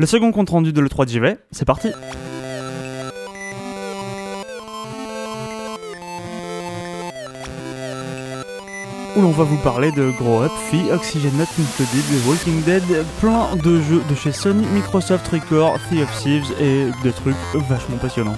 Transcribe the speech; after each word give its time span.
Le 0.00 0.06
second 0.06 0.32
compte 0.32 0.50
rendu 0.50 0.72
de 0.72 0.80
l'E3 0.80 1.04
de 1.04 1.10
JV, 1.10 1.36
c'est 1.52 1.64
parti 1.64 1.86
où 9.16 9.22
l'on 9.22 9.30
va 9.30 9.44
vous 9.44 9.56
parler 9.58 9.92
de 9.92 10.10
Grow 10.10 10.42
Up, 10.42 10.50
Fee, 10.68 10.90
Oxygen 10.90 11.30
Not 11.38 11.44
Included, 11.44 12.02
The 12.10 12.26
Walking 12.26 12.62
Dead, 12.64 12.82
plein 13.20 13.54
de 13.54 13.80
jeux 13.82 14.02
de 14.10 14.16
chez 14.16 14.32
Sony, 14.32 14.66
Microsoft 14.74 15.28
Record, 15.28 15.78
Sea 15.88 16.02
of 16.02 16.10
Thieves 16.20 16.52
et 16.60 16.86
des 17.04 17.12
trucs 17.12 17.36
vachement 17.54 17.98
passionnants. 17.98 18.36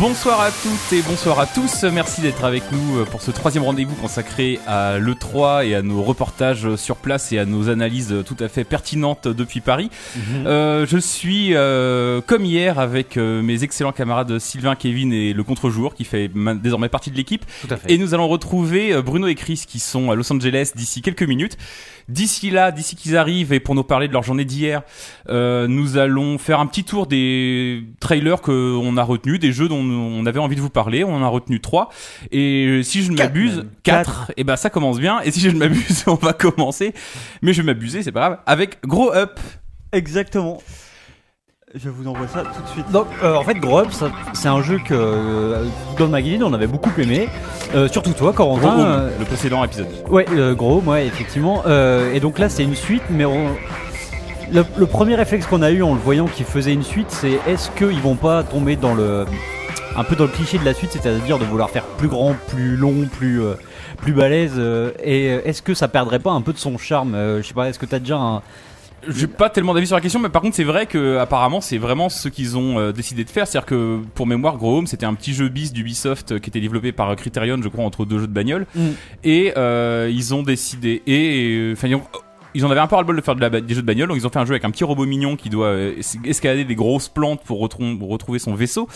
Bonsoir 0.00 0.40
à 0.40 0.50
toutes 0.50 0.98
et 0.98 1.02
bonsoir 1.02 1.38
à 1.40 1.46
tous. 1.46 1.82
Merci 1.84 2.22
d'être 2.22 2.44
avec 2.44 2.62
nous 2.72 3.00
euh, 3.00 3.04
pour 3.04 3.20
ce 3.20 3.30
troisième 3.30 3.64
rendez-vous 3.64 3.94
consacré 3.96 4.58
à 4.66 4.98
l'E3 4.98 5.66
et 5.66 5.74
à 5.74 5.82
nos 5.82 6.02
reportages 6.02 6.74
sur 6.76 6.96
place 6.96 7.32
et 7.32 7.38
à 7.38 7.44
nos 7.44 7.68
analyses 7.68 8.14
tout 8.24 8.36
à 8.40 8.48
fait 8.48 8.64
pertinentes 8.64 9.28
depuis 9.28 9.60
Paris. 9.60 9.90
Mhm. 10.16 10.46
Euh, 10.46 10.86
je 10.86 10.96
suis 10.96 11.50
euh, 11.54 12.22
comme 12.26 12.46
hier 12.46 12.78
avec 12.78 13.18
euh, 13.18 13.42
mes 13.42 13.62
excellents 13.62 13.92
camarades 13.92 14.38
Sylvain, 14.38 14.74
Kevin 14.74 15.12
et 15.12 15.34
le 15.34 15.42
contre-jour 15.44 15.94
qui 15.94 16.04
fait 16.04 16.30
ma- 16.34 16.54
désormais 16.54 16.88
partie 16.88 17.10
de 17.10 17.16
l'équipe. 17.16 17.44
Et 17.90 17.98
nous 17.98 18.14
allons 18.14 18.26
retrouver 18.28 18.94
euh, 18.94 19.02
Bruno 19.02 19.26
et 19.26 19.34
Chris 19.34 19.64
qui 19.68 19.80
sont 19.80 20.10
à 20.10 20.14
Los 20.14 20.32
Angeles 20.32 20.70
d'ici 20.74 21.02
quelques 21.02 21.24
minutes. 21.24 21.58
D'ici 22.08 22.50
là, 22.50 22.72
d'ici 22.72 22.96
qu'ils 22.96 23.16
arrivent 23.18 23.52
et 23.52 23.60
pour 23.60 23.74
nous 23.76 23.84
parler 23.84 24.08
de 24.08 24.12
leur 24.14 24.24
journée 24.24 24.44
d'hier, 24.46 24.82
euh, 25.28 25.68
nous 25.68 25.96
allons 25.96 26.38
faire 26.38 26.58
un 26.58 26.66
petit 26.66 26.82
tour 26.84 27.06
des 27.06 27.84
trailers 28.00 28.40
qu'on 28.40 28.96
a 28.96 29.02
retenus, 29.04 29.38
des 29.38 29.52
jeux 29.52 29.68
dont 29.68 29.89
on 29.90 30.26
avait 30.26 30.38
envie 30.38 30.56
de 30.56 30.60
vous 30.60 30.70
parler. 30.70 31.04
On 31.04 31.14
en 31.14 31.22
a 31.22 31.28
retenu 31.28 31.60
trois. 31.60 31.88
Et 32.32 32.80
si 32.84 33.02
je 33.02 33.10
ne 33.12 33.16
m'abuse, 33.16 33.66
quatre. 33.82 34.32
Et 34.36 34.44
ben 34.44 34.56
ça 34.56 34.70
commence 34.70 34.98
bien. 34.98 35.20
Et 35.22 35.30
si 35.30 35.40
je 35.40 35.48
ne 35.50 35.58
m'abuse, 35.58 36.04
on 36.06 36.14
va 36.14 36.32
commencer. 36.32 36.94
Mais 37.42 37.52
je 37.52 37.62
vais 37.62 37.66
m'abuser, 37.66 38.02
c'est 38.02 38.12
pas 38.12 38.20
grave. 38.20 38.38
Avec 38.46 38.78
Grow 38.86 39.12
Up. 39.12 39.38
Exactement. 39.92 40.62
Je 41.74 41.88
vous 41.88 42.08
envoie 42.08 42.26
ça 42.26 42.42
tout 42.42 42.62
de 42.62 42.68
suite. 42.68 42.90
Donc, 42.90 43.06
euh, 43.22 43.34
en 43.36 43.44
fait, 43.44 43.54
Grow 43.54 43.78
Up, 43.78 43.92
ça- 43.92 44.10
c'est 44.32 44.48
un 44.48 44.60
jeu 44.60 44.78
que 44.84 44.92
euh, 44.92 45.64
dans 45.98 46.06
le 46.06 46.10
magazine 46.10 46.42
on 46.42 46.52
avait 46.52 46.66
beaucoup 46.66 46.90
aimé. 46.98 47.28
Euh, 47.76 47.86
surtout 47.86 48.12
toi, 48.12 48.32
Corentin. 48.32 48.76
Euh, 48.80 49.10
le 49.20 49.24
précédent 49.24 49.62
épisode. 49.62 49.86
ouais, 50.08 50.26
euh, 50.32 50.52
Gros 50.54 50.78
Home, 50.78 50.88
ouais, 50.88 51.06
effectivement. 51.06 51.62
Euh, 51.66 52.12
et 52.12 52.18
donc 52.18 52.40
là, 52.40 52.48
c'est 52.48 52.64
une 52.64 52.74
suite, 52.74 53.04
mais 53.08 53.24
on- 53.24 53.54
le, 54.52 54.64
le 54.76 54.86
premier 54.86 55.14
réflexe 55.14 55.46
qu'on 55.46 55.62
a 55.62 55.70
eu 55.70 55.80
en 55.84 55.94
le 55.94 56.00
voyant 56.00 56.26
qu'il 56.26 56.44
faisait 56.44 56.72
une 56.72 56.82
suite, 56.82 57.06
c'est 57.10 57.38
est-ce 57.46 57.70
qu'ils 57.70 58.00
vont 58.00 58.16
pas 58.16 58.42
tomber 58.42 58.74
dans 58.74 58.94
le 58.94 59.24
un 59.96 60.04
peu 60.04 60.16
dans 60.16 60.24
le 60.24 60.30
cliché 60.30 60.58
de 60.58 60.64
la 60.64 60.74
suite, 60.74 60.90
c'est-à-dire 60.92 61.38
de 61.38 61.44
vouloir 61.44 61.70
faire 61.70 61.84
plus 61.84 62.08
grand, 62.08 62.34
plus 62.48 62.76
long, 62.76 63.06
plus 63.10 63.42
euh, 63.42 63.54
plus 63.98 64.12
balèze. 64.12 64.54
euh, 64.56 64.92
et 65.02 65.26
est-ce 65.26 65.62
que 65.62 65.74
ça 65.74 65.88
perdrait 65.88 66.18
pas 66.20 66.30
un 66.30 66.40
peu 66.42 66.52
de 66.52 66.58
son 66.58 66.78
charme 66.78 67.14
euh, 67.14 67.42
Je 67.42 67.48
sais 67.48 67.54
pas. 67.54 67.68
Est-ce 67.68 67.78
que 67.78 67.86
t'as 67.86 67.98
déjà 67.98 68.16
un 68.16 68.42
J'ai 69.08 69.26
pas 69.26 69.50
tellement 69.50 69.74
d'avis 69.74 69.86
sur 69.88 69.96
la 69.96 70.00
question, 70.02 70.20
mais 70.20 70.28
par 70.28 70.42
contre 70.42 70.54
c'est 70.56 70.64
vrai 70.64 70.86
que 70.86 71.16
apparemment 71.18 71.60
c'est 71.60 71.78
vraiment 71.78 72.08
ce 72.08 72.28
qu'ils 72.28 72.56
ont 72.56 72.78
euh, 72.78 72.92
décidé 72.92 73.24
de 73.24 73.30
faire, 73.30 73.46
c'est-à-dire 73.46 73.66
que 73.66 73.98
pour 74.14 74.26
mémoire, 74.26 74.56
Grow 74.58 74.78
Home 74.78 74.86
c'était 74.86 75.06
un 75.06 75.14
petit 75.14 75.32
jeu 75.34 75.48
bis 75.48 75.72
d'Ubisoft 75.72 76.32
euh, 76.32 76.38
qui 76.38 76.50
était 76.50 76.60
développé 76.60 76.92
par 76.92 77.14
Criterion, 77.16 77.56
je 77.62 77.68
crois, 77.68 77.84
entre 77.84 78.04
deux 78.04 78.18
jeux 78.20 78.26
de 78.28 78.32
bagnole, 78.32 78.66
Mm. 78.74 78.88
et 79.24 79.52
euh, 79.56 80.10
ils 80.12 80.34
ont 80.34 80.42
décidé 80.42 81.02
et 81.06 81.56
euh, 81.56 81.72
enfin 81.72 81.88
ils 81.88 81.94
ont- 81.96 82.02
ils 82.54 82.64
en 82.64 82.70
avaient 82.70 82.80
un 82.80 82.86
peu 82.86 82.94
ras-le-bol 82.96 83.16
de 83.16 83.20
faire 83.22 83.36
des 83.36 83.74
jeux 83.74 83.82
de 83.82 83.86
bagnole, 83.86 84.08
donc 84.08 84.16
ils 84.18 84.26
ont 84.26 84.30
fait 84.30 84.38
un 84.38 84.44
jeu 84.44 84.52
avec 84.52 84.64
un 84.64 84.70
petit 84.70 84.84
robot 84.84 85.06
mignon 85.06 85.36
qui 85.36 85.48
doit 85.50 85.66
euh, 85.66 85.94
es- 85.98 86.28
escalader 86.28 86.64
des 86.64 86.74
grosses 86.74 87.08
plantes 87.08 87.42
pour, 87.44 87.60
retrou- 87.60 87.98
pour 87.98 88.08
retrouver 88.08 88.38
son 88.38 88.54
vaisseau. 88.54 88.88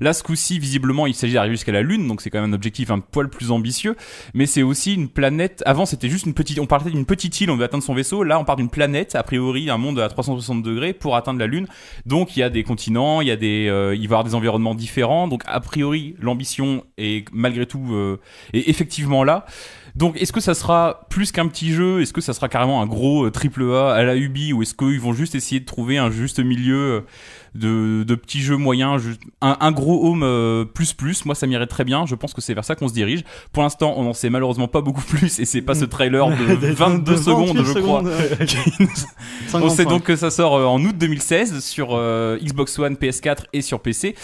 Là, 0.00 0.12
ce 0.12 0.22
coup-ci, 0.22 0.58
visiblement, 0.58 1.06
il 1.06 1.14
s'agit 1.14 1.34
d'arriver 1.34 1.54
jusqu'à 1.56 1.72
la 1.72 1.82
Lune, 1.82 2.06
donc 2.08 2.20
c'est 2.20 2.30
quand 2.30 2.40
même 2.40 2.50
un 2.50 2.54
objectif 2.54 2.90
un 2.90 2.98
poil 3.00 3.28
plus 3.28 3.50
ambitieux. 3.50 3.96
Mais 4.34 4.46
c'est 4.46 4.62
aussi 4.62 4.94
une 4.94 5.08
planète. 5.08 5.62
Avant, 5.66 5.86
c'était 5.86 6.08
juste 6.08 6.26
une 6.26 6.34
petite. 6.34 6.58
On 6.58 6.66
parlait 6.66 6.90
d'une 6.90 7.06
petite 7.06 7.40
île, 7.40 7.50
on 7.50 7.56
veut 7.56 7.64
atteindre 7.64 7.84
son 7.84 7.94
vaisseau. 7.94 8.22
Là, 8.22 8.38
on 8.38 8.44
part 8.44 8.56
d'une 8.56 8.70
planète, 8.70 9.14
a 9.14 9.22
priori, 9.22 9.70
un 9.70 9.78
monde 9.78 9.98
à 9.98 10.08
360 10.08 10.62
degrés 10.62 10.92
pour 10.92 11.16
atteindre 11.16 11.38
la 11.40 11.46
Lune. 11.46 11.66
Donc, 12.06 12.36
il 12.36 12.40
y 12.40 12.42
a 12.42 12.50
des 12.50 12.62
continents, 12.62 13.20
il 13.20 13.28
y 13.28 13.30
a 13.30 13.36
des, 13.36 13.68
euh, 13.68 13.94
il 13.94 14.00
va 14.00 14.02
y 14.02 14.06
avoir 14.06 14.24
des 14.24 14.34
environnements 14.34 14.74
différents. 14.74 15.28
Donc, 15.28 15.42
a 15.46 15.60
priori, 15.60 16.14
l'ambition 16.20 16.84
est 16.98 17.24
malgré 17.32 17.66
tout 17.66 17.84
euh, 17.92 18.18
est 18.52 18.68
effectivement 18.68 19.24
là. 19.24 19.46
Donc, 19.96 20.20
est-ce 20.20 20.32
que 20.32 20.40
ça 20.40 20.54
sera 20.54 21.06
plus 21.10 21.32
qu'un 21.32 21.48
petit 21.48 21.72
jeu? 21.72 22.00
Est-ce 22.02 22.12
que 22.12 22.20
ça 22.20 22.32
sera 22.32 22.48
carrément 22.48 22.80
un 22.82 22.86
gros 22.86 22.97
euh, 23.06 23.30
triple 23.30 23.62
A 23.72 23.92
à 23.92 24.02
la 24.02 24.16
Ubi 24.16 24.52
Ou 24.52 24.62
est-ce 24.62 24.74
qu'ils 24.74 25.00
vont 25.00 25.12
juste 25.12 25.34
essayer 25.34 25.60
de 25.60 25.64
trouver 25.64 25.98
un 25.98 26.10
juste 26.10 26.40
milieu 26.40 26.76
euh, 26.76 27.00
de, 27.54 28.04
de 28.04 28.14
petits 28.14 28.40
jeux 28.40 28.56
moyens 28.56 29.02
un, 29.40 29.56
un 29.60 29.72
gros 29.72 30.06
home 30.08 30.22
euh, 30.22 30.64
plus 30.64 30.92
plus 30.92 31.24
Moi, 31.24 31.34
ça 31.34 31.46
m'irait 31.46 31.66
très 31.66 31.84
bien. 31.84 32.06
Je 32.06 32.14
pense 32.14 32.34
que 32.34 32.40
c'est 32.40 32.54
vers 32.54 32.64
ça 32.64 32.74
qu'on 32.74 32.88
se 32.88 32.94
dirige. 32.94 33.24
Pour 33.52 33.62
l'instant, 33.62 33.94
on 33.96 34.04
n'en 34.04 34.12
sait 34.12 34.30
malheureusement 34.30 34.68
pas 34.68 34.80
beaucoup 34.80 35.02
plus 35.08 35.38
et 35.40 35.44
c'est 35.44 35.62
pas 35.62 35.74
ce 35.74 35.84
trailer 35.84 36.28
de 36.28 36.34
22 36.72 37.16
secondes, 37.16 37.62
je 37.64 37.78
crois. 37.78 38.02
On 39.54 39.68
sait 39.68 39.84
donc 39.84 40.02
que 40.04 40.16
ça 40.16 40.30
sort 40.30 40.52
en 40.52 40.82
août 40.82 40.96
2016 40.96 41.64
sur 41.64 41.88
Xbox 42.42 42.78
One, 42.78 42.94
PS4 42.94 43.44
et 43.52 43.62
sur 43.62 43.80
PC. 43.80 44.14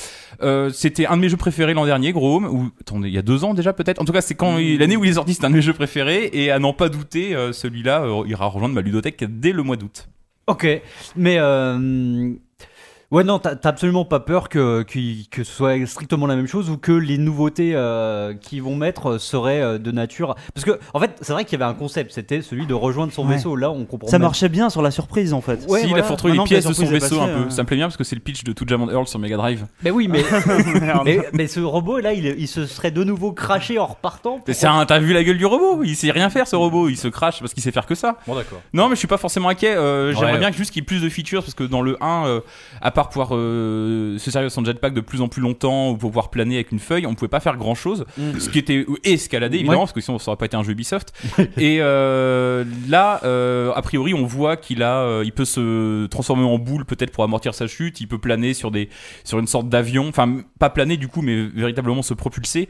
Euh, 0.45 0.71
c'était 0.71 1.07
un 1.07 1.17
de 1.17 1.23
mes 1.23 1.29
jeux 1.29 1.37
préférés 1.37 1.75
l'an 1.75 1.87
dernier, 1.87 2.13
Gros 2.13 2.37
Home, 2.37 2.45
ou 2.45 2.71
attendez, 2.81 3.09
il 3.09 3.15
y 3.15 3.19
a 3.19 3.23
deux 3.23 3.45
ans 3.45 3.55
déjà 3.55 3.73
peut-être. 3.73 4.01
En 4.01 4.05
tout 4.05 4.13
cas, 4.13 4.21
c'est 4.21 4.35
quand 4.35 4.59
l'année 4.59 4.97
où 4.97 5.05
il 5.05 5.11
est 5.11 5.15
sorti, 5.15 5.35
c'était 5.35 5.47
un 5.47 5.51
de 5.51 5.57
mes 5.57 5.63
jeux 5.63 5.73
préférés. 5.73 6.31
Et 6.33 6.51
à 6.51 6.59
n'en 6.59 6.73
pas 6.73 6.89
douter, 6.89 7.35
euh, 7.35 7.53
celui-là 7.53 8.05
euh, 8.05 8.29
ira 8.29 8.47
rejoindre 8.47 8.75
ma 8.75 8.83
ludothèque 8.83 9.25
dès 9.41 9.53
le 9.53 9.63
mois 9.63 9.77
d'août. 9.77 10.09
Ok, 10.47 10.67
mais 11.17 11.39
ouais 13.15 13.25
non, 13.25 13.39
t'as 13.39 13.57
absolument 13.65 14.05
pas 14.05 14.21
peur 14.21 14.49
que, 14.49 14.83
qu'il- 14.83 15.29
que 15.29 15.45
ce 15.45 15.53
soit 15.53 15.87
strictement 15.87 16.27
la 16.27 16.37
même 16.37 16.47
chose 16.47 16.69
ou 16.71 16.77
que 16.77 16.93
les 16.93 17.19
nouveautés 17.19 17.73
euh, 17.75 18.35
qu'ils 18.35 18.63
vont 18.63 18.77
mettre 18.77 19.19
seraient 19.19 19.61
euh, 19.63 19.79
de 19.79 19.91
nature. 19.91 20.35
Parce 20.55 20.65
que 20.65 20.79
en 20.93 21.01
fait, 21.01 21.13
c'est 21.21 21.33
vrai 21.33 21.45
qu'il 21.45 21.59
y 21.59 21.63
avait 21.63 21.71
un 21.71 21.75
concept, 21.75 22.13
c'était 22.13 22.43
celui 22.43 22.67
de 22.67 22.75
rejoindre 22.75 23.13
son 23.13 23.27
Ouais. 23.27 23.37
vaisseau. 23.37 23.57
Là, 23.57 23.71
on 23.71 23.85
comprend. 23.85 24.09
Ça 24.09 24.19
même- 24.19 24.23
marchait 24.27 24.49
bien 24.49 24.69
sur 24.71 24.83
la 24.83 24.91
surprise 24.91 25.33
en 25.33 25.41
fait. 25.41 25.65
Ouais, 25.69 25.81
si, 25.81 25.87
voilà. 25.87 25.89
il 25.89 26.01
a 26.01 26.03
faut 26.03 26.13
retrouver 26.15 26.33
les 26.35 26.39
que 26.41 26.45
pièces 26.45 26.67
de 26.67 26.73
son 26.73 26.87
vaisseau 26.87 27.21
un 27.21 27.27
peu. 27.27 27.33
euh. 27.33 27.51
Ça 27.51 27.63
me 27.63 27.67
plaît 27.67 27.77
bien 27.77 27.87
parce 27.87 27.97
que 27.97 28.05
c'est 28.05 28.17
le 28.17 28.21
pitch 28.23 28.45
de 28.45 28.53
Tout 28.53 28.65
Diamond 28.65 28.91
Earl 28.91 29.07
sur 29.07 29.19
Mega 29.19 29.37
Drive. 29.37 29.67
Mais 29.83 29.91
oui, 29.91 30.09
mais, 30.09 30.23
mais 31.05 31.21
mais 31.33 31.47
ce 31.47 31.61
robot 31.61 31.99
là, 32.01 32.13
il, 32.13 32.27
il 32.39 32.49
se 32.49 32.67
serait 32.67 32.91
de 32.91 33.05
nouveau 33.05 33.33
craché 33.33 33.79
en 33.79 33.87
repartant. 33.87 34.41
Mais 34.47 34.55
c'est 34.55 34.67
un- 34.67 34.85
T'as 34.87 34.99
vu 34.99 35.13
la 35.13 35.25
gueule 35.25 35.39
du 35.39 35.47
robot? 35.47 35.83
Il 35.85 35.97
sait 35.97 36.11
rien 36.11 36.29
faire 36.31 36.47
ce 36.47 36.57
robot. 36.57 36.89
Il 36.89 36.97
se 36.97 37.09
crache 37.09 37.41
parce 37.41 37.55
qu'il 37.55 37.63
sait 37.63 37.73
faire 37.73 37.87
que 37.87 37.95
ça. 37.95 38.17
Bon 38.27 38.35
d'accord. 38.35 38.61
Non, 38.73 38.89
mais 38.89 38.95
je 38.97 38.99
suis 38.99 39.09
pas 39.09 39.17
forcément 39.19 39.49
inquiet. 39.49 39.75
Euh, 39.77 40.13
J'aimerais 40.13 40.33
Ouais. 40.33 40.39
bien 40.39 40.51
que 40.51 40.57
juste 40.57 40.71
qu'il 40.73 40.83
y 40.83 40.85
ait 40.85 40.87
plus 40.87 41.01
de 41.03 41.09
features 41.09 41.43
parce 41.43 41.55
que 41.55 41.65
dans 41.65 41.81
le 41.83 41.97
1, 42.03 42.27
euh, 42.27 42.41
à 42.83 42.91
part 42.91 43.04
pouvoir 43.09 43.31
euh, 43.33 44.19
se 44.19 44.31
servir 44.31 44.49
de 44.49 44.53
son 44.53 44.65
jetpack 44.65 44.95
de 44.95 45.01
plus 45.01 45.21
en 45.21 45.29
plus 45.29 45.41
longtemps 45.43 45.91
ou 45.91 45.97
pouvoir 45.97 46.31
planer 46.31 46.57
avec 46.57 46.73
une 46.73 46.79
feuille, 46.79 47.07
on 47.07 47.15
pouvait 47.15 47.29
pas 47.29 47.41
faire 47.41 47.57
grand 47.57 47.75
chose. 47.75 48.05
Mm. 48.19 48.39
Ce 48.39 48.49
qui 48.49 48.59
était 48.59 48.87
et 49.05 49.13
escalader 49.13 49.57
évidemment 49.59 49.79
Ouais. 49.79 49.85
parce 49.85 49.93
que 49.93 50.01
sinon 50.01 50.19
ça 50.19 50.31
aurait 50.31 50.39
pas 50.39 50.47
été 50.47 50.57
un 50.57 50.63
jeu 50.63 50.73
Ubisoft. 50.73 51.13
et 51.57 51.79
euh, 51.81 52.65
là, 52.89 53.21
euh, 53.25 53.73
a 53.75 53.83
priori, 53.83 54.15
on 54.15 54.27
voit 54.27 54.57
qu'il 54.57 54.83
a, 54.83 55.01
euh, 55.01 55.23
il 55.25 55.33
peut 55.33 55.45
se 55.45 56.07
transformer 56.07 56.45
en 56.45 56.59
boule 56.59 56.85
peut-être 56.85 57.11
pour 57.11 57.25
amortir 57.25 57.55
sa 57.55 57.67
chute. 57.67 58.01
Il 58.01 58.09
peut 58.09 58.19
planer 58.19 58.55
sur 58.55 58.71
des, 58.71 58.89
sur 59.25 59.39
une 59.39 59.47
sorte 59.47 59.69
d'avion. 59.69 60.09
Enfin, 60.09 60.41
pas 60.59 60.71
planer 60.71 60.97
du 60.97 61.09
coup, 61.09 61.23
mais 61.23 61.43
véritablement 61.43 62.03
se 62.03 62.15
propulser. 62.15 62.69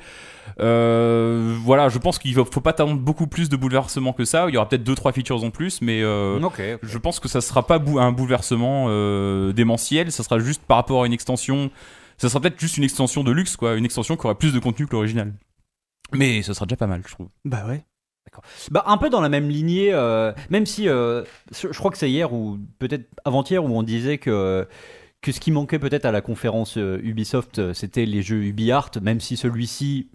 Euh, 0.60 1.56
voilà, 1.62 1.88
je 1.88 1.99
pense 1.99 2.19
qu'il 2.19 2.34
va- 2.34 2.44
faut 2.44 2.60
pas 2.60 2.71
attendre 2.71 2.94
beaucoup 2.99 3.27
plus 3.27 3.49
de 3.49 3.56
bouleversements 3.56 4.12
que 4.12 4.25
ça. 4.25 4.47
Il 4.49 4.55
y 4.55 4.56
aura 4.56 4.69
peut-être 4.69 4.84
deux 4.84 4.94
trois 4.94 5.12
features 5.12 5.43
en 5.44 5.50
plus, 5.50 5.81
mais 5.82 6.03
euh, 6.03 6.38
je 6.82 6.99
pense 6.99 7.21
que 7.21 7.28
ça 7.28 7.41
sera 7.41 7.66
pas 7.66 7.77
un 7.99 8.12
bouleversement 8.12 8.87
euh, 8.88 9.53
démentiel, 9.53 10.10
ça 10.12 10.22
sera 10.22 10.38
juste 10.38 10.62
par 10.66 10.77
rapport 10.78 11.03
à 11.03 11.06
une 11.06 11.12
extension. 11.12 11.71
Ça 12.16 12.28
sera 12.28 12.41
peut-être 12.41 12.60
juste 12.60 12.77
une 12.77 12.84
extension 12.84 13.25
de 13.25 13.32
luxe, 13.32 13.56
quoi, 13.56 13.75
une 13.75 13.84
extension 13.84 14.16
qui 14.16 14.25
aura 14.27 14.38
plus 14.38 14.53
de 14.53 14.59
contenu 14.60 14.87
que 14.87 14.93
l'original. 14.93 15.32
Mais 16.12 16.43
ce 16.43 16.55
sera 16.55 16.66
déjà 16.66 16.76
pas 16.76 16.87
mal, 16.87 17.03
je 17.06 17.12
trouve. 17.12 17.28
Bah 17.44 17.65
ouais. 17.66 17.84
Bah, 18.71 18.82
un 18.87 18.97
peu 18.99 19.11
dans 19.11 19.21
la 19.21 19.28
même 19.28 19.49
lignée, 19.49 19.93
euh, 19.93 20.32
même 20.50 20.66
si 20.66 20.88
euh, 20.88 21.22
je 21.53 21.76
crois 21.78 21.91
que 21.91 21.99
c'est 21.99 22.11
hier 22.11 22.32
ou 22.32 22.59
peut-être 22.78 23.05
avant-hier 23.25 23.62
où 23.65 23.69
on 23.69 23.82
disait 23.82 24.19
que, 24.19 24.66
que 25.21 25.31
ce 25.31 25.38
qui 25.41 25.50
manquait 25.53 25.78
peut-être 25.78 26.05
à 26.05 26.11
la 26.12 26.21
conférence 26.21 26.76
euh, 26.78 26.99
Ubisoft, 27.03 27.72
c'était 27.75 28.06
les 28.06 28.22
jeux 28.22 28.43
UbiArt, 28.44 28.91
même 29.03 29.21
si 29.21 29.37
celui-ci 29.37 30.09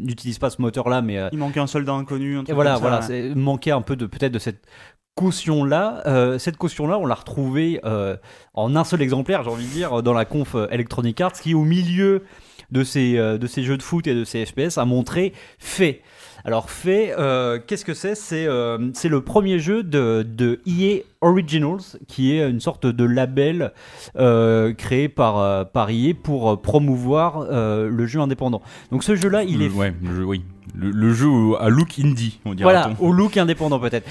n'utilise 0.00 0.38
pas 0.38 0.50
ce 0.50 0.60
moteur-là, 0.60 1.02
mais 1.02 1.18
euh, 1.18 1.28
Il 1.32 1.38
manquait 1.38 1.60
un 1.60 1.66
soldat 1.66 1.92
inconnu. 1.92 2.36
Un 2.36 2.42
et 2.42 2.44
truc 2.44 2.54
voilà, 2.54 2.72
comme 2.72 2.82
ça, 2.82 2.88
voilà, 2.88 3.00
ouais. 3.00 3.30
c'est 3.30 3.34
manquait 3.34 3.70
un 3.70 3.82
peu 3.82 3.96
de 3.96 4.06
peut-être 4.06 4.32
de 4.32 4.38
cette 4.38 4.66
caution-là. 5.14 6.02
Euh, 6.06 6.38
cette 6.38 6.56
caution-là, 6.56 6.98
on 6.98 7.06
l'a 7.06 7.14
retrouvée 7.14 7.80
euh, 7.84 8.16
en 8.54 8.74
un 8.76 8.84
seul 8.84 9.02
exemplaire, 9.02 9.42
j'ai 9.42 9.50
envie 9.50 9.66
de 9.66 9.70
dire, 9.70 10.02
dans 10.02 10.14
la 10.14 10.24
conf 10.24 10.56
Electronic 10.70 11.20
Arts, 11.20 11.32
qui 11.32 11.54
au 11.54 11.64
milieu 11.64 12.24
de 12.70 12.84
ces, 12.84 13.18
euh, 13.18 13.38
de 13.38 13.46
ces 13.46 13.62
jeux 13.62 13.76
de 13.76 13.82
foot 13.82 14.06
et 14.06 14.14
de 14.14 14.24
ces 14.24 14.46
FPS 14.46 14.78
a 14.78 14.84
montré 14.84 15.32
fait. 15.58 16.02
Alors 16.44 16.70
fait, 16.70 17.14
euh, 17.18 17.58
qu'est-ce 17.64 17.84
que 17.84 17.94
c'est? 17.94 18.14
C'est 18.14 18.46
euh, 18.46 18.90
c'est 18.94 19.08
le 19.08 19.20
premier 19.20 19.58
jeu 19.58 19.82
de, 19.82 20.26
de 20.26 20.60
EA 20.66 21.02
Originals, 21.20 21.98
qui 22.08 22.32
est 22.32 22.48
une 22.48 22.60
sorte 22.60 22.86
de 22.86 23.04
label 23.04 23.72
euh, 24.16 24.72
créé 24.72 25.08
par, 25.08 25.38
euh, 25.38 25.64
par 25.64 25.90
EA 25.90 26.14
pour 26.14 26.60
promouvoir 26.60 27.46
le 27.50 28.06
jeu 28.06 28.20
indépendant. 28.20 28.62
Donc 28.90 29.04
ce 29.04 29.14
jeu-là, 29.14 29.44
il 29.44 29.62
est 29.62 29.68
ouais, 29.68 29.92
le 30.02 30.14
jeu, 30.14 30.24
oui. 30.24 30.42
Le, 30.74 30.90
le 30.90 31.12
jeu 31.12 31.28
à 31.58 31.68
look 31.68 31.98
indie, 31.98 32.38
on 32.44 32.54
dirait. 32.54 32.62
voilà, 32.64 32.90
au 33.00 33.12
look 33.12 33.36
indépendant 33.36 33.78
peut-être. 33.80 34.06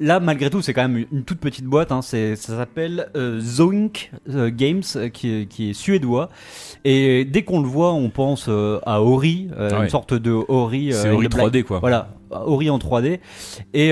Là, 0.00 0.20
malgré 0.20 0.50
tout, 0.50 0.62
c'est 0.62 0.72
quand 0.74 0.86
même 0.88 1.04
une 1.12 1.24
toute 1.24 1.38
petite 1.38 1.64
boîte. 1.64 1.92
Hein. 1.92 2.02
C'est, 2.02 2.36
ça 2.36 2.56
s'appelle 2.56 3.08
euh, 3.16 3.40
Zoink 3.40 4.10
euh, 4.28 4.50
Games, 4.52 4.82
euh, 4.96 5.08
qui, 5.08 5.30
est- 5.30 5.46
qui 5.46 5.70
est 5.70 5.72
suédois. 5.72 6.28
Et 6.84 7.24
dès 7.24 7.42
qu'on 7.42 7.60
le 7.60 7.68
voit, 7.68 7.92
on 7.92 8.10
pense 8.10 8.46
euh, 8.48 8.78
à 8.86 9.02
Ori, 9.02 9.48
Ouais. 9.58 9.72
une 9.84 9.88
sorte 9.88 10.14
de 10.14 10.32
Ori. 10.48 10.90
C'est 10.92 11.10
Ori 11.10 11.24
le 11.24 11.28
black- 11.28 11.46
3D, 11.46 11.62
quoi. 11.64 11.78
Voilà, 11.78 12.14
Ori 12.30 12.70
en 12.70 12.78
3D. 12.78 13.20
Et, 13.74 13.88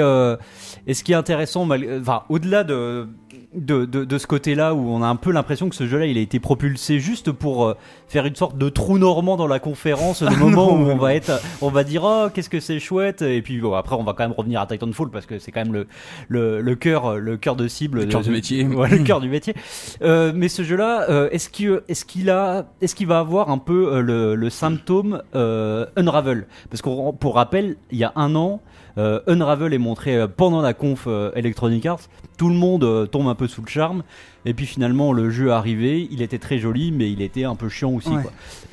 Et 0.87 0.95
ce 0.95 1.05
qui 1.05 1.13
est 1.13 1.17
intéressant, 1.17 1.65
mal- 1.65 1.99
enfin, 2.01 2.23
au-delà 2.29 2.65
de, 2.65 3.09
de, 3.55 3.85
de, 3.85 4.05
de 4.05 4.19
ce 4.19 4.27
côté-là 4.27 4.75
où 4.75 4.89
on 4.91 5.03
a 5.03 5.07
un 5.07 5.17
peu 5.17 5.33
l'impression 5.33 5.69
que 5.69 5.75
ce 5.75 5.87
jeu-là, 5.87 6.07
il 6.07 6.17
a 6.17 6.21
été 6.21 6.39
propulsé 6.39 7.01
juste 7.01 7.33
pour 7.33 7.67
euh, 7.67 7.75
faire 8.07 8.27
une 8.27 8.37
sorte 8.37 8.57
de 8.57 8.69
trou 8.69 8.99
normand 8.99 9.37
dans 9.37 9.47
la 9.49 9.59
conférence, 9.59 10.23
le 10.23 10.37
moment 10.37 10.67
non, 10.67 10.85
où 10.85 10.91
on 10.91 10.97
va 10.97 11.15
être, 11.15 11.41
on 11.61 11.69
va 11.69 11.83
dire 11.85 12.03
oh 12.05 12.29
qu'est-ce 12.33 12.51
que 12.51 12.61
c'est 12.61 12.79
chouette, 12.79 13.23
et 13.23 13.43
puis 13.43 13.61
bon, 13.61 13.75
après 13.75 13.97
on 13.97 14.05
va 14.05 14.13
quand 14.13 14.25
même 14.25 14.37
revenir 14.37 14.61
à 14.61 14.67
Titanfall 14.67 15.11
parce 15.11 15.27
que 15.27 15.39
c'est 15.39 15.51
quand 15.51 15.65
même 15.65 15.73
le 15.73 15.87
le, 16.29 16.61
le 16.61 16.75
cœur 16.77 17.17
le 17.19 17.37
cœur 17.37 17.57
de 17.57 17.67
cible, 17.67 18.01
Le 18.01 18.07
cœur 18.07 18.23
du 18.23 18.31
métier. 18.31 18.65
Ouais, 18.81 18.89
le 18.89 19.05
cœur 19.05 19.21
du 19.21 19.29
métier. 19.29 19.55
Euh, 20.03 20.33
mais 20.35 20.49
ce 20.49 20.63
jeu-là, 20.63 21.11
euh, 21.11 21.29
est-ce 21.31 21.49
qu'il 21.49 21.81
est-ce 21.89 22.05
qu'il 22.05 22.31
a 22.31 22.67
est-ce 22.81 22.95
qu'il 22.95 23.07
va 23.09 23.19
avoir 23.19 23.51
un 23.51 23.59
peu 23.59 23.95
euh, 23.95 24.01
le, 24.01 24.35
le 24.37 24.51
symptôme 24.51 25.23
euh, 25.35 25.87
Unravel? 25.97 26.47
Parce 26.71 26.83
qu'on 26.83 27.13
pour 27.13 27.35
rappel, 27.35 27.77
il 27.91 27.99
y 27.99 28.05
a 28.05 28.13
un 28.17 28.35
an, 28.37 28.61
euh, 28.99 29.21
Unravel 29.27 29.73
est 29.75 29.79
montré 29.79 30.17
euh, 30.17 30.27
pendant 30.29 30.61
la 30.63 30.75
conf 30.75 31.05
euh, 31.07 31.31
Electronic 31.35 31.85
Arts. 31.87 32.09
Tout 32.41 32.49
le 32.49 32.55
monde 32.55 32.85
euh, 32.85 33.05
tombe 33.05 33.29
un 33.29 33.35
peu 33.35 33.47
sous 33.49 33.61
le 33.61 33.69
charme. 33.69 34.03
Et 34.47 34.55
puis 34.55 34.65
finalement, 34.65 35.13
le 35.13 35.29
jeu 35.29 35.49
est 35.49 35.53
arrivé. 35.53 36.09
Il 36.11 36.23
était 36.23 36.39
très 36.39 36.59
joli, 36.59 36.91
mais 36.91 37.13
il 37.13 37.21
était 37.21 37.45
un 37.45 37.55
peu 37.55 37.69
chiant 37.69 37.91
aussi. 37.93 38.09
Ouais. 38.09 38.23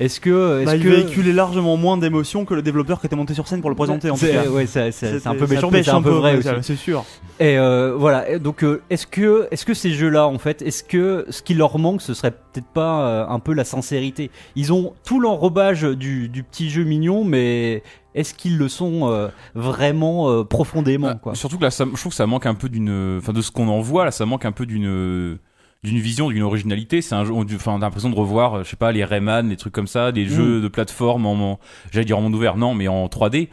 Est-ce 0.00 0.20
que, 0.20 0.64
Bah, 0.64 0.74
il 0.74 0.82
que 0.82 0.88
véhiculait 0.88 1.34
largement 1.34 1.76
moins 1.76 1.98
d'émotions 1.98 2.46
que 2.46 2.54
le 2.54 2.62
développeur 2.62 2.98
qui 2.98 3.06
était 3.06 3.16
monté 3.16 3.34
sur 3.34 3.46
scène 3.46 3.60
pour 3.60 3.68
le 3.68 3.76
présenter 3.76 4.08
en 4.08 4.14
tout 4.14 4.20
C'est- 4.20 4.32
cas. 4.32 4.48
ouais, 4.48 4.64
c'est 4.64 4.90
c'est- 4.92 5.18
c'est 5.18 5.26
un 5.28 5.34
peu 5.34 5.46
méchant, 5.46 5.68
mais 5.70 5.82
c'est 5.82 5.90
un 5.90 6.00
peu 6.00 6.08
vrai 6.08 6.38
aussi. 6.38 6.48
C'est 6.62 6.76
sûr. 6.76 7.04
Et 7.40 7.58
euh, 7.58 7.94
voilà. 7.94 8.30
Et 8.30 8.38
Donc, 8.38 8.64
euh, 8.64 8.80
est-ce 8.88 9.06
que, 9.06 9.46
est-ce 9.50 9.66
que 9.66 9.74
ces 9.74 9.90
jeux-là, 9.90 10.26
en 10.26 10.38
fait, 10.38 10.62
est-ce 10.62 10.82
que 10.82 11.26
ce 11.28 11.42
qui 11.42 11.52
leur 11.52 11.78
manque, 11.78 12.00
ce 12.00 12.14
serait 12.14 12.30
peut-être 12.30 12.72
pas 12.72 13.02
euh, 13.06 13.26
un 13.28 13.38
peu 13.38 13.52
la 13.52 13.64
sincérité? 13.64 14.30
Ils 14.56 14.72
ont 14.72 14.94
tout 15.04 15.20
l'enrobage 15.20 15.82
du, 15.82 16.30
du 16.30 16.42
petit 16.44 16.70
jeu 16.70 16.84
mignon, 16.84 17.24
mais 17.24 17.82
est-ce 18.18 18.34
qu'ils 18.34 18.56
le 18.58 18.68
sont 18.68 19.08
euh, 19.10 19.28
vraiment 19.54 20.28
euh, 20.30 20.44
profondément, 20.44 21.08
Ah, 21.12 21.14
quoi? 21.14 21.34
Surtout 21.34 21.58
que 21.58 21.64
là, 21.64 21.70
ça- 21.70 21.84
je 21.84 21.98
trouve 22.00 22.10
que 22.12 22.16
ça 22.16 22.26
manque 22.26 22.46
un 22.46 22.54
peu 22.54 22.68
d'une. 22.68 23.18
Enfin, 23.18 23.32
de 23.32 23.40
ce 23.42 23.50
qu'on 23.50 23.68
en 23.68 23.80
voit, 23.80 24.04
là, 24.04 24.10
ça 24.10 24.26
manque 24.26 24.44
un 24.44 24.52
peu 24.52 24.66
d'une. 24.66 25.38
d'une 25.84 25.98
vision, 26.00 26.28
d'une 26.28 26.42
originalité. 26.42 27.00
C'est 27.02 27.14
un 27.14 27.24
jeu. 27.24 27.32
on- 27.32 27.44
Enfin, 27.44 27.72
on 27.72 27.76
a 27.76 27.80
l'impression 27.80 28.10
de 28.10 28.16
revoir, 28.16 28.54
euh, 28.54 28.64
je 28.64 28.70
sais 28.70 28.76
pas, 28.76 28.90
les 28.90 29.04
Rayman, 29.04 29.48
les 29.48 29.56
trucs 29.56 29.72
comme 29.72 29.86
ça, 29.86 30.10
des 30.10 30.26
jeux 30.26 30.60
de 30.60 30.66
plateforme 30.68 31.24
en. 31.26 31.52
en- 31.52 31.58
J'allais 31.92 32.04
dire 32.04 32.18
en 32.18 32.22
monde 32.22 32.34
ouvert, 32.34 32.56
non, 32.56 32.74
mais 32.74 32.88
en 32.88 33.06
3D. 33.08 33.48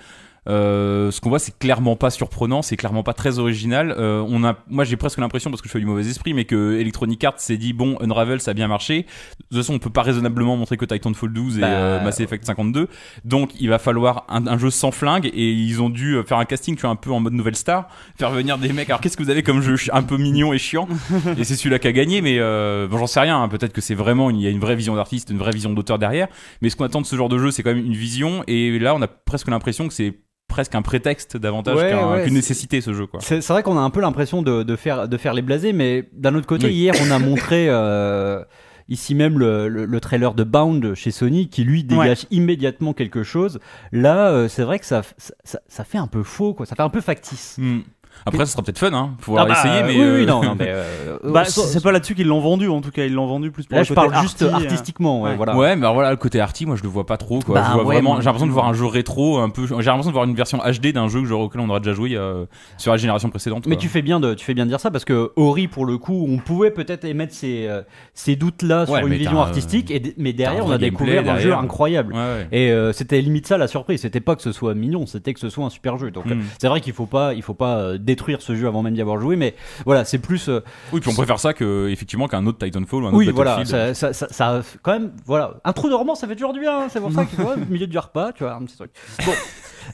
Euh, 0.48 1.10
ce 1.12 1.22
qu'on 1.22 1.30
voit, 1.30 1.40
c'est 1.40 1.58
clairement 1.58 1.96
pas 1.96 2.10
surprenant, 2.10 2.62
c'est 2.62 2.78
clairement 2.78 3.04
pas 3.04 3.14
très 3.14 3.40
original. 3.40 3.94
Euh, 3.98 4.24
on 4.28 4.44
a, 4.44 4.58
moi, 4.70 4.84
j'ai 4.84 4.96
presque 4.98 5.18
l'impression, 5.20 5.50
parce 5.50 5.62
que 5.62 5.68
je 5.68 5.72
fais 5.74 5.80
du 5.80 5.86
mauvais 5.86 6.08
esprit, 6.08 6.34
mais 6.34 6.46
que 6.46 6.78
Electronic 6.80 7.24
Arts 7.24 7.40
s'est 7.40 7.58
dit 7.58 7.74
bon, 7.74 7.98
Unravel, 8.02 8.40
ça 8.42 8.52
a 8.52 8.54
bien 8.54 8.68
marché. 8.68 9.04
De 9.04 9.06
toute 9.50 9.58
façon, 9.58 9.74
on 9.74 9.80
peut 9.80 9.90
pas 9.90 10.04
raisonnablement 10.04 10.56
montrer 10.58 10.78
que 10.78 10.86
Titanfall 10.86 11.34
12 11.34 11.58
et 11.58 11.62
Bah, 11.62 11.68
euh, 11.68 12.04
Mass 12.04 12.20
Effect 12.20 12.46
52. 12.46 12.88
Donc, 13.24 13.52
il 13.60 13.70
va 13.70 13.80
falloir 13.80 14.26
un, 14.30 14.46
un 14.48 14.58
jeu 14.58 14.70
sans 14.70 14.92
flingue 14.92 15.26
et 15.34 15.52
ils 15.52 15.82
ont 15.82 15.90
dû 15.90 16.14
euh, 16.16 16.24
faire 16.24 16.38
un 16.38 16.46
casting, 16.46 16.76
tu 16.76 16.82
vois, 16.82 16.92
un 16.92 16.96
peu 16.96 17.12
en 17.12 17.20
mode 17.20 17.34
nouvelle 17.34 17.56
star, 17.56 17.88
faire 18.18 18.32
venir 18.32 18.58
des 18.58 18.72
mecs. 18.72 18.90
Alors, 18.90 19.02
qu'est-ce 19.02 19.18
que 19.18 19.24
vous 19.24 19.30
avez 19.30 19.42
comme 19.44 19.62
jeu 19.62 19.76
un 19.94 20.04
peu 20.04 20.18
mignon 20.18 20.54
et 20.54 20.58
chiant? 20.58 20.88
Et 21.38 21.44
c'est 21.44 21.56
celui-là 21.56 21.80
qui 21.80 21.88
a 21.88 21.92
gagné, 21.92 22.22
mais 22.22 22.38
euh, 22.40 22.88
bon, 22.88 22.98
j'en 23.00 23.08
sais 23.08 23.20
rien. 23.20 23.42
hein. 23.42 23.48
Peut-être 23.50 23.74
que 23.74 23.82
c'est 23.82 23.96
vraiment, 23.96 24.30
il 24.30 24.40
y 24.42 24.48
a 24.48 24.50
une 24.52 24.60
vraie 24.60 24.76
vision 24.76 24.96
d'artiste, 24.96 25.30
une 25.32 25.38
vraie 25.38 25.52
vision 25.52 25.74
d'auteur 25.74 25.98
derrière. 25.98 26.28
Mais 26.62 26.70
ce 26.70 26.76
qu'on 26.76 26.86
attend 26.86 27.02
de 27.02 27.06
ce 27.08 27.16
genre 27.16 27.30
de 27.30 27.38
jeu, 27.40 27.50
c'est 27.52 27.64
quand 27.64 27.74
même 27.74 27.86
une 27.86 27.94
vision. 27.96 28.44
Et 28.48 28.78
là, 28.80 28.94
on 28.96 29.02
a 29.02 29.08
presque 29.08 29.48
l'impression 29.48 29.88
que 29.88 29.94
c'est 29.94 30.20
presque 30.48 30.76
un 30.76 30.82
prétexte 30.82 31.38
davantage 31.38 31.76
Ouais, 31.78 31.90
qu'un- 31.90 32.12
ouais, 32.12 32.24
qu'une 32.24 32.34
nécessité 32.36 32.82
ce 32.82 32.94
jeu 32.94 33.08
quoi. 33.08 33.20
C'est 33.22 33.46
vrai 33.48 33.64
qu'on 33.64 33.78
a 33.78 33.82
un 33.82 33.90
peu 33.90 34.02
l'impression 34.02 34.42
de, 34.42 34.64
de 34.64 34.76
faire, 34.76 35.08
de 35.08 35.18
faire 35.18 35.34
les 35.34 35.42
blasés, 35.42 35.74
mais 35.74 36.08
d'un 36.14 36.36
autre 36.36 36.48
côté, 36.48 36.68
Oui. 36.68 36.74
hier, 36.74 36.94
on 37.06 37.12
a 37.12 37.20
montré 37.20 37.68
euh, 37.70 38.44
ici 38.88 39.16
même 39.16 39.40
le, 39.40 39.68
le- 39.68 39.86
le 39.86 40.00
trailer 40.00 40.34
de 40.36 40.44
Bound 40.44 40.94
chez 40.94 41.10
Sony 41.12 41.50
qui 41.50 41.64
lui 41.64 41.84
dégage 41.84 42.26
immédiatement 42.32 42.94
quelque 42.94 43.24
chose. 43.24 43.60
Là, 43.92 44.30
euh, 44.30 44.48
c'est 44.48 44.64
vrai 44.64 44.78
que 44.80 44.86
ça, 44.86 45.02
ça, 45.18 45.34
ça- 45.44 45.62
ça 45.68 45.84
fait 45.84 45.98
un 45.98 46.08
peu 46.08 46.22
faux, 46.24 46.54
quoi. 46.54 46.66
Ça 46.68 46.76
fait 46.76 46.84
un 46.84 46.90
peu 46.90 47.02
factice. 47.02 47.56
Hmm. 47.58 47.80
Après, 48.26 48.46
ce 48.46 48.54
sera 48.54 48.64
peut-être 48.64 48.80
fun, 48.80 48.92
hein. 48.94 49.12
Faut 49.20 49.26
pouvoir 49.26 49.46
Ah 49.46 49.54
bah, 49.54 49.60
essayer, 49.60 49.84
mais 49.84 49.96
oui, 50.00 50.02
euh, 50.04 50.20
oui, 50.20 50.26
non, 50.26 50.44
non, 50.44 50.56
mais 50.60 50.68
euh, 50.70 51.18
Bah, 51.26 51.42
euh, 51.42 51.46
c'est 51.46 51.84
pas 51.84 51.92
là-dessus 51.92 52.16
qu'ils 52.16 52.28
l'ont 52.28 52.40
vendu 52.40 52.68
en 52.70 52.82
tout 52.82 52.92
cas, 52.92 53.06
ils 53.06 53.14
l'ont 53.14 53.28
vendu 53.28 53.52
plus 53.52 53.66
pour 53.66 53.76
Là, 53.76 53.82
le 53.82 53.86
je 53.86 53.94
côté 53.94 54.08
parle 54.10 54.22
juste 54.24 54.42
arty, 54.42 54.54
euh. 54.54 54.58
artistiquement, 54.58 55.22
ouais, 55.22 55.32
ouais. 55.32 55.36
voilà. 55.36 55.56
Ouais, 55.56 55.76
mais 55.76 55.84
alors 55.84 55.94
voilà, 55.94 56.12
le 56.12 56.18
côté 56.18 56.40
arty, 56.40 56.66
moi 56.66 56.76
je 56.76 56.84
le 56.84 56.90
vois 56.90 57.06
pas 57.06 57.18
trop. 57.18 57.40
Quoi. 57.42 57.56
Bah 57.56 57.66
je 57.68 57.74
vois 57.74 57.84
ouais, 57.84 57.96
vraiment, 57.96 58.12
moi- 58.12 58.20
j'ai 58.22 58.26
l'impression 58.26 58.48
de 58.48 58.52
voir 58.52 58.68
un 58.68 58.74
jeu 58.74 58.86
rétro, 58.86 59.38
un 59.40 59.50
peu. 59.50 59.68
J'ai 59.68 59.76
l'impression 59.76 60.10
de 60.10 60.14
voir 60.14 60.26
une 60.26 60.36
version 60.36 60.58
HD 60.60 60.92
d'un 60.94 61.08
jeu 61.08 61.20
auquel 61.34 61.62
on 61.62 61.70
aura 61.70 61.80
déjà 61.80 61.94
joué 61.94 62.16
euh, 62.16 62.46
sur 62.78 62.92
la 62.92 62.98
génération 62.98 63.30
précédente. 63.30 63.66
Mais 63.68 63.76
quoi. 63.76 63.82
tu 63.82 63.90
fais 63.90 64.02
bien 64.02 64.20
de 64.20 64.34
tu 64.34 64.44
fais 64.46 64.54
bien 64.54 64.66
de 64.66 64.70
dire 64.70 64.80
ça 64.80 64.92
parce 64.92 65.06
que 65.06 65.32
Ori 65.36 65.68
pour 65.68 65.86
le 65.86 65.98
coup 65.98 66.26
on 66.30 66.38
pouvait 66.38 66.72
peut-être 66.72 67.06
émettre 67.06 67.34
ces, 67.34 67.68
euh, 67.68 67.82
ces 68.14 68.36
doutes 68.36 68.62
là 68.64 68.86
Ouais, 68.90 69.00
sur 69.00 69.08
une 69.08 69.14
vision 69.14 69.40
artistique 69.42 69.92
et 69.92 70.02
mais 70.18 70.34
derrière 70.34 70.66
on 70.66 70.72
a 70.72 70.78
découvert 70.78 71.30
un 71.30 71.40
jeu 71.40 71.54
incroyable 71.54 72.16
et 72.52 72.72
euh, 72.72 72.92
c'était 72.94 73.22
limite 73.22 73.48
ça 73.48 73.58
la 73.58 73.68
surprise 73.68 74.02
c'était 74.02 74.20
pas 74.20 74.36
que 74.36 74.42
ce 74.42 74.52
soit 74.52 74.74
mignon 74.74 75.06
c'était 75.06 75.34
que 75.34 75.40
ce 75.40 75.50
soit 75.50 75.66
un 75.66 75.70
super 75.70 75.98
jeu 75.98 76.12
donc 76.12 76.26
Mm. 76.26 76.32
euh, 76.32 76.36
c'est 76.60 76.68
vrai 76.68 76.82
qu'il 76.82 76.94
faut 76.94 77.06
pas 77.06 77.34
il 77.34 77.42
faut 77.44 77.54
pas 77.54 77.78
euh, 77.78 77.98
détruire 78.06 78.42
ce 78.42 78.56
jeu 78.56 78.68
avant 78.68 78.82
même 78.84 78.94
d'y 78.94 79.02
avoir 79.02 79.20
joué 79.20 79.36
mais 79.36 79.56
voilà 79.86 80.06
c'est 80.06 80.20
plus 80.20 80.48
euh, 80.48 80.62
Oui, 80.94 81.00
puis 81.02 81.10
on 81.10 81.14
préfère 81.14 81.40
ça 81.40 81.54
que 81.54 81.90
effectivement 81.90 82.28
qu'un 82.28 82.46
autre 82.46 82.58
Titanfall 82.66 83.04
ou 83.04 83.08
un 83.08 83.14
oui 83.14 83.26
autre 83.28 83.36
voilà 83.36 83.58
Battlefield. 83.58 83.94
ça, 83.96 84.14
ça, 84.14 84.28
ça, 84.30 84.62
ça- 84.62 84.64
quand 84.82 84.92
même 84.94 85.12
voilà. 85.26 85.56
Un 85.66 85.74
trou 85.74 85.90
de 85.90 85.94
roman 85.96 86.16
ça 86.16 86.28
fait 86.28 86.36
toujours 86.36 86.54
du 86.54 86.60
bien 86.62 86.78
hein, 86.84 86.88
c'est 86.90 87.00
pour 87.02 87.12
ça 87.12 87.26
que 87.26 87.32
tu 87.36 87.42
vois 87.42 87.56
au 87.56 87.72
milieu 87.72 87.88
du 87.88 87.98
repas 87.98 88.32
tu 88.32 88.44
vois 88.44 88.54
un 88.54 88.64
petit 88.64 88.78
truc. 88.78 88.92
Bon. 89.26 89.32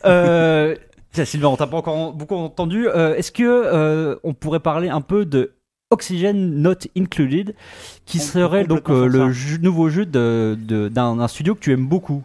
Euh, 0.05 0.75
tiens, 1.11 1.25
Sylvain 1.25 1.47
on 1.49 1.55
t'a 1.57 1.67
pas 1.67 1.77
encore 1.77 2.13
beaucoup 2.13 2.35
entendu. 2.35 2.87
Euh, 2.87 3.15
est-ce 3.15 3.31
que 3.31 3.43
euh, 3.43 4.15
on 4.23 4.33
pourrait 4.33 4.59
parler 4.59 4.89
un 4.89 5.01
peu 5.01 5.25
de 5.25 5.53
Oxygen 5.89 6.33
Not 6.61 6.75
Included 6.97 7.53
qui 8.05 8.19
On 8.19 8.21
serait 8.21 8.63
donc 8.63 8.89
euh, 8.89 9.05
le 9.07 9.31
jeu- 9.31 9.57
nouveau 9.57 9.89
jeu 9.89 10.05
de- 10.05 10.57
de- 10.59 10.87
d'un 10.87 11.17
d'un 11.17 11.27
studio 11.27 11.53
que 11.55 11.59
tu 11.59 11.71
aimes 11.73 11.87
beaucoup? 11.87 12.23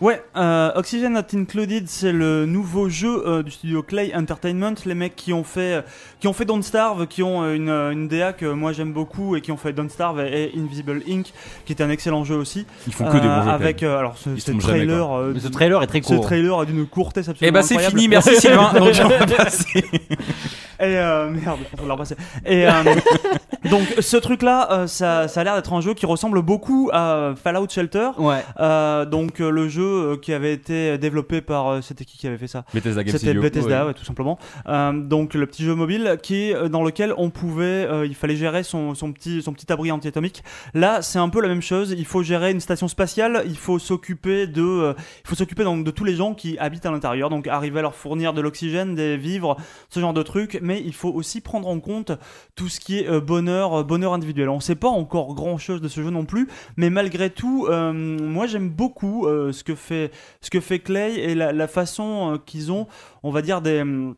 Ouais, 0.00 0.22
euh, 0.36 0.70
Oxygen 0.76 1.12
Not 1.14 1.34
Included, 1.36 1.88
c'est 1.88 2.12
le 2.12 2.46
nouveau 2.46 2.88
jeu 2.88 3.26
euh, 3.26 3.42
du 3.42 3.50
studio 3.50 3.82
Clay 3.82 4.12
Entertainment, 4.14 4.74
les 4.86 4.94
mecs 4.94 5.16
qui 5.16 5.32
ont 5.32 5.42
fait 5.42 5.84
qui 6.20 6.28
ont 6.28 6.32
fait 6.32 6.44
Don't 6.44 6.62
Starve, 6.62 7.08
qui 7.08 7.24
ont 7.24 7.42
euh, 7.42 7.54
une, 7.54 7.68
une 7.68 8.06
DA 8.06 8.32
que 8.32 8.46
moi 8.46 8.72
j'aime 8.72 8.92
beaucoup 8.92 9.34
et 9.34 9.40
qui 9.40 9.50
ont 9.50 9.56
fait 9.56 9.72
Don't 9.72 9.88
Starve 9.90 10.20
et, 10.20 10.52
et 10.54 10.58
Invisible 10.58 11.02
Inc, 11.08 11.32
qui 11.64 11.72
était 11.72 11.82
un 11.82 11.90
excellent 11.90 12.22
jeu 12.22 12.36
aussi. 12.36 12.64
Ils 12.86 12.92
font 12.92 13.06
que 13.06 13.18
des 13.18 13.26
bons 13.26 13.42
jeux. 13.42 13.50
avec 13.50 13.82
euh, 13.82 13.98
alors 13.98 14.16
ce, 14.18 14.36
ce 14.36 14.52
trailer, 14.52 15.12
euh, 15.12 15.32
Mais 15.34 15.40
ce 15.40 15.48
trailer 15.48 15.82
est 15.82 15.86
très 15.88 16.00
ce 16.00 16.14
court 16.14 16.24
trailer 16.24 16.64
d'une 16.64 16.86
courtesse 16.86 17.26
Et 17.26 17.30
absolument 17.30 17.58
bah 17.58 17.62
c'est 17.62 17.78
fini, 17.80 18.06
merci 18.06 18.36
Sylvain. 18.36 18.72
Donc, 18.78 18.94
on 19.04 19.08
va 19.08 19.26
passer. 19.26 19.84
Et 20.80 20.96
euh, 20.96 21.28
merde, 21.28 21.58
vais 21.76 21.86
leur 21.88 21.96
passer. 21.96 22.14
Et 22.46 22.64
euh, 22.64 22.70
donc 23.70 23.82
ce 23.98 24.16
truc-là, 24.16 24.68
euh, 24.70 24.86
ça, 24.86 25.26
ça 25.26 25.40
a 25.40 25.44
l'air 25.44 25.56
d'être 25.56 25.72
un 25.72 25.80
jeu 25.80 25.92
qui 25.92 26.06
ressemble 26.06 26.40
beaucoup 26.40 26.88
à 26.92 27.32
Fallout 27.42 27.66
Shelter. 27.68 28.10
ouais 28.18 28.44
Euh, 28.60 29.04
donc 29.04 29.40
le 29.40 29.68
jeu 29.68 29.87
euh, 29.88 30.16
qui 30.16 30.32
avait 30.32 30.52
été 30.52 30.98
développé 30.98 31.40
par 31.40 31.68
euh, 31.68 31.80
c'était 31.80 32.04
qui 32.04 32.18
qui 32.18 32.26
avait 32.26 32.38
fait 32.38 32.46
ça? 32.46 32.64
Bethesda 32.74 33.04
Game 33.04 33.16
C'était. 33.16 33.34
Bethesda, 33.34 33.82
Ouais. 33.82 33.88
ouais, 33.88 33.94
tout 33.94 34.04
simplement. 34.04 34.38
Euh, 34.66 34.92
donc 34.92 35.34
le 35.34 35.46
petit 35.46 35.64
jeu 35.64 35.74
mobile 35.74 36.18
qui 36.22 36.52
dans 36.70 36.82
lequel 36.84 37.12
on 37.16 37.30
pouvait, 37.30 37.88
il 38.06 38.14
fallait 38.14 38.36
gérer 38.36 38.62
son, 38.62 38.94
son 38.94 39.12
petit 39.12 39.42
son 39.42 39.52
petit 39.52 39.70
abri 39.72 39.90
anti-atomique. 39.92 40.42
Là, 40.74 41.02
c'est 41.02 41.18
un 41.18 41.28
peu 41.28 41.40
la 41.40 41.48
même 41.48 41.62
chose. 41.62 41.94
Il 41.96 42.04
faut 42.04 42.22
gérer 42.22 42.50
une 42.50 42.60
station 42.60 42.88
spatiale. 42.88 43.42
Il 43.46 43.56
faut 43.56 43.78
s'occuper 43.78 44.46
de, 44.46 44.94
il 45.24 45.28
faut 45.28 45.34
s'occuper 45.34 45.64
donc 45.64 45.84
de 45.84 45.90
tous 45.90 46.04
les 46.04 46.14
gens 46.14 46.34
qui 46.34 46.58
habitent 46.58 46.86
à 46.86 46.90
l'intérieur. 46.90 47.30
Donc 47.30 47.46
arriver 47.46 47.78
à 47.80 47.82
leur 47.82 47.94
fournir 47.94 48.32
de 48.32 48.40
l'oxygène, 48.40 48.94
des 48.94 49.16
vivres, 49.16 49.56
ce 49.90 50.00
genre 50.00 50.14
de 50.14 50.22
trucs. 50.22 50.58
Mais 50.62 50.82
il 50.84 50.94
faut 50.94 51.10
aussi 51.10 51.40
prendre 51.40 51.68
en 51.68 51.80
compte 51.80 52.12
tout 52.56 52.68
ce 52.68 52.80
qui 52.80 52.98
est 52.98 53.20
bonheur, 53.20 53.84
bonheur 53.84 54.12
individuel. 54.12 54.48
On 54.48 54.60
sait 54.60 54.74
pas 54.74 54.88
encore 54.88 55.34
grand 55.34 55.58
chose 55.58 55.80
de 55.80 55.88
ce 55.88 56.02
jeu 56.02 56.10
non 56.10 56.24
plus, 56.24 56.48
mais 56.76 56.90
malgré 56.90 57.30
tout, 57.30 57.66
euh, 57.68 57.92
moi 57.92 58.46
j'aime 58.46 58.68
beaucoup 58.70 59.26
euh, 59.26 59.52
ce 59.52 59.64
que 59.64 59.74
fait 59.78 60.10
ce 60.40 60.50
que 60.50 60.60
fait 60.60 60.80
Clay 60.80 61.14
et 61.14 61.34
la, 61.34 61.68
façon 61.68 62.34
euh, 62.34 62.38
qu'ils 62.38 62.70
ont, 62.72 62.86
on 63.22 63.30
va 63.30 63.42
dire 63.42 63.62
des 63.62 63.80
hum, 63.80 64.16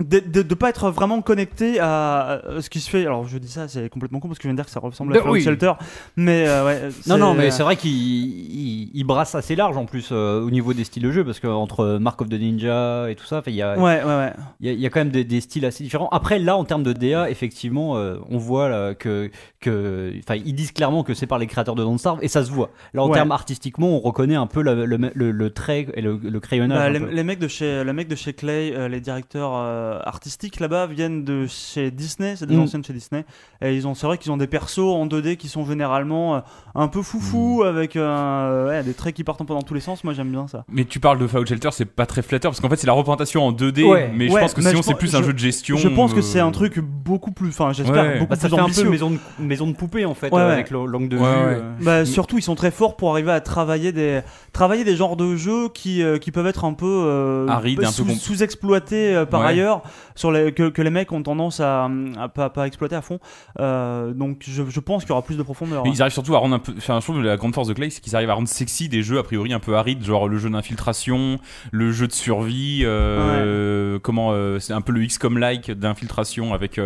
de, 0.00 0.18
de, 0.20 0.42
de 0.42 0.54
pas 0.54 0.70
être 0.70 0.90
vraiment 0.90 1.20
connecté 1.22 1.78
à, 1.80 2.40
à 2.56 2.60
ce 2.62 2.70
qui 2.70 2.80
se 2.80 2.90
fait. 2.90 3.06
Alors 3.06 3.26
je 3.26 3.38
dis 3.38 3.48
ça, 3.50 3.68
c'est 3.68 3.88
complètement 3.88 4.18
con 4.20 4.28
parce 4.28 4.38
que 4.38 4.42
je 4.44 4.48
viens 4.48 4.54
de 4.54 4.58
dire 4.58 4.64
que 4.66 4.70
ça 4.70 4.80
ressemble 4.80 5.12
à 5.12 5.14
Ben 5.14 5.20
Fallout 5.22 5.34
oui. 5.34 5.42
Shelter, 5.42 5.72
mais 6.16 6.44
euh, 6.48 6.64
ouais. 6.66 6.80
non 7.06 7.18
non 7.18 7.34
mais 7.34 7.50
c'est 7.50 7.58
c'est 7.58 7.62
vrai 7.64 7.76
qu'il 7.76 7.90
il, 7.92 8.90
il 8.94 9.04
brasse 9.04 9.34
assez 9.34 9.54
large 9.54 9.76
en 9.76 9.84
plus 9.84 10.08
euh, 10.12 10.40
au 10.40 10.50
niveau 10.50 10.72
des 10.72 10.84
styles 10.84 11.02
de 11.02 11.10
jeu 11.10 11.24
parce 11.24 11.40
que 11.40 11.46
entre 11.46 11.98
Mark 12.00 12.20
of 12.22 12.28
the 12.30 12.32
Ninja 12.40 13.10
et 13.10 13.14
tout 13.14 13.26
ça 13.26 13.42
il 13.46 13.54
y 13.54 13.62
a, 13.62 13.78
Ouais, 13.78 14.02
ouais, 14.02 14.04
ouais. 14.04 14.32
Il 14.60 14.66
y, 14.66 14.70
a- 14.70 14.72
il 14.72 14.80
y 14.80 14.86
a 14.86 14.90
quand 14.90 15.00
même 15.00 15.10
des, 15.10 15.24
des 15.24 15.40
styles 15.40 15.64
assez 15.66 15.82
différents. 15.84 16.08
Après, 16.12 16.38
là, 16.38 16.56
en 16.56 16.64
termes 16.64 16.82
de 16.82 16.92
DA, 16.92 17.28
effectivement, 17.30 17.96
euh, 17.96 18.16
on 18.30 18.38
voit 18.38 18.68
là, 18.68 18.94
que, 18.94 19.30
que, 19.60 20.12
enfin, 20.20 20.36
ils 20.44 20.54
disent 20.54 20.72
clairement 20.72 21.02
que 21.02 21.14
c'est 21.14 21.26
par 21.26 21.38
les 21.38 21.46
créateurs 21.46 21.74
de 21.74 21.82
Don't 21.82 21.98
Starve 21.98 22.18
et 22.22 22.28
ça 22.28 22.44
se 22.44 22.50
voit. 22.50 22.70
Là, 22.94 23.02
en 23.02 23.10
termes 23.10 23.32
artistiquement, 23.32 23.88
on 23.96 24.00
reconnaît 24.00 24.34
un 24.36 24.46
peu 24.46 24.62
le, 24.62 24.84
le, 24.86 24.96
le- 25.14 25.30
le 25.30 25.50
trait 25.50 25.86
et 25.94 26.00
le, 26.00 26.18
le 26.22 26.40
crayonnage. 26.40 26.78
Bah, 26.78 26.88
les, 26.98 27.14
les 27.14 27.24
mecs 27.24 27.38
de 27.38 27.48
chez 27.48 27.82
les 27.84 27.92
mecs 27.92 28.08
de 28.08 28.14
chez 28.14 28.32
Clay, 28.32 28.72
euh, 28.74 28.88
les 28.88 29.00
directeurs 29.00 29.52
euh, 29.54 29.89
artistiques 30.04 30.60
là-bas 30.60 30.86
viennent 30.86 31.24
de 31.24 31.46
chez 31.46 31.90
Disney, 31.90 32.34
c'est 32.36 32.46
des 32.46 32.56
Mm. 32.56 32.60
anciens 32.60 32.78
de 32.78 32.84
chez 32.84 32.92
Disney. 32.92 33.24
Et 33.62 33.74
ils 33.74 33.86
ont, 33.86 33.94
c'est 33.94 34.06
vrai 34.06 34.18
qu'ils 34.18 34.30
ont 34.32 34.36
des 34.36 34.46
persos 34.46 34.78
en 34.78 35.06
2D 35.06 35.36
qui 35.36 35.48
sont 35.48 35.64
généralement 35.66 36.36
euh, 36.36 36.40
un 36.74 36.88
peu 36.88 37.00
Mm. 37.00 37.04
foufou 37.04 37.62
avec 37.64 37.96
euh, 37.96 38.68
ouais, 38.68 38.82
des 38.82 38.94
traits 38.94 39.14
qui 39.14 39.24
partent 39.24 39.40
un 39.40 39.44
peu 39.44 39.54
dans 39.54 39.62
tous 39.62 39.74
les 39.74 39.80
sens. 39.80 40.04
Moi, 40.04 40.12
j'aime 40.14 40.30
bien 40.30 40.46
ça. 40.48 40.64
Mais 40.70 40.84
tu 40.84 41.00
parles 41.00 41.18
de 41.18 41.26
Fallout 41.26 41.46
Shelter, 41.46 41.70
c'est 41.72 41.84
pas 41.84 42.06
très 42.06 42.22
flatteur 42.22 42.50
parce 42.50 42.60
qu'en 42.60 42.68
fait 42.68 42.76
c'est 42.76 42.86
la 42.86 42.92
représentation 42.92 43.44
en 43.46 43.52
2D, 43.52 43.84
Ouais. 43.84 44.10
mais 44.14 44.28
je 44.28 44.36
pense 44.36 44.54
que 44.54 44.60
mais 44.60 44.70
sinon 44.70 44.82
c'est 44.82 44.94
plus 44.94 45.14
un 45.14 45.20
je- 45.20 45.24
jeu 45.26 45.32
de 45.32 45.38
gestion. 45.38 45.76
Je 45.76 45.88
pense 45.88 46.12
que 46.14 46.18
euh, 46.18 46.22
c'est 46.22 46.40
un 46.40 46.50
truc 46.50 46.78
beaucoup 46.78 47.32
plus, 47.32 47.48
enfin, 47.48 47.72
j'espère 47.72 48.02
Ouais. 48.04 48.18
beaucoup 48.18 48.30
Bah, 48.30 48.36
ça 48.36 48.48
plus 48.48 48.56
fait 48.56 48.60
un 48.60 48.64
ambitieux. 48.64 48.84
peu 48.84 48.90
maison 48.90 49.10
de, 49.10 49.18
maison 49.38 49.66
de 49.66 49.72
poupée 49.74 50.04
en 50.04 50.14
fait, 50.14 50.32
Ouais, 50.32 50.40
euh, 50.40 50.46
ouais. 50.46 50.52
avec 50.52 50.70
le- 50.70 50.86
l'angle 50.86 51.08
de 51.08 51.16
Ouais, 51.16 51.22
vue. 51.22 51.28
ouais. 51.46 51.60
euh. 51.62 51.72
Bah, 51.82 52.04
surtout, 52.04 52.38
ils 52.38 52.42
sont 52.42 52.54
très 52.54 52.70
forts 52.70 52.96
pour 52.96 53.10
arriver 53.12 53.32
à 53.32 53.40
travailler 53.40 53.92
des, 53.92 54.20
travailler 54.52 54.84
des 54.84 54.96
genres 54.96 55.16
de 55.16 55.36
jeux 55.36 55.68
qui, 55.68 56.02
euh, 56.02 56.18
qui 56.18 56.30
peuvent 56.30 56.46
être 56.46 56.64
un 56.64 56.72
peu, 56.74 56.86
euh, 56.86 57.48
Arides, 57.48 57.80
un 57.80 57.86
peu 57.86 57.90
sous, 57.92 58.08
sous-exploités 58.10 59.14
euh, 59.14 59.24
par 59.26 59.40
Ouais. 59.42 59.48
ailleurs. 59.48 59.79
Profondeur 59.80 60.10
sur 60.14 60.32
les, 60.32 60.52
que, 60.52 60.68
que 60.68 60.82
les 60.82 60.90
mecs 60.90 61.12
ont 61.12 61.22
tendance 61.22 61.60
à, 61.60 61.88
pas, 62.34 62.66
exploiter 62.66 62.96
à 62.96 63.02
fond. 63.02 63.18
Euh, 63.58 64.12
donc 64.12 64.42
je, 64.46 64.62
je 64.68 64.80
pense 64.80 65.02
qu'il 65.02 65.10
y 65.10 65.12
aura 65.12 65.22
plus 65.22 65.36
de 65.36 65.42
profondeur. 65.42 65.84
Mais 65.84 65.90
ils 65.90 66.02
arrivent 66.02 66.12
surtout 66.12 66.34
à 66.34 66.38
rendre 66.38 66.54
un 66.54 66.58
peu. 66.58 66.72
Enfin, 66.76 67.00
je 67.00 67.04
trouve 67.04 67.16
que 67.16 67.22
la 67.22 67.36
grande 67.36 67.54
force 67.54 67.68
de 67.68 67.74
Clay, 67.74 67.90
c'est 67.90 68.00
qu'ils 68.00 68.16
arrivent 68.16 68.30
à 68.30 68.34
rendre 68.34 68.48
sexy 68.48 68.88
des 68.88 69.02
jeux 69.02 69.18
a 69.18 69.22
priori 69.22 69.52
un 69.52 69.60
peu 69.60 69.76
arides, 69.76 70.04
genre 70.04 70.28
le 70.28 70.38
jeu 70.38 70.50
d'infiltration, 70.50 71.38
le 71.72 71.92
jeu 71.92 72.06
de 72.06 72.12
survie, 72.12 72.82
euh, 72.84 73.98
comment 74.00 74.30
euh, 74.32 74.58
c'est 74.58 74.72
un 74.72 74.80
peu 74.80 74.92
le 74.92 75.04
XCOM-like 75.04 75.70
d'infiltration 75.70 76.54
avec 76.54 76.80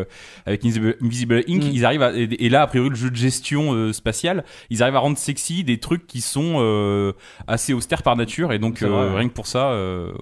avec 0.47 0.65
Invisible, 0.65 1.45
Inc. 1.49 1.65
Mm. 1.65 1.71
Ils 1.73 1.85
arrivent 1.85 2.03
à, 2.03 2.13
et, 2.15 2.49
là 2.49 2.63
a 2.63 2.67
priori 2.67 2.91
le 2.91 2.97
jeu 2.97 3.11
de 3.11 3.17
gestion 3.17 3.93
spatiale, 3.93 4.45
ils 4.71 4.83
arrivent 4.83 4.97
à 4.97 5.01
rendre 5.01 5.19
sexy 5.19 5.65
des 5.65 5.79
trucs 5.79 6.07
qui 6.07 6.21
sont 6.21 7.15
assez 7.47 7.73
austères 7.73 8.03
par 8.03 8.17
nature 8.17 8.53
et 8.53 8.59
donc 8.59 8.79
C'est 8.79 8.87
vrai, 8.87 9.09
ouais. 9.09 9.19
rien 9.19 9.29
que 9.29 9.35
pour 9.35 9.47
ça, 9.47 9.75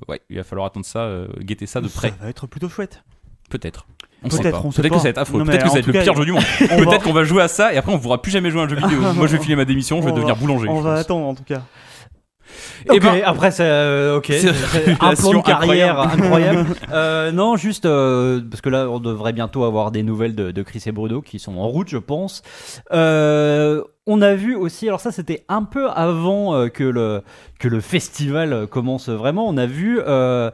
ouais, 0.08 0.20
il 0.30 0.36
va 0.36 0.44
falloir 0.44 0.66
attendre 0.66 0.86
ça, 0.86 1.26
guetter 1.40 1.66
ça 1.66 1.80
de 1.80 1.88
près, 1.88 2.10
Ça 2.10 2.16
va 2.20 2.28
être 2.28 2.46
plutôt 2.62 2.74
chouette. 2.74 3.02
peut-être. 3.50 3.86
On 4.24 4.28
Peut-être, 4.28 4.42
sait 4.44 4.50
pas. 4.52 4.60
on 4.64 4.70
sait 4.70 4.82
Peut-être 4.82 4.90
pas. 4.92 4.96
que 4.96 5.02
ça 5.02 5.04
va 5.04 5.10
être 5.10 5.18
affreux. 5.18 5.44
Peut-être 5.44 5.62
que 5.64 5.68
ça 5.68 5.74
va 5.74 5.80
être 5.80 5.86
le 5.88 5.92
cas, 5.94 6.02
pire 6.02 6.14
jeu 6.14 6.24
du 6.24 6.32
monde. 6.32 6.44
Peut-être 6.60 7.02
qu'on 7.02 7.12
va 7.12 7.24
jouer 7.24 7.42
à 7.42 7.48
ça 7.48 7.72
et 7.74 7.76
après 7.76 7.92
on 7.92 7.98
pourra 7.98 8.22
plus 8.22 8.30
jamais 8.30 8.50
jouer 8.52 8.60
à 8.60 8.64
un 8.64 8.68
jeu 8.68 8.76
vidéo. 8.76 9.00
Moi 9.16 9.26
je 9.26 9.36
vais 9.36 9.42
filer 9.42 9.56
ma 9.56 9.64
démission, 9.64 10.00
je 10.00 10.06
vais 10.06 10.12
devenir 10.12 10.36
boulanger. 10.36 10.68
On 10.68 10.80
va 10.80 10.94
attendre 10.94 11.26
en 11.26 11.34
tout 11.34 11.42
cas. 11.42 11.62
Eh 12.86 12.92
Ok, 12.96 13.02
ben- 13.02 13.22
après 13.24 13.50
c'est 13.50 13.64
euh, 13.64 14.16
ok, 14.18 14.26
C'est 14.28 14.52
C'est 14.52 14.86
une 14.86 14.92
un 15.00 15.14
plan 15.14 15.32
de 15.32 15.40
carrière 15.42 15.98
incroyable. 16.00 16.66
Euh, 16.92 17.32
non, 17.32 17.56
juste 17.56 17.84
euh, 17.86 18.40
parce 18.48 18.60
que 18.60 18.68
là 18.68 18.88
on 18.88 19.00
devrait 19.00 19.32
bientôt 19.32 19.64
avoir 19.64 19.90
des 19.90 20.02
nouvelles 20.04 20.34
de, 20.36 20.50
de 20.52 20.62
Chris 20.62 20.82
et 20.86 20.92
Bruno 20.92 21.20
qui 21.22 21.38
sont 21.40 21.56
en 21.58 21.66
route, 21.68 21.88
je 21.88 21.98
pense. 21.98 22.42
On 24.08 24.20
a 24.20 24.34
vu 24.34 24.56
aussi, 24.56 24.88
alors 24.88 24.98
ça 24.98 25.12
c'était 25.12 25.44
un 25.48 25.62
peu 25.62 25.88
avant 25.88 26.56
euh, 26.56 26.66
que 26.68 26.82
le 26.82 27.22
que 27.60 27.68
le 27.68 27.80
festival 27.80 28.52
euh, 28.52 28.66
commence 28.66 29.08
vraiment. 29.08 29.46
On 29.48 29.56
a 29.56 29.66
vu 29.66 30.00
euh, 30.04 30.50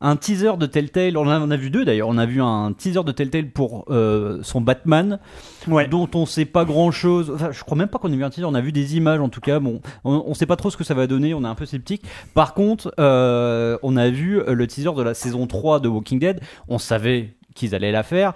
un 0.00 0.16
teaser 0.16 0.56
de 0.58 0.66
Telltale. 0.66 1.16
On 1.16 1.28
a, 1.28 1.38
on 1.38 1.48
a 1.52 1.56
vu 1.56 1.70
deux 1.70 1.84
d'ailleurs. 1.84 2.08
On 2.08 2.18
a 2.18 2.26
vu 2.26 2.42
un 2.42 2.72
teaser 2.72 3.04
de 3.04 3.12
Telltale 3.12 3.50
pour 3.50 3.84
euh, 3.90 4.40
son 4.42 4.60
Batman 4.60 5.20
Ouais. 5.68 5.86
dont 5.86 6.08
on 6.14 6.26
sait 6.26 6.44
pas 6.44 6.64
grand 6.64 6.90
chose. 6.90 7.30
Enfin, 7.32 7.52
je 7.52 7.62
crois 7.62 7.78
même 7.78 7.86
pas 7.86 8.00
qu'on 8.00 8.12
ait 8.12 8.16
vu 8.16 8.24
un 8.24 8.30
teaser, 8.30 8.46
on 8.46 8.54
a 8.54 8.60
vu 8.60 8.72
des 8.72 8.96
images 8.96 9.20
en 9.20 9.28
tout 9.28 9.40
cas. 9.40 9.60
Bon, 9.60 9.80
on, 10.02 10.24
on 10.26 10.34
sait 10.34 10.46
pas 10.46 10.56
trop 10.56 10.70
ce 10.70 10.76
que 10.76 10.82
ça 10.82 10.94
va 10.94 11.06
donner, 11.06 11.34
on 11.34 11.44
est 11.44 11.48
un 11.48 11.54
peu 11.54 11.66
sceptique. 11.66 12.02
Par 12.34 12.52
contre, 12.52 12.92
on 12.98 13.96
a 13.96 14.08
vu 14.10 14.42
le 14.44 14.66
teaser 14.66 14.92
de 14.92 15.02
la 15.02 15.14
saison 15.14 15.46
3 15.46 15.78
de 15.78 15.86
Walking 15.88 16.18
Dead. 16.18 16.40
On 16.66 16.78
savait 16.78 17.36
qu'ils 17.54 17.76
allaient 17.76 17.92
la 17.92 18.02
faire. 18.02 18.34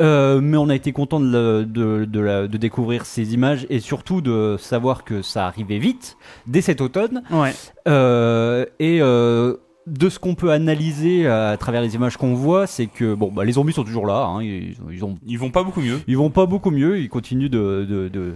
Euh, 0.00 0.40
mais 0.40 0.56
on 0.56 0.68
a 0.68 0.74
été 0.74 0.90
content 0.92 1.20
de, 1.20 1.62
de, 1.62 2.04
de 2.04 2.20
la- 2.20 2.48
de 2.48 2.56
découvrir 2.56 3.06
ces 3.06 3.32
images 3.34 3.66
et 3.70 3.78
surtout 3.80 4.20
de 4.20 4.56
savoir 4.58 5.04
que 5.04 5.22
ça 5.22 5.46
arrivait 5.46 5.78
vite, 5.78 6.16
dès 6.46 6.60
cet 6.62 6.80
automne. 6.80 7.22
Ouais. 7.30 7.52
Euh, 7.86 8.64
et 8.80 8.98
euh, 9.00 9.54
de 9.86 10.08
ce 10.08 10.18
qu'on 10.18 10.34
peut 10.34 10.50
analyser 10.50 11.26
à 11.28 11.56
travers 11.58 11.82
les 11.82 11.94
images 11.94 12.16
qu'on 12.16 12.34
voit, 12.34 12.66
c'est 12.66 12.86
que 12.86 13.14
bon, 13.14 13.30
bah, 13.30 13.44
les 13.44 13.52
zombies 13.52 13.74
sont 13.74 13.84
toujours 13.84 14.06
là. 14.06 14.24
hein, 14.24 14.42
ils, 14.42 14.74
ils 14.90 15.04
ont 15.04 15.16
Ils 15.26 15.38
vont 15.38 15.50
pas 15.50 15.62
beaucoup 15.62 15.82
mieux. 15.82 16.00
ils 16.08 16.16
vont 16.16 16.30
pas 16.30 16.46
beaucoup 16.46 16.70
mieux, 16.70 16.98
ils 16.98 17.08
continuent 17.10 17.50
de 17.50 17.86
de 17.88 18.08
de 18.08 18.32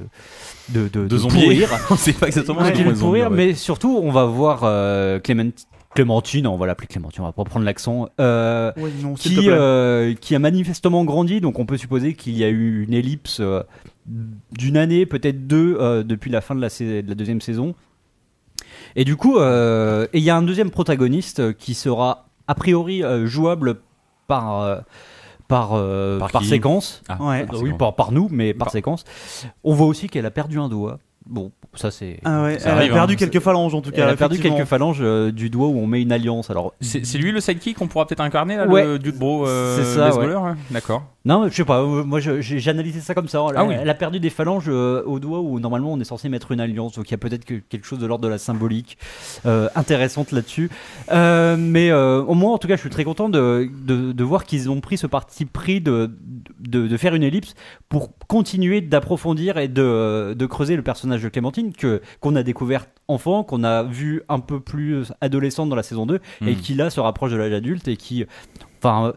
de, 0.69 0.89
de, 0.89 1.09
De 1.09 1.17
de. 1.17 1.17
On 1.91 1.97
sait 1.97 2.13
pas 2.13 2.27
exactement 2.27 2.61
Ils 2.61 2.67
ce 2.67 2.71
continuent 2.71 2.85
qu'ils 2.89 2.95
de 2.95 2.99
vont 3.01 3.07
pourrir, 3.07 3.31
ouais. 3.31 3.37
mais 3.37 3.55
surtout 3.55 3.99
on 4.01 4.11
va 4.13 4.27
voir 4.27 4.61
euh, 4.65 5.19
Clément- 5.19 5.51
Clémentine, 5.99 6.47
on 6.47 6.57
va 6.57 6.67
l'appeler 6.67 6.87
Clémentine, 6.87 7.23
on 7.23 7.27
va 7.27 7.33
pas 7.33 7.43
prendre 7.45 7.65
l'accent, 7.65 8.09
euh, 8.21 8.71
Oui, 8.77 8.91
qui 9.17 9.49
euh, 9.51 10.15
qui 10.15 10.35
a 10.37 10.39
manifestement 10.39 11.05
grandi, 11.05 11.41
donc 11.41 11.59
on 11.59 11.67
peut 11.67 11.77
supposer 11.77 12.15
qu'il 12.15 12.37
y 12.37 12.45
a 12.45 12.49
eu 12.49 12.85
une 12.85 12.95
ellipse 12.95 13.41
euh, 13.41 13.63
d'une 14.53 14.77
année, 14.77 15.07
peut-être 15.07 15.47
deux, 15.49 15.77
euh, 15.81 16.05
depuis 16.05 16.31
la 16.31 16.41
fin 16.41 16.55
de 16.55 16.61
la, 16.61 16.69
sais- 16.69 17.03
de 17.03 17.09
la 17.09 17.15
deuxième 17.17 17.41
saison. 17.41 17.75
Et 18.95 19.05
du 19.05 19.17
coup, 19.17 19.39
euh, 19.39 20.07
et 20.13 20.19
il 20.19 20.25
y 20.25 20.31
a 20.31 20.37
un 20.37 20.43
deuxième 20.43 20.71
protagoniste 20.71 21.53
qui 21.57 21.75
sera 21.75 22.29
a 22.47 22.55
priori 22.55 23.03
euh, 23.03 23.27
jouable 23.27 23.77
par 24.29 24.61
euh, 24.63 24.79
par 25.49 25.73
euh, 25.75 26.19
Par 26.21 26.45
séquence. 26.45 27.03
Ah, 27.09 27.19
Ouais. 27.21 27.45
par 27.45 27.57
oui, 27.57 27.65
séquence. 27.71 27.79
par, 27.79 27.95
par 27.97 28.13
nous, 28.13 28.29
mais 28.31 28.55
par 28.55 28.67
Par- 28.67 28.73
séquence. 28.73 29.05
On 29.65 29.75
voit 29.75 29.87
aussi 29.89 30.09
qu'elle 30.09 30.27
a 30.27 30.31
perdu 30.31 30.59
un 30.61 30.69
doigt. 30.69 30.99
Bon, 31.27 31.51
ça 31.79 31.91
c'est. 31.91 32.21
Ah 32.25 32.43
ouais, 32.45 32.59
Ça 32.59 32.71
elle 32.71 32.79
arrive, 32.79 32.93
a 32.93 32.95
perdu 32.95 33.15
hein. 33.15 33.17
quelques 33.17 33.41
phalanges 33.41 33.75
en 33.75 33.81
tout 33.81 33.91
cas. 33.91 34.05
Elle 34.05 34.11
a 34.13 34.17
perdu 34.17 34.39
quelques 34.39 34.65
phalanges 34.67 34.99
euh, 35.01 35.31
du 35.33 35.51
doigt 35.51 35.69
où 35.69 35.79
on 35.79 35.87
met 35.87 36.03
une 36.03 36.13
alliance. 36.13 36.51
Alors, 36.51 36.75
C'est 36.81 37.05
c'est 37.07 37.19
lui 37.19 37.33
le 37.33 37.41
sidekick 37.41 37.77
qu'on 37.79 37.87
pourra 37.89 38.07
peut-être 38.07 38.21
incarner 38.21 38.57
là, 38.57 38.67
Ouais. 38.67 38.85
le 38.85 38.99
dude 38.99 39.17
bro 39.19 39.47
euh, 39.47 39.77
C'est 39.77 39.85
ça, 39.97 40.15
ouais. 40.19 40.27
ouais. 40.35 40.53
D'accord. 40.71 41.03
non, 41.25 41.49
je 41.49 41.55
sais 41.55 41.65
pas. 41.65 41.81
euh, 41.81 42.05
Moi, 42.05 42.21
je- 42.21 42.41
j'ai 42.41 42.59
j'ai 42.59 42.71
analysé 42.71 43.01
ça 43.01 43.15
comme 43.15 43.29
ça. 43.29 43.45
Elle, 43.51 43.55
Ah 43.57 43.65
oui. 43.65 43.75
elle 43.81 43.89
a 43.89 43.95
perdu 43.95 44.21
des 44.21 44.31
phalanges 44.31 44.67
euh, 44.69 45.03
au 45.07 45.19
doigt 45.21 45.41
où 45.41 45.61
normalement 45.61 45.93
on 45.93 46.01
est 46.01 46.05
censé 46.05 46.29
mettre 46.29 46.53
une 46.53 46.61
alliance. 46.61 46.95
Donc 46.95 47.09
il 47.09 47.13
y 47.13 47.15
a 47.15 47.19
peut-être 47.19 47.45
que 47.45 47.55
quelque 47.55 47.87
chose 47.87 47.99
de 47.99 48.07
l'ordre 48.07 48.25
de 48.25 48.29
la 48.29 48.39
symbolique 48.39 48.99
euh, 49.47 49.69
intéressante 49.75 50.33
là-dessus. 50.33 50.71
Euh, 51.13 51.57
mais 51.59 51.91
euh, 51.91 52.23
au 52.23 52.35
moins, 52.35 52.53
en 52.55 52.59
tout 52.59 52.69
cas, 52.69 52.77
je 52.77 52.81
suis 52.81 52.91
très 52.91 53.05
content 53.05 53.29
de, 53.29 53.69
de, 53.85 54.13
de 54.13 54.25
voir 54.25 54.45
qu'ils 54.45 54.71
ont 54.71 54.81
pris 54.81 54.99
ce 54.99 55.07
parti 55.07 55.45
pris 55.45 55.81
de, 55.81 56.11
de, 56.61 56.87
de 56.87 56.97
faire 56.97 57.15
une 57.15 57.23
ellipse 57.23 57.55
pour 57.89 58.11
continuer 58.27 58.81
d'approfondir 58.81 59.57
et 59.59 59.69
de, 59.69 60.35
de 60.35 60.47
creuser 60.47 60.77
le 60.77 60.83
personnage 60.83 61.23
de 61.23 61.29
Clémentine 61.29 61.68
que 61.77 62.01
qu'on 62.21 62.37
a 62.37 62.43
découvert 62.43 62.87
enfant, 63.09 63.43
qu'on 63.45 63.65
a 63.65 63.83
vu 63.83 64.23
un 64.29 64.41
peu 64.41 64.61
plus 64.61 65.13
adolescente 65.21 65.69
dans 65.69 65.77
la 65.77 65.83
saison 65.83 66.05
2 66.07 66.21
et 66.47 66.53
Hmm. 66.53 66.57
qui 66.57 66.75
là 66.75 66.91
se 66.91 67.01
rapproche 67.01 67.33
de 67.33 67.37
l'âge 67.37 67.53
adulte 67.53 67.89
et 67.89 67.97
qui, 67.97 68.27
enfin, 68.79 69.09
euh, 69.09 69.13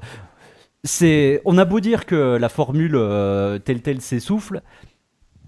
c'est, 0.84 1.42
on 1.46 1.58
a 1.58 1.66
beau 1.66 1.80
dire 1.80 2.06
que 2.06 2.38
la 2.38 2.50
formule 2.50 2.96
euh, 2.96 3.60
telle 3.60 3.82
telle 3.82 4.02
s'essouffle. 4.02 4.62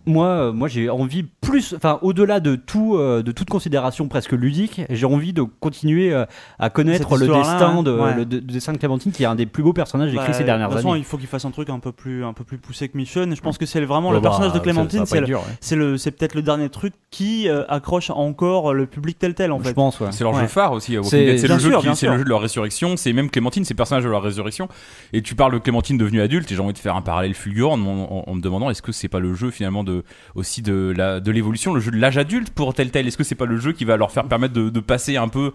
Moi, 0.06 0.28
euh, 0.28 0.52
moi, 0.52 0.68
j'ai 0.68 0.90
envie 0.90 1.24
plus, 1.24 1.74
enfin, 1.76 2.00
au-delà 2.02 2.40
de 2.40 2.56
tout, 2.56 2.96
euh, 2.98 3.24
de 3.24 3.32
toute 3.32 3.50
considération 3.50 4.08
presque 4.08 4.34
ludique, 4.34 4.82
j'ai 4.90 5.06
envie 5.06 5.32
de 5.34 5.44
continuer 5.44 6.14
euh, 6.14 6.26
à 6.60 6.70
connaître 6.70 7.16
le 7.18 7.28
destin 7.28 7.84
de, 7.84 7.92
hein, 7.92 8.04
ouais. 8.04 8.16
le, 8.16 8.26
de- 8.26 8.40
de 8.40 8.52
destin 8.54 8.74
de 8.74 8.78
Clémentine, 8.78 9.12
qui 9.12 9.24
est 9.24 9.28
un 9.28 9.36
des 9.36 9.46
plus 9.46 9.64
beaux 9.64 9.72
personnages 9.74 10.14
écrits 10.14 10.28
Bah, 10.28 10.34
ces 10.34 10.44
dernières 10.44 10.68
de 10.68 10.74
toute 10.74 10.82
façon, 10.82 10.92
années. 10.92 11.00
il 11.00 11.06
faut 11.06 11.18
qu'il 11.18 11.28
fasse 11.28 11.46
un 11.46 11.52
truc 11.52 11.70
un 11.70 11.80
peu 11.80 11.92
plus, 11.92 12.26
un 12.26 12.34
peu 12.34 12.44
plus 12.44 12.58
poussé 12.58 12.90
que 12.90 12.98
Mission. 12.98 13.24
Et 13.32 13.36
je 13.36 13.42
pense 13.42 13.58
que 13.58 13.66
c'est 13.66 13.80
vraiment 13.82 14.10
Ouais, 14.10 14.16
le 14.16 14.20
bah, 14.22 14.30
personnage 14.30 14.54
de 14.54 14.60
Clémentine, 14.60 15.06
c'est 15.06 15.22
le- 15.22 15.36
ouais. 15.36 15.42
c'est 15.62 15.76
le, 15.76 15.98
c'est 15.98 16.12
peut-être 16.12 16.36
le 16.36 16.42
dernier 16.42 16.70
truc 16.70 16.94
qui 17.10 17.48
euh, 17.48 17.64
accroche 17.70 18.10
encore 18.10 18.74
le 18.74 18.86
public 18.86 19.18
tel 19.20 19.34
tel 19.36 19.52
en 19.54 19.60
Je 19.60 19.64
fait. 19.66 19.74
pense, 19.74 20.00
ouais. 20.02 20.08
C'est 20.12 20.24
leur 20.26 20.34
Ouais. 20.34 20.42
jeu 20.42 20.48
phare 20.48 20.72
aussi. 20.74 20.98
C'est- 21.04 21.26
le, 21.48 21.60
jeu 21.60 21.70
sûr, 21.70 21.80
qui- 21.80 21.86
bien 21.86 21.96
c'est 21.96 22.08
le 22.08 22.18
jeu 22.18 22.24
de 22.26 22.30
leur 22.30 22.42
résurrection. 22.42 22.98
C'est 22.98 23.14
même 23.14 23.30
Clémentine, 23.30 23.64
c'est 23.64 23.74
le 23.74 23.78
personnage 23.78 24.04
de 24.04 24.10
leur 24.10 24.22
résurrection. 24.24 24.68
Et 25.14 25.22
tu 25.22 25.36
parles 25.36 25.54
de 25.54 25.60
Clémentine 25.60 25.98
devenue 25.98 26.20
adulte. 26.22 26.52
Et 26.52 26.56
j'ai 26.56 26.62
envie 26.62 26.74
de 26.74 26.78
faire 26.80 26.96
un 26.98 27.02
parallèle 27.02 27.34
fulgurant 27.36 27.80
en, 27.80 27.86
en- 27.88 28.24
en 28.28 28.36
me 28.36 28.42
demandant 28.42 28.70
est-ce 28.70 28.82
que 28.82 28.92
c'est 28.92 29.08
pas 29.08 29.20
le 29.20 29.34
jeu 29.34 29.50
finalement 29.52 29.84
de 29.84 29.93
aussi 30.36 30.62
de 30.62 30.94
la 30.96 31.20
de 31.20 31.32
l'évolution, 31.32 31.74
le 31.74 31.80
jeu 31.82 31.92
de 31.92 31.98
l'âge 31.98 32.18
adulte 32.18 32.50
pour 32.52 32.74
tel 32.74 32.90
tel. 32.92 33.08
Est-ce 33.08 33.18
que 33.18 33.24
c'est 33.24 33.36
pas 33.36 33.46
le 33.46 33.58
jeu 33.58 33.72
qui 33.74 33.86
va 33.86 33.98
leur 33.98 34.12
faire 34.12 34.24
permettre 34.26 34.54
de, 34.54 34.70
de 34.70 34.80
passer 34.80 35.18
un 35.18 35.28
peu 35.28 35.52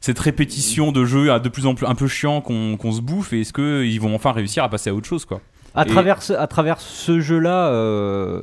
cette 0.00 0.18
répétition 0.18 0.92
de 0.92 1.04
jeu 1.04 1.32
à 1.32 1.38
de 1.40 1.48
plus 1.48 1.66
en 1.66 1.74
plus 1.74 1.86
un 1.86 1.94
peu 1.94 2.06
chiant 2.08 2.40
qu'on 2.40 2.76
qu'on 2.76 2.92
se 2.92 3.00
bouffe 3.00 3.32
et 3.32 3.40
est-ce 3.40 3.52
que 3.52 3.84
ils 3.84 4.00
vont 4.00 4.14
enfin 4.14 4.32
réussir 4.32 4.62
à 4.64 4.68
passer 4.68 4.90
à 4.90 4.94
autre 4.94 5.08
chose 5.08 5.24
quoi? 5.24 5.40
À 5.74 5.84
Et- 5.84 5.88
travers 5.88 6.22
ce, 6.22 6.32
à 6.34 6.46
travers 6.46 6.80
ce 6.80 7.18
jeu-là, 7.20 7.68
euh, 7.70 8.42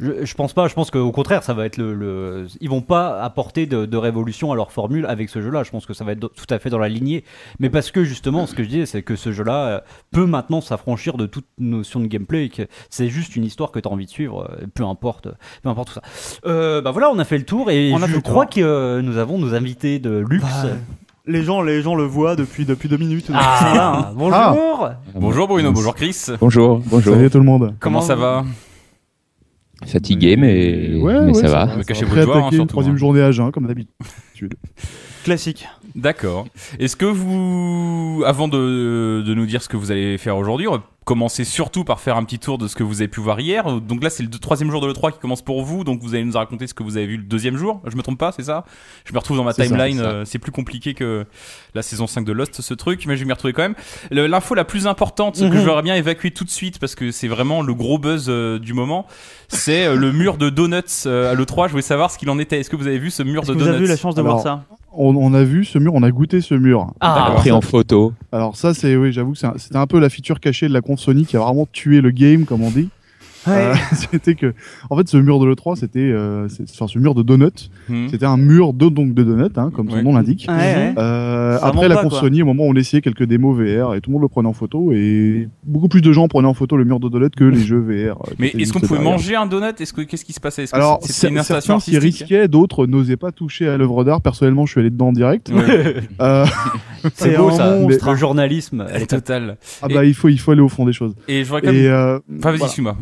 je, 0.00 0.24
je 0.24 0.34
pense 0.34 0.52
pas. 0.52 0.68
Je 0.68 0.74
pense 0.74 0.90
qu'au 0.90 1.10
contraire, 1.12 1.42
ça 1.42 1.54
va 1.54 1.66
être 1.66 1.76
le, 1.76 1.94
le- 1.94 2.46
Ils 2.60 2.68
vont 2.70 2.80
pas 2.82 3.20
apporter 3.22 3.66
de, 3.66 3.86
de 3.86 3.96
révolution 3.96 4.52
à 4.52 4.56
leur 4.56 4.72
formule 4.72 5.06
avec 5.06 5.28
ce 5.28 5.40
jeu-là. 5.42 5.62
Je 5.62 5.70
pense 5.70 5.86
que 5.86 5.94
ça 5.94 6.04
va 6.04 6.12
être 6.12 6.20
tout 6.34 6.46
à 6.50 6.58
fait 6.58 6.70
dans 6.70 6.78
la 6.78 6.88
lignée. 6.88 7.24
Mais 7.60 7.70
parce 7.70 7.90
que 7.90 8.04
justement, 8.04 8.46
ce 8.46 8.54
que 8.54 8.62
je 8.62 8.68
dis, 8.68 8.86
c'est 8.86 9.02
que 9.02 9.16
ce 9.16 9.32
jeu-là 9.32 9.66
euh, 9.66 9.80
peut 10.12 10.26
maintenant 10.26 10.60
s'affranchir 10.60 11.16
de 11.16 11.26
toute 11.26 11.46
notion 11.58 12.00
de 12.00 12.06
gameplay. 12.06 12.44
et 12.44 12.48
que 12.48 12.62
c'est 12.90 13.08
juste 13.08 13.36
une 13.36 13.44
histoire 13.44 13.70
que 13.72 13.78
tu 13.80 13.88
as 13.88 13.92
envie 13.92 14.06
de 14.06 14.10
suivre, 14.10 14.48
euh, 14.50 14.66
peu 14.74 14.84
importe, 14.84 15.28
peu 15.62 15.68
importe 15.68 15.88
tout 15.88 15.94
ça. 15.94 16.02
Euh, 16.46 16.80
bah 16.80 16.90
voilà, 16.90 17.10
on 17.10 17.18
a 17.18 17.24
fait 17.24 17.38
le 17.38 17.44
tour 17.44 17.70
et 17.70 17.92
On 17.92 18.02
a 18.02 18.06
je 18.06 18.18
crois 18.18 18.46
que 18.46 18.60
euh, 18.60 19.02
nous 19.02 19.18
avons 19.18 19.38
nos 19.38 19.54
invités 19.54 19.98
de 19.98 20.24
luxe. 20.28 20.44
Bah, 20.44 20.70
les 21.28 21.42
gens, 21.42 21.60
les 21.60 21.82
gens 21.82 21.96
le 21.96 22.04
voient 22.04 22.36
depuis 22.36 22.64
depuis 22.64 22.88
deux 22.88 22.98
minutes. 22.98 23.26
Ah, 23.34 24.08
hein. 24.10 24.12
bonjour. 24.14 24.90
Bonjour 25.14 25.48
Bruno, 25.48 25.72
bonjour 25.72 25.94
Chris. 25.94 26.26
Bonjour, 26.40 26.80
bonjour. 26.86 27.14
Salut 27.14 27.30
tout 27.30 27.38
le 27.38 27.44
monde. 27.44 27.74
Comment 27.80 28.00
ça 28.00 28.14
va? 28.14 28.44
Fatigué, 29.84 30.36
mais, 30.36 30.94
Ouais, 30.96 31.20
mais 31.20 31.32
ouais, 31.32 31.34
ça 31.34 31.48
va. 31.48 31.66
va. 31.66 31.84
Cachez 31.84 32.04
vos 32.04 32.14
doigts, 32.14 32.36
hein, 32.36 32.44
une 32.46 32.52
surtout, 32.52 32.66
troisième 32.68 32.94
hein. 32.94 32.98
journée 32.98 33.20
à 33.20 33.30
jeun, 33.30 33.50
comme 33.52 33.66
d'habitude. 33.66 34.54
Classique. 35.24 35.68
D'accord. 35.94 36.46
Est-ce 36.78 36.96
que 36.96 37.04
vous, 37.06 38.22
avant 38.26 38.48
de, 38.48 39.22
de 39.26 39.34
nous 39.34 39.46
dire 39.46 39.62
ce 39.62 39.68
que 39.68 39.76
vous 39.76 39.90
allez 39.90 40.18
faire 40.18 40.36
aujourd'hui, 40.36 40.66
on 40.68 40.72
va 40.72 40.82
commencer 41.06 41.44
surtout 41.44 41.84
par 41.84 42.00
faire 42.00 42.16
un 42.16 42.24
petit 42.24 42.40
tour 42.40 42.58
de 42.58 42.66
ce 42.66 42.74
que 42.74 42.82
vous 42.82 43.00
avez 43.00 43.06
pu 43.06 43.20
voir 43.20 43.38
hier. 43.38 43.80
Donc 43.80 44.02
là, 44.02 44.10
c'est 44.10 44.24
le 44.24 44.28
troisième 44.28 44.72
jour 44.72 44.80
de 44.80 44.88
l'E3 44.88 45.12
qui 45.12 45.18
commence 45.20 45.40
pour 45.40 45.62
vous, 45.62 45.84
donc 45.84 46.02
vous 46.02 46.14
allez 46.16 46.24
nous 46.24 46.32
raconter 46.36 46.66
ce 46.66 46.74
que 46.74 46.82
vous 46.82 46.96
avez 46.96 47.06
vu 47.06 47.16
le 47.16 47.22
deuxième 47.22 47.56
jour. 47.56 47.80
Je 47.86 47.96
me 47.96 48.02
trompe 48.02 48.18
pas, 48.18 48.32
c'est 48.32 48.42
ça? 48.42 48.64
Je 49.04 49.12
me 49.12 49.18
retrouve 49.18 49.36
dans 49.36 49.44
ma 49.44 49.54
timeline, 49.54 49.98
c'est 49.98 50.04
euh, 50.04 50.24
c'est 50.24 50.38
plus 50.40 50.50
compliqué 50.50 50.94
que 50.94 51.24
la 51.74 51.82
saison 51.82 52.08
5 52.08 52.24
de 52.26 52.32
Lost, 52.32 52.60
ce 52.60 52.74
truc, 52.74 53.04
mais 53.06 53.14
je 53.16 53.20
vais 53.20 53.26
m'y 53.26 53.32
retrouver 53.32 53.52
quand 53.52 53.62
même. 53.62 53.76
L'info 54.10 54.56
la 54.56 54.64
plus 54.64 54.88
importante, 54.88 55.38
que 55.38 55.44
Mhm. 55.44 55.64
j'aurais 55.64 55.82
bien 55.82 55.94
évacué 55.94 56.32
tout 56.32 56.44
de 56.44 56.50
suite, 56.50 56.80
parce 56.80 56.96
que 56.96 57.12
c'est 57.12 57.28
vraiment 57.28 57.62
le 57.62 57.72
gros 57.72 57.98
buzz 58.00 58.26
euh, 58.28 58.58
du 58.58 58.74
moment, 58.74 59.06
c'est 59.46 59.86
euh, 59.86 59.94
le 59.94 60.10
mur 60.10 60.36
de 60.38 60.50
donuts 60.50 60.82
euh, 61.06 61.30
à 61.30 61.34
l'E3. 61.36 61.66
Je 61.68 61.70
voulais 61.70 61.82
savoir 61.82 62.10
ce 62.10 62.18
qu'il 62.18 62.28
en 62.30 62.40
était. 62.40 62.58
Est-ce 62.58 62.68
que 62.68 62.74
vous 62.76 62.88
avez 62.88 62.98
vu 62.98 63.12
ce 63.12 63.22
mur 63.22 63.42
de 63.42 63.46
que 63.46 63.52
vous 63.52 63.58
donuts? 63.60 63.76
avez 63.76 63.84
eu 63.84 63.88
la 63.88 63.96
chance 63.96 64.16
de 64.16 64.22
Alors, 64.22 64.40
voir 64.40 64.42
ça? 64.42 64.64
On, 64.98 65.14
on 65.14 65.34
a 65.34 65.44
vu 65.44 65.66
ce 65.66 65.78
mur, 65.78 65.92
on 65.94 66.02
a 66.02 66.10
goûté 66.10 66.40
ce 66.40 66.54
mur. 66.54 66.86
Ah, 67.00 67.34
Pris 67.36 67.52
en 67.52 67.60
photo. 67.60 68.14
Alors 68.32 68.56
ça, 68.56 68.72
c'est, 68.72 68.96
oui, 68.96 69.12
j'avoue 69.12 69.32
que 69.32 69.38
c'est 69.38 69.46
un- 69.46 69.58
c'était 69.58 69.76
un 69.76 69.86
peu 69.86 70.00
la 70.00 70.08
feature 70.08 70.40
cachée 70.40 70.68
de 70.68 70.72
la 70.72 70.80
conf 70.80 70.95
Sony 70.96 71.26
qui 71.26 71.36
a 71.36 71.40
vraiment 71.40 71.66
tué 71.70 72.00
le 72.00 72.10
game, 72.10 72.44
comme 72.44 72.62
on 72.62 72.70
dit. 72.70 72.88
Euh, 73.48 73.74
c'était 73.92 74.34
que, 74.34 74.54
en 74.90 74.96
fait, 74.96 75.08
ce 75.08 75.16
mur 75.16 75.38
de 75.38 75.46
l'E3, 75.46 75.76
c'était, 75.76 75.98
euh, 76.00 76.48
c'est- 76.48 76.64
enfin, 76.70 76.86
ce 76.86 76.98
mur 76.98 77.14
de 77.14 77.22
donuts, 77.22 77.70
Hmm. 77.88 78.08
c'était 78.08 78.26
un 78.26 78.36
mur 78.36 78.72
de 78.72 78.88
donc 78.88 79.14
de 79.14 79.22
donuts, 79.22 79.44
hein, 79.56 79.70
comme 79.74 79.90
son 79.90 80.02
nom 80.02 80.14
l'indique. 80.14 80.46
Ouais, 80.48 80.54
ouais. 80.54 80.94
Euh, 80.98 81.58
après 81.62 81.88
la 81.88 81.96
quoi. 81.96 82.10
Sony, 82.20 82.42
au 82.42 82.46
moment 82.46 82.64
où 82.64 82.70
on 82.70 82.74
essayait 82.74 83.00
quelques 83.00 83.24
démos 83.24 83.56
VR 83.58 83.94
et 83.94 84.00
tout 84.00 84.10
le 84.10 84.14
monde 84.14 84.22
le 84.22 84.28
prenait 84.28 84.48
en 84.48 84.52
photo 84.52 84.92
et 84.92 85.48
beaucoup 85.64 85.88
plus 85.88 86.00
de 86.00 86.12
gens 86.12 86.28
prenaient 86.28 86.48
en 86.48 86.54
photo 86.54 86.76
le 86.76 86.84
mur 86.84 86.98
de 87.00 87.08
donuts 87.08 87.30
que 87.30 87.44
les 87.44 87.60
jeux 87.64 87.78
VR. 87.80 88.18
Mais 88.38 88.48
est-ce 88.48 88.72
qu'on 88.72 88.80
pouvait 88.80 89.00
manger 89.02 89.36
un 89.36 89.46
donut? 89.46 89.80
Est-ce 89.80 89.92
que 89.92 90.00
qu'est-ce 90.02 90.24
qui 90.24 90.32
se 90.32 90.40
passait? 90.40 90.64
Est-ce 90.64 90.72
que 90.72 90.76
Alors, 90.76 90.98
c'était 91.02 91.28
une 91.34 91.42
certains 91.42 91.78
s'y 91.80 91.98
risquaient, 91.98 92.48
d'autres 92.48 92.86
n'osaient 92.86 93.16
pas 93.16 93.32
toucher 93.32 93.68
à 93.68 93.76
l'œuvre 93.76 94.04
d'art. 94.04 94.20
Personnellement, 94.20 94.66
je 94.66 94.72
suis 94.72 94.80
allé 94.80 94.90
dedans 94.90 95.08
en 95.08 95.12
direct. 95.12 95.50
Ouais. 95.50 95.96
Euh, 96.20 96.44
C'est 97.14 97.36
beau 97.36 97.48
un 97.48 97.56
ça, 97.56 97.76
monstre, 97.76 98.10
le 98.10 98.16
journalisme. 98.16 98.86
elle 98.92 99.02
est- 99.02 99.06
Total. 99.06 99.56
ah 99.82 99.86
bah, 99.88 100.04
il 100.04 100.14
faut, 100.14 100.28
il 100.28 100.38
faut 100.40 100.50
aller 100.52 100.60
au 100.60 100.68
fond 100.68 100.84
des 100.86 100.92
choses. 100.92 101.14
Et 101.28 101.44
je 101.44 101.48
vois 101.48 101.60
quand 101.60 101.68
même. 101.72 101.76
Et, 101.76 101.86
euh, 101.88 102.16
Enfin, 102.38 102.50
vas-y, 102.50 102.58
voilà. 102.58 102.64
excuse-moi. 102.64 102.96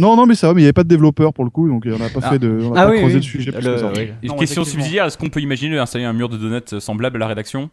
Non, 0.00 0.16
non, 0.16 0.26
mais 0.26 0.34
ça 0.34 0.48
va, 0.48 0.54
mais 0.54 0.60
il 0.60 0.64
n'y 0.64 0.66
avait 0.66 0.72
pas 0.72 0.82
de 0.84 0.88
développeur 0.88 1.32
pour 1.32 1.44
le 1.44 1.50
coup, 1.50 1.68
donc 1.68 1.84
on 1.86 1.98
n'a 1.98 2.08
pas 2.08 2.20
Ah. 2.22 2.30
fait 2.30 2.38
de, 2.38 2.58
on 2.62 2.70
n'a 2.74 2.82
Ah 2.82 2.86
pas 2.86 2.90
oui, 2.92 2.98
creusé 2.98 3.14
oui. 3.14 3.20
le 3.20 3.22
sujet 3.22 3.52
plus 3.52 3.64
Le- 3.64 3.74
que 3.74 3.78
ça. 3.80 3.92
oui. 3.96 4.08
Une 4.22 4.28
Non, 4.30 4.36
question 4.36 4.64
subsidiaire 4.64 5.04
est-ce 5.04 5.16
qu'on 5.18 5.28
peut 5.28 5.40
imaginer 5.40 5.78
installer 5.78 6.04
un 6.04 6.12
mur 6.12 6.28
de 6.28 6.36
donuts 6.36 6.80
semblable 6.80 7.16
à 7.16 7.20
la 7.20 7.26
rédaction? 7.28 7.70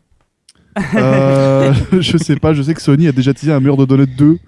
Euh, 0.96 1.74
je 2.00 2.17
sais 2.17 2.36
pas, 2.36 2.53
je 2.53 2.62
sais 2.62 2.75
que 2.75 2.81
Sony 2.84 3.07
a 3.07 3.12
déjà 3.12 3.34
teasé 3.34 3.51
un 3.51 3.60
mur 3.60 3.77
de 3.77 3.86
donuts 3.86 4.05
2. 4.05 4.38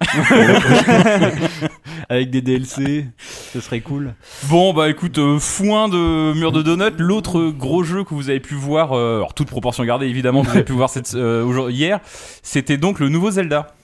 Avec 2.08 2.30
des 2.30 2.40
DLC, 2.40 3.06
ce 3.52 3.60
serait 3.60 3.80
cool. 3.80 4.14
Bon, 4.48 4.72
bah 4.72 4.88
écoute, 4.90 5.18
euh, 5.18 5.38
foin 5.38 5.88
de 5.88 6.32
mur 6.34 6.52
de 6.52 6.62
donuts. 6.62 6.94
L'autre 6.98 7.50
gros 7.50 7.82
jeu 7.82 8.04
que 8.04 8.14
vous 8.14 8.30
avez 8.30 8.40
pu 8.40 8.54
voir, 8.54 8.92
euh, 8.92 9.16
alors 9.16 9.34
toute 9.34 9.48
proportion 9.48 9.84
gardée 9.84 10.06
évidemment, 10.06 10.42
que 10.42 10.48
vous 10.48 10.54
avez 10.56 10.64
pu 10.64 10.72
voir 10.72 10.88
cette, 10.90 11.14
euh, 11.14 11.68
hier, 11.70 12.00
c'était 12.42 12.76
donc 12.78 13.00
le 13.00 13.08
nouveau 13.08 13.30
Zelda. 13.30 13.74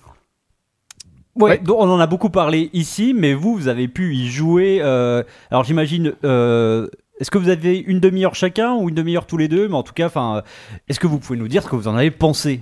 Ouais, 1.38 1.58
donc 1.58 1.76
on 1.78 1.88
en 1.90 1.98
a 2.00 2.06
beaucoup 2.06 2.30
parlé 2.30 2.70
ici, 2.72 3.14
mais 3.16 3.34
vous, 3.34 3.54
vous 3.54 3.68
avez 3.68 3.88
pu 3.88 4.14
y 4.14 4.26
jouer. 4.28 4.78
euh, 4.82 5.22
alors 5.50 5.64
j'imagine, 5.64 6.12
euh, 6.24 6.86
est-ce 7.20 7.30
que 7.30 7.38
vous 7.38 7.48
avez 7.48 7.78
une 7.78 8.00
demi-heure 8.00 8.34
chacun 8.34 8.74
ou 8.74 8.88
une 8.88 8.94
demi-heure 8.94 9.26
tous 9.26 9.36
les 9.36 9.48
deux? 9.48 9.68
Mais 9.68 9.74
en 9.74 9.82
tout 9.82 9.92
cas, 9.94 10.06
enfin, 10.06 10.42
est-ce 10.88 10.98
que 11.00 11.06
vous 11.06 11.18
pouvez 11.18 11.38
nous 11.38 11.48
dire 11.48 11.62
ce 11.62 11.68
que 11.68 11.76
vous 11.76 11.88
en 11.88 11.96
avez 11.96 12.10
pensé? 12.10 12.60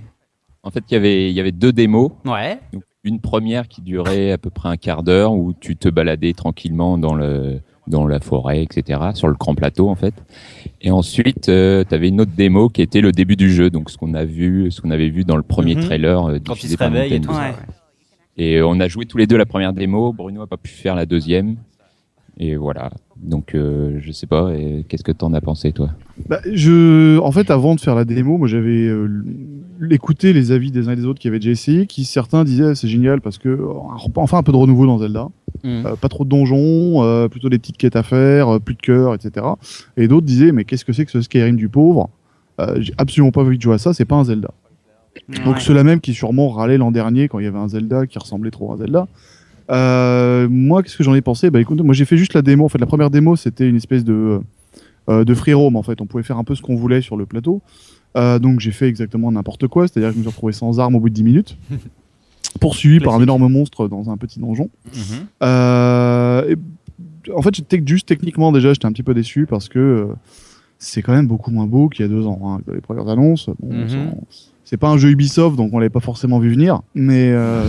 En 0.63 0.71
fait, 0.71 0.83
il 0.89 0.93
y 0.93 0.97
avait, 0.97 1.29
il 1.29 1.33
y 1.35 1.39
avait 1.39 1.51
deux 1.51 1.71
démos. 1.71 2.11
Ouais. 2.25 2.59
Donc, 2.73 2.83
une 3.03 3.19
première 3.21 3.67
qui 3.67 3.81
durait 3.81 4.31
à 4.31 4.37
peu 4.39 4.49
près 4.49 4.67
un 4.69 4.77
quart 4.77 5.03
d'heure 5.03 5.31
où 5.33 5.53
tu 5.53 5.75
te 5.75 5.87
baladais 5.89 6.33
tranquillement 6.33 6.97
dans 6.97 7.13
le 7.13 7.59
dans 7.87 8.07
la 8.07 8.19
forêt, 8.19 8.63
etc., 8.63 8.99
sur 9.13 9.27
le 9.27 9.35
grand 9.35 9.53
plateau 9.53 9.89
en 9.89 9.93
fait. 9.95 10.15
Et 10.81 10.89
ensuite, 10.89 11.41
tu 11.41 11.51
avais 11.51 12.07
une 12.09 12.19
autre 12.19 12.31
démo 12.35 12.67
qui 12.69 12.81
était 12.81 12.99
le 13.01 13.11
début 13.11 13.35
du 13.35 13.51
jeu, 13.53 13.69
donc 13.69 13.91
ce 13.91 13.97
qu'on 13.99 14.15
a 14.15 14.25
vu, 14.25 14.71
ce 14.71 14.81
qu'on 14.81 14.89
avait 14.89 15.09
vu 15.09 15.23
dans 15.23 15.35
le 15.37 15.43
premier 15.43 15.75
Mhm. 15.75 15.83
trailer 15.83 16.25
euh, 16.29 16.37
Quand 16.43 16.63
il 16.63 16.67
se 16.67 16.77
réveille 16.77 17.13
et 17.13 17.21
tout 17.21 17.31
ça. 17.31 17.39
Ouais. 17.41 17.53
Et 18.37 18.57
euh, 18.57 18.67
on 18.67 18.79
a 18.79 18.87
joué 18.87 19.05
tous 19.05 19.17
les 19.17 19.27
deux 19.27 19.37
la 19.37 19.45
première 19.45 19.73
démo. 19.73 20.11
Bruno 20.13 20.41
a 20.41 20.47
pas 20.47 20.57
pu 20.57 20.71
faire 20.71 20.95
la 20.95 21.05
deuxième. 21.05 21.55
Et 22.37 22.57
voilà. 22.57 22.91
Donc, 23.15 23.55
euh, 23.55 23.97
je 24.01 24.11
sais 24.11 24.27
pas. 24.27 24.53
et 24.53 24.83
Qu'est-ce 24.89 25.05
que 25.05 25.13
t'en 25.13 25.33
as 25.33 25.39
pensé, 25.39 25.71
toi? 25.71 25.91
Bah, 26.27 26.41
je, 26.51 27.17
en 27.19 27.31
fait, 27.31 27.49
avant 27.49 27.75
de 27.75 27.79
faire 27.79 27.95
la 27.95 28.03
démo, 28.03 28.37
moi 28.37 28.49
j'avais 28.49 28.87
euh, 28.87 29.07
écouté 29.89 30.33
les 30.33 30.51
avis 30.51 30.69
des 30.69 30.89
uns 30.89 30.91
et 30.91 30.95
des 30.97 31.05
autres 31.05 31.19
qui 31.19 31.29
avaient 31.29 31.39
déjà 31.39 31.51
essayé, 31.51 31.85
qui 31.87 32.03
certains 32.03 32.43
disaient 32.43 32.75
c'est 32.75 32.89
génial 32.89 33.21
parce 33.21 33.37
que 33.37 33.47
euh, 33.47 33.71
enfin 34.15 34.37
un 34.39 34.43
peu 34.43 34.51
de 34.51 34.57
renouveau 34.57 34.85
dans 34.85 34.97
Zelda. 34.97 35.29
Euh, 35.63 35.95
pas 35.95 36.09
trop 36.09 36.25
de 36.25 36.29
donjons, 36.29 37.03
euh, 37.03 37.27
plutôt 37.29 37.47
des 37.49 37.57
petites 37.57 37.77
quêtes 37.77 37.95
à 37.95 38.03
faire, 38.03 38.49
euh, 38.55 38.59
plus 38.59 38.75
de 38.75 38.81
cœur, 38.81 39.13
etc. 39.15 39.45
Et 39.97 40.07
d'autres 40.09 40.25
disaient 40.25 40.51
mais 40.51 40.65
qu'est-ce 40.65 40.83
que 40.85 40.91
c'est 40.93 41.05
que 41.05 41.11
ce 41.11 41.21
Skyrim 41.21 41.55
du 41.55 41.69
pauvre? 41.69 42.09
Euh, 42.59 42.75
J'ai 42.81 42.93
absolument 42.97 43.31
pas 43.31 43.41
envie 43.41 43.57
de 43.57 43.61
jouer 43.61 43.75
à 43.75 43.77
ça, 43.77 43.93
c'est 43.93 44.05
pas 44.05 44.15
un 44.15 44.25
Zelda. 44.25 44.51
Donc 45.45 45.59
ceux-là 45.61 45.83
même 45.83 45.99
qui 46.01 46.13
sûrement 46.13 46.49
râlaient 46.49 46.77
l'an 46.77 46.91
dernier 46.91 47.27
quand 47.27 47.39
il 47.39 47.45
y 47.45 47.47
avait 47.47 47.57
un 47.57 47.67
Zelda 47.69 48.05
qui 48.07 48.19
ressemblait 48.19 48.51
trop 48.51 48.71
à 48.71 48.75
un 48.75 48.77
Zelda. 48.77 49.07
Euh, 49.71 50.47
moi, 50.49 50.83
qu'est-ce 50.83 50.97
que 50.97 51.03
j'en 51.03 51.15
ai 51.15 51.21
pensé? 51.21 51.49
Bah 51.49 51.59
écoute, 51.59 51.81
moi 51.81 51.93
j'ai 51.95 52.05
fait 52.05 52.17
juste 52.17 52.33
la 52.33 52.41
démo. 52.41 52.65
En 52.65 52.69
fait, 52.69 52.77
la 52.77 52.85
première 52.85 53.09
démo 53.09 53.35
c'était 53.35 53.67
une 53.67 53.75
espèce 53.77 54.03
de 54.03 54.39
euh, 55.09 55.23
de 55.23 55.33
free 55.33 55.53
roam. 55.53 55.75
En 55.75 55.83
fait, 55.83 56.01
on 56.01 56.05
pouvait 56.05 56.23
faire 56.23 56.37
un 56.37 56.43
peu 56.43 56.53
ce 56.55 56.61
qu'on 56.61 56.75
voulait 56.75 57.01
sur 57.01 57.17
le 57.17 57.25
plateau. 57.25 57.61
Euh, 58.17 58.39
donc 58.39 58.59
j'ai 58.59 58.71
fait 58.71 58.87
exactement 58.87 59.31
n'importe 59.31 59.67
quoi, 59.67 59.87
c'est-à-dire 59.87 60.09
que 60.09 60.13
je 60.13 60.19
me 60.19 60.23
suis 60.23 60.29
retrouvé 60.29 60.53
sans 60.53 60.79
arme 60.79 60.95
au 60.95 60.99
bout 60.99 61.09
de 61.09 61.13
10 61.15 61.23
minutes, 61.23 61.57
poursuivi 62.61 62.99
par 62.99 63.15
un 63.15 63.21
énorme 63.23 63.47
monstre 63.51 63.87
dans 63.87 64.09
un 64.09 64.17
petit 64.17 64.39
donjon. 64.39 64.69
Et- 65.41 66.55
en 67.35 67.41
fait, 67.41 67.55
j'étais 67.55 67.81
juste 67.83 68.07
techniquement 68.07 68.51
déjà, 68.51 68.71
j'étais 68.71 68.85
un 68.85 68.91
petit 68.91 69.01
peu 69.03 69.15
déçu 69.15 69.47
parce 69.47 69.67
que 69.67 70.09
c'est 70.77 71.01
quand 71.01 71.11
même 71.13 71.25
beaucoup 71.27 71.49
moins 71.49 71.65
beau 71.65 71.89
qu'il 71.89 72.05
y 72.05 72.05
a 72.05 72.11
deux 72.11 72.25
ans. 72.27 72.39
Hein, 72.45 72.61
les 72.71 72.81
premières 72.81 73.07
annonces, 73.09 73.49
Bon, 73.59 73.87
c'est- 74.29 74.51
c'est 74.65 74.77
pas 74.77 74.89
un 74.89 74.97
jeu 74.97 75.09
Ubisoft, 75.09 75.55
donc 75.55 75.69
on 75.73 75.79
l'avait 75.79 75.89
pas 75.89 76.01
forcément 76.01 76.39
vu 76.39 76.49
venir. 76.51 76.81
Mais 76.93 77.29
euh, 77.31 77.63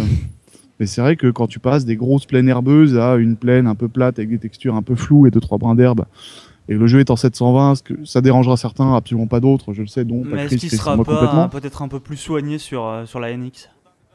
mais 0.81 0.87
c'est 0.87 1.01
vrai 1.01 1.15
que 1.17 1.29
quand 1.31 1.47
tu 1.47 1.61
passes 1.61 1.85
des 1.85 1.95
grosses 1.97 2.27
plaines 2.27 2.49
herbeuses 2.49 2.99
à 2.99 3.15
une 3.17 3.37
plaine 3.37 3.67
un 3.69 3.75
peu 3.77 3.87
plate 3.89 4.19
avec 4.19 4.31
des 4.31 4.39
textures 4.39 4.75
un 4.75 4.83
peu 4.83 4.95
floues 4.97 5.27
et 5.27 5.31
deux 5.31 5.41
trois 5.41 5.59
brins 5.59 5.75
d'herbe, 5.75 6.05
et 6.69 6.75
le 6.75 6.87
jeu 6.89 6.99
est 6.99 7.11
en 7.11 7.17
720, 7.17 7.77
ce 7.77 7.83
que 7.83 7.95
ça 8.05 8.21
dérangera 8.21 8.57
certains, 8.57 8.95
absolument 8.97 9.29
pas 9.29 9.39
d'autres. 9.41 9.73
Je 9.73 9.83
le 9.83 9.87
sais, 9.87 10.05
dont 10.05 10.23
Mais 10.25 10.47
est-ce 10.47 10.57
qu'il 10.57 10.71
sera 10.71 10.97
pas 10.97 11.05
complètement. 11.05 11.49
peut-être 11.49 11.83
un 11.83 11.89
peu 11.89 12.01
plus 12.01 12.17
soigné 12.17 12.59
sur, 12.59 12.85
euh, 12.85 13.07
sur 13.07 13.21
la 13.21 13.37
NX 13.37 13.71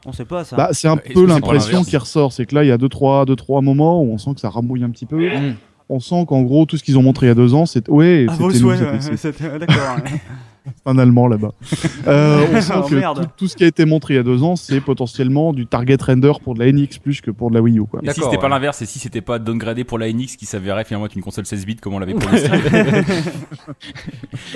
On 0.05 0.11
sait 0.11 0.25
pas 0.25 0.43
ça. 0.43 0.57
Bah, 0.57 0.69
c'est 0.73 0.89
un 0.89 0.97
peu 0.97 1.25
l'impression 1.25 1.83
qui 1.83 1.95
ressort, 1.95 2.33
c'est 2.33 2.45
que 2.45 2.55
là 2.55 2.63
il 2.63 2.67
y 2.67 2.71
a 2.71 2.77
deux 2.77 2.89
trois, 2.89 3.25
deux 3.25 3.35
trois 3.37 3.61
moments 3.61 4.01
où 4.01 4.11
on 4.11 4.17
sent 4.17 4.33
que 4.35 4.41
ça 4.41 4.49
ramouille 4.49 4.83
un 4.83 4.89
petit 4.89 5.05
peu. 5.05 5.29
Mhm. 5.29 5.55
On 5.87 5.99
sent 5.99 6.25
qu'en 6.27 6.41
gros 6.41 6.65
tout 6.65 6.77
ce 6.77 6.83
qu'ils 6.83 6.97
ont 6.97 7.03
montré 7.03 7.27
il 7.27 7.29
y 7.29 7.31
a 7.31 7.35
deux 7.35 7.53
ans, 7.53 7.65
c'est 7.65 7.89
ouais, 7.89 8.25
ah, 8.29 8.33
c'était 8.33 8.63
ouais, 8.63 8.77
c'est 8.99 9.17
c'était- 9.17 9.59
d'accord. 9.59 9.97
ouais. 10.65 10.71
un 10.85 10.97
allemand 10.97 11.27
là-bas. 11.27 11.51
Euh, 12.07 12.47
on 12.51 12.61
sent 12.61 12.73
Oh, 12.75 12.81
que 12.87 13.13
tout, 13.21 13.27
tout 13.37 13.47
ce 13.47 13.55
qui 13.55 13.63
a 13.63 13.67
été 13.67 13.85
montré 13.85 14.15
il 14.15 14.17
y 14.17 14.19
a 14.19 14.23
deux 14.23 14.41
ans, 14.41 14.55
c'est 14.55 14.81
potentiellement 14.81 15.53
du 15.53 15.67
target 15.67 15.97
render 16.01 16.31
pour 16.43 16.55
de 16.55 16.59
la 16.63 16.71
NX 16.71 16.97
plus 17.01 17.21
que 17.21 17.29
pour 17.29 17.51
de 17.51 17.55
la 17.55 17.61
Wii 17.61 17.77
U. 17.77 17.85
Quoi. 17.85 17.99
Et 18.03 18.11
si 18.11 18.21
c'était 18.21 18.37
pas 18.37 18.43
ouais. 18.43 18.49
l'inverse, 18.49 18.81
et 18.81 18.87
si 18.87 18.97
c'était 18.97 19.21
pas 19.21 19.37
downgradé 19.37 19.83
pour 19.83 19.99
la 19.99 20.11
NX 20.11 20.35
qui 20.37 20.47
s'avérait 20.47 20.83
finalement 20.83 21.05
être 21.05 21.15
une 21.15 21.21
console 21.21 21.45
16 21.45 21.65
bits 21.65 21.75
comme 21.75 21.93
on 21.93 21.99
l'avait 21.99 22.13
pronosté 22.15 22.49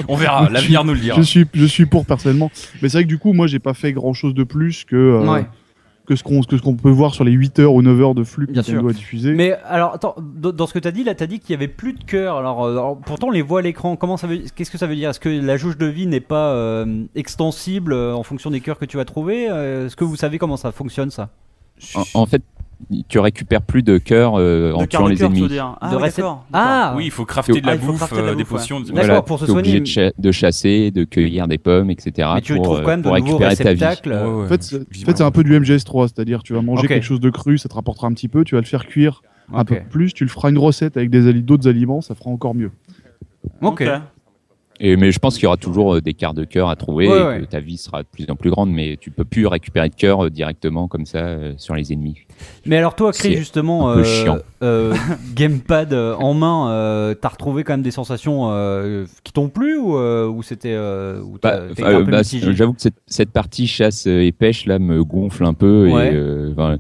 On 0.08 0.16
verra, 0.16 0.50
l'avenir 0.50 0.84
nous 0.84 0.94
le 0.94 1.00
dira. 1.00 1.18
Je 1.18 1.24
suis, 1.24 1.46
je 1.54 1.66
suis 1.66 1.86
pour 1.86 2.06
personnellement, 2.06 2.52
mais 2.82 2.90
c'est 2.90 2.98
vrai 2.98 3.04
que 3.04 3.10
du 3.10 3.18
coup, 3.20 3.34
moi, 3.34 3.48
j'ai 3.48 3.60
pas 3.60 3.74
fait 3.74 3.94
grand-chose 3.94 4.34
de 4.34 4.44
plus 4.44 4.86
que 4.86 4.96
euh, 4.96 5.26
Ouais. 5.26 5.46
Que 6.06 6.16
ce 6.16 6.24
qu'on 6.24 6.42
que 6.42 6.58
ce 6.58 6.62
qu'on 6.62 6.76
peut 6.76 6.90
voir 6.90 7.14
sur 7.14 7.24
les 7.24 7.32
8 7.32 7.60
heures 7.60 7.74
ou 7.74 7.82
9 7.82 8.02
heures 8.02 8.16
de 8.16 8.24
flux 8.24 8.48
que 8.48 8.52
Bien 8.52 8.62
sûr. 8.64 8.88
a 8.88 8.94
diffusé. 8.94 9.34
Mais 9.34 9.54
alors, 9.66 9.94
attends, 9.94 10.16
dans 10.20 10.68
ce 10.68 10.74
que 10.74 10.80
tu 10.80 10.88
as 10.88 10.92
dit, 10.92 11.04
là, 11.04 11.16
tu 11.16 11.24
as 11.24 11.28
dit 11.28 11.40
qu'il 11.40 11.52
y 11.52 11.54
avait 11.54 11.68
plus 11.68 11.94
de 11.94 12.04
cœur. 12.04 12.38
Alors, 12.38 12.64
euh, 12.64 12.72
alors, 12.72 12.98
pourtant, 12.98 13.28
on 13.28 13.32
les 13.32 13.42
voit 13.42 13.60
à 13.60 13.62
l'écran. 13.64 13.96
Comment 13.96 14.18
ça 14.18 14.28
veut 14.28 14.40
Qu'est-ce 14.56 14.72
que 14.72 14.78
ça 14.78 14.88
veut 14.88 14.96
dire? 14.96 15.10
Est-ce 15.10 15.20
que 15.20 15.30
la 15.30 15.58
jauge 15.58 15.78
de 15.78 15.86
vie 15.88 16.08
n'est 16.08 16.20
pas 16.20 16.52
euh, 16.54 17.04
extensible 17.16 17.94
euh, 17.94 18.14
en 18.14 18.24
fonction 18.24 18.52
des 18.52 18.62
cœurs 18.62 18.78
que 18.78 18.86
tu 18.86 18.98
vas 18.98 19.06
trouver? 19.06 19.44
Est-ce 19.46 19.96
que 19.96 20.04
vous 20.04 20.16
savez 20.16 20.38
comment 20.38 20.58
ça 20.58 20.72
fonctionne 20.72 21.10
ça? 21.10 21.30
En, 21.96 22.04
en 22.22 22.26
fait, 22.26 22.42
tu 23.08 23.20
récupères 23.20 23.62
plus 23.62 23.84
de 23.84 23.98
cœur 23.98 24.34
euh, 24.38 24.72
en 24.74 24.82
De 24.82 24.86
tuant 24.86 25.08
les 25.08 25.24
ennemis. 25.24 25.48
Ah, 25.82 25.90
De 25.92 25.96
oui, 25.98 26.04
recette-. 26.04 26.26
Ah 26.54 26.94
Oui, 26.96 27.06
il 27.06 27.12
faut 27.12 27.26
crafter 27.26 27.60
de 27.62 27.66
la 27.66 27.74
Ah, 27.74 27.76
il 27.76 27.82
faut 27.82 27.88
bouffe, 27.88 27.98
crafter 27.98 28.18
de 28.18 28.22
la 28.22 28.28
euh, 28.28 28.32
des 28.36 28.40
ouais. 28.40 28.46
potions. 28.46 28.80
D'accord, 28.80 28.94
Voilà, 28.96 29.22
pour 29.22 29.40
se 29.40 29.46
soigner. 29.46 29.80
de, 29.80 29.86
cha- 29.86 30.12
de 30.18 30.32
chasser, 30.32 30.92
de 30.92 31.04
cueillir 31.04 31.48
des 31.48 31.58
pommes, 31.58 31.90
etc. 31.90 32.30
Mais 32.36 32.42
tu 32.42 32.54
pour, 32.56 32.64
trouves 32.64 32.78
euh, 32.80 32.82
quand 32.82 32.88
même 32.90 33.02
de 33.02 33.10
récupérer 33.10 33.56
ta 33.56 33.74
vie. 33.74 33.84
réceptacles. 33.84 34.10
Ouais, 34.10 34.16
ouais. 34.24 34.46
En 34.46 34.48
fait, 34.48 34.64
c'est 34.64 34.76
en 34.76 34.80
Visiblement. 34.80 35.06
fait, 35.06 35.18
c'est 35.18 35.24
un 35.24 35.32
peu 35.32 35.44
du 35.44 35.60
MGS3, 35.60 36.08
c'est-à-dire 36.14 36.44
tu 36.44 36.54
vas 36.54 36.62
manger 36.62 36.88
quelque 36.88 37.04
chose 37.04 37.20
de 37.20 37.30
cru, 37.30 37.58
ça 37.58 37.70
te 37.70 37.74
rapportera 37.76 38.08
un 38.08 38.14
petit 38.14 38.28
peu, 38.28 38.44
tu 38.44 38.56
vas 38.56 38.62
le 38.62 38.68
faire 38.68 38.86
cuire 38.86 39.22
un 39.54 39.64
peu 39.66 39.78
plus, 39.90 40.14
tu 40.14 40.24
le 40.24 40.30
feras 40.30 40.50
une 40.50 40.58
recette 40.58 40.98
avec 40.98 41.14
ali- 41.14 41.42
d'autres 41.44 41.68
aliments, 41.68 42.02
ça 42.02 42.16
fera 42.16 42.30
encore 42.30 42.56
mieux. 42.56 42.72
Ok. 43.62 43.84
Et, 44.80 44.98
mais 44.98 45.12
je 45.12 45.20
pense 45.20 45.36
qu'il 45.36 45.44
y 45.44 45.48
aura 45.48 45.56
toujours 45.58 45.96
euh, 45.96 46.02
des 46.02 46.14
quarts 46.14 46.34
de 46.34 46.44
cœur 46.44 46.70
à 46.70 46.76
trouver 46.76 47.08
Ouais, 47.08 47.18
et 47.18 47.24
ouais. 47.24 47.40
que 47.42 47.46
ta 47.46 47.60
vie 47.62 47.78
sera 47.78 48.04
de 48.04 48.08
plus 48.12 48.26
en 48.30 48.36
plus 48.36 48.50
grande, 48.50 48.72
mais 48.72 48.98
tu 49.00 49.10
peux 49.10 49.24
plus 49.24 49.48
récupérer 49.48 49.88
de 49.90 49.96
cœur 49.96 50.26
euh, 50.26 50.30
directement 50.30 50.88
comme 50.90 51.06
ça 51.06 51.20
euh, 51.20 51.54
sur 51.58 51.76
les 51.76 51.94
ennemis. 51.94 52.18
Mais 52.66 52.76
alors, 52.78 52.94
toi, 52.96 53.12
Chris, 53.14 53.30
C'est 53.32 53.38
justement, 53.38 53.90
euh, 53.92 54.04
euh, 54.64 54.94
gamepad 55.34 55.94
en 55.94 56.34
main, 56.34 57.16
t'as 57.22 57.30
retrouvé 57.30 57.64
quand 57.64 57.74
même 57.74 57.84
des 57.84 57.92
sensations 57.92 58.52
euh, 58.52 59.06
qui 59.24 59.32
t'ont 59.32 59.48
plu 59.50 59.78
ou, 59.78 59.96
euh, 59.98 60.28
ou 60.28 60.44
c'était. 60.44 60.74
euh, 60.74 61.22
Bah, 61.42 61.60
bah, 61.78 62.22
J'avoue 62.24 62.74
que 62.74 62.82
cette, 62.82 62.96
cette 63.08 63.32
partie 63.32 63.68
chasse 63.68 64.08
et 64.08 64.32
pêche 64.32 64.66
là 64.66 64.78
me 64.80 65.04
gonfle 65.04 65.46
un 65.46 65.54
peu 65.54 65.90
Ouais. 65.90 66.12
et 66.12 66.16
euh, 66.16 66.78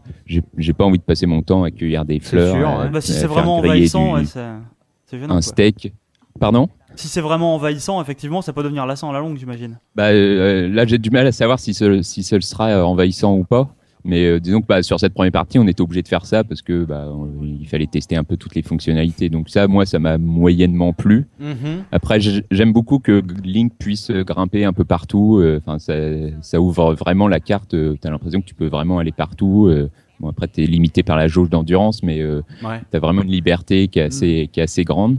j'ai 0.57 0.73
pas 0.73 0.83
envie 0.83 0.97
de 0.99 1.03
passer 1.03 1.25
mon 1.27 1.41
temps 1.41 1.63
à 1.63 1.71
cueillir 1.71 2.03
des 2.03 2.19
fleurs. 2.19 2.55
sûr. 2.55 2.89
Bah, 2.91 2.99
si 3.01 3.13
c'est 3.13 3.27
vraiment 3.27 3.57
envahissant, 3.59 4.17
du- 4.19 4.25
un 4.37 5.27
quoi. 5.27 5.41
steak. 5.41 5.93
Pardon? 6.39 6.67
Si 6.97 7.07
c'est 7.07 7.21
vraiment 7.21 7.55
envahissant, 7.55 8.01
effectivement, 8.01 8.41
ça 8.41 8.53
peut 8.53 8.63
devenir 8.63 8.85
lassant 8.85 9.09
à 9.09 9.13
la 9.13 9.19
longue, 9.19 9.37
j'imagine. 9.37 9.79
Bah 9.95 10.07
euh, 10.09 10.67
là 10.69 10.85
j'ai 10.85 10.97
du 10.97 11.09
mal 11.09 11.27
à 11.27 11.31
savoir 11.31 11.59
si 11.59 11.73
ce, 11.73 12.01
si 12.01 12.23
ce 12.23 12.39
sera 12.39 12.69
euh, 12.69 12.83
envahissant 12.83 13.35
ou 13.35 13.43
pas. 13.43 13.69
Mais 14.07 14.23
euh, 14.25 14.39
disons 14.39 14.61
que 14.61 14.67
bah, 14.67 14.83
sur 14.83 14.99
cette 14.99 15.15
première 15.15 15.31
partie, 15.31 15.57
on 15.57 15.65
était 15.67 15.81
obligé 15.81 16.03
de 16.03 16.07
faire 16.07 16.27
ça 16.27 16.43
parce 16.43 16.61
que 16.61 16.85
bah, 16.85 17.07
on- 17.11 17.27
il 17.43 17.67
fallait 17.67 17.87
tester 17.87 18.15
un 18.15 18.23
peu 18.23 18.37
toutes 18.37 18.53
les 18.53 18.61
fonctionnalités. 18.61 19.29
Donc 19.29 19.49
ça, 19.49 19.67
moi, 19.67 19.87
ça 19.87 19.97
m'a 19.97 20.19
moyennement 20.19 20.93
plu. 20.93 21.25
Mhm. 21.39 21.85
Après, 21.91 22.19
j'ai- 22.19 22.43
j'aime 22.51 22.71
beaucoup 22.71 22.99
que 22.99 23.23
Link 23.43 23.73
puisse 23.79 24.11
euh, 24.11 24.23
grimper 24.23 24.63
un 24.63 24.73
peu 24.73 24.83
partout. 24.85 25.39
euh, 25.39 25.59
Enfin, 25.59 25.79
ça, 25.79 25.93
ça 26.41 26.61
ouvre 26.61 26.93
vraiment 26.93 27.27
la 27.27 27.39
carte. 27.39 27.71
Tu 27.71 27.97
T'as 27.99 28.11
l'impression 28.11 28.41
que 28.41 28.45
tu 28.45 28.53
peux 28.53 28.67
vraiment 28.67 28.99
aller 28.99 29.11
partout. 29.11 29.65
euh. 29.69 29.89
Bon, 30.19 30.29
après, 30.29 30.47
t'es 30.47 30.67
limité 30.67 31.01
par 31.01 31.17
la 31.17 31.27
jauge 31.27 31.49
d'endurance, 31.49 32.03
mais 32.03 32.21
euh, 32.21 32.41
Ouais. 32.63 32.79
t'as 32.91 32.99
vraiment 32.99 33.23
une 33.23 33.31
liberté 33.31 33.87
qui 33.87 33.97
est 33.99 34.03
assez, 34.03 34.49
qui 34.53 34.59
est 34.59 34.63
assez 34.63 34.83
grande. 34.83 35.17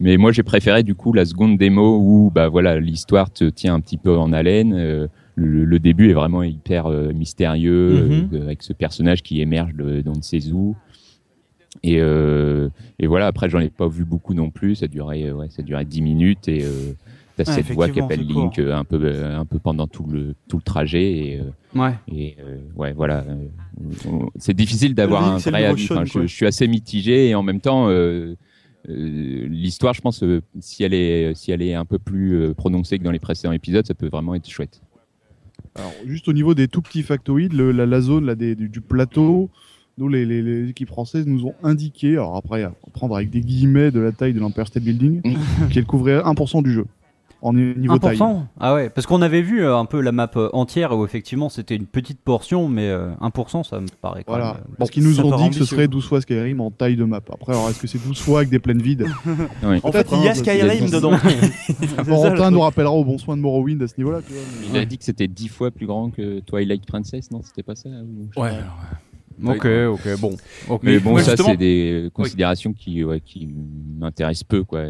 Mais 0.00 0.16
moi, 0.16 0.30
j'ai 0.32 0.42
préféré 0.44 0.82
du 0.84 0.94
coup 0.94 1.12
la 1.12 1.24
seconde 1.24 1.58
démo 1.58 1.98
où, 1.98 2.30
bah 2.32 2.48
voilà, 2.48 2.78
l'histoire 2.78 3.30
te 3.32 3.44
tient 3.44 3.74
un 3.74 3.80
petit 3.80 3.96
peu 3.96 4.16
en 4.16 4.32
haleine. 4.32 4.72
euh, 4.74 5.08
le, 5.34 5.64
le 5.64 5.78
début 5.78 6.10
est 6.10 6.14
vraiment 6.14 6.42
hyper 6.42 6.86
euh, 6.86 7.12
mystérieux 7.12 8.08
Mhm. 8.08 8.28
euh, 8.32 8.42
avec 8.42 8.62
ce 8.62 8.72
personnage 8.72 9.22
qui 9.22 9.40
émerge 9.40 9.74
de, 9.74 10.00
d'on 10.00 10.14
ne 10.16 10.22
sait 10.22 10.50
où. 10.52 10.74
Et, 11.84 11.98
euh, 12.00 12.68
et 12.98 13.06
voilà, 13.06 13.26
après, 13.28 13.48
j'en 13.48 13.60
ai 13.60 13.70
pas 13.70 13.86
vu 13.88 14.04
beaucoup 14.04 14.34
non 14.34 14.50
plus. 14.50 14.74
Ça 14.76 14.88
durait, 14.88 15.30
ouais, 15.30 15.48
ça 15.50 15.62
durait 15.62 15.84
10 15.84 16.02
minutes 16.02 16.48
et 16.48 16.64
t'as 17.36 17.44
Ouais, 17.44 17.62
cette 17.62 17.70
voix 17.72 17.88
qui 17.88 18.00
appelle 18.00 18.26
court. 18.26 18.42
Link 18.56 18.58
un 18.58 18.82
peu, 18.84 19.24
un 19.24 19.44
peu 19.44 19.58
pendant 19.60 19.86
tout 19.86 20.06
le, 20.10 20.34
tout 20.48 20.56
le 20.56 20.62
trajet. 20.62 21.10
Et, 21.12 21.40
Ouais. 21.76 21.92
et 22.10 22.36
euh, 22.40 22.56
ouais, 22.74 22.92
voilà. 22.92 23.24
C'est 24.36 24.54
difficile 24.56 24.94
d'avoir 24.94 25.22
un 25.34 25.38
vrai 25.38 25.64
avis. 25.66 25.84
Enfin, 25.84 26.04
je, 26.04 26.22
je 26.26 26.34
suis 26.34 26.46
assez 26.46 26.66
mitigé 26.66 27.28
et 27.28 27.34
en 27.36 27.42
même 27.44 27.60
temps, 27.60 27.88
l'histoire, 28.86 29.94
je 29.94 30.00
pense, 30.00 30.22
euh, 30.22 30.40
si 30.60 30.84
elle 30.84 30.94
est, 30.94 31.34
si 31.34 31.50
elle 31.50 31.62
est 31.62 31.74
un 31.74 31.84
peu 31.84 31.98
plus 31.98 32.34
euh, 32.34 32.54
prononcée 32.54 32.98
que 32.98 33.04
dans 33.04 33.10
les 33.10 33.18
précédents 33.18 33.52
épisodes, 33.52 33.86
ça 33.86 33.94
peut 33.94 34.08
vraiment 34.08 34.34
être 34.34 34.48
chouette. 34.48 34.80
Alors, 35.74 35.92
juste 36.06 36.28
au 36.28 36.32
niveau 36.32 36.54
des 36.54 36.68
tout 36.68 36.82
petits 36.82 37.02
factoïdes, 37.02 37.52
le- 37.52 37.72
la, 37.72 37.86
la 37.86 38.00
zone 38.00 38.26
là, 38.26 38.34
des- 38.34 38.54
du, 38.54 38.68
du 38.68 38.80
plateau, 38.80 39.50
nous, 39.98 40.08
les, 40.08 40.24
les, 40.24 40.42
les 40.42 40.68
équipes 40.70 40.88
françaises 40.88 41.26
nous 41.26 41.44
ont 41.44 41.54
indiqué, 41.62 42.12
alors 42.12 42.36
après, 42.36 42.62
à 42.62 42.72
prendre 42.92 43.16
avec 43.16 43.30
des 43.30 43.40
guillemets 43.40 43.90
de 43.90 43.98
la 44.00 44.12
taille 44.12 44.32
de 44.32 44.40
l'Empire 44.40 44.66
State 44.66 44.84
Building, 44.84 45.22
qu'elle 45.70 45.86
couvrait 45.86 46.18
1% 46.20 46.62
du 46.62 46.72
jeu. 46.72 46.86
En 47.40 47.52
ni- 47.52 47.72
niveau 47.76 47.98
taille. 47.98 48.16
1% 48.18 48.42
Ah 48.58 48.74
ouais, 48.74 48.90
parce 48.90 49.06
qu'on 49.06 49.22
avait 49.22 49.42
vu 49.42 49.62
euh, 49.62 49.76
un 49.76 49.84
peu 49.84 50.00
la 50.00 50.10
map 50.10 50.28
euh, 50.34 50.48
entière 50.52 50.96
où 50.98 51.04
effectivement 51.04 51.48
c'était 51.48 51.76
une 51.76 51.86
petite 51.86 52.20
portion, 52.20 52.68
mais 52.68 52.88
euh, 52.88 53.10
1% 53.20 53.62
ça 53.62 53.78
me 53.80 53.86
paraît 54.00 54.24
quand 54.24 54.32
Voilà. 54.32 54.54
même. 54.54 54.62
euh, 54.72 54.74
Parce 54.78 54.90
qu'ils 54.90 55.04
nous 55.04 55.20
ont 55.20 55.36
dit 55.36 55.50
que 55.50 55.54
ce 55.54 55.64
serait 55.64 55.86
12 55.86 56.04
fois 56.08 56.20
Skyrim 56.20 56.60
en 56.60 56.70
taille 56.72 56.96
de 56.96 57.04
map. 57.04 57.20
Après, 57.32 57.52
alors 57.52 57.68
est-ce 57.70 57.80
que 57.80 57.86
c'est 57.86 58.04
12 58.04 58.18
fois 58.20 58.38
avec 58.40 58.50
des 58.50 58.58
plaines 58.58 58.82
vides. 58.82 59.06
En 59.84 59.92
fait, 59.92 60.08
il 60.12 60.24
y 60.24 60.28
a 60.28 60.32
hein, 60.32 60.34
Skyrim 60.34 60.90
dedans. 60.90 61.12
Corentin 62.06 62.50
nous 62.50 62.60
rappellera 62.60 62.92
au 62.92 63.04
bon 63.04 63.18
soin 63.18 63.36
de 63.36 63.42
Morrowind 63.42 63.80
à 63.82 63.86
ce 63.88 63.94
niveau-là. 63.98 64.20
Il 64.72 64.76
a 64.76 64.84
dit 64.84 64.98
que 64.98 65.04
c'était 65.04 65.28
10 65.28 65.48
fois 65.48 65.70
plus 65.70 65.86
grand 65.86 66.10
que 66.10 66.40
Twilight 66.40 66.86
Princess, 66.86 67.30
non 67.30 67.40
C'était 67.42 67.62
pas 67.62 67.74
ça 67.76 67.88
Ouais. 68.36 68.50
Ok, 69.44 69.66
ok, 69.92 70.20
bon. 70.20 70.36
Mais 70.82 70.98
bon, 70.98 71.10
moi, 71.10 71.22
ça, 71.22 71.36
c'est 71.36 71.56
des 71.56 72.10
considérations 72.12 72.72
qui, 72.72 73.04
ouais, 73.04 73.20
qui 73.20 73.48
m'intéressent 73.96 74.42
peu, 74.44 74.64
quoi. 74.64 74.82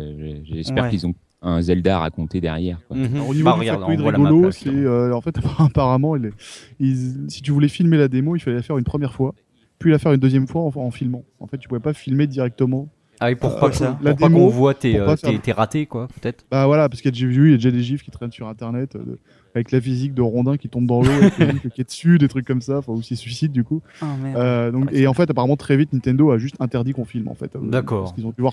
J'espère 0.45 0.85
Ouais. 0.85 0.91
qu'ils 0.91 1.07
ont 1.07 1.15
un 1.43 1.61
Zelda 1.63 1.97
à 1.97 2.01
raconter 2.01 2.41
derrière, 2.41 2.81
quoi. 2.89 2.97
Mhm. 2.97 3.15
Alors, 3.15 3.29
au 3.29 3.35
niveau 3.35 3.45
Bah, 3.45 3.53
regarde, 3.53 3.81
rigolo, 3.91 4.11
là, 4.47 4.53
c'est 4.53 4.69
euh, 4.87 5.15
en 5.15 5.21
fait 5.21 5.37
apparemment, 5.59 6.17
il 6.17 6.27
est- 6.27 6.33
ils- 6.81 7.31
si 7.31 7.43
tu 7.43 7.53
voulais 7.53 7.69
filmer 7.69 7.97
la 7.97 8.09
démo, 8.09 8.35
il 8.37 8.41
fallait 8.41 8.57
la 8.57 8.63
faire 8.63 8.77
une 8.79 8.85
première 8.85 9.13
fois, 9.13 9.35
puis 9.79 9.91
la 9.93 9.99
faire 9.99 10.13
une 10.13 10.21
deuxième 10.21 10.47
fois 10.49 10.63
en, 10.63 10.73
en 10.75 10.91
filmant. 10.91 11.25
En 11.39 11.47
fait, 11.47 11.59
tu 11.59 11.69
pouvais 11.69 11.81
pas 11.81 11.93
filmer 11.93 12.27
directement. 12.27 12.89
Ah, 13.21 13.31
et 13.31 13.35
pour 13.37 13.57
Euh, 13.57 13.61
pas, 13.61 13.73
ça. 13.73 13.93
pour 13.93 14.05
la 14.05 14.15
pas 14.15 14.29
démo, 14.29 14.39
qu'on 14.41 14.49
voit 14.49 14.75
tes, 14.75 14.97
pour 14.97 15.07
pas 15.07 15.13
euh, 15.13 15.17
tes, 15.17 15.39
tes 15.39 15.53
ratés, 15.53 15.87
quoi, 15.87 16.09
peut-être. 16.21 16.45
Bah 16.51 16.67
voilà, 16.67 16.89
parce 16.89 17.01
qu'il 17.03 17.09
y 17.11 17.13
a 17.13 17.13
déjà 17.13 17.27
vu, 17.27 17.49
il 17.49 17.51
y 17.51 17.55
a 17.55 17.57
déjà 17.57 17.71
des 17.71 17.83
gifs 17.83 18.03
qui 18.03 18.11
traînent 18.11 18.33
sur 18.33 18.49
internet 18.49 18.95
euh, 18.97 19.01
de- 19.01 19.19
avec 19.55 19.73
la 19.73 19.81
physique 19.81 20.15
de 20.15 20.23
Rondin 20.23 20.57
qui 20.57 20.69
tombe 20.69 20.87
dans 20.87 21.01
l'eau, 21.03 21.09
qui 21.75 21.81
est 21.81 21.85
dessus, 21.85 22.19
des 22.19 22.29
trucs 22.29 22.47
comme 22.47 22.61
ça, 22.61 22.79
enfin 22.79 22.93
aussi 22.93 23.17
suicide 23.17 23.51
du 23.51 23.65
coup. 23.65 23.81
Ah, 24.03 24.07
merde. 24.23 24.37
Euh, 24.39 24.71
donc, 24.71 24.91
et 24.93 25.07
en 25.09 25.15
fait, 25.15 25.29
apparemment 25.31 25.57
très 25.57 25.77
vite, 25.77 25.93
Nintendo 25.93 26.31
a 26.31 26.39
juste 26.39 26.57
interdit 26.61 26.93
qu'on 26.93 27.05
filme 27.07 27.29
en 27.29 27.35
fait. 27.35 27.57
Euh, 27.57 27.61
D'accord. 27.63 28.05
Parce 28.05 28.13
qu'ils 28.15 28.27
ont 28.27 28.31
dû 28.37 28.41
voir. 28.43 28.53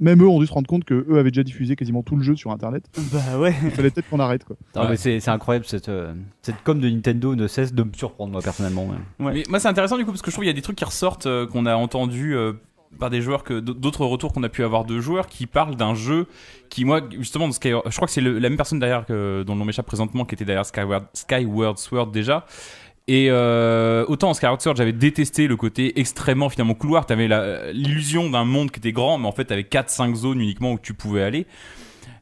Même 0.00 0.22
eux 0.22 0.28
ont 0.28 0.38
dû 0.38 0.46
se 0.46 0.52
rendre 0.52 0.68
compte 0.68 0.84
que 0.84 1.04
eux 1.10 1.18
avaient 1.18 1.32
déjà 1.32 1.42
diffusé 1.42 1.74
quasiment 1.74 2.02
tout 2.04 2.14
le 2.14 2.22
jeu 2.22 2.36
sur 2.36 2.52
internet. 2.52 2.84
Bah 3.12 3.36
ouais. 3.38 3.52
Il 3.64 3.70
fallait 3.72 3.90
peut-être 3.90 4.08
qu'on 4.08 4.20
arrête 4.20 4.44
quoi. 4.44 4.56
Ah, 4.76 4.82
Ouais. 4.84 4.90
mais 4.90 4.96
c'est 4.96 5.18
c'est 5.18 5.32
incroyable, 5.32 5.66
cette, 5.66 5.88
euh, 5.88 6.14
cette 6.40 6.62
com 6.62 6.78
de 6.78 6.88
Nintendo 6.88 7.34
ne 7.34 7.48
cesse 7.48 7.74
de 7.74 7.82
me 7.82 7.92
surprendre, 7.92 8.30
moi, 8.32 8.40
personnellement. 8.40 8.86
Ouais. 9.18 9.32
Mais 9.34 9.42
moi, 9.50 9.58
c'est 9.58 9.68
intéressant 9.68 9.98
du 9.98 10.04
coup 10.04 10.12
parce 10.12 10.22
que 10.22 10.30
je 10.30 10.34
trouve 10.36 10.44
qu'il 10.44 10.50
y 10.50 10.52
a 10.52 10.56
des 10.56 10.62
trucs 10.62 10.76
qui 10.76 10.84
ressortent 10.84 11.26
euh, 11.26 11.46
qu'on 11.48 11.66
a 11.66 11.74
entendu 11.74 12.36
euh, 12.36 12.52
par 12.98 13.10
des 13.10 13.20
joueurs 13.22 13.44
que 13.44 13.60
d'autres 13.60 14.04
retours 14.06 14.32
qu'on 14.32 14.42
a 14.42 14.48
pu 14.48 14.64
avoir 14.64 14.84
de 14.84 14.98
joueurs 15.00 15.26
qui 15.26 15.46
parlent 15.46 15.76
d'un 15.76 15.94
jeu 15.94 16.26
qui 16.68 16.84
moi 16.84 17.00
justement 17.18 17.50
Sky- 17.50 17.70
je 17.86 17.94
crois 17.96 18.06
que 18.06 18.12
c'est 18.12 18.20
la 18.20 18.40
même 18.40 18.56
personne 18.56 18.78
derrière 18.78 19.04
que 19.06 19.42
dont 19.46 19.54
le 19.54 19.58
nom 19.60 19.64
m'échappe 19.64 19.86
présentement 19.86 20.24
qui 20.24 20.34
était 20.34 20.44
derrière 20.44 20.66
Skyward 20.66 21.06
Skyward 21.12 21.78
Sword 21.78 22.10
déjà. 22.10 22.46
Et 23.10 23.28
euh, 23.30 24.04
autant 24.08 24.30
en 24.30 24.34
Skyward 24.34 24.60
Sword 24.60 24.76
j'avais 24.76 24.92
détesté 24.92 25.46
le 25.48 25.56
côté 25.56 25.98
extrêmement 25.98 26.48
finalement 26.50 26.74
couloir. 26.74 27.06
T'avais 27.06 27.28
l'illusion 27.72 28.28
d'un 28.30 28.44
monde 28.44 28.70
qui 28.70 28.80
était 28.80 28.92
grand 28.92 29.16
mais 29.18 29.26
en 29.28 29.32
fait 29.32 29.44
t'avais 29.46 29.62
4-5 29.62 30.14
zones 30.14 30.40
uniquement 30.40 30.72
où 30.72 30.78
tu 30.78 30.92
pouvais 30.94 31.22
aller 31.22 31.46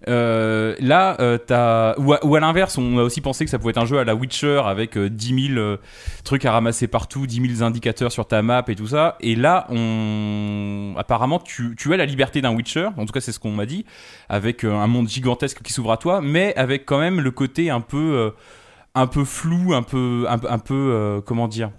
là, 0.07 1.17
euh, 1.21 1.39
t'as 1.39 1.95
ou 1.99 2.35
à, 2.35 2.41
l'inverse, 2.41 2.79
on 2.79 2.99
a 2.99 3.03
aussi 3.03 3.21
pensé 3.21 3.45
que 3.45 3.51
ça 3.51 3.59
pouvait 3.59 3.71
être 3.71 3.79
un 3.79 3.87
jeu 3.87 3.99
à 3.99 4.05
la 4.05 4.15
Witcher 4.15 4.63
avec 4.65 4.97
euh, 4.97 5.11
10 5.11 5.49
000 5.49 5.59
euh, 5.59 5.77
trucs 6.25 6.45
à 6.45 6.53
ramasser 6.53 6.87
partout, 6.87 7.27
10 7.27 7.57
000 7.57 7.67
indicateurs 7.67 8.13
sur 8.13 8.27
ta 8.27 8.43
map 8.43 8.65
et 8.69 8.75
tout 8.77 8.87
ça. 8.87 9.17
Et 9.21 9.35
là, 9.35 9.67
apparemment 10.97 11.39
tu, 11.41 11.77
as 11.93 11.97
la 11.97 12.07
liberté 12.07 12.41
d'un 12.41 12.55
Witcher, 12.55 12.89
en 12.97 13.07
tout 13.07 13.13
cas 13.13 13.21
c'est 13.21 13.33
ce 13.33 13.41
qu'on 13.41 13.51
m'a 13.51 13.67
dit, 13.67 13.85
avec 14.29 14.65
euh, 14.65 14.75
un 14.75 14.87
monde 14.87 15.09
gigantesque 15.09 15.63
qui 15.63 15.73
s'ouvre 15.73 15.93
à 15.93 15.97
toi, 15.97 16.21
mais 16.21 16.55
avec 16.57 16.87
quand 16.87 16.99
même 16.99 17.21
le 17.21 17.31
côté 17.31 17.71
un 17.71 17.81
peu 17.81 17.97
euh, 17.97 18.31
un 18.95 19.07
peu 19.07 19.25
flou, 19.25 19.75
un 19.75 19.83
peu 19.83 20.25
un, 20.29 20.59
peu- 20.59 20.75
euh, 20.75 21.21
comment 21.21 21.49
dire. 21.49 21.71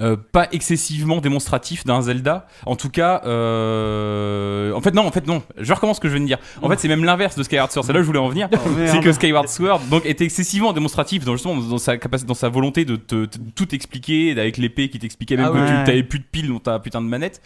Euh, 0.00 0.16
pas 0.32 0.48
excessivement 0.52 1.18
démonstratif 1.20 1.84
d'un 1.84 2.00
Zelda. 2.00 2.46
En 2.66 2.74
tout 2.76 2.88
cas, 2.88 3.20
euh... 3.26 4.72
en 4.72 4.80
fait 4.80 4.94
non, 4.94 5.06
en 5.06 5.10
fait 5.10 5.26
non. 5.26 5.42
Je 5.58 5.72
recommence 5.72 5.96
ce 5.96 6.00
que 6.00 6.08
je 6.08 6.14
viens 6.14 6.22
de 6.22 6.26
dire. 6.26 6.38
En 6.62 6.68
fait, 6.68 6.78
c'est 6.78 6.88
même 6.88 7.04
l'inverse 7.04 7.36
de 7.36 7.42
Skyward 7.42 7.70
Sword. 7.70 7.84
C'est 7.84 7.92
là 7.92 8.00
où 8.00 8.02
je 8.02 8.06
voulais 8.06 8.18
en 8.18 8.28
venir. 8.28 8.48
Oh, 8.62 8.68
C'est 8.86 9.00
que 9.00 9.12
Skyward 9.12 9.48
Sword 9.48 9.80
donc 9.90 10.04
était 10.06 10.24
excessivement 10.24 10.72
démonstratif 10.72 11.24
dans 11.24 11.32
justement 11.32 11.56
dans 11.56 11.78
sa 11.78 11.96
capacité, 11.96 12.28
dans 12.28 12.34
sa 12.34 12.48
volonté 12.48 12.84
de 12.84 12.96
te, 12.96 13.24
te- 13.26 13.38
tout 13.54 13.74
expliquer 13.74 14.32
avec 14.38 14.56
l'épée 14.58 14.88
qui 14.90 14.98
t'expliquait 14.98 15.36
même 15.36 15.46
Ah 15.48 15.52
que 15.52 15.58
ouais. 15.58 15.78
tu 15.80 15.84
t'avais 15.84 16.02
plus 16.02 16.18
de 16.18 16.24
piles 16.30 16.48
dans 16.48 16.58
ta 16.60 16.78
putain 16.78 17.00
de 17.00 17.06
manette 17.06 17.40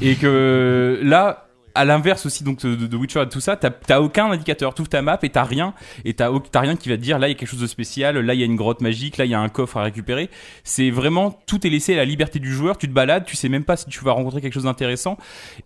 et 0.00 0.14
que 0.16 0.98
là 1.02 1.46
à 1.74 1.84
l'inverse 1.84 2.26
aussi 2.26 2.44
donc 2.44 2.60
de, 2.66 2.74
de 2.86 2.96
Witcher 2.96 3.22
et 3.22 3.28
tout 3.28 3.40
ça 3.40 3.56
t'as 3.56 3.70
t'as 3.70 4.00
aucun 4.00 4.30
indicateur. 4.30 4.74
Tu 4.74 4.82
ouvres 4.82 4.88
ta 4.90 5.02
map 5.02 5.18
et 5.22 5.28
t'as 5.30 5.44
rien. 5.44 5.74
Et 6.04 6.14
t'as 6.14 6.30
rien 6.54 6.76
qui 6.76 6.88
va 6.88 6.96
te 6.96 7.02
dire 7.02 7.18
là 7.18 7.28
il 7.28 7.30
y 7.30 7.34
a 7.34 7.36
quelque 7.38 7.48
chose 7.48 7.60
de 7.60 7.66
spécial 7.66 8.18
là 8.18 8.34
il 8.34 8.40
y 8.40 8.42
a 8.42 8.46
une 8.46 8.56
grotte 8.56 8.80
magique 8.80 9.16
là 9.16 9.24
il 9.24 9.30
y 9.30 9.34
a 9.34 9.40
un 9.40 9.48
coffre 9.48 9.76
à 9.78 9.82
récupérer. 9.82 10.30
C'est 10.64 10.90
vraiment 10.90 11.38
tout 11.46 11.66
est 11.66 11.70
laissé 11.70 11.94
à 11.94 11.96
la 11.96 12.04
liberté 12.04 12.38
du 12.38 12.52
joueur. 12.52 12.78
Tu 12.78 12.88
te 12.88 12.92
balades 12.92 13.24
tu 13.24 13.36
sais 13.36 13.48
même 13.48 13.64
pas 13.64 13.76
si 13.76 13.86
tu 13.86 14.04
vas 14.04 14.12
rencontrer 14.12 14.40
quelque 14.40 14.54
chose 14.54 14.64
d'intéressant. 14.64 15.16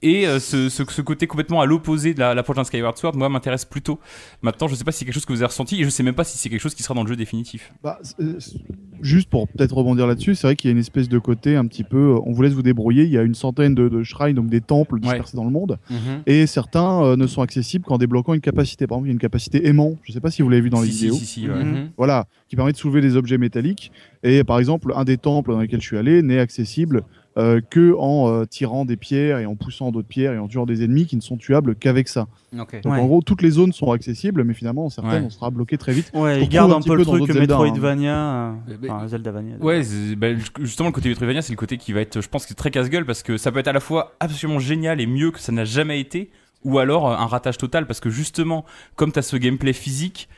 Et 0.03 0.27
euh, 0.27 0.39
ce, 0.41 0.69
ce, 0.69 0.85
ce 0.89 1.03
côté 1.03 1.27
complètement 1.27 1.61
à 1.61 1.67
l'opposé 1.67 2.15
de 2.15 2.21
la- 2.21 2.35
l'approche 2.35 2.57
d'un 2.57 2.65
Skyward 2.65 2.97
Sword 2.99 3.17
moi 3.17 3.29
m'intéresse 3.29 3.65
plutôt. 3.65 3.99
Maintenant 4.43 4.69
je 4.69 4.75
sais 4.75 4.85
pas 4.85 4.93
si 4.93 5.01
c'est 5.01 5.05
quelque 5.05 5.15
chose 5.15 5.27
que 5.27 5.33
vous 5.33 5.41
avez 5.43 5.47
ressenti 5.47 5.81
et 5.81 5.85
je 5.85 5.89
sais 5.91 6.03
même 6.03 6.15
pas 6.15 6.25
si 6.25 6.39
c'est 6.39 6.49
quelque 6.49 6.61
chose 6.61 6.75
qui 6.75 6.83
sera 6.83 6.95
dans 6.95 7.03
le 7.03 7.09
jeu 7.09 7.17
définitif. 7.17 7.73
Bah, 7.83 7.99
c'est- 8.03 8.57
juste 9.03 9.29
pour 9.29 9.47
peut-être 9.49 9.75
rebondir 9.75 10.07
là-dessus, 10.07 10.35
c'est 10.35 10.47
vrai 10.47 10.57
qu'il 10.57 10.69
y 10.69 10.71
a 10.71 10.73
une 10.73 10.79
espèce 10.79 11.09
de 11.09 11.19
côté 11.19 11.57
un 11.57 11.67
petit 11.67 11.85
peu, 11.85 12.15
euh, 12.15 12.21
on 12.25 12.33
vous 12.33 12.43
laisse 12.43 12.53
vous 12.55 12.63
débrouiller. 12.63 13.05
Il 13.05 13.11
y 13.11 13.19
a 13.19 13.23
une 13.23 13.35
centaine 13.35 13.75
de, 13.75 13.89
de 13.89 14.03
shrines, 14.03 14.35
donc 14.35 14.49
des 14.49 14.61
temples 14.61 15.01
dispersés 15.01 15.37
dans 15.37 15.45
le 15.45 15.51
monde, 15.51 15.79
et 16.27 16.47
certains 16.47 17.03
euh, 17.03 17.17
ne 17.17 17.27
sont 17.27 17.43
accessibles 17.43 17.85
qu'en 17.85 17.99
débloquant 17.99 18.35
une 18.35 18.41
capacité. 18.41 18.87
Par 18.87 18.97
exemple, 18.97 19.09
il 19.09 19.11
y 19.11 19.13
a 19.13 19.15
une 19.15 19.19
capacité 19.21 19.67
aimant. 19.67 19.97
Je 20.03 20.13
sais 20.13 20.21
pas 20.21 20.31
si 20.31 20.43
vous 20.43 20.49
l'avez 20.49 20.63
vu 20.63 20.71
dans 20.71 20.81
les 20.81 20.89
si, 20.89 21.05
vidéos. 21.05 21.15
si, 21.15 21.27
si, 21.27 21.49
ouais. 21.49 21.65
Mhm. 21.65 21.91
Voilà, 21.97 22.27
qui 22.49 22.57
permet 22.57 22.73
de 22.73 22.77
soulever 22.77 23.01
des 23.01 23.17
objets 23.17 23.39
métalliques. 23.39 23.93
Et 24.23 24.45
par 24.45 24.59
exemple, 24.59 24.93
un 24.95 25.05
des 25.05 25.19
temples 25.19 25.53
dans 25.53 25.61
lesquels 25.61 25.81
je 25.81 25.87
suis 25.87 25.99
allé 25.99 26.23
n'est 26.23 26.39
accessible 26.39 27.03
euh, 27.39 27.61
que 27.69 27.95
en 27.99 28.31
euh, 28.31 28.45
tirant 28.47 28.85
des 28.87 28.97
pierres 28.97 29.39
et 29.39 29.47
en 29.47 29.57
poussant 29.57 29.91
d'autres 29.93 30.09
pierres 30.09 30.33
et 30.33 30.39
en 30.39 30.49
tuant 30.49 30.65
des 30.65 30.83
ennemis 30.83 31.05
qui 31.07 31.17
ne 31.17 31.21
sont 31.21 31.37
tuables 31.37 31.75
qu'avec 31.77 32.09
ça. 32.09 32.29
Donc 32.53 32.71
Ouais. 32.73 32.81
en 32.87 33.05
gros, 33.07 33.21
toutes 33.21 33.43
les 33.43 33.51
zones 33.51 33.73
sont 33.73 33.91
accessibles, 33.93 34.43
mais 34.45 34.55
finalement, 34.55 34.89
certaines, 34.89 35.21
Ouais. 35.21 35.27
on 35.27 35.31
sera 35.31 35.51
bloqué 35.51 35.77
très 35.77 35.93
vite. 35.93 36.11
Ouais, 36.15 36.21
On 36.39 36.43
il 36.43 36.49
garde 36.49 36.73
retrouve 36.73 36.73
un 36.73 36.77
un 36.77 36.81
petit 36.81 36.89
peu 36.89 36.97
le 36.97 37.05
truc 37.05 37.33
Zelda, 37.33 37.41
hein. 37.57 37.59
Metroidvania, 37.63 38.17
euh, 38.19 38.53
enfin 38.89 39.09
Zeldavania. 39.09 39.57
Ouais, 39.61 39.83
bah, 40.17 40.29
justement 40.61 40.89
le 40.89 40.93
côté 40.95 41.09
Metroidvania, 41.11 41.43
c'est 41.43 41.53
le 41.53 41.57
côté 41.59 41.77
qui 41.77 41.93
va 41.93 42.01
être, 42.01 42.21
je 42.23 42.29
pense, 42.29 42.45
que 42.45 42.49
c'est 42.49 42.55
très 42.55 42.71
casse-gueule 42.71 43.05
parce 43.05 43.23
que 43.23 43.37
ça 43.37 43.53
peut 43.53 43.59
être 43.59 43.69
à 43.69 43.73
la 43.75 43.81
fois 43.81 44.15
absolument 44.21 44.59
génial 44.59 45.01
et 45.01 45.07
mieux 45.07 45.31
que 45.31 45.41
ça 45.41 45.53
n'a 45.53 45.65
jamais 45.67 46.01
été, 46.01 46.31
ou 46.65 46.79
alors 46.79 47.07
euh, 47.11 47.17
un 47.17 47.27
ratage 47.27 47.59
total 47.59 47.87
parce 47.87 48.01
que 48.01 48.09
justement, 48.09 48.65
comme 48.95 49.13
tu 49.13 49.19
as 49.19 49.23
ce 49.23 49.37
gameplay 49.37 49.75
physique, 49.75 50.29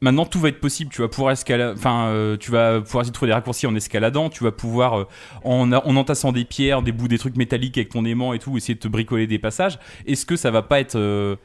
maintenant 0.00 0.26
tout 0.26 0.38
va 0.40 0.48
être 0.48 0.60
possible. 0.60 0.90
Tu 0.92 1.00
vas 1.02 1.08
pouvoir 1.08 1.32
escalader, 1.32 1.74
enfin, 1.78 2.06
euh, 2.08 2.36
tu 2.36 2.50
vas 2.50 2.80
pouvoir 2.80 3.02
essayer 3.02 3.10
de 3.10 3.14
trouver 3.14 3.30
des 3.30 3.34
raccourcis 3.34 3.66
en 3.66 3.74
escaladant, 3.74 4.28
tu 4.30 4.44
vas 4.44 4.52
pouvoir 4.52 4.98
euh, 5.00 5.04
en, 5.44 5.72
en 5.72 5.96
entassant 5.96 6.32
des 6.32 6.44
pierres, 6.44 6.82
des 6.82 6.92
bouts, 6.92 7.08
des 7.08 7.18
trucs 7.18 7.36
métalliques 7.36 7.78
avec 7.78 7.88
ton 7.90 8.04
aimant 8.04 8.32
et 8.32 8.38
tout, 8.38 8.56
essayer 8.56 8.74
de 8.74 8.80
te 8.80 8.88
bricoler 8.88 9.26
des 9.26 9.38
passages. 9.38 9.78
Est-ce 10.06 10.26
que 10.26 10.36
ça 10.36 10.50
va 10.50 10.62
pas 10.62 10.80
être 10.80 10.96
euh, 10.96 11.36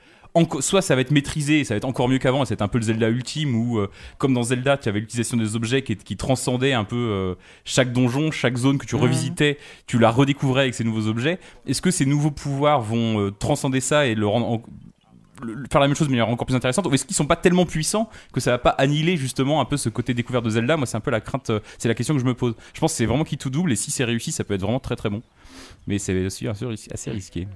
soit 0.59 0.83
ça 0.83 0.93
va 0.93 1.01
être 1.01 1.09
maîtrisé 1.11 1.59
et 1.61 1.63
ça 1.63 1.73
va 1.73 1.77
être 1.77 1.85
encore 1.85 2.07
mieux 2.07 2.19
qu'avant 2.19 2.43
et 2.43 2.45
c'est 2.45 2.61
un 2.61 2.67
peu 2.67 2.77
le 2.77 2.83
Zelda 2.83 3.09
ultime 3.09 3.55
où 3.55 3.79
euh, 3.79 3.89
comme 4.19 4.33
dans 4.35 4.43
Zelda 4.43 4.77
tu 4.77 4.87
avais 4.87 4.99
l'utilisation 4.99 5.37
des 5.37 5.55
objets 5.55 5.81
qui, 5.81 5.95
qui 5.95 6.15
transcendait 6.17 6.71
un 6.73 6.83
peu 6.83 6.95
euh, 6.95 7.33
chaque 7.65 7.91
donjon 7.91 8.29
chaque 8.29 8.55
zone 8.55 8.77
que 8.77 8.85
tu 8.85 8.95
Mhm. 8.95 9.01
revisitais 9.01 9.57
tu 9.87 9.97
la 9.97 10.11
redécouvrais 10.11 10.61
avec 10.61 10.75
ces 10.75 10.83
nouveaux 10.83 11.07
objets 11.07 11.39
est-ce 11.65 11.81
que 11.81 11.89
ces 11.89 12.05
nouveaux 12.05 12.29
pouvoirs 12.29 12.79
vont 12.79 13.19
euh, 13.19 13.31
transcender 13.31 13.81
ça 13.81 14.05
et 14.05 14.13
le 14.13 14.27
rendre 14.27 14.47
en- 14.47 14.61
faire 15.71 15.81
la 15.81 15.87
même 15.87 15.95
chose 15.95 16.09
manière 16.09 16.29
encore 16.29 16.45
plus 16.45 16.55
intéressante 16.55 16.85
ou 16.87 16.93
est-ce 16.93 17.05
qu'ils 17.05 17.15
sont 17.15 17.25
pas 17.25 17.35
tellement 17.35 17.65
puissants 17.65 18.09
que 18.33 18.39
ça 18.39 18.51
va 18.51 18.57
pas 18.57 18.71
annihiler 18.71 19.17
justement 19.17 19.61
un 19.61 19.65
peu 19.65 19.77
ce 19.77 19.89
côté 19.89 20.13
découvert 20.13 20.41
de 20.41 20.49
Zelda. 20.49 20.77
Moi 20.77 20.85
c'est 20.85 20.97
un 20.97 21.01
peu 21.01 21.11
la 21.11 21.21
crainte 21.21 21.49
euh, 21.49 21.59
c'est 21.77 21.87
la 21.87 21.95
question 21.95 22.13
que 22.13 22.19
je 22.21 22.25
me 22.25 22.33
pose. 22.33 22.55
Je 22.73 22.79
pense 22.79 22.91
que 22.91 22.97
c'est 22.97 23.05
vraiment 23.05 23.23
qui 23.23 23.37
tout 23.37 23.49
double 23.49 23.71
et 23.71 23.75
si 23.75 23.91
c'est 23.91 24.03
réussi 24.03 24.31
ça 24.31 24.43
peut 24.43 24.53
être 24.53 24.61
vraiment 24.61 24.79
très 24.79 24.95
très 24.95 25.09
bon. 25.09 25.21
Mais 25.87 25.97
c'est 25.99 26.25
aussi 26.25 26.47
assez 26.47 27.11
risqué. 27.11 27.47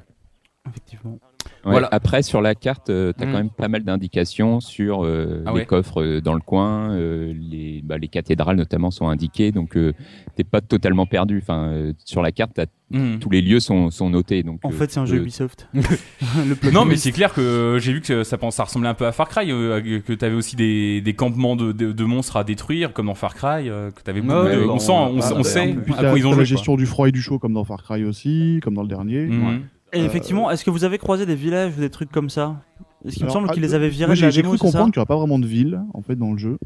Effectivement. 0.67 1.19
Ouais, 1.65 1.71
Voilà. 1.71 1.87
Après, 1.91 2.23
sur 2.23 2.41
la 2.41 2.55
carte, 2.55 2.85
tu 2.87 2.91
t'as 2.91 3.25
Mm. 3.25 3.31
quand 3.31 3.37
même 3.37 3.49
pas 3.49 3.67
mal 3.69 3.83
d'indications 3.83 4.59
sur 4.59 5.05
euh, 5.05 5.43
Ah 5.45 5.51
les 5.51 5.59
ouais. 5.59 5.65
coffres 5.65 6.01
euh, 6.01 6.21
dans 6.21 6.33
le 6.33 6.41
coin, 6.41 6.91
euh, 6.91 7.33
les, 7.37 7.81
bah, 7.83 7.97
les 7.97 8.07
cathédrales 8.09 8.57
notamment 8.57 8.91
sont 8.91 9.07
indiquées, 9.07 9.51
donc 9.51 9.77
euh, 9.77 9.93
t'es 10.35 10.43
pas 10.43 10.61
totalement 10.61 11.05
perdu. 11.05 11.39
Enfin, 11.41 11.67
euh, 11.69 11.93
sur 12.05 12.21
la 12.21 12.31
carte, 12.31 12.59
Mhm. 12.91 13.17
tous 13.19 13.29
les 13.31 13.41
lieux 13.41 13.59
sont, 13.59 13.89
sont 13.89 14.09
notés. 14.09 14.43
Donc, 14.43 14.59
En 14.63 14.69
euh, 14.69 14.71
fait, 14.73 14.91
c'est 14.91 14.99
un 14.99 15.05
tu 15.05 15.11
jeu 15.11 15.17
Ubisoft. 15.21 15.67
le 15.73 16.71
Non, 16.71 16.85
mais 16.85 16.95
c'est 16.95 17.11
clair 17.11 17.33
que 17.33 17.41
euh, 17.41 17.79
j'ai 17.79 17.91
vu 17.93 18.01
que 18.01 18.23
ça, 18.23 18.37
ça 18.51 18.63
ressemblait 18.63 18.89
un 18.89 18.93
peu 18.93 19.07
à 19.07 19.11
Far 19.11 19.29
Cry, 19.29 19.51
euh, 19.51 19.99
que 20.05 20.13
t'avais 20.13 20.35
aussi 20.35 20.55
des, 20.55 21.01
des 21.01 21.13
campements 21.13 21.55
de, 21.55 21.71
de, 21.71 21.91
de 21.91 22.03
monstres 22.03 22.37
à 22.37 22.43
détruire, 22.43 22.93
comme 22.93 23.07
dans 23.07 23.15
Far 23.15 23.33
Cry, 23.35 23.69
euh, 23.69 23.89
que 23.91 24.01
t'avais 24.01 24.21
beaucoup 24.21 24.43
Ouais, 24.43 24.55
de- 24.57 24.63
on 24.63 24.67
bon, 24.67 24.79
sent, 24.79 24.91
on, 24.91 24.95
on 25.15 25.17
bah, 25.19 25.43
sait 25.43 25.75
à 25.97 26.09
quoi 26.09 26.19
ils 26.19 26.27
ont 26.27 26.31
la 26.31 26.35
quoi. 26.37 26.43
gestion 26.43 26.75
du 26.75 26.85
froid 26.85 27.07
et 27.07 27.11
du 27.11 27.21
chaud 27.21 27.39
comme 27.39 27.53
dans 27.53 27.63
Far 27.63 27.81
Cry 27.83 28.03
aussi, 28.03 28.59
comme 28.61 28.75
dans 28.75 28.83
le 28.83 28.87
dernier. 28.89 29.25
Mhm. 29.25 29.61
Et 29.93 30.03
effectivement, 30.03 30.49
est-ce 30.49 30.65
que 30.65 30.71
vous 30.71 30.83
avez 30.83 30.97
croisé 30.97 31.25
des 31.25 31.35
villages 31.35 31.73
ou 31.77 31.79
des 31.79 31.89
trucs 31.89 32.11
comme 32.11 32.29
ça? 32.29 32.57
Est-ce 33.05 33.15
qu'il 33.15 33.25
me 33.25 33.29
semble 33.29 33.47
ah, 33.49 33.53
qu'ils 33.53 33.61
les 33.61 33.73
avaient 33.73 33.89
virés 33.89 34.15
j'ai 34.15 34.43
cru 34.43 34.57
comprendre 34.57 34.91
qu'il 34.91 34.99
n'y 34.99 35.01
aura 35.01 35.05
pas 35.05 35.17
vraiment 35.17 35.39
de 35.39 35.45
ville 35.45 35.81
en 35.93 36.01
fait 36.01 36.15
dans 36.15 36.31
le 36.31 36.37
jeu. 36.37 36.57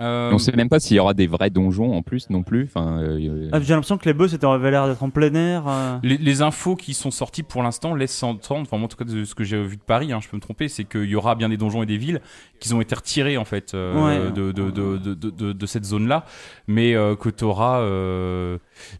Euh, 0.00 0.30
On 0.32 0.38
sait 0.38 0.52
même 0.52 0.68
pas 0.68 0.78
s'il 0.78 0.96
y 0.96 1.00
aura 1.00 1.12
des 1.14 1.26
vrais 1.26 1.50
donjons 1.50 1.92
en 1.96 2.02
plus 2.02 2.30
non 2.30 2.42
plus. 2.44 2.64
Enfin, 2.64 2.98
euh, 3.02 3.48
Ah, 3.52 3.60
J'ai 3.60 3.74
l'impression 3.74 3.98
que 3.98 4.04
les 4.04 4.12
boss 4.14 4.32
étaient- 4.32 4.46
avaient 4.46 4.70
l'air 4.70 4.86
d'être 4.86 5.02
en 5.02 5.10
plein 5.10 5.34
air. 5.34 5.64
euh. 5.66 5.98
Les, 6.04 6.16
les 6.18 6.42
infos 6.42 6.76
qui 6.76 6.94
sont 6.94 7.10
sorties 7.10 7.42
pour 7.42 7.62
l'instant 7.62 7.94
laissent 7.94 8.22
entendre, 8.22 8.62
enfin 8.62 8.76
moi, 8.76 8.84
en 8.84 8.88
tout 8.88 8.96
cas 8.96 9.04
de 9.04 9.24
ce 9.24 9.34
que 9.34 9.42
j'ai 9.44 9.60
vu 9.62 9.76
de 9.76 9.82
Paris, 9.82 10.12
hein, 10.12 10.20
je 10.22 10.28
peux 10.28 10.36
me 10.36 10.40
tromper, 10.42 10.68
c'est 10.68 10.84
qu'il 10.84 11.04
y 11.06 11.16
aura 11.16 11.34
bien 11.34 11.48
des 11.48 11.56
donjons 11.56 11.82
et 11.82 11.86
des 11.86 11.96
villes 11.96 12.20
qui 12.60 12.72
ont 12.74 12.80
été 12.80 12.94
retirés 12.94 13.36
en 13.38 13.44
fait 13.44 13.74
euh, 13.74 14.26
Ouais. 14.26 14.30
de, 14.32 14.52
de, 14.52 14.70
de, 14.70 14.96
de, 14.98 15.14
de, 15.14 15.30
de- 15.30 15.52
de 15.52 15.66
cette 15.66 15.84
zone-là, 15.84 16.24
mais 16.68 16.94
euh, 16.94 17.16
que 17.16 17.28
tu 17.28 17.44
auras, 17.44 17.80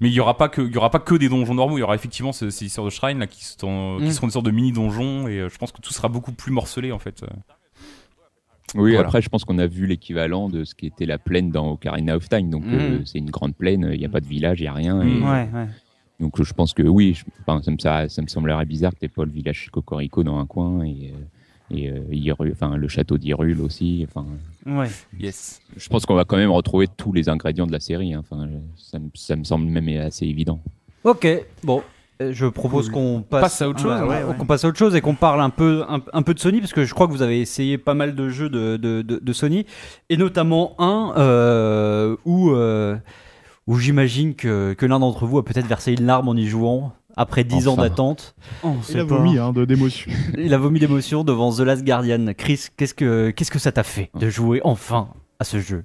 mais 0.00 0.08
il 0.08 0.12
y 0.12 0.20
aura 0.20 0.36
pas 0.36 0.48
que 0.48 0.62
il 0.62 0.72
y 0.72 0.76
aura 0.76 0.90
pas 0.90 0.98
que 0.98 1.14
des 1.14 1.28
donjons 1.28 1.54
normaux, 1.54 1.76
il 1.76 1.80
y 1.80 1.84
aura 1.84 1.94
effectivement 1.94 2.32
ces, 2.32 2.50
ces 2.50 2.66
histoires 2.66 2.84
de 2.86 2.90
shrine 2.90 3.18
là 3.20 3.26
qui 3.26 3.44
sont 3.44 3.98
Mm. 3.98 4.04
qui 4.04 4.12
seront 4.12 4.26
des 4.26 4.32
sortes 4.32 4.46
de 4.46 4.50
mini 4.50 4.72
donjons 4.72 5.28
et 5.28 5.38
euh, 5.40 5.48
je 5.48 5.58
pense 5.58 5.72
que 5.72 5.80
tout 5.80 5.92
sera 5.92 6.08
beaucoup 6.08 6.32
plus 6.32 6.52
morcelé 6.52 6.92
en 6.92 6.98
fait. 6.98 7.22
Oui, 8.74 8.92
voilà. 8.92 9.00
après, 9.06 9.22
je 9.22 9.28
pense 9.28 9.44
qu'on 9.44 9.58
a 9.58 9.66
vu 9.66 9.86
l'équivalent 9.86 10.48
de 10.48 10.64
ce 10.64 10.74
qui 10.74 10.86
était 10.86 11.06
la 11.06 11.18
plaine 11.18 11.50
dans 11.50 11.70
Ocarina 11.72 12.16
of 12.16 12.28
Time. 12.28 12.50
Donc, 12.50 12.64
euh, 12.66 12.98
Mhm. 12.98 13.06
c'est 13.06 13.18
une 13.18 13.30
grande 13.30 13.54
plaine, 13.54 13.88
il 13.92 13.98
n'y 13.98 14.04
a 14.06 14.08
pas 14.08 14.20
de 14.20 14.26
village, 14.26 14.60
il 14.60 14.64
n'y 14.64 14.68
a 14.68 14.72
rien. 14.74 15.00
Et- 15.02 15.20
Ouais, 15.20 15.48
ouais. 15.52 15.66
Donc, 16.20 16.42
je 16.42 16.52
pense 16.52 16.74
que 16.74 16.82
oui, 16.82 17.14
je- 17.14 17.24
enfin, 17.40 17.62
ça, 17.62 17.70
me, 17.70 17.78
ça, 17.78 18.08
ça 18.08 18.22
me 18.22 18.26
semblerait 18.26 18.66
bizarre 18.66 18.92
que 18.92 18.98
t'aies 18.98 19.08
pas 19.08 19.24
le 19.24 19.30
village 19.30 19.68
Cocorico 19.70 20.22
dans 20.24 20.38
un 20.38 20.46
coin 20.46 20.82
et, 20.84 21.12
euh, 21.14 22.00
et 22.10 22.30
euh, 22.30 22.50
enfin, 22.52 22.76
le 22.76 22.88
château 22.88 23.18
d'Hyrule 23.18 23.60
aussi. 23.60 24.04
Enfin, 24.08 24.26
ouais. 24.66 24.88
Yes. 25.18 25.60
je 25.76 25.88
pense 25.88 26.04
qu'on 26.06 26.14
va 26.14 26.24
quand 26.24 26.36
même 26.36 26.50
retrouver 26.50 26.88
tous 26.88 27.12
les 27.12 27.28
ingrédients 27.28 27.66
de 27.66 27.72
la 27.72 27.80
série. 27.80 28.14
hein. 28.14 28.20
Enfin, 28.28 28.48
ça, 28.76 28.98
me- 28.98 29.10
ça 29.14 29.36
me 29.36 29.44
semble 29.44 29.66
même 29.66 29.88
assez 30.00 30.26
évident. 30.26 30.60
Ok, 31.04 31.26
bon. 31.62 31.82
Euh, 32.20 32.30
Je 32.32 32.46
propose 32.46 32.90
qu'on 32.90 33.22
passe, 33.22 33.40
Passe 33.42 33.62
à 33.62 33.68
autre 33.68 33.80
chose. 33.80 33.92
Ah, 33.96 34.06
Ouais, 34.06 34.22
ouais. 34.24 34.36
qu'on 34.36 34.46
passe 34.46 34.64
à 34.64 34.68
autre 34.68 34.78
chose 34.78 34.94
et 34.94 35.00
qu'on 35.00 35.14
parle 35.14 35.40
un 35.40 35.50
peu, 35.50 35.84
un, 35.88 36.00
un 36.12 36.22
peu 36.22 36.34
de 36.34 36.38
Sony 36.40 36.60
parce 36.60 36.72
que 36.72 36.84
je 36.84 36.94
crois 36.94 37.06
que 37.06 37.12
vous 37.12 37.22
avez 37.22 37.40
essayé 37.40 37.78
pas 37.78 37.94
mal 37.94 38.14
de 38.14 38.28
jeux 38.28 38.48
de, 38.50 38.76
de, 38.76 39.02
de- 39.02 39.18
de 39.22 39.32
Sony 39.32 39.66
et 40.10 40.16
notamment 40.16 40.74
un 40.80 41.14
euh, 41.16 42.16
où, 42.24 42.50
euh, 42.50 42.96
où 43.66 43.76
j'imagine 43.78 44.34
que, 44.34 44.72
que 44.74 44.86
l'un 44.86 44.98
d'entre 45.00 45.26
vous 45.26 45.38
a 45.38 45.44
peut-être 45.44 45.66
versé 45.66 45.92
une 45.92 46.06
larme 46.06 46.28
en 46.28 46.34
y 46.34 46.46
jouant 46.46 46.92
après 47.16 47.42
10 47.44 47.66
ans 47.68 47.72
Enfin. 47.72 47.82
d'attente. 47.82 48.34
On 48.62 48.74
Il 48.88 49.00
a 49.00 49.04
pas. 49.04 49.16
vomi 49.16 49.38
hein, 49.38 49.52
de 49.52 49.64
d'émotion. 49.64 50.10
Il 50.38 50.54
a 50.54 50.58
vomi 50.58 50.78
d'émotion 50.78 51.24
devant 51.24 51.52
The 51.52 51.60
Last 51.60 51.84
Guardian. 51.84 52.26
Chris, 52.36 52.66
qu'est-ce 52.76 52.94
que 52.94 53.30
qu'est-ce 53.30 53.50
que 53.50 53.58
ça 53.58 53.72
t'a 53.72 53.82
fait 53.82 54.10
de 54.18 54.28
jouer 54.30 54.60
enfin 54.62 55.08
à 55.40 55.44
ce 55.44 55.58
jeu? 55.58 55.84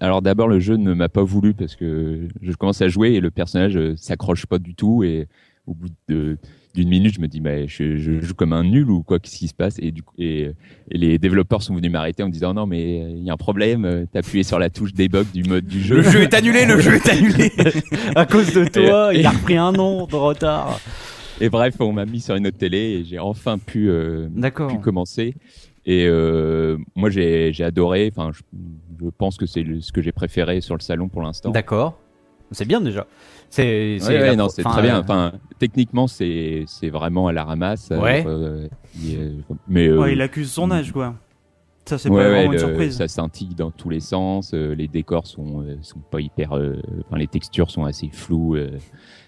Alors 0.00 0.22
d'abord, 0.22 0.48
le 0.48 0.60
jeu 0.60 0.76
ne 0.76 0.94
m'a 0.94 1.08
pas 1.08 1.22
voulu 1.24 1.54
parce 1.54 1.74
que 1.76 2.28
je 2.42 2.52
commence 2.52 2.82
à 2.82 2.88
jouer 2.88 3.10
et 3.14 3.20
le 3.20 3.30
personnage 3.30 3.76
euh, 3.76 3.94
s'accroche 3.96 4.46
pas 4.46 4.58
du 4.58 4.74
tout 4.74 5.02
et 5.02 5.26
au 5.66 5.74
bout 5.74 5.88
de 6.08 6.38
d'une 6.74 6.90
minute, 6.90 7.14
je 7.14 7.20
me 7.22 7.26
dis 7.26 7.40
bah, 7.40 7.66
je, 7.66 7.96
je 7.96 8.20
joue 8.20 8.34
comme 8.34 8.52
un 8.52 8.62
nul 8.62 8.90
ou 8.90 9.02
quoi 9.02 9.18
Qu'est-ce 9.18 9.38
qui 9.38 9.48
se 9.48 9.54
passe? 9.54 9.76
Et 9.78 9.92
du 9.92 10.02
coup, 10.02 10.14
et, 10.18 10.50
et 10.90 10.98
les 10.98 11.18
développeurs 11.18 11.62
sont 11.62 11.74
venus 11.74 11.90
m'arrêter 11.90 12.22
en 12.22 12.26
me 12.26 12.32
disant 12.32 12.52
non 12.52 12.66
mais 12.66 13.00
euh, 13.02 13.08
il 13.16 13.24
y 13.24 13.30
a 13.30 13.32
un 13.32 13.36
problème, 13.38 13.86
euh, 13.86 14.04
t'as 14.12 14.18
appuyé 14.18 14.42
sur 14.44 14.58
la 14.58 14.68
touche 14.68 14.92
debug 14.92 15.26
du 15.32 15.42
mode 15.42 15.66
du 15.66 15.80
jeu. 15.82 15.96
Le 15.96 16.02
jeu 16.02 16.20
est 16.20 16.34
annulé, 16.34 16.66
le 16.66 16.78
jeu 16.78 16.96
est 16.96 17.08
annulé. 17.08 17.50
À 18.14 18.26
cause 18.26 18.52
de 18.52 18.64
toi, 18.66 19.14
Et- 19.14 19.20
il 19.20 19.26
a 19.26 19.30
repris 19.30 19.56
un 19.56 19.74
an 19.76 20.06
de 20.06 20.14
retard. 20.16 20.78
Et 21.40 21.48
bref, 21.48 21.74
on 21.80 21.92
m'a 21.92 22.04
mis 22.04 22.20
sur 22.20 22.34
une 22.36 22.46
autre 22.46 22.58
télé 22.58 22.78
et 23.00 23.04
j'ai 23.04 23.18
enfin 23.18 23.56
pu 23.58 23.88
euh, 23.88 24.28
pu 24.68 24.78
commencer. 24.78 25.34
Et 25.88 26.06
euh, 26.06 26.76
moi 26.96 27.10
j'ai 27.10 27.52
j'ai 27.52 27.64
adoré. 27.64 28.12
Enfin, 28.12 28.32
je, 28.32 28.42
je 29.04 29.08
pense 29.16 29.36
que 29.36 29.46
c'est 29.46 29.64
ce 29.80 29.92
que 29.92 30.02
j'ai 30.02 30.12
préféré 30.12 30.60
sur 30.60 30.74
le 30.76 30.80
salon 30.82 31.08
pour 31.08 31.22
l'instant. 31.22 31.50
D'accord. 31.50 31.98
C'est 32.52 32.64
bien 32.66 32.80
déjà. 32.80 33.06
C'est 33.50 33.98
Ouais, 34.02 34.36
non, 34.36 34.48
c'est 34.48 34.62
très 34.62 34.82
bien. 34.82 34.96
euh, 34.98 35.00
Enfin, 35.00 35.32
techniquement, 35.58 36.06
c'est 36.06 36.64
c'est 36.66 36.90
vraiment 36.90 37.28
à 37.28 37.32
la 37.32 37.44
ramasse. 37.44 37.90
euh, 37.92 38.00
Ouais. 38.00 38.24
euh, 38.26 38.68
il 39.00 39.14
est- 39.14 39.32
mais 39.68 39.86
euh, 39.88 40.10
il 40.12 40.20
accuse 40.20 40.50
son 40.52 40.70
âge, 40.70 40.92
quoi. 40.92 41.14
Ça, 41.88 41.98
c'est 41.98 42.08
ouais, 42.08 42.16
pas 42.16 42.28
ouais, 42.30 42.34
vraiment 42.34 42.52
une 42.52 42.58
surprise. 42.58 42.96
Ça 42.98 43.06
scintille 43.06 43.54
dans 43.54 43.70
tous 43.70 43.88
les 43.90 44.00
sens. 44.00 44.52
euh, 44.54 44.74
les 44.74 44.88
décors 44.88 45.26
sont 45.28 45.62
euh, 45.62 45.76
sont 45.82 46.00
pas 46.10 46.20
hyper. 46.20 46.56
euh, 46.56 46.74
Enfin, 47.06 47.16
les 47.18 47.28
textures 47.28 47.70
sont 47.70 47.84
assez 47.84 48.08
floues. 48.12 48.56
euh, 48.56 48.70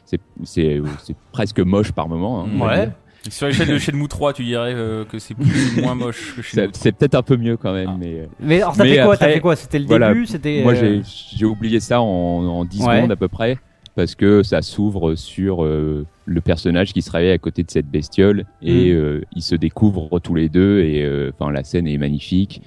c'est 0.05 0.21
c'est 0.43 0.81
c'est 1.05 1.17
presque 1.31 1.61
moche 1.61 1.93
par 1.93 2.09
moment. 2.09 2.45
hein, 2.45 2.49
Ouais. 2.61 2.91
Sur 3.29 3.47
l'échelle 3.49 3.69
de 3.69 3.79
Shenmue 3.79 4.09
3, 4.09 4.33
tu 4.33 4.45
dirais 4.45 4.73
euh, 4.75 5.05
que 5.05 5.19
c'est 5.19 5.35
plus 5.35 5.77
ou 5.77 5.83
moins 5.83 5.95
moche 5.95 6.35
que 6.37 6.43
C'est 6.43 6.57
Shenmue 6.63 6.71
c'est 6.75 6.93
peut-être 6.93 7.15
un 7.17 7.23
peu 7.23 7.37
mieux 7.37 7.57
quand 7.57 7.73
même, 7.73 7.91
Ah. 7.93 7.97
mais. 7.99 8.21
euh, 8.21 8.27
Mais 8.41 8.57
alors, 8.63 8.77
t'as 8.77 8.85
fait 8.85 9.03
quoi 9.03 9.17
fait 9.17 9.41
quoi? 9.41 9.57
C'était 9.57 9.79
le 9.79 9.87
voilà, 9.87 10.09
début 10.09 10.27
C'était. 10.27 10.63
Moi, 10.63 10.75
euh, 10.75 11.03
j'ai 11.03 11.37
j'ai 11.39 11.45
oublié 11.45 11.81
ça 11.81 12.01
en, 12.01 12.05
en 12.07 12.65
10 12.65 12.85
Ouais. 12.85 12.97
secondes 12.97 13.13
à 13.13 13.17
peu 13.17 13.29
près, 13.29 13.59
parce 13.97 14.15
que 14.15 14.43
ça 14.43 14.63
s'ouvre 14.63 15.15
sur 15.17 15.65
euh, 15.65 16.07
le 16.27 16.41
personnage 16.41 16.93
qui 16.93 17.03
se 17.03 17.11
réveille 17.11 17.33
à 17.33 17.39
côté 17.39 17.63
de 17.65 17.71
cette 17.71 17.87
bestiole 17.91 18.45
et 18.63 18.93
Mm. 18.93 18.97
euh, 18.97 19.21
ils 19.35 19.43
se 19.43 19.55
découvrent 19.57 20.21
tous 20.21 20.35
les 20.35 20.49
deux 20.49 20.81
et 20.81 21.03
euh, 21.05 21.33
enfin 21.39 21.51
la 21.51 21.65
scène 21.65 21.87
est 21.87 21.99
magnifique. 21.99 22.63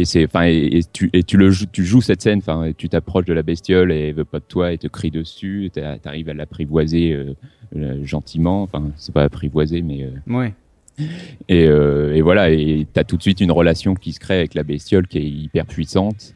Et 0.00 0.04
c'est 0.04 0.24
enfin 0.24 0.46
et, 0.46 0.78
et 0.78 0.80
tu 0.92 1.10
et 1.12 1.24
tu 1.24 1.36
le 1.36 1.50
joues, 1.50 1.66
tu 1.72 1.84
joues 1.84 2.00
cette 2.00 2.22
scène, 2.22 2.38
enfin 2.38 2.70
tu 2.78 2.88
t'approches 2.88 3.24
de 3.24 3.32
la 3.32 3.42
bestiole 3.42 3.90
et 3.90 4.08
elle 4.08 4.14
veut 4.14 4.24
pas 4.24 4.38
de 4.38 4.44
toi 4.44 4.72
et 4.72 4.78
te 4.78 4.86
crie 4.86 5.10
dessus, 5.10 5.70
t'a- 5.72 5.98
t'arrives 5.98 6.28
à 6.28 6.34
l'apprivoiser 6.34 7.12
euh, 7.14 7.34
euh, 7.76 8.04
gentiment, 8.04 8.62
enfin 8.62 8.92
c'est 8.96 9.12
pas 9.12 9.24
apprivoiser 9.24 9.82
mais 9.82 10.04
euh, 10.04 10.10
Ouais. 10.32 10.54
et, 11.48 11.64
et 11.64 12.22
voilà, 12.22 12.50
et 12.50 12.86
t'as 12.92 13.02
tout 13.02 13.16
de 13.16 13.22
suite 13.22 13.40
une 13.40 13.50
relation 13.50 13.94
qui 13.94 14.12
se 14.12 14.20
crée 14.20 14.38
avec 14.38 14.54
la 14.54 14.62
bestiole 14.62 15.06
qui 15.08 15.18
est 15.18 15.28
hyper 15.28 15.66
puissante. 15.66 16.34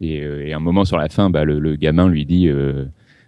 Et, 0.00 0.52
un 0.54 0.60
moment 0.60 0.84
sur 0.84 0.96
la 0.96 1.08
fin, 1.08 1.28
bah, 1.30 1.44
le, 1.44 1.58
le 1.58 1.76
gamin 1.76 2.08
lui 2.08 2.24
dit, 2.24 2.48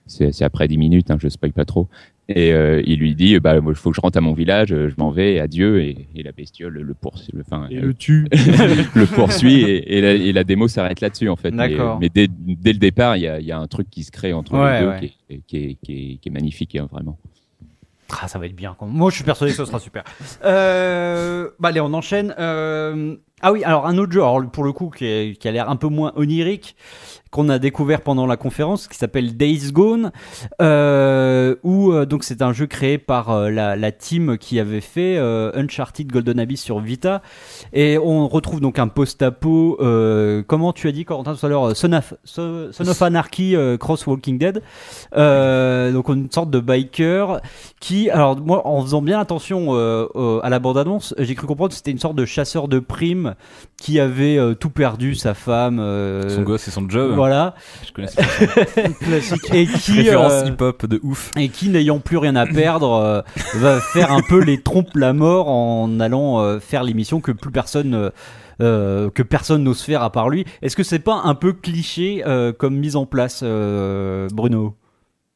c'est 0.07 0.33
c'est 0.33 0.45
après 0.45 0.66
10 0.68 0.79
minutes, 0.79 1.11
hein, 1.11 1.18
je 1.21 1.29
spoil 1.29 1.53
pas 1.53 1.64
trop, 1.64 1.87
et 2.29 2.53
euh, 2.53 2.81
il 2.87 2.99
lui 3.01 3.15
dit, 3.15 3.39
bah, 3.41 3.57
il 3.57 3.75
faut 3.75 3.91
que 3.91 3.97
je 3.97 4.01
rentre 4.01 4.17
à 4.17 4.21
mon 4.21 4.33
village, 4.33 4.73
euh, 4.73 4.89
je 4.89 4.95
m'en 4.97 5.11
vais, 5.11 5.39
adieu, 5.41 5.83
et, 5.83 6.09
et 6.15 6.23
la 6.23 6.33
bestiole 6.33 6.75
le 6.75 6.95
poursuit, 6.95 7.33
le, 7.35 7.43
enfin, 7.43 7.67
Et 7.71 7.79
euh, 7.79 7.83
le 7.83 7.95
tue. 7.95 8.27
le 8.95 9.05
poursuit, 9.07 9.63
et, 9.63 9.99
et, 9.99 10.01
la, 10.01 10.13
et 10.13 10.33
la 10.33 10.45
démo 10.45 10.69
s'arrête 10.69 11.01
là-dessus 11.01 11.29
en 11.29 11.37
fait. 11.37 11.51
Mais, 11.51 11.69
D'accord. 11.71 11.99
mais 12.01 12.09
dès, 12.09 12.29
dès 12.31 12.73
le 12.73 12.79
départ, 12.79 13.17
il 13.17 13.23
y 13.25 13.29
a, 13.29 13.39
il 13.41 13.47
y 13.47 13.53
a 13.53 13.59
un 13.59 13.67
truc 13.67 13.91
qui 13.91 14.05
se 14.05 14.11
crée 14.13 14.33
entre 14.33 14.55
Ouais, 14.55 14.75
les 14.81 14.81
deux 14.87 14.91
ouais. 14.91 14.99
qui, 15.01 15.07
est, 15.35 15.41
qui, 15.47 15.57
est, 15.57 15.77
qui, 15.83 15.93
est, 16.13 16.17
qui 16.19 16.29
est 16.29 16.33
magnifique, 16.33 16.77
hein, 16.77 16.89
vraiment. 16.91 17.19
Ah, 18.21 18.29
ça 18.29 18.39
va 18.39 18.45
être 18.47 18.55
bien. 18.55 18.77
Moi, 18.83 19.11
je 19.11 19.17
suis 19.17 19.25
persuadé 19.25 19.53
que 19.53 19.57
ce 19.57 19.65
sera 19.65 19.79
super. 19.81 20.05
Euh, 20.45 21.49
bah, 21.59 21.71
allez, 21.71 21.81
on 21.81 21.93
enchaîne. 21.95 22.35
Euh, 22.39 23.17
Ah 23.41 23.53
oui, 23.53 23.65
alors 23.65 23.87
un 23.87 23.97
autre 23.99 24.13
jeu, 24.13 24.21
alors 24.21 24.43
pour 24.51 24.65
le 24.65 24.73
coup, 24.73 24.91
qui, 24.91 25.07
est- 25.07 25.41
qui 25.41 25.49
a 25.49 25.51
l'air 25.53 25.71
un 25.71 25.77
peu 25.77 25.89
moins 25.89 26.13
onirique, 26.17 26.77
qu'on 27.33 27.49
a 27.49 27.59
découvert 27.59 28.03
pendant 28.03 28.27
la 28.27 28.37
conférence, 28.37 28.87
qui 28.88 28.99
s'appelle 28.99 29.38
Days 29.38 29.73
Gone, 29.73 30.12
euh, 30.61 31.57
où 31.62 31.90
euh, 31.90 32.05
donc 32.05 32.25
c'est 32.25 32.42
un 32.42 32.53
jeu 32.53 32.66
créé 32.66 32.99
par 32.99 33.31
euh, 33.31 33.49
la, 33.51 33.90
team 33.90 34.37
qui 34.37 34.61
avait 34.61 34.83
fait 34.83 35.18
Uncharted 35.18 36.12
Golden 36.12 36.38
Abyss 36.38 36.61
sur 36.61 36.79
Vita, 36.81 37.23
et 37.73 37.97
on 37.97 38.29
retrouve 38.29 38.61
donc 38.61 38.79
un 38.79 38.88
post-apo. 38.88 39.79
comment 40.47 40.73
tu 40.75 40.88
as 40.88 40.92
dit 40.92 41.07
Corentin 41.07 41.35
tout 41.35 41.47
à 41.47 41.49
l'heure, 41.49 41.75
Son 41.75 41.92
of, 41.95 43.03
Anarchy 43.03 43.57
Cross 43.81 44.07
Walking 44.07 44.38
Dead. 44.38 44.62
Donc 45.12 46.09
une 46.09 46.31
sorte 46.31 46.51
de 46.51 46.61
biker 46.61 47.40
qui, 47.81 48.11
alors 48.11 48.38
moi, 48.38 48.66
en 48.66 48.83
faisant 48.83 49.01
bien 49.01 49.18
attention 49.18 49.73
à 49.75 50.51
la 50.51 50.59
bande-annonce, 50.59 51.14
j'ai 51.18 51.35
cru 51.35 51.47
comprendre 51.47 51.71
que 51.71 51.77
c'était 51.77 51.92
une 51.92 51.99
sorte 51.99 52.16
de 52.16 52.27
chasseur 52.27 52.68
de 52.68 52.79
primes 52.79 53.35
qui 53.81 54.01
avait 54.01 54.38
tout 54.57 54.71
perdu, 54.71 55.14
sa 55.14 55.33
femme. 55.33 55.79
Son 56.29 56.42
gosse 56.42 56.68
et 56.68 56.71
son 56.71 56.88
job. 56.88 57.22
Voilà. 57.23 57.55
Je 57.87 57.93
connais 57.93 58.09
Classique. 59.01 59.55
Et 59.55 59.67
qui, 59.67 59.93
référence 59.93 60.33
euh, 60.33 60.47
hip-hop 60.49 60.87
de 60.87 61.01
ouf. 61.03 61.31
et 61.37 61.49
qui, 61.49 61.69
n'ayant 61.69 61.99
plus 62.01 62.17
rien 62.17 62.37
à 62.37 62.47
perdre, 62.47 62.93
euh, 62.93 63.21
va 63.57 63.81
faire 63.81 64.13
un 64.13 64.23
peu 64.29 64.43
les 64.43 64.61
trompes 64.61 64.95
la 64.97 65.13
mort 65.13 65.49
en 65.49 66.01
allant 66.01 66.41
euh, 66.41 66.59
faire 66.61 66.83
l'émission 66.85 67.21
que 67.21 67.33
plus 67.33 67.51
personne. 67.53 67.95
euh, 67.95 68.11
euh, 68.61 69.11
que 69.11 69.23
personne 69.23 69.65
n'ose 69.65 69.81
faire 69.83 70.03
à 70.03 70.13
part 70.13 70.29
lui. 70.29 70.45
Est-ce 70.61 70.77
que 70.77 70.83
c'est 70.85 70.99
pas 71.01 71.23
un 71.25 71.35
peu 71.35 71.53
cliché 71.53 72.23
euh, 72.27 72.53
comme 72.53 72.77
mise 72.77 72.95
en 72.97 73.07
place, 73.07 73.41
euh, 73.43 74.29
Bruno? 74.33 74.77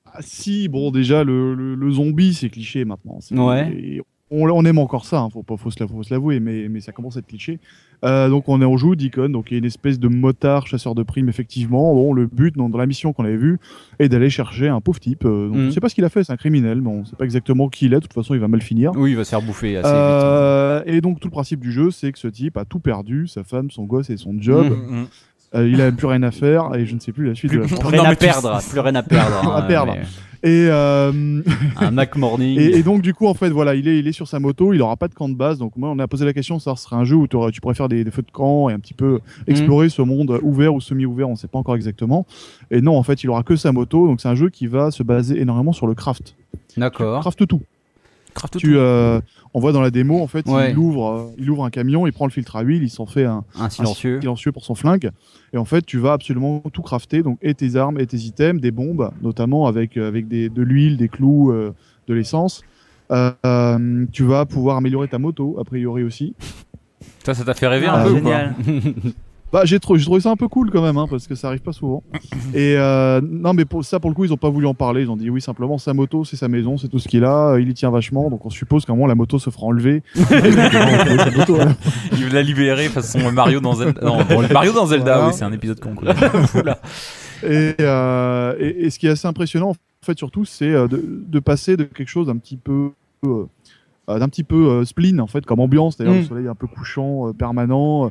Ah, 0.04 0.18
si, 0.20 0.68
bon, 0.68 0.90
déjà, 0.92 1.24
le, 1.24 1.54
le, 1.54 1.74
le 1.74 1.90
zombie, 1.90 2.34
c'est 2.34 2.50
cliché 2.50 2.84
maintenant. 2.84 3.18
Ouais. 3.32 3.68
et 3.72 4.02
on, 4.30 4.48
on 4.48 4.64
aime 4.64 4.78
encore 4.78 5.04
ça, 5.06 5.20
hein, 5.20 5.28
faut 5.30 5.42
pas 5.42 5.56
faut 5.56 5.70
se 5.70 5.78
l'avouer, 5.80 5.96
faut 5.96 6.02
se 6.02 6.12
l'avouer, 6.12 6.40
mais, 6.40 6.68
mais 6.68 6.80
ça 6.80 6.92
commence 6.92 7.16
à 7.16 7.20
être 7.20 7.26
cliché. 7.26 7.58
Euh, 8.04 8.28
donc 8.28 8.48
on 8.48 8.60
est 8.60 8.64
en 8.64 8.76
joue 8.76 8.94
Deacon, 8.94 9.28
donc 9.30 9.50
il 9.50 9.54
y 9.54 9.56
a 9.56 9.58
une 9.58 9.64
espèce 9.64 9.98
de 9.98 10.08
motard 10.08 10.66
chasseur 10.66 10.94
de 10.94 11.02
primes 11.02 11.28
effectivement. 11.28 11.94
Bon, 11.94 12.12
le 12.12 12.26
but 12.26 12.56
dans, 12.56 12.68
dans 12.68 12.78
la 12.78 12.86
mission 12.86 13.12
qu'on 13.12 13.24
avait 13.24 13.36
vue 13.36 13.58
est 13.98 14.08
d'aller 14.08 14.28
chercher 14.28 14.68
un 14.68 14.80
pauvre 14.80 15.00
type. 15.00 15.24
Euh, 15.24 15.48
donc 15.48 15.56
Mhm. 15.56 15.68
On 15.68 15.70
sait 15.70 15.80
pas 15.80 15.88
ce 15.88 15.94
qu'il 15.94 16.04
a 16.04 16.08
fait, 16.08 16.24
c'est 16.24 16.32
un 16.32 16.36
criminel, 16.36 16.80
mais 16.82 16.88
on 16.88 17.04
sait 17.04 17.16
pas 17.16 17.24
exactement 17.24 17.68
qui 17.68 17.86
il 17.86 17.92
est. 17.92 17.96
De 17.96 18.00
toute 18.00 18.12
façon, 18.12 18.34
il 18.34 18.40
va 18.40 18.48
mal 18.48 18.62
finir. 18.62 18.92
Oui, 18.94 19.12
il 19.12 19.16
va 19.16 19.24
se 19.24 19.30
faire 19.30 19.42
bouffer 19.42 19.76
assez 19.76 19.88
vite. 19.88 19.96
Euh, 19.96 20.82
et 20.86 21.00
donc 21.00 21.20
tout 21.20 21.28
le 21.28 21.32
principe 21.32 21.60
du 21.60 21.72
jeu, 21.72 21.90
c'est 21.90 22.12
que 22.12 22.18
ce 22.18 22.28
type 22.28 22.56
a 22.56 22.64
tout 22.64 22.80
perdu, 22.80 23.26
sa 23.28 23.44
femme, 23.44 23.70
son 23.70 23.84
gosse 23.84 24.10
et 24.10 24.16
son 24.16 24.34
job. 24.38 24.66
Mm, 24.66 25.00
mm. 25.00 25.06
Euh, 25.54 25.68
il 25.68 25.80
a 25.80 25.92
plus 25.92 26.06
rien 26.08 26.22
à 26.24 26.32
faire 26.32 26.74
et 26.74 26.84
je 26.86 26.94
ne 26.94 27.00
sais 27.00 27.12
plus 27.12 27.26
la 27.26 27.34
suite 27.34 27.52
de 27.52 27.58
la 27.58 27.66
Plus 27.66 27.76
rien 27.76 28.02
Non, 28.02 28.08
à 28.08 28.16
perdre, 28.16 28.60
plus 28.68 28.80
rien 28.80 28.94
à 28.96 29.02
perdre. 29.02 29.36
À 29.54 29.58
hein, 29.58 29.62
perdre. 29.62 29.94
mais 29.96 30.02
Et, 30.42 30.68
euh, 30.70 31.42
Un 31.76 31.90
Mac 31.90 32.16
Morning. 32.16 32.58
et, 32.58 32.76
et 32.76 32.82
donc 32.82 33.02
du 33.02 33.14
coup 33.14 33.26
en 33.26 33.34
fait 33.34 33.50
voilà, 33.50 33.74
il 33.74 33.88
est, 33.88 33.98
il 33.98 34.06
est 34.06 34.12
sur 34.12 34.28
sa 34.28 34.38
moto, 34.38 34.72
il 34.72 34.82
aura 34.82 34.96
pas 34.96 35.08
de 35.08 35.14
camp 35.14 35.28
de 35.28 35.34
base. 35.34 35.58
Donc 35.58 35.76
moi 35.76 35.90
on 35.90 35.98
a 35.98 36.06
posé 36.06 36.24
la 36.24 36.32
question, 36.32 36.58
ça 36.58 36.76
serait 36.76 36.96
un 36.96 37.04
jeu 37.04 37.16
où 37.16 37.26
tu 37.26 37.60
pourrais 37.60 37.74
faire 37.74 37.88
des, 37.88 38.04
des 38.04 38.10
feux 38.10 38.22
de 38.22 38.30
camp 38.30 38.68
et 38.68 38.72
un 38.72 38.78
petit 38.78 38.94
peu 38.94 39.20
explorer 39.46 39.88
ce 39.88 40.02
monde 40.02 40.38
ouvert 40.42 40.74
ou 40.74 40.80
semi-ouvert, 40.80 41.28
on 41.28 41.36
sait 41.36 41.48
pas 41.48 41.58
encore 41.58 41.76
exactement. 41.76 42.26
Et 42.70 42.80
non 42.80 42.96
en 42.96 43.02
fait 43.02 43.22
il 43.22 43.30
aura 43.30 43.42
que 43.42 43.56
sa 43.56 43.72
moto, 43.72 44.06
donc 44.06 44.20
c'est 44.20 44.28
un 44.28 44.34
jeu 44.34 44.50
qui 44.50 44.66
va 44.66 44.90
se 44.90 45.02
baser 45.02 45.40
énormément 45.40 45.72
sur 45.72 45.86
le 45.86 45.94
craft. 45.94 46.34
D'accord. 46.76 47.20
Craft 47.20 47.46
tout. 47.46 47.62
Tu, 48.58 48.76
euh, 48.76 49.20
on 49.54 49.60
voit 49.60 49.72
dans 49.72 49.80
la 49.80 49.90
démo 49.90 50.20
en 50.22 50.26
fait, 50.26 50.46
Ouais. 50.48 50.70
il 50.72 50.78
ouvre, 50.78 51.06
euh, 51.10 51.34
il 51.38 51.50
ouvre 51.50 51.64
un 51.64 51.70
camion, 51.70 52.06
il 52.06 52.12
prend 52.12 52.26
le 52.26 52.30
filtre 52.32 52.56
à 52.56 52.62
huile, 52.62 52.82
il 52.82 52.90
s'en 52.90 53.06
fait 53.06 53.24
un, 53.24 53.44
Un 53.58 53.68
silencieux. 53.70 54.18
un 54.18 54.20
silencieux 54.20 54.52
pour 54.52 54.64
son 54.64 54.74
flingue. 54.74 55.10
Et 55.52 55.58
en 55.58 55.64
fait, 55.64 55.84
tu 55.86 55.98
vas 55.98 56.12
absolument 56.12 56.62
tout 56.72 56.82
crafter, 56.82 57.22
donc 57.22 57.38
et 57.42 57.54
tes 57.54 57.76
armes 57.76 57.98
et 57.98 58.06
tes 58.06 58.18
items, 58.18 58.60
des 58.60 58.70
bombes, 58.70 59.10
notamment 59.22 59.66
avec 59.66 59.96
euh, 59.96 60.06
avec 60.08 60.28
des, 60.28 60.48
de 60.48 60.62
l'huile, 60.62 60.96
des 60.96 61.08
clous, 61.08 61.50
euh, 61.50 61.74
de 62.08 62.14
l'essence. 62.14 62.62
Euh, 63.12 64.06
tu 64.12 64.24
vas 64.24 64.46
pouvoir 64.46 64.76
améliorer 64.78 65.08
ta 65.08 65.18
moto, 65.18 65.56
a 65.60 65.64
priori 65.64 66.02
aussi. 66.02 66.34
Ça, 67.24 67.34
ça 67.34 67.44
t'a 67.44 67.54
fait 67.54 67.66
rêver 67.68 67.86
Ah, 67.88 68.00
un 68.00 68.04
peu 68.04 68.10
ou 68.12 68.16
génial. 68.16 68.54
Bah, 69.52 69.62
j'ai 69.64 69.78
trouvé, 69.80 70.00
trouvé 70.02 70.20
ça 70.20 70.30
un 70.30 70.36
peu 70.36 70.48
cool 70.48 70.70
quand 70.70 70.82
même, 70.82 70.96
hein, 70.98 71.06
parce 71.08 71.26
que 71.26 71.34
ça 71.34 71.46
arrive 71.48 71.60
pas 71.60 71.72
souvent. 71.72 72.02
Et 72.54 72.74
euh, 72.76 73.20
non, 73.22 73.54
mais 73.54 73.64
pour 73.64 73.84
ça, 73.84 74.00
pour 74.00 74.10
le 74.10 74.14
coup, 74.14 74.24
ils 74.24 74.32
ont 74.32 74.36
pas 74.36 74.50
voulu 74.50 74.66
en 74.66 74.74
parler. 74.74 75.02
Ils 75.02 75.10
ont 75.10 75.16
dit 75.16 75.30
oui, 75.30 75.40
simplement 75.40 75.78
sa 75.78 75.94
moto, 75.94 76.24
c'est 76.24 76.36
sa 76.36 76.48
maison, 76.48 76.76
c'est 76.78 76.88
tout 76.88 76.98
ce 76.98 77.08
qu'il 77.08 77.24
a. 77.24 77.52
euh, 77.52 77.60
Il 77.60 77.68
y 77.68 77.74
tient 77.74 77.90
vachement, 77.90 78.28
donc 78.28 78.44
on 78.44 78.50
suppose 78.50 78.84
qu'à 78.84 78.92
un 78.92 78.96
moment 78.96 79.06
la 79.06 79.14
moto 79.14 79.38
se 79.38 79.50
fera 79.50 79.66
enlever. 79.66 80.02
Moto, 81.36 81.56
hein. 81.60 81.76
Il 82.12 82.24
veut 82.24 82.34
la 82.34 82.42
libérer 82.42 82.88
façon 82.88 83.30
Mario 83.32 83.60
dans 83.60 83.74
Zelda. 83.74 84.00
Non, 84.04 84.24
bon, 84.24 84.42
Mario 84.52 84.72
dans 84.72 84.86
Zelda, 84.86 85.04
Voilà. 85.14 85.28
oui, 85.28 85.34
c'est 85.34 85.44
un 85.44 85.52
épisode 85.52 85.80
con. 85.80 85.94
Quoi. 85.94 86.14
Et, 87.42 87.74
euh, 87.80 88.54
et, 88.58 88.86
et 88.86 88.90
ce 88.90 88.98
qui 88.98 89.06
est 89.06 89.10
assez 89.10 89.28
impressionnant, 89.28 89.68
en 89.70 89.74
fait, 90.04 90.16
surtout, 90.16 90.46
c'est 90.46 90.70
euh, 90.72 90.88
de, 90.88 91.02
de 91.28 91.38
passer 91.38 91.76
de 91.76 91.84
quelque 91.84 92.08
chose 92.08 92.28
d'un 92.28 92.38
petit 92.38 92.56
peu, 92.56 92.90
euh, 93.26 93.28
euh, 93.28 93.44
d'un 94.08 94.28
petit 94.28 94.44
peu 94.44 94.68
euh, 94.68 94.84
spleen, 94.84 95.20
en 95.20 95.26
fait, 95.26 95.44
comme 95.44 95.60
ambiance, 95.60 95.96
d'ailleurs, 95.98 96.14
Mm. 96.14 96.18
le 96.18 96.24
soleil 96.24 96.48
un 96.48 96.54
peu 96.54 96.66
couchant, 96.66 97.28
euh, 97.28 97.32
permanent. 97.32 98.06
euh, 98.06 98.10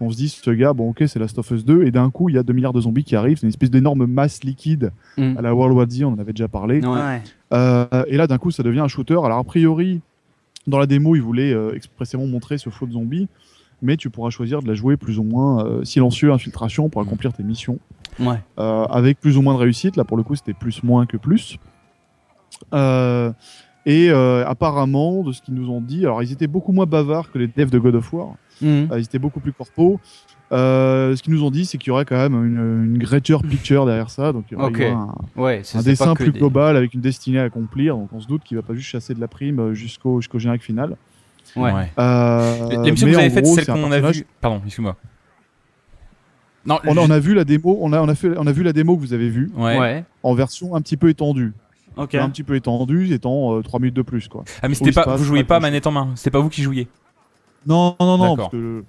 On 0.00 0.10
se 0.10 0.16
dit, 0.16 0.28
ce 0.28 0.50
gars, 0.50 0.72
bon, 0.72 0.90
ok, 0.90 1.04
c'est 1.06 1.18
Last 1.20 1.38
of 1.38 1.48
Us 1.52 1.64
2, 1.64 1.84
et 1.84 1.92
d'un 1.92 2.10
coup, 2.10 2.28
il 2.28 2.34
y 2.34 2.38
a 2.38 2.42
2 2.42 2.52
milliards 2.52 2.72
de 2.72 2.80
zombies 2.80 3.04
qui 3.04 3.14
arrivent, 3.14 3.36
c'est 3.38 3.44
une 3.46 3.50
espèce 3.50 3.70
d'énorme 3.70 4.06
masse 4.06 4.42
liquide 4.42 4.90
Mm. 5.16 5.36
à 5.38 5.42
la 5.42 5.54
World 5.54 5.76
War 5.76 5.86
Z, 5.88 6.02
on 6.02 6.08
en 6.14 6.18
avait 6.18 6.32
déjà 6.32 6.48
parlé. 6.48 6.84
Ouais. 6.84 7.22
Euh, 7.52 7.86
et 8.08 8.16
là, 8.16 8.26
d'un 8.26 8.38
coup, 8.38 8.50
ça 8.50 8.62
devient 8.64 8.80
un 8.80 8.88
shooter. 8.88 9.14
Alors, 9.24 9.38
a 9.38 9.44
priori, 9.44 10.00
dans 10.66 10.80
la 10.80 10.86
démo, 10.86 11.14
ils 11.14 11.22
voulaient 11.22 11.52
euh, 11.52 11.72
expressément 11.74 12.26
montrer 12.26 12.58
ce 12.58 12.68
flot 12.70 12.88
de 12.88 12.92
zombies, 12.94 13.28
mais 13.82 13.96
tu 13.96 14.10
pourras 14.10 14.30
choisir 14.30 14.60
de 14.62 14.66
la 14.66 14.74
jouer 14.74 14.96
plus 14.96 15.20
ou 15.20 15.22
moins 15.22 15.64
euh, 15.64 15.84
silencieux, 15.84 16.32
infiltration, 16.32 16.88
pour 16.88 17.00
accomplir 17.02 17.32
tes 17.32 17.44
missions 17.44 17.78
Ouais. 18.18 18.40
euh, 18.58 18.84
avec 18.86 19.20
plus 19.20 19.36
ou 19.36 19.42
moins 19.42 19.54
de 19.54 19.58
réussite. 19.60 19.94
Là, 19.96 20.02
pour 20.04 20.16
le 20.16 20.24
coup, 20.24 20.34
c'était 20.34 20.54
plus 20.54 20.82
moins 20.82 21.06
que 21.06 21.16
plus. 21.16 21.58
Et 23.88 24.10
euh, 24.10 24.44
apparemment, 24.46 25.22
de 25.22 25.30
ce 25.32 25.40
qu'ils 25.40 25.54
nous 25.54 25.70
ont 25.70 25.80
dit, 25.80 26.04
alors 26.04 26.20
ils 26.22 26.32
étaient 26.32 26.48
beaucoup 26.48 26.72
moins 26.72 26.86
bavards 26.86 27.30
que 27.30 27.38
les 27.38 27.46
devs 27.46 27.70
de 27.70 27.78
God 27.78 27.94
of 27.94 28.12
War. 28.12 28.28
Mhm. 28.60 28.88
Euh, 28.90 28.98
ils 28.98 29.04
étaient 29.04 29.18
beaucoup 29.20 29.38
plus 29.40 29.52
corpo. 29.52 30.00
Euh, 30.52 31.14
ce 31.16 31.22
qu'ils 31.22 31.32
nous 31.32 31.42
ont 31.44 31.50
dit, 31.50 31.64
c'est 31.66 31.78
qu'il 31.78 31.88
y 31.88 31.90
aurait 31.92 32.04
quand 32.04 32.16
même 32.16 32.34
une, 32.34 32.84
une 32.94 32.98
greater 32.98 33.42
picture 33.42 33.84
derrière 33.86 34.10
ça. 34.10 34.32
Donc, 34.32 34.44
il 34.50 34.54
y 34.58 34.60
aurait, 34.60 34.90
un, 34.90 35.08
Ouais, 35.36 35.62
dessin 35.84 36.14
plus 36.14 36.30
des- 36.32 36.38
global 36.38 36.76
avec 36.76 36.94
une 36.94 37.00
destinée 37.00 37.38
à 37.40 37.44
accomplir. 37.44 37.96
Donc, 37.96 38.08
on 38.12 38.20
se 38.20 38.26
doute 38.28 38.42
qu'il 38.44 38.56
va 38.56 38.62
pas 38.62 38.74
juste 38.74 38.88
chasser 38.88 39.14
de 39.14 39.20
la 39.20 39.28
prime 39.28 39.72
jusqu'au 39.72 40.20
jusqu'au 40.20 40.38
générique 40.38 40.62
final. 40.62 40.96
Ouais. 41.56 41.72
Euh, 41.98 42.82
L'émission 42.84 43.06
que 43.06 43.12
vous 43.12 43.18
avez 43.18 43.30
faite, 43.30 43.46
celle 43.46 43.66
qu'on 43.66 43.90
a 43.92 44.00
vue. 44.00 44.26
Pardon, 44.40 44.60
excuse-moi. 44.64 44.96
Non, 46.64 46.80
On 46.86 46.96
a, 46.96 47.00
on 47.00 47.10
a 47.10 47.18
vu 47.20 47.34
la 47.34 47.44
démo. 47.44 47.78
On 47.80 47.92
a, 47.92 48.00
on 48.00 48.08
a 48.08 48.14
fait, 48.16 48.30
on 48.36 48.46
a 48.46 48.52
vu 48.52 48.64
la 48.64 48.72
démo 48.72 48.96
que 48.96 49.00
vous 49.00 49.12
avez 49.12 49.28
vue. 49.28 49.50
Ouais. 49.56 50.04
en 50.24 50.34
version 50.34 50.74
un 50.74 50.80
petit 50.80 50.96
peu 50.96 51.08
étendue. 51.08 51.52
Ok. 51.96 52.14
un 52.14 52.28
petit 52.30 52.42
peu 52.42 52.54
étendue, 52.56 53.12
étant 53.12 53.56
euh, 53.56 53.62
3 53.62 53.80
minutes 53.80 53.94
de 53.94 54.02
plus, 54.02 54.28
quoi. 54.28 54.44
Ah, 54.62 54.68
mais 54.68 54.74
c'était 54.74 54.92
pas, 54.92 55.16
vous 55.16 55.24
jouiez 55.24 55.44
pas 55.44 55.60
manette 55.60 55.86
en 55.86 55.92
main. 55.92 56.08
C'était 56.14 56.30
pas 56.30 56.40
vous 56.40 56.48
qui 56.50 56.62
jouiez. 56.62 56.88
Non, 57.66 57.96
non, 58.00 58.18
non, 58.18 58.36
parce 58.36 58.50
que 58.50 58.56
le- 58.56 58.84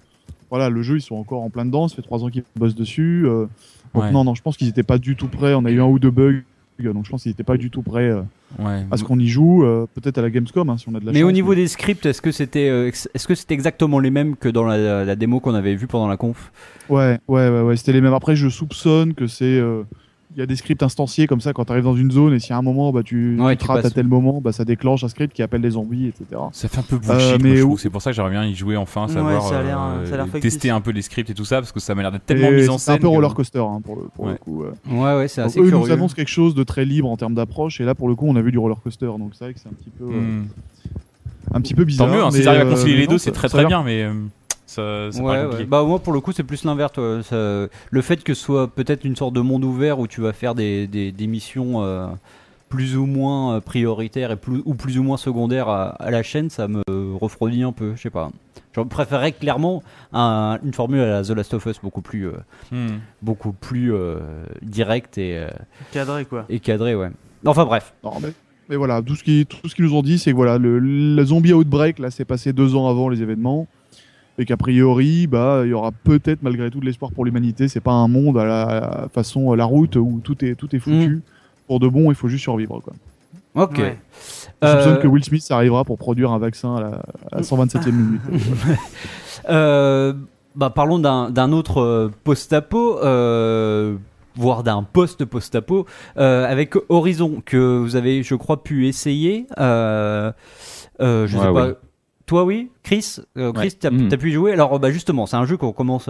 voilà, 0.49 0.69
le 0.69 0.81
jeu, 0.81 0.97
ils 0.97 1.01
sont 1.01 1.15
encore 1.15 1.41
en 1.41 1.49
plein 1.49 1.65
dedans. 1.65 1.87
Ça 1.87 1.95
fait 1.95 2.01
trois 2.01 2.23
ans 2.23 2.29
qu'ils 2.29 2.43
bossent 2.55 2.75
dessus. 2.75 3.23
euh, 3.25 3.47
donc 3.93 4.03
Ouais. 4.03 4.11
non, 4.11 4.23
non, 4.23 4.35
je 4.35 4.41
pense 4.41 4.57
qu'ils 4.57 4.67
étaient 4.67 4.83
pas 4.83 4.97
du 4.97 5.15
tout 5.15 5.27
prêts. 5.27 5.53
On 5.53 5.65
a 5.65 5.71
eu 5.71 5.81
un 5.81 5.85
ou 5.85 5.99
deux 5.99 6.11
bugs, 6.11 6.41
donc 6.79 7.05
je 7.05 7.09
pense 7.09 7.23
qu'ils 7.23 7.31
étaient 7.31 7.43
pas 7.43 7.57
du 7.57 7.69
tout 7.71 7.81
prêts 7.81 8.09
euh, 8.09 8.21
Ouais. 8.59 8.85
à 8.91 8.97
ce 8.97 9.03
qu'on 9.03 9.19
y 9.19 9.27
joue. 9.27 9.63
euh, 9.65 9.87
Peut-être 9.95 10.17
à 10.19 10.21
la 10.21 10.29
Gamescom, 10.29 10.69
hein, 10.69 10.77
si 10.77 10.87
on 10.89 10.95
a 10.95 10.99
de 10.99 11.05
la 11.05 11.11
Mais 11.11 11.19
chance. 11.21 11.29
au 11.29 11.31
niveau 11.31 11.55
des 11.55 11.67
scripts, 11.67 12.05
est-ce 12.05 12.21
que 12.21 12.31
c'était 12.31 12.69
euh, 12.69 12.87
est-ce 12.87 13.27
que 13.27 13.35
c'était 13.35 13.55
exactement 13.55 13.99
les 13.99 14.09
mêmes 14.11 14.35
que 14.35 14.47
dans 14.49 14.63
la, 14.63 15.03
la 15.03 15.15
démo 15.15 15.39
qu'on 15.39 15.55
avait 15.55 15.75
vue 15.75 15.87
pendant 15.87 16.07
la 16.07 16.17
conf? 16.17 16.51
Ouais, 16.89 17.19
ouais, 17.27 17.49
ouais, 17.49 17.61
ouais, 17.61 17.75
c'était 17.77 17.93
les 17.93 18.01
mêmes. 18.01 18.13
Après, 18.13 18.35
je 18.35 18.47
soupçonne 18.49 19.13
que 19.15 19.27
c'est. 19.27 19.59
Euh, 20.37 20.39
Il 20.39 20.41
y 20.41 20.43
a 20.43 20.45
des 20.45 20.55
scripts 20.55 20.83
instanciés 20.83 21.25
comme 21.27 21.41
ça 21.41 21.51
quand 21.53 21.65
tu 21.65 21.71
arrives 21.71 21.83
dans 21.83 21.95
une 21.95 22.11
zone 22.11 22.33
et 22.33 22.39
si 22.39 22.53
à 22.53 22.57
un 22.57 22.61
moment 22.61 22.91
bah, 22.91 23.01
tu, 23.03 23.37
Ouais, 23.39 23.55
tu 23.55 23.57
te 23.59 23.63
tu 23.65 23.71
rates 23.71 23.85
à 23.85 23.89
tel 23.89 24.07
moment, 24.07 24.39
bah, 24.41 24.51
ça 24.51 24.65
déclenche 24.65 25.03
un 25.03 25.07
script 25.09 25.33
qui 25.33 25.41
appelle 25.41 25.61
des 25.61 25.71
zombies, 25.71 26.07
etc. 26.07 26.25
Ça 26.51 26.67
fait 26.67 26.79
un 26.79 26.83
peu 26.83 26.97
bullshit, 26.97 27.11
Euh, 27.33 27.37
mais 27.41 27.61
où-. 27.61 27.77
C'est 27.77 27.89
pour 27.89 28.01
ça 28.01 28.11
que 28.11 28.15
j'aimerais 28.15 28.31
bien 28.31 28.45
y 28.45 28.53
jouer 28.55 28.77
enfin, 28.77 29.07
Ouais, 29.07 29.13
savoir 29.13 29.41
ça 29.47 29.59
a 29.59 29.63
l'air- 29.63 29.79
euh, 29.81 30.05
ça 30.05 30.17
factice. 30.25 30.41
tester 30.41 30.69
un 30.69 30.81
peu 30.81 30.91
les 30.91 31.01
scripts 31.01 31.29
et 31.29 31.33
tout 31.33 31.45
ça, 31.45 31.57
parce 31.57 31.71
que 31.71 31.79
ça 31.79 31.95
m'a 31.95 32.01
l'air 32.03 32.11
d'être 32.11 32.25
tellement 32.25 32.47
Et 32.49 32.61
mis 32.61 32.69
en 32.69 32.77
c'est 32.77 32.85
scène. 32.85 32.95
un 32.95 32.97
peu 32.99 33.07
roller 33.07 33.33
coaster 33.33 33.59
hein, 33.59 33.81
pour, 33.83 33.95
le, 33.95 34.01
pour 34.15 34.25
le 34.25 34.31
Ouais. 34.33 34.37
coup. 34.37 34.63
ouais. 34.63 34.69
Ouais, 34.91 35.15
ouais, 35.17 35.27
c'est 35.27 35.41
assez 35.41 35.59
eux 35.59 35.63
curieux. 35.69 35.77
nous 35.85 35.91
annoncent 35.91 36.15
quelque 36.15 36.27
chose 36.29 36.53
de 36.55 36.63
très 36.63 36.85
libre 36.85 37.09
en 37.09 37.17
termes 37.17 37.33
d'approche 37.33 37.81
et 37.81 37.85
là 37.85 37.95
pour 37.95 38.07
le 38.07 38.15
coup 38.15 38.25
on 38.27 38.35
a 38.35 38.41
vu 38.41 38.51
du 38.51 38.57
roller 38.59 38.79
coaster 38.81 39.05
donc 39.05 39.31
c'est 39.33 39.45
vrai 39.45 39.53
que 39.53 39.59
c'est 39.59 39.69
un 39.69 39.73
petit 39.73 39.89
peu 39.97 40.05
euh, 40.05 40.07
Hmm. 40.41 40.45
un 41.53 41.61
petit 41.61 41.73
peu 41.73 41.83
bizarre. 41.85 42.07
Tant 42.07 42.13
mieux, 42.13 42.21
hein, 42.21 42.27
arrivent 42.27 42.47
à 42.47 42.51
euh, 42.65 42.69
concilier 42.69 42.93
mais 42.95 42.99
les 43.01 43.07
deux, 43.07 43.17
c'est 43.17 43.31
très 43.31 43.47
très 43.49 43.65
bien, 43.65 43.81
mais 43.83 44.03
euh, 44.03 44.13
ça, 44.67 45.11
ça 45.11 45.19
Ouais, 45.19 45.25
paraît 45.25 45.37
ouais. 45.39 45.43
compliqué. 45.49 45.65
Bah 45.69 45.83
moi 45.83 45.97
pour 45.99 46.13
le 46.13 46.19
coup 46.21 46.31
c'est 46.31 46.43
plus 46.43 46.63
l'inverse. 46.65 46.91
Le 46.97 48.01
fait 48.01 48.23
que 48.23 48.33
ce 48.35 48.43
soit 48.43 48.67
peut-être 48.67 49.03
une 49.05 49.15
sorte 49.15 49.33
de 49.33 49.41
monde 49.41 49.63
ouvert 49.63 49.97
où 49.99 50.05
tu 50.07 50.21
vas 50.21 50.33
faire 50.33 50.53
des, 50.53 50.85
des, 50.87 51.11
des 51.11 51.27
missions 51.27 51.81
euh, 51.83 52.07
plus 52.69 52.97
ou 52.97 53.05
moins 53.05 53.55
euh, 53.55 53.59
prioritaires 53.61 54.31
et 54.31 54.35
plus, 54.35 54.61
ou 54.65 54.73
plus 54.75 54.99
ou 54.99 55.03
moins 55.03 55.17
secondaires 55.17 55.69
à, 55.69 55.87
à 56.03 56.11
la 56.11 56.21
chaîne, 56.21 56.49
ça 56.49 56.67
me 56.67 56.81
refroidit 57.15 57.63
un 57.63 57.71
peu. 57.71 57.93
Je 57.95 58.01
sais 58.01 58.09
pas. 58.09 58.29
Je 58.75 58.81
préférerais 58.81 59.31
clairement 59.31 59.81
un- 60.13 60.59
une 60.63 60.73
formule 60.73 60.99
à 60.99 61.07
la 61.07 61.23
The 61.23 61.29
Last 61.31 61.53
of 61.55 61.65
Us 61.65 61.79
beaucoup 61.81 62.01
plus 62.01 62.27
euh, 62.27 62.33
Hmm. 62.71 62.97
beaucoup 63.23 63.53
plus 63.53 63.93
euh, 63.93 64.19
directe 64.61 65.17
et, 65.17 65.37
euh, 65.37 65.47
Cadré 65.91 66.25
quoi. 66.25 66.45
et 66.49 66.59
cadrée. 66.59 66.93
Ouais. 66.93 67.09
Enfin 67.45 67.65
bref. 67.65 67.93
Non, 68.03 68.11
mais, 68.21 68.29
mais 68.69 68.75
voilà, 68.75 69.01
tout 69.01 69.15
ce 69.15 69.23
qui 69.23 69.45
tout 69.47 69.67
ce 69.69 69.73
qu'ils 69.73 69.85
nous 69.85 69.95
ont 69.95 70.01
dit 70.03 70.19
c'est 70.19 70.31
que 70.31 70.35
voilà 70.35 70.57
le, 70.57 70.77
le 70.79 71.25
zombie 71.25 71.53
outbreak 71.53 71.97
là 71.99 72.11
s'est 72.11 72.25
passé 72.25 72.51
deux 72.53 72.75
ans 72.75 72.87
avant 72.89 73.07
les 73.09 73.21
événements 73.21 73.67
et 74.37 74.45
qu'a 74.45 74.57
priori 74.57 75.27
bah 75.27 75.61
il 75.63 75.69
y 75.69 75.73
aura 75.73 75.91
peut-être 75.91 76.43
malgré 76.43 76.69
tout 76.69 76.79
de 76.79 76.85
l'espoir 76.85 77.11
pour 77.11 77.25
l'humanité. 77.25 77.67
C'est 77.67 77.79
pas 77.79 77.91
un 77.93 78.07
monde 78.07 78.37
à 78.37 78.45
la, 78.45 78.61
à 78.63 78.79
la 79.01 79.07
façon 79.09 79.53
la 79.53 79.65
route 79.65 79.95
où 79.95 80.21
tout 80.23 80.43
est 80.45 80.55
tout 80.55 80.75
est 80.75 80.79
foutu. 80.79 81.21
Pour 81.67 81.79
de 81.79 81.87
bon, 81.87 82.11
il 82.11 82.15
faut 82.15 82.27
juste 82.27 82.43
survivre 82.43 82.79
quoi. 82.81 82.93
Ok. 83.55 83.79
Ouais. 83.79 83.97
Je 84.61 84.67
soupçonne 84.67 84.93
Euh, 84.93 84.97
que 84.97 85.07
Will 85.07 85.23
Smith 85.23 85.45
arrivera 85.49 85.83
pour 85.83 85.97
produire 85.97 86.31
un 86.31 86.37
vaccin 86.39 86.75
à 86.75 86.81
la, 86.81 86.87
à 87.31 87.37
la 87.37 87.41
127e 87.41 87.91
minute. 87.91 88.21
Euh, 89.49 90.13
bah, 90.55 90.69
parlons 90.71 90.99
d'un 90.99 91.29
d'un 91.29 91.51
autre 91.51 91.79
euh, 91.81 92.11
post-apo, 92.23 92.99
euh, 93.03 93.95
voire 94.35 94.63
d'un 94.63 94.83
post-post-apo, 94.83 95.85
euh, 96.17 96.45
avec 96.51 96.73
Horizon, 96.89 97.41
que 97.45 97.77
vous 97.77 97.95
avez, 97.95 98.23
je 98.23 98.35
crois, 98.35 98.63
pu 98.63 98.87
essayer. 98.87 99.45
Euh, 99.59 100.31
euh, 100.99 101.27
je 101.27 101.37
Ouais, 101.37 101.43
sais 101.43 101.53
pas. 101.53 101.67
ouais. 101.67 101.75
Toi, 102.27 102.43
oui, 102.43 102.69
Chris, 102.83 103.15
euh, 103.37 103.53
Chris, 103.53 103.73
Ouais. 103.83 103.89
t'as 104.09 104.17
pu 104.17 104.29
y 104.29 104.33
jouer. 104.33 104.51
Alors, 104.51 104.77
bah, 104.79 104.91
justement, 104.91 105.25
c'est 105.25 105.37
un 105.37 105.45
jeu 105.45 105.55
qu'on 105.57 105.71
commence, 105.71 106.09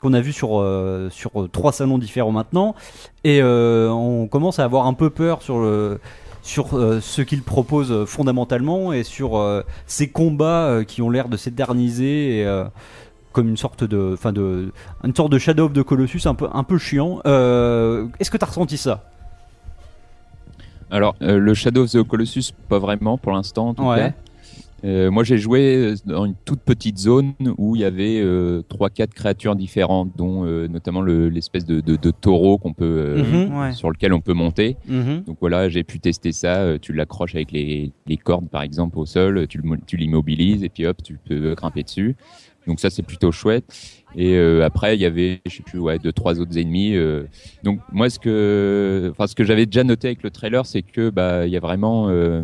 qu'on 0.00 0.12
a 0.14 0.20
vu 0.20 0.32
sur 0.32 0.58
euh, 0.60 1.08
sur 1.10 1.42
euh, 1.42 1.48
trois 1.48 1.72
salons 1.72 1.98
différents 1.98 2.32
maintenant, 2.32 2.74
et 3.22 3.40
euh, 3.42 3.90
on 3.90 4.26
commence 4.28 4.58
à 4.58 4.64
avoir 4.64 4.86
un 4.86 4.94
peu 4.94 5.10
peur 5.10 5.42
sur 5.42 5.58
le 5.60 6.00
sur 6.42 6.68
ce 7.02 7.20
qu'il 7.20 7.42
propose 7.42 8.06
fondamentalement 8.06 8.94
et 8.94 9.02
sur 9.04 9.62
ces 9.86 10.08
combats 10.08 10.78
qui 10.86 11.02
ont 11.02 11.10
l'air 11.10 11.28
de 11.28 11.36
s'éterniser 11.36 12.40
et, 12.40 12.62
comme 13.32 13.50
une 13.50 13.58
sorte 13.58 13.84
de 13.84 14.12
enfin 14.14 14.32
de 14.32 14.72
une 15.04 15.14
sorte 15.14 15.30
de 15.30 15.38
Shadow 15.38 15.66
of 15.66 15.74
the 15.74 15.82
Colossus 15.82 16.22
un 16.26 16.34
peu 16.34 16.48
un 16.50 16.64
peu 16.64 16.78
chiant. 16.78 17.20
Euh, 17.26 18.06
Est-ce 18.18 18.30
que 18.30 18.38
t'as 18.38 18.46
ressenti 18.46 18.78
ça? 18.78 19.04
Alors, 20.90 21.16
euh, 21.20 21.38
le 21.38 21.52
Shadow 21.52 21.82
of 21.84 21.90
the 21.90 22.02
Colossus, 22.02 22.52
pas 22.70 22.78
vraiment 22.78 23.18
pour 23.18 23.32
l'instant, 23.32 23.68
en 23.68 23.74
tout 23.74 23.82
Ouais. 23.82 24.14
Euh, 24.84 25.10
moi, 25.10 25.24
j'ai 25.24 25.38
joué 25.38 25.94
dans 26.06 26.24
une 26.24 26.34
toute 26.44 26.60
petite 26.60 26.98
zone 26.98 27.32
où 27.58 27.74
il 27.74 27.82
y 27.82 27.84
avait 27.84 28.20
euh, 28.20 28.62
trois, 28.68 28.90
quatre 28.90 29.12
créatures 29.12 29.56
différentes, 29.56 30.12
dont 30.16 30.44
euh, 30.44 30.68
notamment 30.68 31.00
le- 31.00 31.28
l'espèce 31.28 31.64
de, 31.66 31.80
de, 31.80 31.96
de 31.96 32.10
taureau 32.12 32.58
qu'on 32.58 32.72
peut, 32.72 32.84
euh. 33.18 33.48
Ouais. 33.48 33.72
sur 33.72 33.90
lequel 33.90 34.12
on 34.12 34.20
peut 34.20 34.34
monter. 34.34 34.76
Mhm. 34.86 35.24
Donc 35.26 35.38
voilà, 35.40 35.68
j'ai 35.68 35.82
pu 35.82 35.98
tester 35.98 36.30
ça. 36.32 36.58
Euh, 36.58 36.78
Tu 36.80 36.92
l'accroches 36.92 37.34
avec 37.34 37.50
les, 37.50 37.90
les 38.06 38.16
cordes, 38.16 38.48
par 38.48 38.62
exemple, 38.62 38.98
au 38.98 39.06
sol. 39.06 39.46
Tu 39.48 39.60
tu 39.86 39.96
l'immobilises 39.96 40.62
et 40.62 40.68
puis 40.68 40.86
hop, 40.86 41.02
tu 41.02 41.18
peux 41.28 41.54
grimper 41.54 41.82
dessus. 41.82 42.14
Donc 42.68 42.78
ça, 42.80 42.90
c'est 42.90 43.02
plutôt 43.02 43.32
chouette. 43.32 43.64
Et 44.14 44.36
euh, 44.36 44.64
après, 44.64 44.94
il 44.96 45.00
y 45.00 45.06
avait, 45.06 45.40
je 45.46 45.56
sais 45.56 45.62
plus, 45.62 45.78
ouais, 45.80 45.98
deux, 45.98 46.12
trois 46.12 46.38
autres 46.38 46.56
ennemis. 46.58 46.94
euh. 46.94 47.24
Donc 47.64 47.80
moi, 47.92 48.10
ce 48.10 48.18
que, 48.18 49.08
enfin, 49.10 49.26
ce 49.26 49.34
que 49.34 49.42
j'avais 49.42 49.66
déjà 49.66 49.82
noté 49.84 50.06
avec 50.08 50.22
le 50.22 50.30
trailer, 50.30 50.64
c'est 50.66 50.82
que 50.82 51.10
bah, 51.10 51.46
il 51.46 51.52
y 51.52 51.56
a 51.56 51.60
vraiment, 51.60 52.08
euh, 52.10 52.42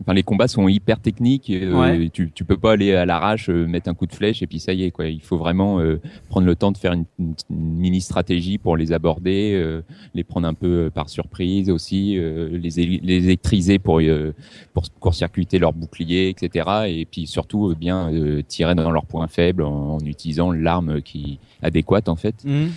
enfin, 0.00 0.14
les 0.14 0.22
combats 0.22 0.48
sont 0.48 0.68
hyper 0.68 0.98
techniques. 1.00 1.50
et, 1.50 1.62
euh, 1.64 2.08
tu, 2.12 2.30
tu 2.32 2.44
peux 2.44 2.56
pas 2.56 2.72
aller 2.72 2.94
à 2.94 3.04
l'arrache, 3.06 3.48
euh, 3.50 3.66
mettre 3.66 3.88
un 3.90 3.94
coup 3.94 4.06
de 4.06 4.14
flèche 4.14 4.42
et 4.42 4.46
puis 4.46 4.58
ça 4.60 4.72
y 4.72 4.84
est, 4.84 4.90
quoi. 4.90 5.06
Il 5.06 5.20
faut 5.22 5.36
vraiment 5.38 5.80
euh, 5.80 6.00
prendre 6.28 6.46
le 6.46 6.54
temps 6.56 6.72
de 6.72 6.78
faire 6.78 6.92
une, 6.92 7.04
une- 7.18 7.34
une 7.50 7.76
mini 7.78 8.00
stratégie 8.00 8.58
pour 8.58 8.76
les 8.76 8.92
aborder, 8.92 9.52
euh, 9.54 9.82
les 10.14 10.24
prendre 10.24 10.46
un 10.46 10.54
peu 10.54 10.66
euh, 10.86 10.90
par 10.90 11.08
surprise 11.08 11.70
aussi, 11.70 12.16
euh, 12.18 12.48
les, 12.58 12.80
électriser 12.80 13.78
pour 13.78 14.00
euh, 14.00 14.32
pour 14.74 14.84
court-circuiter 15.00 15.58
leur 15.58 15.72
bouclier, 15.72 16.28
etc. 16.28 16.68
Et 16.88 17.04
puis 17.06 17.26
surtout 17.26 17.70
euh, 17.70 17.74
bien 17.74 18.12
euh, 18.12 18.42
tirer 18.46 18.74
dans 18.74 18.90
leurs 18.90 19.06
points 19.06 19.28
faibles 19.28 19.62
en, 19.62 19.96
en 19.96 20.00
utilisant 20.00 20.52
l'arme 20.52 21.00
qui 21.02 21.38
adéquate 21.62 22.08
en 22.08 22.16
fait. 22.16 22.44
Mhm. 22.44 22.70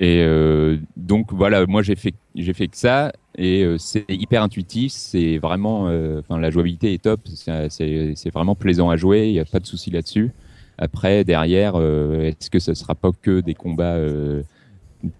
Et 0.00 0.22
euh, 0.24 0.78
donc 0.96 1.32
voilà, 1.32 1.66
moi 1.66 1.82
j'ai 1.82 1.94
fait 1.94 2.14
j'ai 2.34 2.54
fait 2.54 2.68
que 2.68 2.76
ça. 2.76 3.12
Et 3.36 3.62
euh, 3.62 3.78
c'est 3.78 4.04
hyper 4.08 4.42
intuitif, 4.42 4.92
c'est 4.92 5.38
vraiment, 5.38 5.88
euh, 5.88 6.20
enfin 6.20 6.40
la 6.40 6.50
jouabilité 6.50 6.94
est 6.94 7.02
top, 7.02 7.20
c'est 7.34 8.14
c'est 8.16 8.30
vraiment 8.32 8.54
plaisant 8.54 8.90
à 8.90 8.96
jouer, 8.96 9.28
il 9.28 9.34
y 9.34 9.40
a 9.40 9.44
pas 9.44 9.60
de 9.60 9.66
souci 9.66 9.90
là-dessus. 9.90 10.30
Après 10.78 11.22
derrière, 11.24 11.74
euh, 11.76 12.22
est-ce 12.22 12.50
que 12.50 12.58
ce 12.58 12.74
sera 12.74 12.94
pas 12.94 13.10
que 13.22 13.40
des 13.40 13.54
combats 13.54 13.94
euh, 13.96 14.42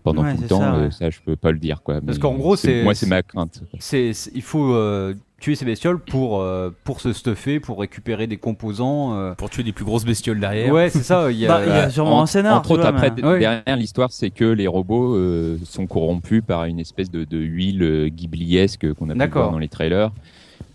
pendant 0.03 0.23
Ouais, 0.25 0.35
tout 0.35 0.43
le 0.43 0.49
temps 0.49 0.61
ça, 0.61 0.73
ouais. 0.73 0.79
euh, 0.87 0.91
ça 0.91 1.11
je 1.11 1.19
peux 1.25 1.37
pas 1.37 1.53
le 1.53 1.59
dire 1.59 1.83
quoi. 1.83 2.01
Parce 2.05 2.19
qu'en 2.19 2.35
gros, 2.35 2.57
c'est- 2.57 2.83
moi 2.83 2.95
c'est 2.95 3.07
ma 3.09 3.23
crainte. 3.23 3.63
C'est, 3.79 4.13
il 4.35 4.43
faut 4.43 4.75
euh, 4.75 5.15
tuer 5.41 5.55
ces 5.55 5.65
bestioles 5.65 5.99
pour, 6.01 6.41
euh, 6.43 6.71
pour 6.85 7.01
se 7.01 7.13
stuffer, 7.15 7.61
pour 7.61 7.81
récupérer 7.81 8.27
des 8.27 8.37
composants. 8.37 9.15
euh. 9.15 9.35
Pour 9.35 9.49
tuer 9.51 9.63
des 9.63 9.73
plus 9.73 9.85
grosses 9.87 10.05
bestioles 10.05 10.39
derrière. 10.41 10.73
Ouais, 10.73 10.91
c'est 10.91 11.03
ça. 11.03 11.31
Il 11.33 11.39
y 11.39 11.47
a, 11.47 11.49
Bah, 11.49 11.61
il 11.67 11.69
y 11.71 11.73
a 11.73 11.89
sûrement 11.91 12.23
un 12.23 12.27
scénar. 12.27 12.59
Entre 12.59 12.73
autres, 12.73 12.83
vois, 12.83 12.91
après, 12.91 13.11
mais- 13.11 13.23
d- 13.23 13.27
Ouais. 13.27 13.39
derrière 13.39 13.77
l'histoire, 13.77 14.13
c'est 14.13 14.31
que 14.31 14.45
les 14.45 14.67
robots 14.67 15.17
euh, 15.17 15.57
sont 15.65 15.87
corrompus 15.87 16.43
par 16.47 16.65
une 16.67 16.79
espèce 16.79 17.11
de, 17.11 17.25
de 17.25 17.39
huile 17.39 17.83
euh, 17.83 18.09
ghibliesque 18.09 18.93
qu'on 18.95 19.09
a 19.11 19.15
pu 19.27 19.33
voir 19.33 19.51
dans 19.51 19.59
les 19.59 19.69
trailers. 19.69 20.11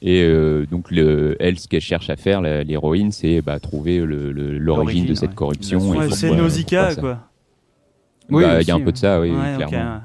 Et 0.01 0.24
euh, 0.24 0.66
donc, 0.70 0.91
le, 0.91 1.36
elle, 1.39 1.58
ce 1.60 1.68
qu'elle 1.68 1.82
cherche 1.82 2.10
à 2.10 2.16
faire, 2.16 2.41
l'héroïne, 2.41 3.12
c'est 3.12 3.41
bah, 3.41 3.60
trouver 3.60 3.99
l'origine 4.06 5.06
de 5.06 5.14
cette 5.14 5.30
ouais. 5.30 5.36
corruption. 5.36 5.80
Ouais, 5.91 6.10
c'est 6.12 6.32
Nausicaa, 6.32 6.95
quoi. 6.95 7.20
Oui, 8.30 8.44
Bah, 8.44 8.62
Il 8.62 8.68
y 8.68 8.72
a 8.72 8.76
un 8.76 8.80
peu 8.82 8.92
de 8.92 8.98
ça, 8.98 9.20
oui, 9.22 9.32
Ouais, 9.32 9.56
ok, 9.62 9.68
clairement. 9.68 9.94
ouais. 9.96 10.00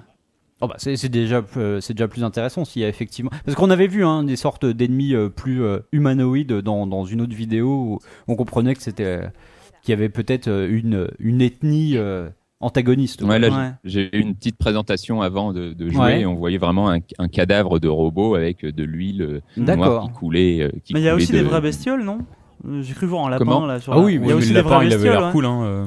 Oh 0.62 0.68
bah 0.68 0.74
c'est, 0.76 0.94
c'est 0.96 1.08
déjà 1.08 1.42
euh, 1.56 1.80
c'est 1.80 1.94
déjà 1.94 2.06
plus 2.06 2.22
intéressant 2.22 2.66
s'il 2.66 2.82
y 2.82 2.84
a 2.84 2.88
effectivement 2.88 3.30
parce 3.46 3.56
qu'on 3.56 3.70
avait 3.70 3.86
vu 3.86 4.04
hein, 4.04 4.24
des 4.24 4.36
sortes 4.36 4.66
d'ennemis 4.66 5.14
euh, 5.14 5.30
plus 5.30 5.62
euh, 5.64 5.78
humanoïdes 5.90 6.52
dans, 6.52 6.86
dans 6.86 7.06
une 7.06 7.22
autre 7.22 7.34
vidéo 7.34 7.66
où 7.70 7.98
on 8.28 8.36
comprenait 8.36 8.74
que 8.74 8.82
c'était 8.82 9.20
qu'il 9.82 9.92
y 9.92 9.94
avait 9.94 10.10
peut-être 10.10 10.48
une 10.68 11.08
une 11.18 11.40
ethnie 11.40 11.96
antagoniste. 12.60 13.22
Ouais, 13.22 13.38
là, 13.38 13.48
Ouais. 13.48 13.70
j'ai 13.84 14.14
eu 14.14 14.20
une 14.20 14.34
petite 14.34 14.58
présentation 14.58 15.22
avant 15.22 15.54
de, 15.54 15.72
de 15.72 15.88
jouer 15.88 15.98
Ouais. 16.02 16.20
et 16.20 16.26
on 16.26 16.34
voyait 16.34 16.58
vraiment 16.58 16.90
un, 16.90 16.98
un 17.18 17.28
cadavre 17.28 17.78
de 17.78 17.88
robot 17.88 18.34
avec 18.34 18.62
de 18.66 18.84
l'huile 18.84 19.40
noire 19.56 20.02
qui 20.04 20.10
coulait. 20.12 20.70
qui 20.84 20.92
Mais 20.92 21.00
il 21.00 21.04
y 21.04 21.08
a 21.08 21.14
aussi 21.14 21.32
de- 21.32 21.38
des 21.38 21.42
vraies 21.42 21.62
bestioles, 21.62 22.04
non? 22.04 22.18
J'ai 22.82 22.92
cru 22.92 23.06
voir 23.06 23.24
un 23.26 23.30
lapin 23.30 23.46
Comment? 23.46 23.64
là 23.64 23.80
sur 23.80 23.94
Ah 23.94 23.96
la- 23.96 24.02
oui, 24.02 24.16
il 24.16 24.20
y 24.20 24.26
oui, 24.26 24.32
a 24.32 24.36
aussi 24.36 24.48
des 24.48 24.54
lapin, 24.56 24.68
vraies 24.68 24.86
il 24.88 24.92
avait 24.92 24.96
bestioles. 25.04 25.12
l'air 25.14 25.26
ouais. 25.28 25.32
cool. 25.32 25.46
Hein, 25.46 25.62
euh. 25.64 25.86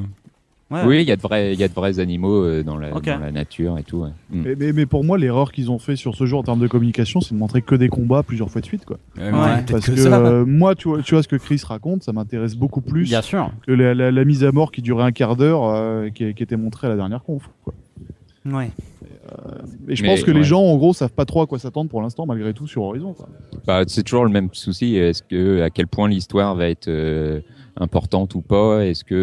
Ouais. 0.74 0.84
Oui, 0.86 1.02
il 1.02 1.08
y 1.08 1.12
a 1.12 1.16
de 1.16 1.22
vrais, 1.22 1.54
il 1.54 1.60
y 1.60 1.64
a 1.64 1.68
de 1.68 1.74
vrais 1.74 2.00
animaux 2.00 2.44
euh, 2.44 2.64
dans 2.64 2.78
la, 2.78 2.96
Ok. 2.96 3.06
dans 3.06 3.20
la 3.20 3.32
nature 3.32 3.78
et 3.78 3.84
tout. 3.84 4.00
ouais. 4.00 4.10
Mm. 4.32 4.42
Mais, 4.44 4.56
mais, 4.58 4.74
mais 4.74 4.86
pour 4.86 5.04
moi, 5.04 5.18
l'erreur 5.18 5.52
qu'ils 5.52 5.70
ont 5.72 5.78
fait 5.80 5.96
sur 5.96 6.16
ce 6.16 6.26
jeu 6.26 6.36
en 6.36 6.44
termes 6.44 6.60
de 6.60 6.68
communication, 6.68 7.22
c'est 7.22 7.34
de 7.36 7.40
montrer 7.40 7.62
que 7.62 7.76
des 7.76 7.90
combats 7.90 8.24
plusieurs 8.24 8.50
fois 8.50 8.60
de 8.62 8.66
suite. 8.66 8.84
Quoi. 8.86 8.98
Ouais, 9.18 9.30
Parce 9.70 9.86
que 9.86 9.92
que 9.92 9.98
ça. 9.98 10.18
euh, 10.20 10.46
moi, 10.46 10.74
tu 10.76 10.88
vois, 10.88 11.02
tu 11.04 11.14
vois 11.14 11.22
ce 11.24 11.28
que 11.28 11.36
Chris 11.36 11.62
raconte, 11.66 12.04
ça 12.04 12.12
m'intéresse 12.12 12.56
beaucoup 12.56 12.82
plus 12.82 13.04
Bien 13.04 13.22
sûr. 13.22 13.52
que 13.68 13.72
la, 13.72 13.94
la- 13.94 14.12
la 14.12 14.26
mise 14.26 14.44
à 14.44 14.52
mort 14.52 14.72
qui 14.72 14.82
durait 14.82 15.04
un 15.04 15.12
quart 15.12 15.36
d'heure, 15.36 15.64
euh, 15.66 16.10
qui, 16.10 16.34
qui 16.34 16.42
était 16.44 16.58
montrée 16.58 16.88
à 16.88 16.90
la 16.90 16.96
dernière 16.96 17.24
conf. 17.24 17.50
Quoi. 17.64 17.74
Ouais. 18.52 18.72
Et 19.88 19.96
je 19.96 20.04
Mais, 20.04 20.10
pense 20.10 20.24
que 20.24 20.32
les 20.32 20.44
gens, 20.44 20.62
en 20.62 20.76
gros, 20.78 20.94
savent 20.94 21.12
pas 21.14 21.26
trop 21.26 21.42
à 21.42 21.48
quoi 21.48 21.58
s'attendre 21.60 21.90
pour 21.90 22.02
l'instant, 22.02 22.26
malgré 22.26 22.54
tout, 22.54 22.68
sur 22.68 22.84
Horizon. 22.84 23.16
Bah, 23.66 23.82
c'est 23.88 24.04
toujours 24.04 24.26
le 24.26 24.32
même 24.32 24.50
souci. 24.54 24.96
Est-ce 24.96 25.24
que 25.24 25.62
à 25.62 25.70
quel 25.70 25.88
point 25.88 26.10
l'histoire 26.10 26.56
va 26.56 26.68
être 26.68 26.88
euh, 26.88 27.40
importante 27.80 28.36
ou 28.36 28.42
pas? 28.42 28.86
Est-ce 28.86 29.04
que 29.04 29.16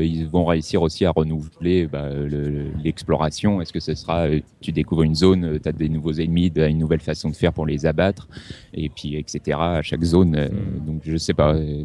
euh, 0.00 0.04
ils 0.04 0.26
vont 0.28 0.44
réussir 0.44 0.82
aussi 0.82 1.04
à 1.04 1.10
renouveler 1.10 1.86
bah, 1.86 2.08
le- 2.10 2.28
le- 2.48 2.70
l'exploration? 2.84 3.60
Est-ce 3.60 3.72
que 3.72 3.80
ce 3.80 3.94
sera 3.94 4.26
euh, 4.26 4.40
tu 4.60 4.72
découvres 4.72 5.02
une 5.02 5.14
zone, 5.14 5.58
tu 5.62 5.68
as 5.68 5.72
des 5.72 5.88
nouveaux 5.88 6.12
ennemis, 6.12 6.50
t'as 6.52 6.68
une 6.68 6.78
nouvelle 6.78 7.00
façon 7.00 7.30
de 7.30 7.36
faire 7.36 7.52
pour 7.52 7.66
les 7.66 7.84
abattre 7.86 8.28
et 8.74 8.88
puis 8.88 9.16
etc. 9.16 9.58
À 9.60 9.82
chaque 9.82 10.02
zone. 10.04 10.36
euh, 10.36 10.48
Donc 10.86 11.02
je 11.04 11.16
sais 11.16 11.34
pas. 11.34 11.54
euh, 11.54 11.84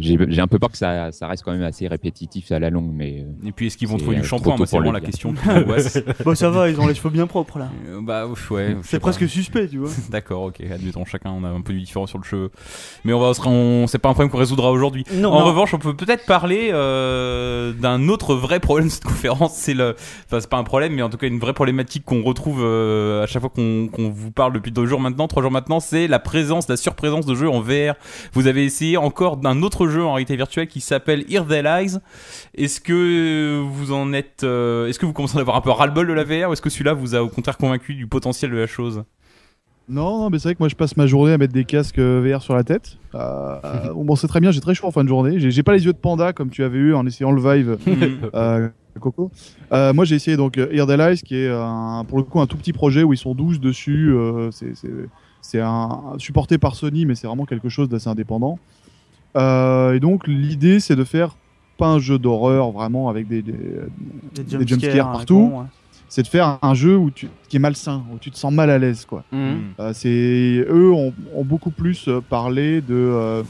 J'ai 0.00 0.40
un 0.40 0.46
peu 0.48 0.58
peur 0.58 0.70
que 0.72 0.78
ça, 0.78 1.12
ça 1.12 1.26
reste 1.28 1.44
quand 1.44 1.52
même 1.52 1.62
assez 1.62 1.86
répétitif 1.88 2.50
à 2.52 2.58
la 2.58 2.70
longue, 2.70 2.90
mais 2.92 3.20
euh, 3.26 3.48
Et 3.48 3.52
puis 3.52 3.66
est-ce 3.66 3.76
qu'ils 3.76 3.88
vont 3.88 3.96
trouver 3.98 4.16
du 4.16 4.22
euh, 4.22 4.24
shampoing? 4.24 4.56
c'est 4.66 4.76
vraiment 4.76 4.92
la 4.92 5.00
question. 5.00 5.34
Bon, 6.24 6.34
ça 6.34 6.50
va, 6.50 6.68
ils 6.70 6.80
ont 6.80 6.86
les 6.86 6.94
cheveux 6.94 7.10
bien 7.10 7.26
propres 7.26 7.58
là. 7.58 7.70
Euh, 7.88 8.00
bah 8.02 8.26
ouf, 8.26 8.50
ouais. 8.50 8.76
C'est 8.82 8.98
pas. 8.98 9.02
presque 9.10 9.28
suspect, 9.28 9.68
tu 9.68 9.78
vois. 9.78 9.90
D'accord, 10.10 10.42
ok, 10.44 10.60
admettons, 10.70 11.04
chacun 11.04 11.30
on 11.30 11.44
a 11.44 11.48
un 11.48 11.60
peu 11.60 11.72
du 11.72 11.80
différent 11.80 12.06
sur 12.06 12.18
le 12.18 12.24
cheveu. 12.24 12.50
Mais 13.04 13.12
on 13.12 13.20
va, 13.20 13.32
on, 13.46 13.86
c'est 13.86 13.98
pas 13.98 14.08
un 14.08 14.12
problème 14.14 14.30
qu'on 14.30 14.38
résoudra 14.38 14.70
aujourd'hui. 14.70 15.04
Non, 15.14 15.30
en 15.32 15.40
non. 15.40 15.44
Revanche, 15.60 15.74
on 15.74 15.78
peut 15.78 15.94
peut-être 15.94 16.26
parler 16.26 16.70
euh, 16.72 17.72
d'un 17.72 18.08
autre 18.08 18.34
vrai 18.34 18.60
problème 18.60 18.88
de 18.88 18.92
cette 18.92 19.04
conférence. 19.04 19.54
C'est 19.54 19.74
le, 19.74 19.94
enfin 20.26 20.40
c'est 20.40 20.48
pas 20.48 20.56
un 20.56 20.64
problème, 20.64 20.94
mais 20.94 21.02
en 21.02 21.10
tout 21.10 21.18
cas 21.18 21.26
une 21.26 21.38
vraie 21.38 21.52
problématique 21.52 22.04
qu'on 22.04 22.22
retrouve 22.22 22.60
euh, 22.62 23.22
à 23.22 23.26
chaque 23.26 23.42
fois 23.42 23.50
qu'on 23.50 23.88
qu'on 23.88 24.10
vous 24.10 24.30
parle 24.30 24.52
depuis 24.52 24.72
deux 24.72 24.86
jours 24.86 25.00
maintenant, 25.00 25.28
trois 25.28 25.42
jours 25.42 25.52
maintenant, 25.52 25.80
c'est 25.80 26.06
la 26.08 26.18
présence, 26.18 26.68
la 26.68 26.76
surprésence 26.76 27.26
de 27.26 27.34
jeux 27.34 27.48
en 27.48 27.60
VR. 27.60 27.94
Vous 28.32 28.46
avez 28.46 28.64
essayé 28.64 28.96
encore 28.96 29.36
d'un 29.36 29.62
autre 29.62 29.86
jeu 29.88 30.04
en 30.04 30.14
réalité 30.14 30.36
virtuelle 30.36 30.68
qui 30.68 30.80
s'appelle 30.80 31.24
They 31.24 31.62
Lies. 31.62 31.98
Est-ce 32.54 32.80
que 32.80 33.60
vous 33.60 33.92
en 33.92 34.12
êtes, 34.12 34.44
euh, 34.44 34.86
est-ce 34.88 34.98
que 34.98 35.06
vous 35.06 35.12
commencez 35.12 35.36
à 35.36 35.40
avoir 35.40 35.56
un 35.56 35.60
peu 35.60 35.70
ras-le-bol 35.70 36.06
de 36.06 36.12
la 36.12 36.24
VR 36.24 36.48
ou 36.48 36.52
est-ce 36.52 36.62
que 36.62 36.70
celui-là 36.70 36.94
vous 36.94 37.14
a 37.14 37.22
au 37.22 37.28
contraire 37.28 37.58
convaincu 37.58 37.94
du 37.94 38.06
potentiel 38.06 38.50
de 38.50 38.56
la 38.56 38.66
chose? 38.66 39.04
Non, 39.90 40.18
non, 40.20 40.30
mais 40.30 40.38
c'est 40.38 40.48
vrai 40.48 40.54
que 40.54 40.60
moi, 40.60 40.68
je 40.68 40.76
passe 40.76 40.96
ma 40.96 41.06
journée 41.06 41.32
à 41.32 41.38
mettre 41.38 41.52
des 41.52 41.64
casques 41.64 41.98
euh, 41.98 42.20
VR 42.24 42.42
sur 42.42 42.54
la 42.54 42.62
tête. 42.64 42.96
Euh, 43.14 43.56
bon, 43.96 44.14
c'est 44.16 44.28
très 44.28 44.40
bien, 44.40 44.50
j'ai 44.52 44.60
très 44.60 44.74
chaud 44.74 44.86
en 44.86 44.90
fin 44.92 45.02
de 45.02 45.08
journée. 45.08 45.38
J'ai 45.38 45.62
pas 45.62 45.72
les 45.72 45.84
yeux 45.84 45.92
de 45.92 45.98
panda 45.98 46.32
comme 46.32 46.50
tu 46.50 46.62
avais 46.62 46.78
eu 46.78 46.94
en 46.94 47.04
essayant 47.06 47.32
le 47.32 47.40
Vive. 47.42 47.76
Euh, 48.34 48.68
Coco. 49.00 49.30
Euh, 49.72 49.92
moi, 49.94 50.04
j'ai 50.04 50.16
essayé 50.16 50.36
donc 50.36 50.56
Lies, 50.56 51.22
qui 51.24 51.36
est 51.36 51.48
un, 51.48 52.04
pour 52.06 52.18
le 52.18 52.24
coup 52.24 52.40
un 52.40 52.46
tout 52.46 52.56
petit 52.56 52.72
projet 52.72 53.02
où 53.02 53.12
ils 53.12 53.16
sont 53.18 53.34
12 53.34 53.60
dessus. 53.60 54.10
euh, 54.12 54.50
c'est- 54.50 54.74
supporté 56.18 56.58
par 56.58 56.74
Sony, 56.74 57.06
mais 57.06 57.14
c'est 57.14 57.26
vraiment 57.26 57.46
quelque 57.46 57.68
chose 57.68 57.88
d'assez 57.88 58.08
indépendant. 58.08 58.58
Euh, 59.36 59.94
et 59.94 60.00
donc, 60.00 60.26
l'idée, 60.26 60.80
c'est 60.80 60.96
de 60.96 61.04
faire 61.04 61.36
pas 61.78 61.86
un 61.88 61.98
jeu 61.98 62.18
d'horreur 62.18 62.72
vraiment 62.72 63.08
avec 63.08 63.26
des, 63.26 63.40
des, 63.42 63.52
Des 63.52 64.42
Des 64.44 64.50
jumpscares 64.50 64.66
jumpscares 64.66 65.12
partout. 65.12 65.48
con, 65.50 65.58
ouais. 65.60 65.66
C'est 66.10 66.22
de 66.22 66.26
faire 66.28 66.58
un 66.60 66.74
jeu 66.74 66.98
où 66.98 67.10
tu, 67.10 67.28
qui 67.48 67.56
est 67.56 67.60
malsain, 67.60 68.04
où 68.12 68.18
tu 68.18 68.30
te 68.30 68.36
sens 68.36 68.52
mal 68.52 68.68
à 68.68 68.78
l'aise, 68.78 69.06
quoi. 69.06 69.24
Mhm. 69.32 69.60
Euh, 69.80 69.92
c'est 69.94 70.66
eux 70.68 70.92
ont, 70.92 71.14
ont 71.34 71.44
beaucoup 71.44 71.70
plus 71.70 72.08
euh, 72.08 72.20
parlé 72.20 72.82
de 72.82 72.94
euh, 72.94 73.42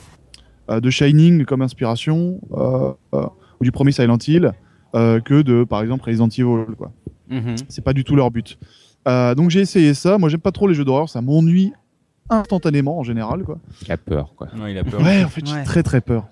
de 0.81 0.89
Shining 0.91 1.45
comme 1.47 1.63
inspiration 1.63 2.39
euh, 2.53 2.93
euh, 3.15 3.27
ou 3.61 3.65
du 3.65 3.73
premier 3.73 3.91
Silent 3.91 4.19
Hill 4.25 4.53
euh, 4.95 5.19
que 5.19 5.43
de 5.43 5.65
par 5.65 5.83
exemple 5.83 6.05
Resident 6.09 6.29
Evil 6.29 6.77
quoi. 6.79 6.93
Mhm. 7.29 7.57
C'est 7.69 7.83
pas 7.83 7.93
du 7.93 8.05
tout 8.05 8.15
leur 8.15 8.31
but. 8.31 8.57
Euh, 9.09 9.35
donc 9.35 9.51
j'ai 9.51 9.61
essayé 9.61 9.95
ça. 9.95 10.17
Moi 10.19 10.29
j'aime 10.29 10.41
pas 10.41 10.53
trop 10.53 10.69
les 10.69 10.75
jeux 10.75 10.85
d'horreur, 10.85 11.09
ça 11.09 11.21
m'ennuie 11.23 11.73
instantanément 12.29 12.99
en 12.99 13.03
général 13.03 13.43
quoi. 13.43 13.59
qui 13.85 13.91
a 13.91 13.97
peur 13.97 14.35
quoi. 14.37 14.49
Ouais, 14.63 14.71
il 14.73 14.79
a 14.79 14.85
peur. 14.85 15.01
Ouais, 15.01 15.25
en 15.25 15.29
fait 15.29 15.43
Ouais. 15.43 15.57
j'ai 15.59 15.65
très 15.65 15.83
très 15.83 16.01
peur. 16.01 16.27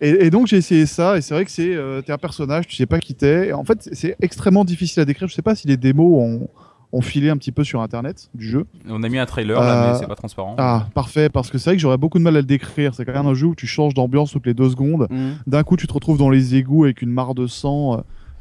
Et, 0.00 0.26
et 0.26 0.30
donc 0.30 0.46
j'ai 0.46 0.56
essayé 0.56 0.86
ça 0.86 1.16
et 1.16 1.20
c'est 1.20 1.34
vrai 1.34 1.44
que 1.44 1.50
c'est 1.50 1.74
euh, 1.74 2.02
t'es 2.02 2.12
un 2.12 2.18
personnage, 2.18 2.66
tu 2.66 2.76
sais 2.76 2.86
pas 2.86 2.98
qui 2.98 3.14
t'es. 3.14 3.48
Et 3.48 3.52
En 3.52 3.64
fait 3.64 3.88
c'est 3.92 4.16
extrêmement 4.20 4.64
difficile 4.64 5.00
à 5.02 5.04
décrire. 5.04 5.28
Je 5.28 5.34
sais 5.34 5.42
pas 5.42 5.54
si 5.54 5.66
les 5.66 5.76
démos 5.76 6.20
ont, 6.20 6.48
ont 6.92 7.00
filé 7.00 7.28
un 7.30 7.36
petit 7.36 7.52
peu 7.52 7.64
sur 7.64 7.80
internet 7.80 8.28
du 8.34 8.46
jeu. 8.48 8.66
On 8.88 9.02
a 9.02 9.08
mis 9.08 9.18
un 9.18 9.26
trailer 9.26 9.60
là, 9.60 9.88
Euh, 9.88 9.92
mais 9.92 9.98
c'est 9.98 10.06
pas 10.06 10.14
transparent. 10.14 10.54
Ah, 10.58 10.86
parfait, 10.94 11.28
parce 11.28 11.50
que 11.50 11.58
c'est 11.58 11.70
vrai 11.70 11.76
que 11.76 11.82
j'aurais 11.82 11.96
beaucoup 11.96 12.18
de 12.18 12.24
mal 12.24 12.36
à 12.36 12.40
le 12.40 12.46
décrire. 12.46 12.94
C'est 12.94 13.04
quand 13.04 13.12
même 13.12 13.26
un 13.26 13.34
jeu 13.34 13.46
où 13.48 13.54
tu 13.54 13.66
changes 13.66 13.94
d'ambiance 13.94 14.30
toutes 14.32 14.46
les 14.46 14.54
deux 14.54 14.70
secondes. 14.70 15.06
Mhm. 15.10 15.36
D'un 15.46 15.62
coup, 15.64 15.76
tu 15.76 15.86
te 15.86 15.92
retrouves 15.92 16.18
dans 16.18 16.30
les 16.30 16.54
égouts 16.54 16.84
avec 16.84 17.02
une 17.02 17.10
mare 17.10 17.34
de 17.34 17.46
sang 17.46 17.94
euh, 17.94 17.96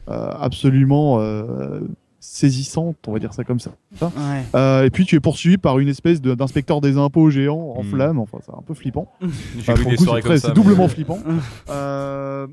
euh, 0.10 0.30
absolument 0.40 1.20
euh, 1.20 1.80
saisissante, 2.26 2.96
on 3.08 3.12
va 3.12 3.20
dire 3.20 3.34
ça 3.34 3.44
comme 3.44 3.60
ça. 3.60 3.72
Ouais. 4.02 4.08
Euh, 4.56 4.86
et 4.86 4.90
puis, 4.90 5.06
tu 5.06 5.16
es 5.16 5.20
poursuivi 5.20 5.58
par 5.58 5.80
une 5.80 5.90
espèce 5.90 6.22
de- 6.22 6.34
d'inspecteur 6.36 6.80
des 6.80 6.98
impôts 6.98 7.30
géant 7.30 7.74
en 7.78 7.84
Hmm. 7.84 7.88
flamme. 7.88 8.20
Enfin, 8.20 8.38
c'est 8.46 8.54
un 8.54 8.62
peu 8.66 8.74
flippant. 8.74 9.12
Soirées 9.98 10.38
c'est 10.38 10.48
mais- 10.48 10.54
doublement 10.54 10.88
flippant. 10.88 11.20
Euh, 11.70 12.48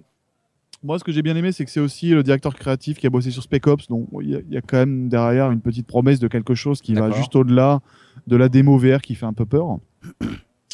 moi, 0.82 0.98
ce 0.98 1.04
que 1.04 1.12
j'ai 1.12 1.22
bien 1.22 1.36
aimé, 1.36 1.52
c'est 1.52 1.64
que 1.64 1.70
c'est 1.70 1.80
aussi 1.80 2.08
le 2.10 2.22
directeur 2.22 2.54
créatif 2.54 2.98
qui 2.98 3.06
a 3.06 3.10
bossé 3.10 3.30
sur 3.30 3.42
Spec 3.42 3.66
Ops. 3.66 3.86
Donc, 3.88 4.08
il 4.22 4.30
y, 4.30 4.34
a- 4.34 4.40
il 4.40 4.52
y 4.52 4.56
a 4.56 4.60
quand 4.62 4.78
même 4.78 5.08
derrière 5.08 5.50
une 5.50 5.60
petite 5.60 5.86
promesse 5.86 6.18
de 6.18 6.26
quelque 6.28 6.54
chose 6.54 6.80
qui 6.80 6.94
va 6.94 7.10
juste 7.12 7.36
au-delà 7.36 7.80
de 8.26 8.36
la 8.36 8.48
démo 8.48 8.76
VR 8.78 9.00
qui 9.02 9.14
fait 9.14 9.26
un 9.26 9.32
peu 9.34 9.44
peur. 9.46 9.78
Euh, 10.22 10.26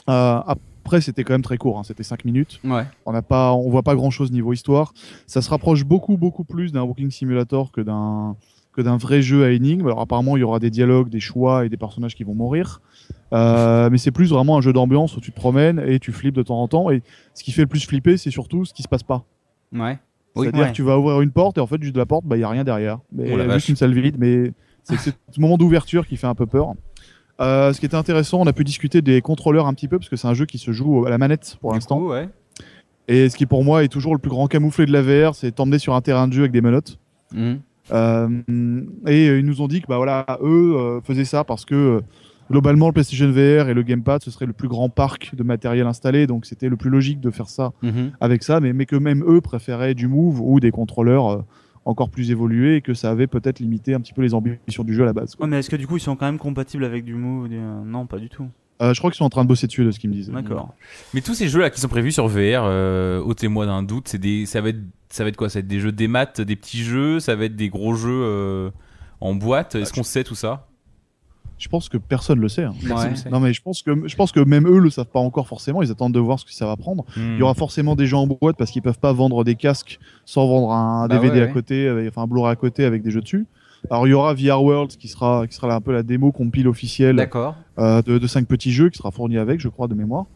ap- 0.09 0.59
après, 0.84 1.01
c'était 1.01 1.24
quand 1.24 1.34
même 1.34 1.42
très 1.42 1.59
court. 1.59 1.78
Hein, 1.78 1.82
c'était 1.84 2.05
5 2.05 2.24
minutes. 2.24 2.61
Ouais. 2.62 2.84
On 3.07 3.12
n'a 3.12 3.22
pas, 3.22 3.53
on 3.53 3.68
voit 3.70 3.82
pas 3.82 3.97
grand 3.97 4.11
chose 4.11 4.30
niveau 4.30 4.53
histoire. 4.53 4.92
Ça 5.26 5.42
se 5.42 5.51
rapproche 5.51 5.84
beaucoup, 5.84 6.16
beaucoup 6.16 6.44
plus 6.44 6.70
d'un 6.70 6.82
Walking 6.82 7.11
Simulator 7.11 7.72
que 7.72 7.80
d'un 7.80 8.36
que 8.76 8.82
d'un 8.82 8.96
vrai 8.98 9.22
jeu 9.22 9.44
à 9.44 9.50
énigmes. 9.50 9.86
Alors 9.86 10.00
apparemment, 10.00 10.36
il 10.36 10.40
y 10.40 10.42
aura 10.42 10.58
des 10.58 10.70
dialogues, 10.70 11.08
des 11.08 11.20
choix 11.20 11.64
et 11.64 11.68
des 11.68 11.76
personnages 11.76 12.14
qui 12.14 12.24
vont 12.24 12.34
mourir. 12.34 12.80
Euh, 13.32 13.88
mais 13.90 13.98
c'est 13.98 14.10
plus 14.10 14.28
vraiment 14.30 14.56
un 14.58 14.60
jeu 14.60 14.72
d'ambiance 14.72 15.16
où 15.16 15.20
tu 15.20 15.30
te 15.32 15.36
promènes 15.36 15.82
et 15.86 15.98
tu 15.98 16.12
flippes 16.12 16.34
de 16.34 16.42
temps 16.42 16.60
en 16.60 16.68
temps. 16.68 16.90
Et 16.90 17.02
ce 17.34 17.42
qui 17.42 17.52
fait 17.52 17.62
le 17.62 17.68
plus 17.68 17.84
flipper, 17.86 18.16
c'est 18.16 18.30
surtout 18.30 18.64
ce 18.64 18.74
qui 18.74 18.82
se 18.82 18.88
passe 18.88 19.02
pas. 19.02 19.24
Ouais. 19.72 19.98
Oui. 20.36 20.44
C'est-à-dire 20.44 20.60
Ouais. 20.64 20.68
que 20.70 20.76
tu 20.76 20.82
vas 20.82 20.98
ouvrir 20.98 21.20
une 21.22 21.30
porte 21.30 21.56
et 21.58 21.60
en 21.60 21.66
fait, 21.66 21.80
juste 21.82 21.94
de 21.94 21.98
la 21.98 22.06
porte, 22.06 22.24
bah, 22.26 22.36
il 22.36 22.40
y 22.40 22.44
a 22.44 22.48
rien 22.48 22.62
derrière. 22.64 22.98
Mais 23.12 23.30
Oh 23.32 23.36
la 23.36 23.54
juste 23.54 23.70
une 23.70 23.76
salle 23.76 23.94
vide. 23.94 24.16
Mais 24.18 24.52
c'est 24.84 24.96
ce 24.98 25.40
moment 25.40 25.56
d'ouverture 25.56 26.06
qui 26.06 26.16
fait 26.16 26.26
un 26.26 26.34
peu 26.34 26.46
peur. 26.46 26.74
Euh, 27.40 27.72
ce 27.72 27.80
qui 27.80 27.86
était 27.86 27.96
intéressant, 27.96 28.40
on 28.40 28.46
a 28.46 28.52
pu 28.52 28.64
discuter 28.64 29.02
des 29.02 29.20
contrôleurs 29.22 29.66
un 29.66 29.74
petit 29.74 29.88
peu 29.88 29.98
parce 29.98 30.08
que 30.08 30.16
c'est 30.16 30.28
un 30.28 30.34
jeu 30.34 30.46
qui 30.46 30.58
se 30.58 30.72
joue 30.72 31.04
à 31.06 31.10
la 31.10 31.18
manette 31.18 31.56
pour 31.60 31.72
l'instant. 31.72 32.00
ouais. 32.00 32.28
Et 33.08 33.28
ce 33.28 33.36
qui 33.36 33.46
pour 33.46 33.62
moi 33.62 33.84
est 33.84 33.88
toujours 33.88 34.12
le 34.14 34.18
plus 34.18 34.30
grand 34.30 34.46
camouflet 34.48 34.84
de 34.84 34.92
la 34.92 35.00
VR, 35.00 35.34
c'est 35.34 35.52
t'emmener 35.52 35.78
sur 35.78 35.94
un 35.94 36.00
terrain 36.00 36.26
de 36.28 36.32
jeu 36.32 36.40
avec 36.42 36.52
des 36.52 36.60
menottes. 36.60 36.98
Mhm. 37.32 37.60
Euh, 37.93 38.28
et 39.07 39.28
euh, 39.28 39.39
ils 39.39 39.45
nous 39.47 39.61
ont 39.62 39.68
dit 39.68 39.80
que 39.80 39.87
bah 39.87 39.97
voilà, 39.97 40.24
eux 40.43 40.74
euh, 40.76 41.01
faisaient 41.03 41.24
ça 41.24 41.45
parce 41.45 41.64
que 41.64 42.01
globalement 42.51 42.87
le 42.89 42.93
PlayStation 42.93 43.30
VR 43.30 43.68
et 43.68 43.74
le 43.74 43.82
gamepad 43.82 44.22
ce 44.22 44.30
serait 44.30 44.47
le 44.47 44.53
plus 44.53 44.68
grand 44.68 44.89
parc 44.89 45.34
de 45.34 45.43
matériel 45.43 45.87
installé, 45.87 46.26
donc 46.26 46.47
c'était 46.47 46.68
le 46.68 46.76
plus 46.76 46.91
logique 46.91 47.20
de 47.20 47.30
faire 47.30 47.49
ça 47.49 47.72
Mhm. 47.82 48.12
avec 48.20 48.43
ça, 48.43 48.61
mais, 48.61 48.72
mais 48.72 48.87
que 48.87 48.97
même 48.97 49.24
eux 49.26 49.41
préféraient 49.41 49.95
du 49.95 50.09
Move 50.09 50.41
ou 50.41 50.61
des 50.61 50.70
contrôleurs 50.70 51.45
encore 51.84 52.11
plus 52.11 52.30
évolués 52.32 52.76
et 52.76 52.80
que 52.80 52.95
ça 52.95 53.11
avait 53.11 53.28
peut-être 53.28 53.61
limité 53.61 53.95
un 53.95 54.01
petit 54.01 54.12
peu 54.12 54.22
les 54.22 54.34
ambitions 54.34 54.82
du 54.82 54.93
jeu 54.95 55.03
à 55.05 55.07
la 55.07 55.12
base. 55.12 55.34
quoi. 55.37 55.45
Ouais, 55.47 55.51
mais 55.51 55.59
est-ce 55.61 55.70
que 55.70 55.76
du 55.76 55.87
coup 55.87 55.97
ils 55.97 56.01
sont 56.01 56.16
quand 56.16 56.26
même 56.26 56.39
compatibles 56.39 56.84
avec 56.84 57.05
du 57.05 57.14
Move? 57.14 57.49
Non, 57.84 58.07
pas 58.07 58.18
du 58.18 58.28
tout. 58.28 58.47
Euh, 58.82 58.92
je 58.92 59.00
crois 59.00 59.10
qu'ils 59.10 59.18
sont 59.18 59.24
en 59.24 59.30
train 59.30 59.42
de 59.44 59.48
bosser 59.48 59.66
dessus 59.66 59.84
de 59.84 59.90
ce 59.90 59.98
qu'ils 59.98 60.10
me 60.10 60.14
disent. 60.14 60.30
D'accord. 60.30 60.74
Mais 61.14 61.20
tous 61.22 61.34
ces 61.34 61.48
jeux 61.48 61.60
là 61.60 61.70
qui 61.70 61.80
sont 61.80 61.88
prévus 61.88 62.12
sur 62.12 62.28
VR, 62.28 62.64
euh, 62.64 63.20
ôtez-moi 63.20 63.64
d'un 63.66 63.82
doute, 63.82 64.08
c'est 64.08 64.18
des, 64.18 64.44
ça 64.46 64.60
va 64.60 64.68
être, 64.70 64.80
ça 65.08 65.22
va 65.24 65.30
être 65.30 65.36
quoi? 65.36 65.48
Ça 65.48 65.58
va 65.58 65.60
être 65.60 65.68
des 65.68 65.80
jeux 65.80 65.92
des 65.92 66.08
maths, 66.08 66.40
des 66.40 66.56
petits 66.56 66.82
jeux, 66.82 67.18
ça 67.20 67.36
va 67.36 67.44
être 67.46 67.56
des 67.56 67.68
gros 67.70 67.94
jeux 67.94 68.10
euh, 68.22 68.70
en 69.20 69.34
boîte? 69.34 69.74
Est-ce 69.76 69.92
qu'on 69.92 70.02
sait 70.02 70.24
tout 70.24 70.34
ça? 70.34 70.66
Je 71.58 71.68
pense 71.68 71.88
que 71.88 71.96
personne 71.96 72.38
le 72.38 72.50
sait. 72.50 72.64
hein. 72.64 72.74
Ouais. 72.84 73.30
Non 73.30 73.40
mais 73.40 73.54
je 73.54 73.62
pense 73.62 73.80
que 73.82 74.06
je 74.06 74.14
pense 74.14 74.30
que 74.30 74.40
même 74.40 74.68
eux 74.68 74.78
le 74.78 74.90
savent 74.90 75.06
pas 75.06 75.20
encore 75.20 75.48
forcément. 75.48 75.80
Ils 75.82 75.90
attendent 75.90 76.12
de 76.12 76.20
voir 76.20 76.38
ce 76.38 76.44
que 76.44 76.52
ça 76.52 76.66
va 76.66 76.76
prendre. 76.76 77.04
Hmm. 77.16 77.32
Il 77.32 77.38
y 77.38 77.42
aura 77.42 77.54
forcément 77.54 77.96
des 77.96 78.06
gens 78.06 78.24
en 78.24 78.26
boîte 78.26 78.56
parce 78.58 78.70
qu'ils 78.70 78.82
peuvent 78.82 78.98
pas 78.98 79.14
vendre 79.14 79.42
des 79.42 79.54
casques 79.54 79.98
sans 80.26 80.46
vendre 80.46 80.70
un 80.72 81.08
Bah 81.08 81.14
DVD 81.16 81.36
ouais, 81.38 81.42
à 81.44 81.46
ouais. 81.46 81.52
côté, 81.52 81.88
avec- 81.88 82.08
enfin 82.10 82.24
un 82.24 82.26
Blu-ray 82.26 82.52
à 82.52 82.56
côté 82.56 82.84
avec 82.84 83.02
des 83.02 83.10
jeux 83.10 83.22
dessus. 83.22 83.46
Alors 83.91 84.07
il 84.07 84.11
y 84.11 84.12
aura 84.14 84.34
VR 84.34 84.62
World 84.62 84.91
qui 84.97 85.09
sera 85.09 85.47
qui 85.47 85.55
sera 85.55 85.74
un 85.74 85.80
peu 85.80 85.93
la 85.93 86.03
démo 86.03 86.32
compile 86.32 86.68
officielle 86.68 87.16
D'accord. 87.16 87.55
euh, 87.78 88.03
de, 88.03 88.18
de 88.18 88.26
cinq 88.26 88.47
petits 88.47 88.72
jeux 88.72 88.89
qui 88.91 88.99
sera 88.99 89.11
fourni 89.11 89.39
avec, 89.39 89.61
je 89.61 89.68
crois 89.68 89.89
de 89.89 89.95
mémoire. 89.95 90.26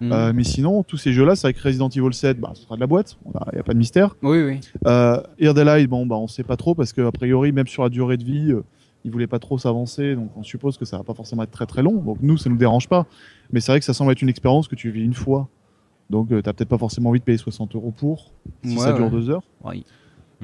Mhm. 0.00 0.12
Euh, 0.12 0.32
mais 0.34 0.44
sinon 0.44 0.82
tous 0.82 0.96
ces 0.96 1.12
jeux-là, 1.12 1.36
c'est 1.36 1.46
avec 1.46 1.58
Resident 1.58 1.88
Evil 1.90 2.12
7, 2.14 2.40
bah 2.40 2.52
ce 2.54 2.62
sera 2.62 2.74
de 2.76 2.80
la 2.80 2.86
boîte. 2.86 3.18
Il 3.52 3.56
y 3.56 3.60
a 3.60 3.62
pas 3.62 3.74
de 3.74 3.78
mystère. 3.78 4.16
Oui, 4.22 4.42
oui. 4.42 4.60
Euh, 4.86 5.20
Ear 5.38 5.52
Delight, 5.54 5.88
bon 5.90 6.06
bah 6.06 6.16
on 6.16 6.26
sait 6.26 6.42
pas 6.44 6.56
trop 6.56 6.74
parce 6.74 6.92
que 6.92 7.02
a 7.02 7.12
priori 7.12 7.52
même 7.52 7.66
sur 7.66 7.82
la 7.82 7.90
durée 7.90 8.16
de 8.16 8.24
vie, 8.24 8.52
euh, 8.52 8.62
ils 9.04 9.10
voulaient 9.10 9.26
pas 9.26 9.38
trop 9.38 9.58
s'avancer, 9.58 10.14
donc 10.14 10.30
on 10.36 10.42
suppose 10.42 10.76
que 10.78 10.84
ça 10.84 10.96
va 10.98 11.04
pas 11.04 11.14
forcément 11.14 11.42
être 11.42 11.50
très 11.50 11.66
très 11.66 11.82
long. 11.82 11.94
Donc 12.02 12.18
nous 12.22 12.38
ça 12.38 12.48
nous 12.48 12.56
dérange 12.56 12.88
pas, 12.88 13.06
mais 13.52 13.60
c'est 13.60 13.72
vrai 13.72 13.78
que 13.80 13.84
ça 13.86 13.92
semble 13.94 14.12
être 14.12 14.22
une 14.22 14.28
expérience 14.30 14.68
que 14.68 14.74
tu 14.74 14.90
vis 14.90 15.02
une 15.04 15.14
fois. 15.14 15.48
Donc 16.08 16.32
euh, 16.32 16.40
t'as 16.42 16.52
peut-être 16.54 16.68
pas 16.70 16.78
forcément 16.78 17.10
envie 17.10 17.20
de 17.20 17.24
payer 17.24 17.38
60 17.38 17.74
euros 17.76 17.92
pour 17.96 18.32
si 18.64 18.76
Ouais, 18.76 18.82
ça 18.82 18.92
dure 18.92 19.04
ouais. 19.04 19.10
deux 19.10 19.30
heures. 19.30 19.42
Oui. 19.64 19.84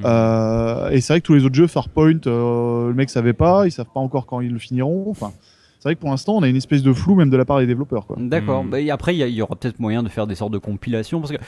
Euh, 0.04 0.90
et 0.90 1.00
c'est 1.00 1.12
vrai 1.12 1.20
que 1.20 1.26
tous 1.26 1.34
les 1.34 1.44
autres 1.44 1.54
jeux 1.54 1.66
Farpoint, 1.66 2.20
euh, 2.26 2.88
le 2.88 2.94
mec 2.94 3.08
savait 3.10 3.32
pas, 3.32 3.66
ils 3.66 3.70
savent 3.72 3.86
pas 3.92 4.00
encore 4.00 4.26
quand 4.26 4.40
ils 4.40 4.52
le 4.52 4.58
finiront. 4.58 5.06
Enfin, 5.10 5.32
c'est 5.78 5.88
vrai 5.88 5.94
que 5.94 6.00
pour 6.00 6.10
l'instant 6.10 6.34
on 6.36 6.42
a 6.42 6.48
une 6.48 6.56
espèce 6.56 6.82
de 6.82 6.92
flou 6.92 7.14
même 7.14 7.30
de 7.30 7.36
la 7.36 7.44
part 7.44 7.58
des 7.58 7.66
développeurs 7.66 8.06
quoi. 8.06 8.16
D'accord. 8.18 8.64
Hmm. 8.64 8.70
Bah, 8.70 8.80
et 8.80 8.90
après, 8.90 9.16
il 9.16 9.28
y, 9.28 9.42
aura 9.42 9.56
peut-être 9.56 9.78
moyen 9.80 10.02
de 10.02 10.08
faire 10.08 10.26
des 10.26 10.34
sortes 10.34 10.52
de 10.52 10.58
compilations. 10.58 11.20
Parce 11.20 11.32
que, 11.32 11.38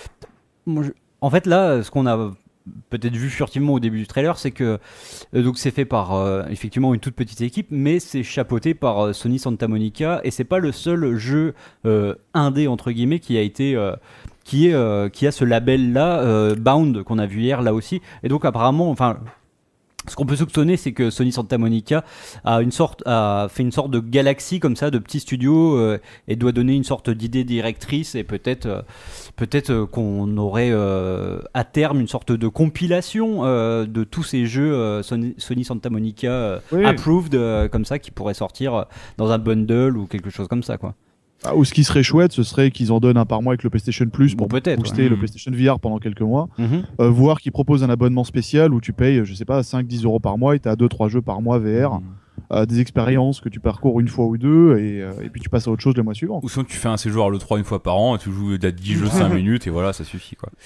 moi, 0.66 0.82
je- 0.82 0.90
en 1.20 1.30
fait, 1.30 1.46
là, 1.46 1.82
ce 1.82 1.90
qu'on 1.90 2.06
a 2.06 2.32
peut-être 2.90 3.14
vu 3.14 3.30
furtivement 3.30 3.74
au 3.74 3.80
début 3.80 3.98
du 3.98 4.06
trailer, 4.06 4.38
c'est 4.38 4.50
que 4.50 4.78
euh, 5.34 5.42
donc 5.42 5.58
c'est 5.58 5.70
fait 5.70 5.84
par 5.84 6.14
euh, 6.14 6.44
effectivement 6.50 6.94
une 6.94 7.00
toute 7.00 7.14
petite 7.14 7.40
équipe, 7.40 7.68
mais 7.70 8.00
c'est 8.00 8.22
chapeauté 8.22 8.74
par 8.74 9.06
euh, 9.06 9.12
Sony 9.12 9.38
Santa 9.38 9.68
Monica 9.68 10.20
et 10.24 10.30
c'est 10.30 10.44
pas 10.44 10.58
le 10.58 10.72
seul 10.72 11.16
jeu 11.16 11.54
indé 12.34 12.68
entre 12.68 12.90
guillemets 12.90 13.18
qui 13.18 13.36
a 13.36 13.40
été 13.40 13.76
qui 14.44 14.72
a 14.72 15.10
ce 15.32 15.44
label 15.44 15.92
là 15.92 16.54
Bound 16.54 17.02
qu'on 17.02 17.18
a 17.18 17.26
vu 17.26 17.40
hier 17.40 17.62
là 17.62 17.74
aussi. 17.74 18.00
Et 18.22 18.28
donc 18.28 18.44
apparemment, 18.44 18.90
enfin. 18.90 19.18
Ce 20.08 20.16
qu'on 20.16 20.26
peut 20.26 20.36
soupçonner, 20.36 20.76
c'est 20.76 20.92
que 20.92 21.10
Sony 21.10 21.32
Santa 21.32 21.58
Monica 21.58 22.04
a 22.44 22.60
une 22.62 22.70
sorte, 22.72 23.02
a 23.06 23.46
fait 23.50 23.62
une 23.62 23.72
sorte 23.72 23.90
de 23.90 24.00
galaxie 24.00 24.58
comme 24.60 24.76
ça, 24.76 24.90
de 24.90 24.98
petits 24.98 25.20
studios, 25.20 25.76
euh, 25.76 25.98
et 26.28 26.36
doit 26.36 26.52
donner 26.52 26.74
une 26.74 26.84
sorte 26.84 27.10
d'idée 27.10 27.44
directrice 27.44 28.14
et 28.14 28.24
peut-être 28.24 28.66
euh, 28.66 28.82
peut-être 29.36 29.70
euh, 29.70 29.86
qu'on 29.86 30.36
aurait 30.36 30.70
euh, 30.70 31.40
à 31.54 31.64
terme 31.64 32.00
une 32.00 32.08
sorte 32.08 32.32
de 32.32 32.48
compilation 32.48 33.44
euh, 33.44 33.86
de 33.86 34.04
tous 34.04 34.22
ces 34.22 34.46
jeux 34.46 34.72
euh, 34.74 35.02
Sony, 35.02 35.34
Sony 35.38 35.64
Santa 35.64 35.90
Monica 35.90 36.60
Oui. 36.72 36.84
approved 36.84 37.34
euh, 37.34 37.68
comme 37.68 37.84
ça 37.84 37.98
qui 37.98 38.10
pourraient 38.10 38.34
sortir 38.34 38.86
dans 39.18 39.30
un 39.30 39.38
bundle 39.38 39.96
ou 39.96 40.06
quelque 40.06 40.30
chose 40.30 40.48
comme 40.48 40.62
ça 40.62 40.78
quoi. 40.78 40.94
Ah, 41.44 41.54
ou 41.54 41.64
ce 41.64 41.72
qui 41.72 41.84
serait 41.84 42.02
chouette, 42.02 42.32
ce 42.32 42.42
serait 42.42 42.70
qu'ils 42.72 42.90
en 42.90 42.98
donnent 42.98 43.16
un 43.16 43.24
par 43.24 43.42
mois 43.42 43.52
avec 43.52 43.62
le 43.62 43.70
PlayStation 43.70 44.06
Plus 44.08 44.34
Bon, 44.34 44.48
pour 44.48 44.60
booster 44.60 44.72
ouais. 45.02 45.08
le 45.08 45.14
Mhm. 45.14 45.18
PlayStation 45.18 45.52
VR 45.52 45.78
pendant 45.78 45.98
quelques 45.98 46.20
mois. 46.22 46.48
Mhm. 46.58 46.82
Euh, 47.00 47.08
voir 47.10 47.40
qu'ils 47.40 47.52
proposent 47.52 47.84
un 47.84 47.90
abonnement 47.90 48.24
spécial 48.24 48.74
où 48.74 48.80
tu 48.80 48.92
payes, 48.92 49.24
je 49.24 49.34
sais 49.34 49.44
pas, 49.44 49.62
5-10 49.62 50.04
euros 50.04 50.18
par 50.18 50.36
mois 50.36 50.56
et 50.56 50.58
tu 50.60 50.68
as 50.68 50.74
2-3 50.74 51.08
jeux 51.08 51.22
par 51.22 51.40
mois 51.40 51.58
VR, 51.60 52.00
Hmm. 52.00 52.02
Euh, 52.50 52.64
des 52.64 52.80
expériences 52.80 53.40
que 53.40 53.48
tu 53.48 53.60
parcours 53.60 54.00
une 54.00 54.08
fois 54.08 54.24
ou 54.24 54.38
deux 54.38 54.78
et, 54.78 55.02
euh, 55.02 55.12
et 55.22 55.28
puis 55.28 55.40
tu 55.40 55.50
passes 55.50 55.68
à 55.68 55.70
autre 55.70 55.82
chose 55.82 55.96
le 55.96 56.02
mois 56.02 56.14
suivant. 56.14 56.40
Ou 56.42 56.48
sinon 56.48 56.64
tu 56.64 56.76
fais 56.76 56.88
un 56.88 56.96
séjour 56.96 57.26
à 57.26 57.28
l'E3 57.30 57.58
une 57.58 57.64
fois 57.64 57.82
par 57.82 57.96
an, 57.96 58.16
et 58.16 58.18
tu 58.18 58.32
joues 58.32 58.54
à 58.62 58.70
10 58.70 58.94
jeux 58.94 59.06
5 59.10 59.28
minutes 59.28 59.66
et 59.66 59.70
voilà, 59.70 59.92
ça 59.92 60.04
suffit 60.04 60.36
quoi. 60.36 60.50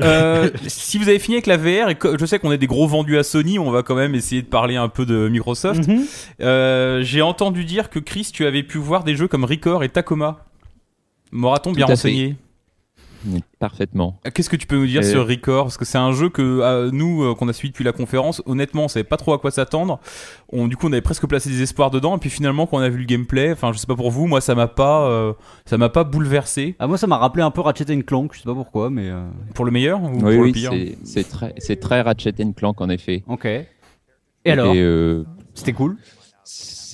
Euh, 0.00 0.50
si 0.68 0.96
vous 0.96 1.08
avez 1.08 1.18
fini 1.18 1.36
avec 1.36 1.46
la 1.48 1.56
VR, 1.56 1.88
et 1.88 1.96
que 1.96 2.16
je 2.18 2.24
sais 2.24 2.38
qu'on 2.38 2.52
est 2.52 2.58
des 2.58 2.68
gros 2.68 2.86
vendus 2.86 3.18
à 3.18 3.24
Sony, 3.24 3.58
on 3.58 3.70
va 3.72 3.82
quand 3.82 3.96
même 3.96 4.14
essayer 4.14 4.42
de 4.42 4.46
parler 4.46 4.76
un 4.76 4.88
peu 4.88 5.04
de 5.04 5.28
Microsoft. 5.28 5.88
Mhm. 5.88 6.04
Euh, 6.40 7.02
J'ai 7.02 7.20
entendu 7.20 7.64
dire 7.64 7.90
que 7.90 7.98
Chris, 7.98 8.30
tu 8.32 8.46
avais 8.46 8.62
pu 8.62 8.78
voir 8.78 9.02
des 9.02 9.16
jeux 9.16 9.26
comme 9.26 9.44
Record 9.44 9.82
et 9.82 9.88
Tacoma. 9.88 10.44
M'aura-t-on 11.32 11.72
bien 11.72 11.86
fait. 11.88 12.36
Parfaitement. 13.58 14.20
Qu'est-ce 14.34 14.48
que 14.48 14.56
tu 14.56 14.66
peux 14.66 14.76
nous 14.76 14.86
dire 14.86 15.00
Euh, 15.02 15.10
sur 15.10 15.26
Record? 15.26 15.64
Parce 15.64 15.76
que 15.76 15.84
c'est 15.84 15.98
un 15.98 16.12
jeu 16.12 16.28
que 16.28 16.42
euh, 16.42 16.90
nous, 16.92 17.22
euh, 17.24 17.34
qu'on 17.34 17.48
a 17.48 17.52
suivi 17.52 17.70
depuis 17.72 17.84
la 17.84 17.92
conférence, 17.92 18.42
honnêtement, 18.46 18.84
on 18.84 18.88
savait 18.88 19.02
pas 19.04 19.16
trop 19.16 19.32
à 19.32 19.38
quoi 19.38 19.50
s'attendre. 19.50 19.98
On, 20.52 20.68
du 20.68 20.76
coup, 20.76 20.86
on 20.88 20.92
avait 20.92 21.00
presque 21.00 21.26
placé 21.26 21.50
des 21.50 21.62
espoirs 21.62 21.90
dedans, 21.90 22.16
et 22.16 22.20
puis 22.20 22.30
finalement, 22.30 22.66
quand 22.66 22.76
on 22.76 22.80
a 22.80 22.88
vu 22.88 22.98
le 22.98 23.04
gameplay, 23.04 23.50
enfin, 23.52 23.72
je 23.72 23.78
sais 23.78 23.86
pas 23.86 23.96
pour 23.96 24.10
vous, 24.10 24.26
moi, 24.26 24.40
ça 24.40 24.54
m'a 24.54 24.68
pas, 24.68 25.08
euh, 25.08 25.32
ça 25.66 25.76
m'a 25.78 25.88
pas 25.88 26.04
bouleversé. 26.04 26.76
Ah, 26.78 26.86
moi 26.86 26.96
ça 26.98 27.06
m'a 27.06 27.16
rappelé 27.18 27.42
un 27.42 27.50
peu 27.50 27.60
Ratchet 27.60 28.02
Clank, 28.04 28.32
je 28.34 28.38
sais 28.38 28.44
pas 28.44 28.54
pourquoi 28.54 28.88
mais 28.90 29.08
euh, 29.10 29.26
Pour 29.54 29.64
le 29.64 29.70
meilleur 29.72 30.02
ou 30.02 30.08
Oui, 30.08 30.20
pour 30.20 30.28
oui, 30.28 30.46
le 30.48 30.52
pire? 30.52 30.72
c'est- 31.04 31.28
très, 31.28 31.54
c'est 31.58 31.80
très 31.80 32.00
Ratchet 32.02 32.32
Clank 32.56 32.80
en 32.80 32.88
effet. 32.88 33.24
OK. 33.26 33.44
Et 33.46 33.66
alors, 34.46 34.72
euh, 34.76 35.24
c'était 35.54 35.72
cool 35.72 35.96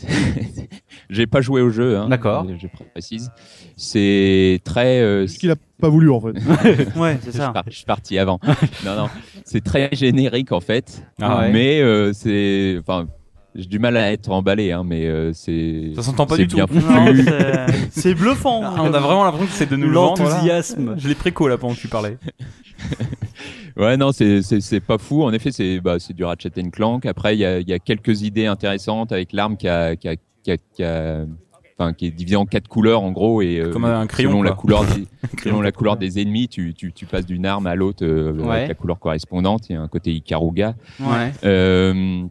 j'ai 1.11 1.27
pas 1.27 1.41
joué 1.41 1.61
au 1.63 1.71
jeu, 1.71 1.97
hein, 1.99 2.09
D'accord. 2.09 2.47
Je 2.59 2.67
précise. 2.93 3.31
C'est 3.77 4.61
très. 4.65 5.01
euh, 5.01 5.27
Ce 5.27 5.39
qu'il 5.39 5.51
a 5.51 5.57
pas 5.81 5.89
voulu 5.89 6.11
en 6.11 6.21
fait. 6.21 6.33
Ouais, 6.97 7.19
c'est 7.21 7.27
je, 7.27 7.31
suis 7.31 7.39
ça. 7.39 7.51
par- 7.51 7.65
je 7.69 7.77
suis 7.77 7.85
parti 7.85 8.19
avant. 8.19 8.39
non, 8.85 8.97
non, 8.97 9.09
c'est 9.45 9.63
très 9.63 9.89
générique 9.93 10.53
en 10.53 10.61
fait, 10.61 11.03
Ah 11.21 11.41
ouais. 11.41 11.53
mais 11.53 11.81
euh, 11.81 12.13
c'est, 12.13 12.77
enfin, 12.81 13.07
j'ai 13.55 13.67
du 13.67 13.79
mal 13.79 13.97
à 13.97 14.13
être 14.13 14.31
emballé, 14.31 14.73
hein, 14.73 14.83
mais 14.85 15.07
euh, 15.07 15.33
c'est. 15.33 15.93
Ça 15.97 16.03
s'entend 16.03 16.27
pas 16.27 16.37
du 16.37 16.47
tout. 16.49 16.57
bien 16.57 16.67
Non, 16.71 17.07
foutu. 17.07 17.25
c'est- 17.25 17.91
c'est 17.91 18.15
bluffant. 18.15 18.63
Ah, 18.65 18.75
on 18.83 18.93
a 18.93 18.99
vraiment 19.01 19.25
l'impression 19.25 19.47
que 19.47 19.53
c'est 19.53 19.69
de 19.71 19.77
nous 19.77 19.89
l'enthousiasme. 19.91 20.95
Je 20.99 21.09
l'ai 21.09 21.15
préco 21.15 21.47
là 21.49 21.57
pendant 21.59 21.75
que 21.75 21.81
tu 21.81 21.89
parlais. 21.89 22.19
Ouais, 23.77 23.97
non, 23.97 24.13
c'est 24.13 24.43
c'est 24.43 24.61
c'est 24.61 24.79
pas 24.79 24.99
fou. 24.99 25.25
En 25.25 25.33
effet, 25.33 25.51
c'est 25.51 25.81
bah 25.81 25.97
c'est 25.99 26.15
du 26.15 26.23
Ratchet 26.25 26.51
Clank. 26.73 27.05
Après, 27.07 27.35
il 27.35 27.41
y 27.41 27.45
a 27.45 27.59
il 27.59 27.69
y 27.69 27.73
a 27.73 27.81
quelques 27.81 28.23
idées 28.23 28.47
intéressantes 28.47 29.11
avec 29.11 29.33
l'arme 29.33 29.57
qui 29.57 29.67
a 29.67 29.97
qui 29.97 30.09
a 30.09 30.15
qui 30.17 30.51
a, 30.53 30.57
qui 30.57 30.85
a- 30.85 31.25
enfin 31.77 31.93
qui 31.93 32.07
est 32.07 32.11
divisée 32.13 32.37
en 32.37 32.47
quatre 32.47 32.69
couleurs 32.69 33.03
en 33.03 33.11
gros 33.11 33.43
et 33.43 33.59
euh, 33.59 33.73
Comme 33.73 33.85
un 33.85 34.07
crayon, 34.09 34.31
selon 34.31 34.43
la 34.45 34.53
couleur 34.53 34.85
des, 34.85 35.07
selon 35.43 35.61
la 35.61 35.73
couleur 35.73 35.97
des 35.97 36.21
ennemis, 36.21 36.47
tu 36.47 36.73
tu 36.73 36.93
tu 36.93 37.05
passes 37.07 37.27
d'une 37.27 37.47
arme 37.47 37.67
à 37.67 37.75
l'autre 37.75 38.05
euh, 38.07 38.33
Ouais. 38.35 38.57
avec 38.59 38.69
la 38.69 38.75
couleur 38.75 39.01
correspondante. 39.01 39.69
Il 39.69 39.73
y 39.73 39.77
a 39.77 39.81
un 39.83 39.89
côté 39.89 40.13
Ikaruga. 40.13 40.77
Ouais. 41.01 41.33
Euh, 41.45 42.23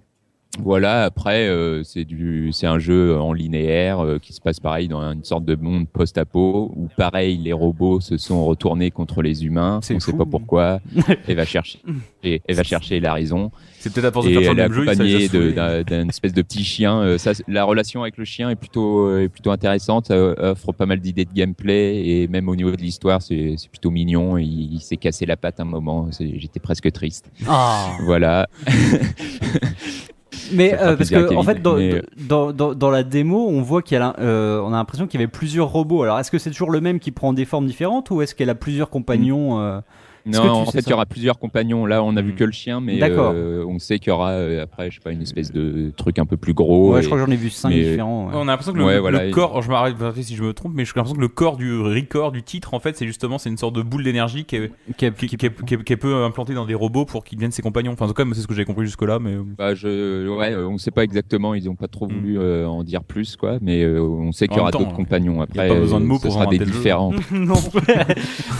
voilà. 0.60 1.04
Après, 1.04 1.48
euh, 1.48 1.84
c'est 1.84 2.06
du, 2.06 2.52
c'est 2.52 2.68
un 2.68 2.78
jeu 2.78 3.20
en 3.20 3.34
linéaire 3.34 4.00
euh, 4.00 4.20
qui 4.20 4.34
se 4.34 4.42
passe 4.42 4.60
pareil 4.60 4.88
dans 4.88 5.02
une 5.02 5.24
sorte 5.24 5.46
de 5.46 5.56
monde 5.56 5.88
post-apo 5.88 6.72
où 6.76 6.88
pareil 6.96 7.38
les 7.38 7.54
robots 7.54 8.00
se 8.02 8.18
sont 8.18 8.46
retournés 8.46 8.92
contre 8.92 9.22
les 9.22 9.46
humains. 9.46 9.78
On 9.78 9.82
sait 9.82 10.00
fou. 10.00 10.18
pas 10.18 10.26
pourquoi. 10.26 10.80
elle 11.28 11.36
va 11.36 11.46
chercher, 11.46 11.80
et 12.24 12.42
va 12.50 12.64
chercher 12.64 13.00
la 13.00 13.14
raison. 13.14 13.52
C'est 13.80 13.92
peut-être 13.92 14.06
à 14.06 14.12
force 14.12 14.28
de 14.28 14.32
Et 14.32 14.34
faire 14.36 14.52
elle 14.52 14.58
le 14.58 14.64
même 14.64 14.74
jeu, 14.74 14.86
il 15.34 15.54
d'un 15.56 16.08
espèce 16.08 16.34
de 16.34 16.42
petit 16.42 16.64
chien. 16.64 17.00
Euh, 17.00 17.18
ça, 17.18 17.32
la 17.48 17.64
relation 17.64 18.04
avec 18.04 18.18
le 18.18 18.26
chien 18.26 18.50
est 18.50 18.56
plutôt, 18.56 19.18
est 19.18 19.30
plutôt 19.30 19.52
intéressante. 19.52 20.08
Ça 20.08 20.16
offre 20.16 20.72
pas 20.72 20.86
mal 20.86 21.00
d'idées 21.00 21.26
de 21.26 21.34
gameplay 21.34 22.08
et 22.08 22.28
même 22.28 22.48
au 22.48 22.56
niveau 22.56 22.72
de 22.72 22.78
l'histoire, 22.82 23.22
c'est 23.22 23.56
c'est 23.58 23.70
plutôt 23.70 23.92
mignon. 23.92 24.38
Il, 24.38 24.74
il 24.74 24.80
s'est 24.80 24.98
cassé 24.98 25.26
la 25.26 25.36
patte 25.36 25.60
un 25.60 25.66
moment. 25.66 26.10
J'étais 26.18 26.60
presque 26.60 26.92
triste. 26.92 27.32
Ah. 27.48 27.92
Voilà. 28.06 28.48
Mais 30.52 30.74
euh, 30.74 30.96
parce 30.96 31.10
que 31.10 31.36
en 31.36 31.44
fait 31.44 31.62
dans, 31.62 31.76
mais, 31.76 31.96
euh, 31.96 32.02
dans, 32.18 32.52
dans, 32.52 32.74
dans 32.74 32.90
la 32.90 33.04
démo 33.04 33.48
on 33.48 33.62
voit 33.62 33.82
qu'il 33.82 33.98
y 33.98 34.02
a 34.02 34.16
euh, 34.20 34.60
on 34.62 34.74
a 34.74 34.78
l'impression 34.78 35.08
qu'il 35.08 35.20
y 35.20 35.24
avait 35.24 35.32
plusieurs 35.32 35.68
robots. 35.68 36.04
Alors 36.04 36.20
est-ce 36.20 36.32
que 36.32 36.38
c'est 36.38 36.52
toujours 36.52 36.72
le 36.72 36.82
même 36.82 37.00
qui 37.00 37.12
prend 37.12 37.34
des 37.34 37.46
formes 37.46 37.66
différentes 37.66 38.12
ou 38.12 38.22
est-ce 38.22 38.36
qu'elle 38.36 38.50
a 38.50 38.56
plusieurs 38.56 38.90
compagnons 38.90 39.60
euh, 39.60 39.80
Non, 40.26 40.42
tu 40.42 40.48
en 40.48 40.66
fait, 40.68 40.80
il 40.80 40.90
y 40.90 40.94
aura 40.94 41.06
plusieurs 41.06 41.38
compagnons. 41.38 41.86
Là, 41.86 42.02
on 42.04 42.16
a 42.16 42.22
vu 42.22 42.32
Mm. 42.32 42.36
que 42.36 42.44
le 42.46 42.52
chien, 42.52 42.80
mais 42.80 42.98
euh, 43.04 43.66
on 43.68 43.78
sait 43.80 44.00
qu'il 44.00 44.08
y 44.08 44.12
aura 44.12 44.32
euh, 44.32 44.64
après, 44.64 44.90
je 44.90 44.96
sais 44.96 45.02
pas, 45.04 45.12
une 45.12 45.22
espèce 45.22 45.52
de 45.52 45.92
truc 45.98 46.18
un 46.20 46.26
peu 46.26 46.38
plus 46.38 46.54
gros. 46.54 46.94
Ouais, 46.94 47.00
et- 47.00 47.02
je 47.02 47.08
crois 47.08 47.20
que 47.20 47.26
j'en 47.26 47.32
ai 47.32 47.36
vu 47.36 47.50
cinq 47.50 47.70
mais- 47.70 47.82
différents. 47.84 48.28
ouais. 48.28 48.34
On 48.36 48.44
a 48.44 48.46
l'impression 48.46 48.72
que 48.74 48.78
le, 48.78 48.86
Ouais, 48.86 48.94
le 48.96 49.00
voilà, 49.02 49.30
corps, 49.32 49.62
je 49.62 49.70
m'arrête 49.70 49.96
si 50.22 50.36
je 50.36 50.44
me 50.44 50.54
trompe, 50.54 50.72
mais 50.76 50.86
j'ai 50.86 50.92
l'impression 50.96 51.16
que 51.16 51.22
le 51.22 51.28
corps 51.28 51.58
du 51.58 51.78
record 51.80 52.32
du 52.32 52.42
titre, 52.44 52.74
en 52.74 52.80
fait, 52.80 52.96
c'est 52.96 53.06
justement 53.06 53.38
c'est 53.38 53.50
une 53.50 53.58
sorte 53.58 53.76
de 53.76 53.82
boule 53.82 54.04
d'énergie 54.04 54.46
qui 54.46 54.56
est, 54.56 54.72
Qui 54.98 55.06
a- 55.08 55.12
qui, 55.12 55.28
qui- 55.28 55.36
qui 55.38 55.46
est, 55.48 55.66
qui 55.66 55.74
est- 55.74 55.84
qui 55.84 55.94
est 55.94 55.98
peu 55.98 56.24
implantée 56.24 56.54
dans 56.54 56.66
des 56.66 56.74
robots 56.76 57.06
pour 57.06 57.24
qu'ils 57.26 57.38
deviennent 57.38 57.52
ses 57.52 57.62
compagnons. 57.62 57.92
Enfin, 57.92 58.06
en 58.06 58.08
tout 58.08 58.14
cas, 58.14 58.24
moi, 58.24 58.34
c'est 58.36 58.42
ce 58.42 58.48
que 58.48 58.56
j'ai 58.56 58.66
compris 58.66 58.86
jusque 58.86 59.02
là, 59.04 59.20
mais 59.20 59.36
Bah, 59.58 59.76
je, 59.76 60.28
ouais, 60.30 60.54
euh, 60.54 60.68
on 60.68 60.78
sait 60.78 60.92
pas 60.92 61.04
exactement. 61.04 61.54
Ils 61.54 61.70
ont 61.70 61.76
pas 61.76 61.88
trop 61.90 62.08
Mm. 62.08 62.14
voulu 62.14 62.40
euh, 62.40 62.66
en 62.68 62.84
dire 62.84 63.04
plus, 63.04 63.36
quoi. 63.36 63.58
Mais 63.62 63.84
euh, 63.84 64.02
on 64.02 64.32
sait 64.32 64.48
qu'il 64.48 64.58
y 64.58 64.60
aura 64.62 64.72
d'autres 64.72 64.94
compagnons. 64.94 65.42
Après, 65.42 65.68
pas 65.68 65.76
besoin 65.80 66.00
de 66.00 66.06
euh, 66.06 66.08
mots 66.08 66.20
pour 66.20 66.32
sera 66.32 66.46
des 66.46 66.60
différents. 66.60 67.12
non. 67.32 67.56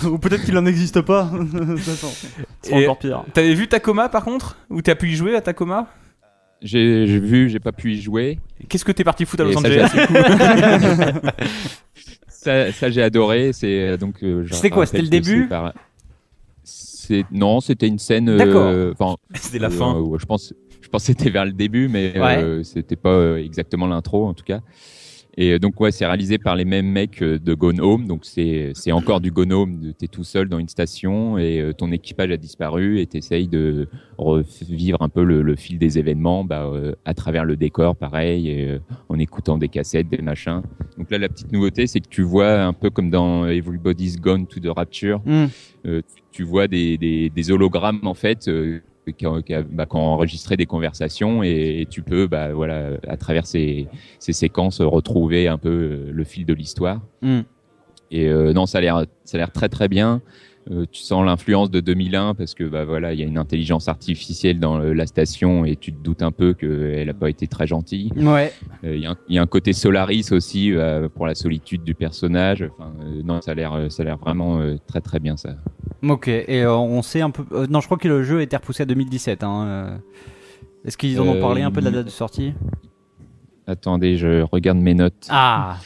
Ou 0.12 0.18
peut-être 0.18 0.44
qu'il 0.44 0.58
en 0.58 0.66
existe 0.66 1.02
pas. 1.02 1.30
Encore 2.72 2.98
pire. 3.00 3.24
T'avais 3.34 3.54
vu 3.54 3.68
Tacoma 3.68 4.10
par 4.10 4.24
contre 4.24 4.58
Ou 4.70 4.82
t'as 4.82 4.96
pu 4.96 5.10
y 5.10 5.16
jouer 5.16 5.36
à 5.36 5.42
Tacoma 5.42 5.88
J'ai 6.62 7.08
j'ai 7.08 7.20
vu, 7.20 7.50
j'ai 7.50 7.60
pas 7.60 7.72
pu 7.72 7.94
y 7.94 8.02
jouer. 8.02 8.40
Qu'est-ce 8.70 8.86
que 8.86 8.92
t'es 8.92 9.04
parti 9.04 9.26
foutre 9.26 9.44
à 9.44 9.46
Los 9.48 9.58
Angeles 9.58 9.90
j'ai- 9.94 11.24
ça, 12.28 12.72
ça, 12.72 12.90
j'ai 12.90 13.02
adoré. 13.02 13.52
C'est 13.54 13.90
euh, 13.90 13.98
donc. 13.98 14.16
euh, 14.24 14.44
je 14.46 14.54
C'était 14.54 14.70
quoi, 14.70 14.86
c'était 14.86 15.02
le 15.02 15.08
début 15.10 15.44
c'est 15.44 15.50
par- 15.50 15.74
C'est 16.64 17.26
non, 17.32 17.60
c'était 17.62 17.88
une 17.88 18.00
scène. 18.00 18.30
euh, 18.30 18.38
D'accord. 18.38 18.94
Enfin, 18.98 19.16
C'était 19.36 19.60
la 19.60 19.68
Euh, 19.68 19.72
fin. 19.72 20.04
je 20.20 20.26
pense, 20.26 20.54
je 20.82 20.88
pense 20.88 21.02
que 21.04 21.08
c'était 21.08 21.30
vers 21.30 21.46
le 21.46 21.52
début, 21.52 21.88
mais 21.90 22.18
Ouais. 22.20 22.38
euh, 22.42 22.64
c'était 22.64 22.96
pas 22.96 23.36
exactement 23.40 23.88
l'intro 23.88 24.26
en 24.28 24.34
tout 24.34 24.44
cas. 24.46 24.62
Et 25.36 25.54
euh, 25.54 25.60
donc 25.60 25.80
ouais, 25.82 25.92
c'est 25.92 26.06
réalisé 26.06 26.38
par 26.38 26.56
les 26.56 26.64
mêmes 26.66 26.86
mecs 26.92 27.22
euh, 27.24 27.40
de 27.40 27.54
Gone 27.56 27.82
Home, 27.82 28.06
donc 28.08 28.24
c'est 28.24 28.72
c'est 28.76 28.92
encore 28.92 29.20
du 29.20 29.32
Gone 29.32 29.52
Home. 29.52 29.94
T'es 29.98 30.08
tout 30.08 30.24
seul 30.24 30.48
dans 30.48 30.60
une 30.60 30.70
station 30.70 31.40
et 31.40 31.60
euh, 31.60 31.74
ton 31.74 31.92
équipage 31.92 32.30
a 32.30 32.38
disparu 32.38 33.00
et 33.00 33.08
t'essayes 33.08 33.48
de 33.48 33.88
revivre 34.20 35.02
un 35.02 35.10
peu 35.10 35.24
le, 35.24 35.42
le 35.42 35.56
fil 35.56 35.80
des 35.80 35.98
événements, 35.98 36.44
bah, 36.44 36.66
euh, 36.66 36.94
à 37.06 37.14
travers 37.16 37.46
le 37.46 37.56
décor, 37.56 37.96
pareil, 37.96 38.48
et, 38.50 38.70
euh, 38.70 38.80
en 39.10 39.18
écoutant 39.18 39.58
des 39.58 39.70
cassettes, 39.70 40.08
des 40.10 40.22
machins. 40.22 40.62
Donc 40.98 41.10
là, 41.10 41.18
la 41.18 41.30
petite 41.30 41.52
nouveauté, 41.52 41.88
c'est 41.88 42.00
que 42.00 42.10
tu 42.10 42.22
vois 42.22 42.62
un 42.62 42.74
peu 42.74 42.92
comme 42.92 43.10
dans 43.10 43.48
Everybody's 43.48 44.20
Gone 44.20 44.46
to 44.46 44.60
the 44.60 44.68
Rapture, 44.68 45.20
Hmm. 45.26 45.46
euh, 45.88 46.02
tu, 46.16 46.22
tu 46.32 46.44
vois 46.44 46.68
des, 46.68 46.98
des, 46.98 47.30
des 47.30 47.52
hologrammes 47.52 48.02
en 48.04 48.14
fait 48.14 48.48
euh, 48.48 48.82
qui, 49.18 49.28
ont, 49.28 49.42
qui, 49.42 49.54
a- 49.54 49.64
bah, 49.64 49.86
qui 49.86 49.96
ont 49.96 50.00
enregistré 50.00 50.56
des 50.58 50.66
conversations 50.66 51.44
et, 51.44 51.82
et 51.82 51.86
tu 51.86 52.02
peux 52.02 52.28
bah, 52.28 52.54
voilà 52.54 52.92
à 53.08 53.18
travers 53.18 53.46
ces, 53.46 53.88
ces 54.20 54.34
séquences 54.34 54.82
retrouver 54.82 55.48
un 55.48 55.58
peu 55.58 55.70
euh, 55.70 56.12
le 56.12 56.24
fil 56.24 56.46
de 56.46 56.54
l'histoire 56.54 57.02
Hmm. 57.22 57.42
et 58.12 58.28
euh, 58.28 58.54
non 58.54 58.66
ça 58.66 58.78
a 58.78 58.82
l'air 58.82 59.06
ça 59.26 59.38
a 59.38 59.40
l'air 59.40 59.52
très 59.52 59.70
très 59.70 59.88
bien 59.88 60.22
Euh, 60.72 60.86
tu 60.90 61.02
sens 61.02 61.26
l'influence 61.26 61.70
de 61.72 61.82
2001 61.82 62.36
parce 62.36 62.54
que 62.56 62.64
bah 62.64 62.86
voilà 62.86 63.12
il 63.12 63.20
y 63.20 63.24
a 63.24 63.26
une 63.26 63.38
intelligence 63.38 63.90
artificielle 63.90 64.60
dans 64.62 64.80
euh, 64.80 64.94
la 64.94 65.06
station 65.08 65.66
et 65.66 65.76
tu 65.76 65.92
te 65.92 66.02
doutes 66.02 66.22
un 66.22 66.32
peu 66.32 66.54
qu'elle 66.54 67.10
a 67.10 67.14
pas 67.14 67.30
été 67.30 67.48
très 67.48 67.68
gentille 67.68 68.12
Ouais. 68.16 68.54
euh, 68.86 68.96
Il 68.96 69.02
y, 69.02 69.06
a 69.06 69.12
un- 69.12 69.18
il 69.28 69.36
y 69.36 69.40
a 69.40 69.42
un 69.42 69.46
côté 69.46 69.74
Solaris 69.74 70.28
aussi 70.32 70.72
euh, 70.74 71.10
pour 71.10 71.28
la 71.28 71.36
solitude 71.36 71.84
du 71.84 71.96
personnage. 71.96 72.64
Enfin, 72.80 72.94
non, 73.26 73.42
ça 73.42 73.52
a 73.52 73.56
l'air, 73.56 73.92
ça 73.92 74.04
a 74.04 74.06
l'air 74.06 74.18
vraiment 74.18 74.62
très 74.88 75.02
très 75.02 75.20
bien 75.20 75.36
ça. 75.36 75.56
Ok. 76.02 76.30
Et 76.30 76.66
on 76.66 77.02
sait 77.02 77.20
un 77.22 77.32
peu. 77.32 77.44
non, 77.68 77.82
je 77.82 77.86
crois 77.88 77.98
que 77.98 78.08
le 78.08 78.24
jeu 78.24 78.40
a 78.40 78.42
été 78.44 78.56
repoussé 78.56 78.84
à 78.84 78.86
2017. 78.86 79.44
Hein. 79.44 80.00
Est-ce 80.86 80.96
qu'ils 80.98 81.20
en 81.20 81.28
ont 81.28 81.42
parlé 81.42 81.62
un 81.62 81.72
peu 81.72 81.82
de 81.82 81.86
la 81.86 81.92
date 81.92 82.06
de 82.06 82.10
sortie? 82.12 82.54
Attendez, 83.68 84.18
je 84.18 84.42
regarde 84.44 84.78
mes 84.78 84.94
notes. 84.94 85.28
Ah. 85.30 85.78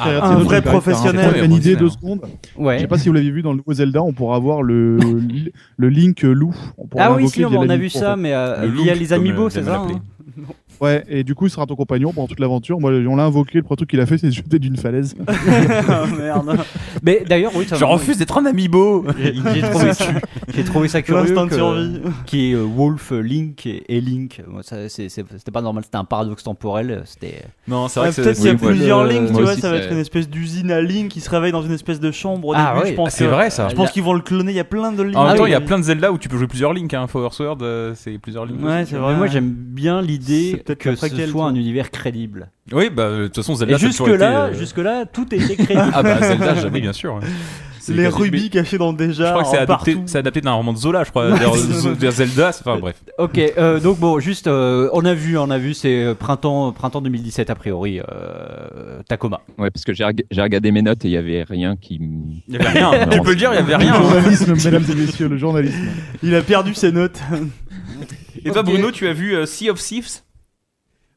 Frère, 0.00 0.24
un 0.24 0.36
vrai 0.36 0.56
hein. 0.58 0.62
professionnel. 0.62 1.44
Une 1.44 1.52
idée 1.52 1.76
Professionnel, 1.76 1.78
deux 1.78 1.88
secondes. 1.90 2.20
Ouais. 2.56 2.76
Je 2.76 2.80
sais 2.82 2.86
pas 2.88 2.98
si 2.98 3.08
vous 3.08 3.14
l'avez 3.14 3.30
vu 3.30 3.42
dans 3.42 3.52
le 3.52 3.58
nouveau 3.58 3.74
Zelda, 3.74 4.02
on 4.02 4.12
pourra 4.12 4.36
avoir 4.36 4.62
le, 4.62 4.98
le 5.76 5.88
Link 5.88 6.22
loup. 6.22 6.54
On 6.78 6.86
pourra 6.86 7.04
Ah 7.04 7.12
oui, 7.12 7.28
si, 7.28 7.44
on 7.44 7.68
a 7.68 7.76
vu 7.76 7.86
en 7.86 7.90
ça, 7.90 8.14
fait. 8.14 8.20
mais 8.20 8.32
euh, 8.34 8.62
Le 8.66 8.82
via 8.82 8.94
les 8.94 9.12
amiibo, 9.12 9.46
euh, 9.46 9.50
c'est 9.50 9.64
ça 9.64 9.76
hein 9.80 10.00
Ouais, 10.80 11.04
et 11.08 11.24
du 11.24 11.34
coup, 11.34 11.46
il 11.46 11.50
sera 11.50 11.66
ton 11.66 11.76
compagnon 11.76 12.12
pendant 12.12 12.26
toute 12.26 12.40
l'aventure. 12.40 12.80
Moi, 12.80 12.90
on 12.90 13.16
l'a 13.16 13.24
invoqué. 13.24 13.58
Le 13.58 13.62
premier 13.62 13.76
truc 13.76 13.90
qu'il 13.90 14.00
a 14.00 14.06
fait, 14.06 14.16
c'est 14.18 14.28
de 14.28 14.32
se 14.32 14.36
jeter 14.38 14.58
d'une 14.58 14.76
falaise. 14.78 15.14
Ah, 15.28 16.04
merde. 16.18 16.58
Mais 17.02 17.22
d'ailleurs, 17.28 17.52
oui, 17.54 17.66
ça 17.68 17.76
Je 17.76 17.84
refuse 17.84 18.16
d'être 18.18 18.38
un 18.38 18.46
amiibo 18.46 19.04
J'ai 19.18 19.34
j'ai 19.54 19.60
trouvé, 19.62 19.92
ça- 19.92 20.04
j'ai 20.54 20.64
trouvé 20.64 20.88
ça 20.88 21.02
curieux. 21.02 21.22
L'instinct 21.24 21.44
de 21.44 21.50
que- 21.50 21.54
survie. 21.56 22.00
Qui 22.26 22.50
est 22.50 22.54
euh, 22.54 22.62
Wolf, 22.64 23.10
Link 23.12 23.66
et, 23.66 23.84
et 23.94 24.00
Link. 24.00 24.40
C'était 24.88 25.50
pas 25.52 25.60
normal, 25.62 25.84
c'était 25.84 25.96
un 25.98 26.04
paradoxe 26.04 26.42
temporel. 26.44 27.02
C'était. 27.04 27.42
Non, 27.68 27.88
c'est 27.88 28.00
vrai 28.00 28.08
Ouais, 28.08 28.14
que 28.14 28.22
Peut-être 28.22 28.36
qu'il 28.36 28.46
y 28.46 28.48
a 28.48 28.54
plusieurs 28.54 28.98
euh, 29.00 29.08
Link, 29.08 29.26
tu 29.28 29.32
vois, 29.34 29.52
aussi, 29.52 29.60
ça 29.60 29.70
va 29.70 29.76
être 29.76 29.92
une 29.92 29.98
espèce 29.98 30.28
d'usine 30.28 30.70
à 30.70 30.80
Link 30.80 31.08
qui 31.10 31.20
se 31.20 31.28
réveille 31.30 31.52
dans 31.52 31.62
une 31.62 31.72
espèce 31.72 32.00
de 32.00 32.10
chambre 32.10 32.48
au 32.48 32.52
Ah 32.56 32.72
début. 32.74 32.84
ouais. 32.84 32.90
je 32.92 32.96
pense 32.96 33.08
Ah, 33.08 33.10
c'est 33.10 33.24
que- 33.24 33.30
vrai 33.30 33.50
ça. 33.50 33.68
Je 33.68 33.74
pense 33.74 33.90
qu'ils 33.90 34.02
vont 34.02 34.14
le 34.14 34.20
cloner, 34.20 34.52
il 34.52 34.56
y 34.56 34.60
a 34.60 34.64
plein 34.64 34.92
de 34.92 35.02
Link. 35.02 35.16
En 35.16 35.24
même 35.24 35.32
Ah 35.34 35.36
temps, 35.36 35.46
il 35.46 35.52
y 35.52 35.54
a 35.54 35.60
plein 35.60 35.78
de 35.78 35.84
Zelda 35.84 36.10
où 36.12 36.18
tu 36.18 36.28
peux 36.28 36.38
jouer 36.38 36.46
plusieurs 36.46 36.72
Link. 36.72 36.92
Hein. 36.94 37.06
Power 37.10 37.28
Sword, 37.32 37.58
euh, 37.62 37.92
c'est 37.94 38.18
plusieurs 38.18 38.46
Link. 38.46 38.62
Ouais, 38.64 38.84
c'est 38.86 38.96
vrai. 38.96 39.14
moi, 39.16 39.26
j'aime 39.26 39.50
bien 39.50 40.00
l'idée 40.02 40.62
peut-être 40.74 41.00
que 41.00 41.16
ce 41.16 41.26
soit 41.26 41.46
un 41.46 41.54
univers 41.54 41.90
crédible. 41.90 42.50
Oui, 42.72 42.90
bah 42.90 43.10
de 43.10 43.26
toute 43.26 43.36
façon, 43.36 43.54
Zelda. 43.54 43.76
Et 43.76 43.78
jusque 43.78 44.06
là, 44.06 44.14
été, 44.14 44.24
euh, 44.24 44.58
jusque 44.58 44.78
là, 44.78 45.04
tout 45.06 45.26
était 45.34 45.56
crédible. 45.56 45.90
Ah 45.94 46.02
bah 46.02 46.20
Zelda, 46.20 46.54
jamais, 46.54 46.80
bien 46.80 46.92
sûr. 46.92 47.18
C'est 47.82 47.94
Les 47.94 48.08
rubis 48.08 48.50
cachés 48.50 48.76
dans 48.76 48.92
le 48.92 48.98
Je 48.98 49.04
déjà. 49.06 49.30
crois 49.30 49.42
que 49.42 49.48
c'est 49.48 49.56
adapté, 49.56 49.96
adapté 50.14 50.42
d'un 50.42 50.52
roman 50.52 50.74
de 50.74 50.78
Zola, 50.78 51.02
je 51.02 51.08
crois. 51.10 51.30
D'ailleurs, 51.30 51.56
Zelda, 52.12 52.50
enfin 52.50 52.78
bref. 52.78 53.02
ok, 53.16 53.38
euh, 53.56 53.80
donc 53.80 53.98
bon, 53.98 54.20
juste, 54.20 54.48
euh, 54.48 54.90
on 54.92 55.02
a 55.06 55.14
vu, 55.14 55.38
on 55.38 55.48
a 55.50 55.56
vu, 55.56 55.72
c'est 55.72 56.04
euh, 56.04 56.14
printemps, 56.14 56.72
printemps 56.72 57.00
2017 57.00 57.48
a 57.48 57.54
priori, 57.54 57.98
euh, 58.00 59.00
Tacoma. 59.08 59.40
Ouais, 59.56 59.70
parce 59.70 59.84
que 59.86 59.94
j'ai 59.94 60.04
reg- 60.04 60.26
j'ai 60.30 60.42
regardé 60.42 60.70
mes 60.72 60.82
notes 60.82 61.06
et 61.06 61.08
il 61.08 61.12
y 61.12 61.16
avait 61.16 61.42
rien 61.42 61.74
qui. 61.74 61.98
Il 62.48 62.54
y 62.54 62.58
avait 62.58 62.68
rien. 62.68 63.08
Tu 63.10 63.20
peux 63.22 63.30
le 63.30 63.36
dire, 63.36 63.50
il 63.52 63.56
y 63.56 63.58
avait 63.58 63.72
Le 63.72 63.78
rien. 63.78 63.94
hein. 63.94 64.02
journalisme, 64.02 64.54
mesdames 64.64 64.84
et 64.90 64.94
messieurs, 64.94 65.28
le 65.28 65.38
journalisme. 65.38 65.78
Il 66.22 66.34
a 66.34 66.42
perdu 66.42 66.74
ses 66.74 66.92
notes. 66.92 67.18
Et 68.44 68.50
toi. 68.50 68.62
Bruno, 68.62 68.90
tu 68.90 69.08
as 69.08 69.12
vu 69.14 69.34
euh, 69.34 69.46
Sea 69.46 69.70
of 69.70 69.80
Thieves? 69.80 70.20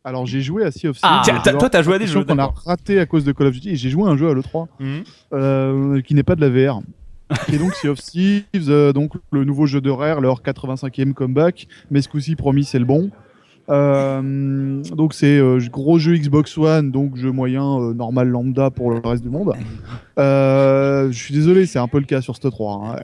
Alors, 0.03 0.25
j'ai 0.25 0.41
joué 0.41 0.63
à 0.65 0.71
Sea 0.71 0.89
of 0.89 0.97
Thieves. 0.97 1.01
Ah. 1.09 1.21
Tiens, 1.23 1.39
Toi, 1.57 1.69
t'as 1.69 1.81
joué 1.81 1.95
à 1.95 1.99
des 1.99 2.07
jeux. 2.07 2.23
qu'on 2.25 2.37
a 2.39 2.53
raté 2.65 2.99
à 2.99 3.05
cause 3.05 3.23
de 3.23 3.31
Call 3.31 3.47
of 3.47 3.53
Duty 3.53 3.69
et 3.69 3.75
j'ai 3.75 3.89
joué 3.89 4.03
à 4.03 4.11
un 4.11 4.17
jeu 4.17 4.29
à 4.29 4.33
l'E3 4.33 4.67
Mhm. 4.79 5.03
euh, 5.33 6.01
qui 6.01 6.13
n'est 6.13 6.23
pas 6.23 6.35
de 6.35 6.41
la 6.41 6.49
VR. 6.49 6.81
Et 7.53 7.57
donc 7.57 7.73
Sea 7.73 7.87
of 7.87 7.99
Thieves, 7.99 8.43
euh, 8.69 8.91
donc 8.93 9.13
le 9.31 9.43
nouveau 9.45 9.65
jeu 9.65 9.79
de 9.81 9.89
Rare, 9.89 10.19
leur 10.21 10.41
85e 10.43 11.13
comeback, 11.13 11.67
mais 11.89 12.01
ce 12.01 12.09
coup-ci 12.09 12.35
promis 12.35 12.63
c'est 12.65 12.77
le 12.79 12.85
bon. 12.85 13.09
Euh, 13.69 14.81
donc 14.93 15.13
c'est 15.13 15.37
euh, 15.39 15.57
gros 15.71 15.97
jeu 15.97 16.15
Xbox 16.17 16.57
One, 16.57 16.91
donc 16.91 17.15
jeu 17.15 17.31
moyen 17.31 17.63
euh, 17.79 17.93
normal 17.93 18.27
lambda 18.27 18.69
pour 18.71 18.91
le 18.91 18.99
reste 18.99 19.23
du 19.23 19.29
monde. 19.29 19.53
Euh, 20.19 21.07
je 21.11 21.17
suis 21.17 21.33
désolé, 21.33 21.65
c'est 21.65 21.79
un 21.79 21.87
peu 21.87 21.97
le 21.99 22.05
cas 22.05 22.21
sur 22.21 22.35
ce 22.35 22.47
3. 22.47 22.97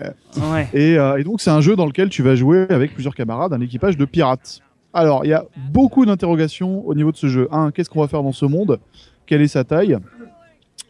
Ouais. 0.51 0.67
Et, 0.73 0.97
euh, 0.99 1.17
et 1.17 1.23
donc 1.23 1.39
c'est 1.41 1.49
un 1.49 1.61
jeu 1.61 1.75
dans 1.77 1.85
lequel 1.85 2.09
tu 2.09 2.21
vas 2.21 2.35
jouer 2.35 2.67
avec 2.69 2.93
plusieurs 2.93 3.15
camarades, 3.15 3.53
un 3.53 3.61
équipage 3.61 3.95
de 3.97 4.03
pirates. 4.05 4.59
Alors 4.93 5.25
il 5.25 5.29
y 5.29 5.33
a 5.33 5.45
beaucoup 5.71 6.05
d'interrogations 6.05 6.85
au 6.85 6.95
niveau 6.95 7.11
de 7.11 7.17
ce 7.17 7.27
jeu. 7.27 7.47
Un, 7.51 7.71
qu'est-ce 7.71 7.89
qu'on 7.89 8.01
va 8.01 8.07
faire 8.07 8.23
dans 8.23 8.31
ce 8.31 8.45
monde? 8.45 8.79
Quelle 9.25 9.41
est 9.41 9.47
sa 9.47 9.63
taille? 9.63 9.97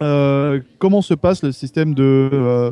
Euh, 0.01 0.61
Comment 0.77 1.01
se 1.01 1.13
passe 1.13 1.43
le 1.43 1.51
système 1.51 1.93
de 1.93 2.29
euh, 2.31 2.71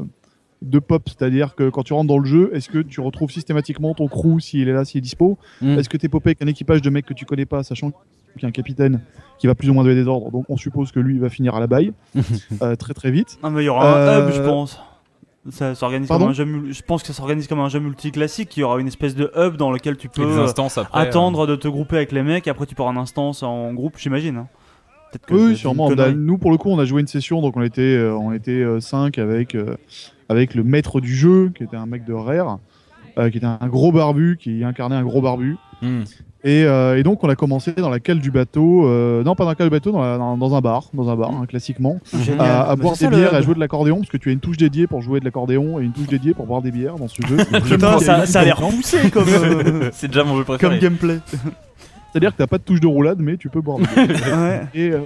de 0.61 0.79
pop, 0.79 1.03
c'est-à-dire 1.07 1.55
que 1.55 1.69
quand 1.69 1.83
tu 1.83 1.93
rentres 1.93 2.07
dans 2.07 2.17
le 2.17 2.25
jeu, 2.25 2.49
est-ce 2.53 2.69
que 2.69 2.79
tu 2.79 2.99
retrouves 2.99 3.31
systématiquement 3.31 3.93
ton 3.93 4.07
crew 4.07 4.39
s'il 4.39 4.67
est 4.67 4.73
là, 4.73 4.85
s'il 4.85 4.99
est 4.99 5.01
dispo? 5.01 5.37
Mm. 5.61 5.77
Est-ce 5.77 5.89
que 5.89 5.97
t'es 5.97 6.09
popé 6.09 6.29
avec 6.29 6.41
un 6.41 6.47
équipage 6.47 6.81
de 6.81 6.89
mecs 6.89 7.05
que 7.05 7.13
tu 7.13 7.25
connais 7.25 7.45
pas, 7.45 7.63
sachant 7.63 7.91
qu'il 7.91 8.43
y 8.43 8.45
a 8.45 8.49
un 8.49 8.51
capitaine 8.51 9.01
qui 9.39 9.47
va 9.47 9.55
plus 9.55 9.69
ou 9.69 9.73
moins 9.73 9.83
donner 9.83 9.95
des 9.95 10.07
ordres, 10.07 10.31
donc 10.31 10.45
on 10.49 10.57
suppose 10.57 10.91
que 10.91 10.99
lui 10.99 11.19
va 11.19 11.29
finir 11.29 11.55
à 11.55 11.59
la 11.59 11.67
baille 11.67 11.93
euh, 12.61 12.75
très 12.75 12.93
très 12.93 13.11
vite. 13.11 13.37
Ah, 13.43 13.49
mais 13.49 13.63
il 13.63 13.65
y 13.65 13.69
aura 13.69 14.15
un 14.15 14.27
hub, 14.27 14.33
je 14.33 14.41
pense. 14.41 14.79
Ça 15.49 15.75
s'organise 15.75 16.09
comme 16.09 16.29
un 16.29 16.33
jeu. 16.33 16.45
Je 16.71 16.81
pense 16.81 17.01
que 17.01 17.07
ça 17.07 17.13
s'organise 17.13 17.47
comme 17.47 17.59
un 17.59 17.69
jeu 17.69 17.79
multi 17.79 18.11
classique. 18.11 18.55
Il 18.57 18.61
y 18.61 18.63
aura 18.63 18.79
une 18.79 18.87
espèce 18.87 19.15
de 19.15 19.31
hub 19.35 19.55
dans 19.55 19.71
lequel 19.71 19.95
tu 19.97 20.09
peux 20.09 20.39
instances 20.41 20.77
après. 20.77 20.99
attendre 21.01 21.47
de 21.47 21.55
te 21.55 21.67
grouper 21.67 21.95
avec 21.97 22.11
les 22.11 22.23
mecs. 22.23 22.47
Après, 22.47 22.65
tu 22.65 22.73
avoir 22.73 22.91
une 22.91 22.97
instance 22.99 23.43
en 23.43 23.73
groupe, 23.73 23.95
j'imagine. 23.97 24.37
hein. 24.37 24.47
Peut-être 25.11 25.25
que 25.25 25.33
Oui, 25.33 25.55
sûrement. 25.55 25.89
a- 25.89 26.11
nous, 26.11 26.37
pour 26.37 26.51
le 26.51 26.57
coup, 26.57 26.69
on 26.69 26.79
a 26.79 26.85
joué 26.85 26.99
une 27.01 27.07
session, 27.07 27.41
donc 27.41 27.55
on 27.55 27.61
était, 27.61 27.81
euh, 27.81 28.13
on 28.17 28.33
était 28.33 28.65
5 28.81 29.17
avec, 29.19 29.55
euh, 29.55 29.77
avec 30.27 30.53
le 30.53 30.63
maître 30.65 30.99
du 30.99 31.15
jeu, 31.15 31.49
qui 31.55 31.63
était 31.63 31.77
un 31.77 31.85
mec 31.85 32.03
de 32.03 32.11
Rare, 32.13 32.59
euh, 33.17 33.29
qui 33.29 33.37
était 33.37 33.45
un 33.45 33.67
gros 33.67 33.93
barbu, 33.93 34.37
qui 34.37 34.65
incarnait 34.65 34.97
un 34.97 35.03
gros 35.03 35.21
barbu. 35.21 35.55
euh. 35.83 36.03
Et, 36.49 36.63
euh, 36.63 36.97
et 36.97 37.03
donc, 37.03 37.23
on 37.25 37.29
a 37.29 37.35
commencé 37.35 37.73
dans 37.73 37.89
la 37.89 37.99
cale 37.99 38.19
du 38.19 38.31
bateau, 38.31 38.87
euh, 38.87 39.21
non, 39.21 39.35
pas 39.35 39.43
dans 39.43 39.49
la 39.49 39.55
cale 39.55 39.67
du 39.67 39.71
bateau, 39.71 39.91
dans, 39.91 40.01
la- 40.01 40.17
dans, 40.17 40.37
dans 40.37 40.55
un 40.55 40.61
bar, 40.61 40.85
dans 40.93 41.09
un 41.09 41.15
bar, 41.17 41.31
hein, 41.31 41.45
classiquement, 41.45 41.99
Génial. 42.23 42.39
à, 42.39 42.61
à 42.69 42.75
Mais 42.77 42.81
boire 42.83 42.95
des 42.95 43.07
bières 43.09 43.33
et 43.33 43.37
à 43.37 43.41
jouer 43.41 43.53
de 43.53 43.59
l'accordéon, 43.59 43.97
parce 43.97 44.09
que 44.09 44.15
tu 44.17 44.29
as 44.29 44.31
une 44.31 44.39
touche 44.39 44.55
dédiée 44.55 44.87
pour 44.87 45.01
jouer 45.01 45.19
de 45.19 45.25
l'accordéon 45.25 45.79
et 45.79 45.83
une 45.83 45.91
touche 45.91 46.07
dédiée 46.07 46.33
pour 46.33 46.45
boire 46.45 46.61
des 46.61 46.71
bières 46.71 46.95
dans 46.95 47.09
ce 47.09 47.21
jeu. 47.27 47.35
Putain, 47.65 47.99
ça, 47.99 48.25
ça 48.25 48.39
a 48.41 48.45
l'air 48.45 48.61
poussé 48.61 49.09
comme, 49.11 49.27
euh, 49.27 49.89
C'est 49.93 50.07
déjà 50.07 50.23
mon 50.23 50.37
jeu 50.37 50.45
comme 50.45 50.77
gameplay. 50.79 51.19
C'est-à-dire 52.11 52.31
que 52.31 52.37
t'as 52.37 52.47
pas 52.47 52.59
de 52.59 52.63
touche 52.63 52.79
de 52.79 52.87
roulade, 52.87 53.19
mais 53.19 53.35
tu 53.35 53.49
peux 53.49 53.59
boire 53.61 53.79
des 53.79 53.85
bières. 53.85 54.17
Ouais. 54.37 54.61
Et, 54.73 54.91
euh, 54.91 54.99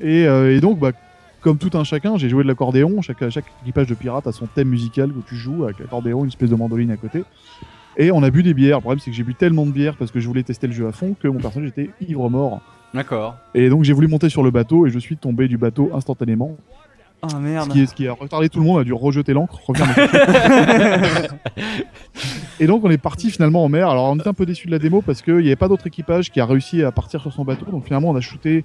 et, 0.00 0.26
euh, 0.26 0.56
et 0.56 0.60
donc, 0.60 0.80
bah, 0.80 0.90
comme 1.42 1.58
tout 1.58 1.70
un 1.78 1.84
chacun, 1.84 2.18
j'ai 2.18 2.28
joué 2.28 2.42
de 2.42 2.48
l'accordéon. 2.48 3.02
Chaque, 3.02 3.28
chaque 3.30 3.44
équipage 3.62 3.86
de 3.86 3.94
pirates 3.94 4.26
a 4.26 4.32
son 4.32 4.46
thème 4.46 4.68
musical 4.68 5.10
que 5.10 5.28
tu 5.28 5.36
joues 5.36 5.62
avec 5.64 5.78
l'accordéon, 5.78 6.22
une 6.24 6.28
espèce 6.28 6.50
de 6.50 6.56
mandoline 6.56 6.90
à 6.90 6.96
côté. 6.96 7.22
Et 7.98 8.12
on 8.12 8.22
a 8.22 8.30
bu 8.30 8.44
des 8.44 8.54
bières. 8.54 8.78
Le 8.78 8.82
problème, 8.82 9.00
c'est 9.00 9.10
que 9.10 9.16
j'ai 9.16 9.24
bu 9.24 9.34
tellement 9.34 9.66
de 9.66 9.72
bières 9.72 9.96
parce 9.96 10.12
que 10.12 10.20
je 10.20 10.28
voulais 10.28 10.44
tester 10.44 10.68
le 10.68 10.72
jeu 10.72 10.86
à 10.86 10.92
fond 10.92 11.14
que 11.20 11.26
mon 11.28 11.40
personnage 11.40 11.70
était 11.70 11.90
ivre 12.00 12.30
mort. 12.30 12.60
D'accord. 12.94 13.36
Et 13.54 13.68
donc 13.68 13.84
j'ai 13.84 13.92
voulu 13.92 14.08
monter 14.08 14.28
sur 14.28 14.42
le 14.42 14.50
bateau 14.50 14.86
et 14.86 14.90
je 14.90 14.98
suis 14.98 15.16
tombé 15.16 15.48
du 15.48 15.58
bateau 15.58 15.90
instantanément. 15.92 16.56
Ah 17.20 17.28
Ce 17.30 17.36
merde. 17.36 17.72
qui, 17.72 17.82
est, 17.82 17.86
ce 17.86 17.94
qui 17.94 18.06
a 18.06 18.12
retardé 18.12 18.48
tout 18.48 18.60
le 18.60 18.64
monde, 18.64 18.76
on 18.76 18.80
a 18.80 18.84
dû 18.84 18.92
rejeter 18.92 19.32
l'encre. 19.32 19.60
et 22.60 22.66
donc 22.66 22.84
on 22.84 22.90
est 22.90 22.98
parti 22.98 23.30
finalement 23.30 23.64
en 23.64 23.68
mer. 23.68 23.90
Alors 23.90 24.04
on 24.04 24.16
était 24.16 24.28
un 24.28 24.34
peu 24.34 24.46
déçu 24.46 24.68
de 24.68 24.72
la 24.72 24.78
démo 24.78 25.02
parce 25.02 25.22
qu'il 25.22 25.38
n'y 25.38 25.48
avait 25.48 25.56
pas 25.56 25.68
d'autre 25.68 25.88
équipage 25.88 26.30
qui 26.30 26.40
a 26.40 26.46
réussi 26.46 26.84
à 26.84 26.92
partir 26.92 27.20
sur 27.20 27.32
son 27.32 27.44
bateau. 27.44 27.66
Donc 27.66 27.84
finalement 27.84 28.10
on 28.10 28.16
a 28.16 28.20
shooté, 28.20 28.64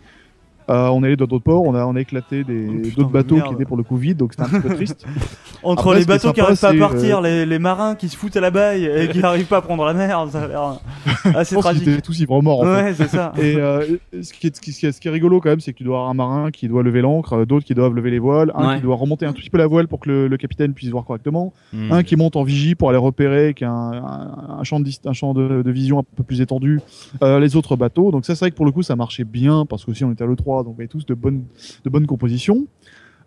euh, 0.70 0.88
on 0.89 1.03
est 1.03 1.07
allé 1.07 1.16
dans 1.16 1.26
d'autres 1.26 1.43
ports, 1.43 1.64
on 1.64 1.76
a, 1.76 1.86
on 1.86 1.95
a 1.95 2.01
éclaté 2.01 2.43
des 2.43 2.68
Oh, 2.70 2.88
d'autres 2.97 3.09
bateaux 3.09 3.36
merde. 3.36 3.47
qui 3.49 3.53
étaient 3.55 3.66
pour 3.66 3.78
le 3.78 3.84
coup 3.84 3.97
vides, 3.97 4.18
donc 4.18 4.34
c'était 4.34 4.43
un 4.43 4.59
petit 4.59 4.68
peu 4.68 4.76
triste. 4.76 5.05
Entre 5.64 5.88
Après, 5.88 5.99
les 5.99 6.05
bateaux 6.05 6.32
qui 6.34 6.41
sympa, 6.41 6.47
arrivent 6.68 6.80
pas 6.80 6.86
à 6.86 6.89
partir, 6.89 7.20
euh, 7.20 7.22
les, 7.22 7.45
les 7.45 7.59
marins 7.59 7.95
qui 7.95 8.09
se 8.09 8.18
foutent 8.18 8.36
à 8.36 8.41
la 8.41 8.51
baille 8.51 8.86
et 8.86 9.07
qui 9.07 9.20
n'arrivent 9.20 9.45
pas 9.47 9.57
à 9.57 9.61
prendre 9.61 9.86
la 9.86 9.93
mer, 9.93 10.26
ça 10.30 10.43
a 10.43 10.47
l'air 10.47 10.80
assez 11.36 11.55
tragique. 11.55 11.88
étaient 11.88 12.01
tous 12.01 12.20
ivres 12.20 12.41
morts 12.41 12.61
en 12.61 12.64
fait. 12.66 12.84
Ouais, 12.84 12.93
c'est 12.93 13.07
ça. 13.07 13.32
Et 13.41 13.55
euh, 13.55 13.97
ce, 14.22 14.34
qui 14.34 14.47
est, 14.47 14.55
ce, 14.55 14.61
qui 14.61 14.72
est, 14.86 14.91
ce 14.91 14.99
qui 14.99 15.07
est 15.07 15.11
rigolo 15.11 15.39
quand 15.39 15.49
même, 15.49 15.61
c'est 15.61 15.72
que 15.72 15.78
tu 15.78 15.84
dois 15.86 15.97
avoir 15.97 16.09
un 16.09 16.14
marin 16.16 16.51
qui 16.51 16.68
doit 16.68 16.84
lever 16.84 17.01
l'ancre, 17.01 17.34
euh, 17.34 17.45
d'autres 17.45 17.66
qui 17.66 17.74
doivent 17.76 17.93
lever 17.93 18.11
les 18.11 18.20
voiles, 18.20 18.51
un 18.55 18.68
Ouais. 18.70 18.76
qui 18.78 18.82
doit 18.82 18.95
remonter 18.95 19.26
un 19.26 19.32
tout 19.34 19.41
petit 19.41 19.49
peu 19.49 19.57
la 19.57 19.68
voile 19.68 19.88
pour 19.88 19.99
que 20.01 20.09
le, 20.09 20.28
le 20.28 20.38
capitaine 20.38 20.74
puisse 20.74 20.89
voir 20.89 21.05
correctement, 21.05 21.53
Hmm. 21.74 21.91
un 21.91 22.03
qui 22.03 22.16
monte 22.16 22.36
en 22.36 22.43
vigie 22.43 22.76
pour 22.76 22.89
aller 22.89 22.97
repérer, 22.99 23.53
qui 23.53 23.64
a 23.66 23.72
un, 23.72 23.93
un, 23.93 24.57
un 24.59 24.64
champ, 24.64 24.80
de, 24.80 24.86
dist- 24.86 25.07
un 25.07 25.14
champ 25.14 25.34
de, 25.34 25.61
de 25.64 25.72
vision 25.72 25.99
un 25.99 26.03
peu 26.16 26.24
plus 26.24 26.41
étendu, 26.41 26.82
euh, 27.24 27.39
les 27.39 27.55
autres 27.55 27.76
bateaux. 27.76 28.11
Donc 28.11 28.26
ça, 28.26 28.36
c'est 28.36 28.45
vrai 28.45 28.51
que 28.51 28.55
pour 28.55 28.66
le 28.66 28.72
coup, 28.72 28.84
ça 28.84 28.95
marchait 28.95 29.24
bien 29.24 29.66
parce 29.66 29.86
qu'aussi 29.86 30.03
on 30.03 30.11
était 30.11 30.24
à 30.24 30.28
l'E3, 30.28 30.53
donc 30.62 30.76
on 30.76 30.80
avait 30.80 30.88
tous 30.88 31.06
de 31.06 31.14
bonnes, 31.14 31.45
de 31.84 31.89
bonnes 31.89 32.06
compositions. 32.06 32.68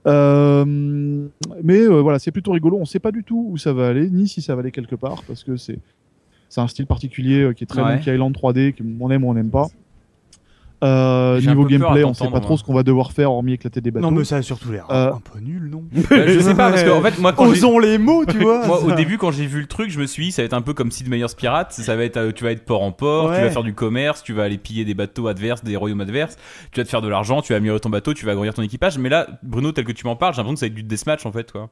Euh, 0.07 0.65
mais 1.65 1.81
euh, 1.81 2.01
voilà, 2.01 2.19
c'est 2.19 2.31
plutôt 2.31 2.53
rigolo. 2.53 2.79
On 2.81 2.85
sait 2.85 3.01
pas 3.01 3.11
du 3.11 3.25
tout 3.25 3.49
où 3.51 3.57
ça 3.57 3.73
va 3.73 3.89
aller, 3.89 4.09
ni 4.09 4.29
si 4.29 4.41
ça 4.41 4.55
va 4.55 4.61
aller 4.61 4.71
quelque 4.71 4.95
part, 4.95 5.23
parce 5.25 5.43
que 5.43 5.57
c'est 5.57 5.79
c'est 6.49 6.61
un 6.61 6.69
style 6.69 6.87
particulier 6.87 7.43
euh, 7.43 7.53
qui 7.53 7.65
est 7.65 7.67
très 7.67 7.83
Ouais. 7.83 7.97
Monkey 7.97 8.15
Island 8.15 8.33
3D, 8.33 8.75
qu'on 8.77 9.11
aime 9.11 9.25
ou 9.25 9.31
on 9.31 9.35
n'aime 9.35 9.51
pas. 9.51 9.67
Euh, 10.85 11.41
niveau 11.41 11.65
gameplay, 11.65 12.05
on 12.05 12.13
sait 12.15 12.29
pas 12.29 12.41
trop 12.41 12.57
ce 12.57 12.65
qu'on 12.65 12.75
va 12.75 12.83
devoir 12.83 13.13
faire 13.13 13.33
hormis 13.33 13.55
éclater 13.55 13.81
des 13.81 13.91
bateaux. 13.91 14.05
Non, 14.11 14.11
mais 14.17 14.25
ça 14.25 14.37
a 14.37 14.43
surtout 14.43 14.71
l'air 14.73 14.87
Euh, 14.91 15.13
un 15.13 15.21
peu 15.21 15.39
nul, 15.41 15.71
non 15.71 15.85
Bah, 16.11 16.27
je 16.27 16.39
sais 16.41 16.55
pas 16.55 16.71
parce 16.71 16.83
que 16.83 16.91
en 16.91 17.01
fait 17.03 17.19
moi 17.19 17.33
quand 17.33 17.47
Osons 17.47 17.79
les 17.79 17.99
mots, 17.99 18.25
tu 18.27 18.39
vois. 18.39 18.67
Moi, 18.67 18.83
au 18.85 18.93
début, 18.93 19.17
quand 19.19 19.31
j'ai 19.31 19.47
vu 19.47 19.61
le 19.61 19.67
truc, 19.67 19.91
je 19.91 19.99
me 20.01 20.07
suis 20.07 20.27
dit, 20.27 20.33
ça 20.33 20.43
va 20.43 20.47
être 20.47 20.55
un 20.55 20.63
peu 20.63 20.75
comme 20.75 20.91
Sid 20.91 21.09
Meier's 21.09 21.35
Pirates. 21.35 21.73
Ça 21.73 21.97
va 21.97 22.05
être, 22.05 22.17
euh, 22.17 22.33
tu 22.33 22.45
vas 22.45 22.51
être 22.53 22.65
port 22.65 22.83
en 22.83 22.93
port, 22.93 23.33
tu 23.35 23.41
vas 23.41 23.51
faire 23.51 23.63
du 23.63 23.75
commerce, 23.75 24.23
tu 24.23 24.33
vas 24.33 24.43
aller 24.45 24.59
piller 24.59 24.85
des 24.85 24.95
bateaux 24.95 25.29
adverses, 25.29 25.65
des 25.65 25.77
royaumes 25.77 26.01
adverses, 26.01 26.37
tu 26.73 26.81
vas 26.81 26.85
te 26.85 26.91
faire 26.91 27.03
de 27.03 27.09
l'argent, 27.09 27.41
tu 27.43 27.53
vas 27.53 27.57
améliorer 27.59 27.81
ton 27.81 27.91
bateau, 27.91 28.13
tu 28.15 28.27
vas 28.27 28.33
agrandir 28.33 28.55
ton 28.55 28.63
équipage. 28.63 28.99
Mais 28.99 29.09
là, 29.09 29.27
Bruno, 29.43 29.73
tel 29.73 29.85
que 29.85 29.93
tu 29.93 30.07
m'en 30.07 30.17
parles, 30.17 30.35
j'ai 30.35 30.39
l'impression 30.39 30.55
que 30.55 30.61
ça 30.61 30.67
va 30.67 30.69
être 30.69 30.75
du 30.75 30.83
deathmatch 30.83 31.25
en 31.27 31.33
fait, 31.33 31.51
quoi. 31.53 31.71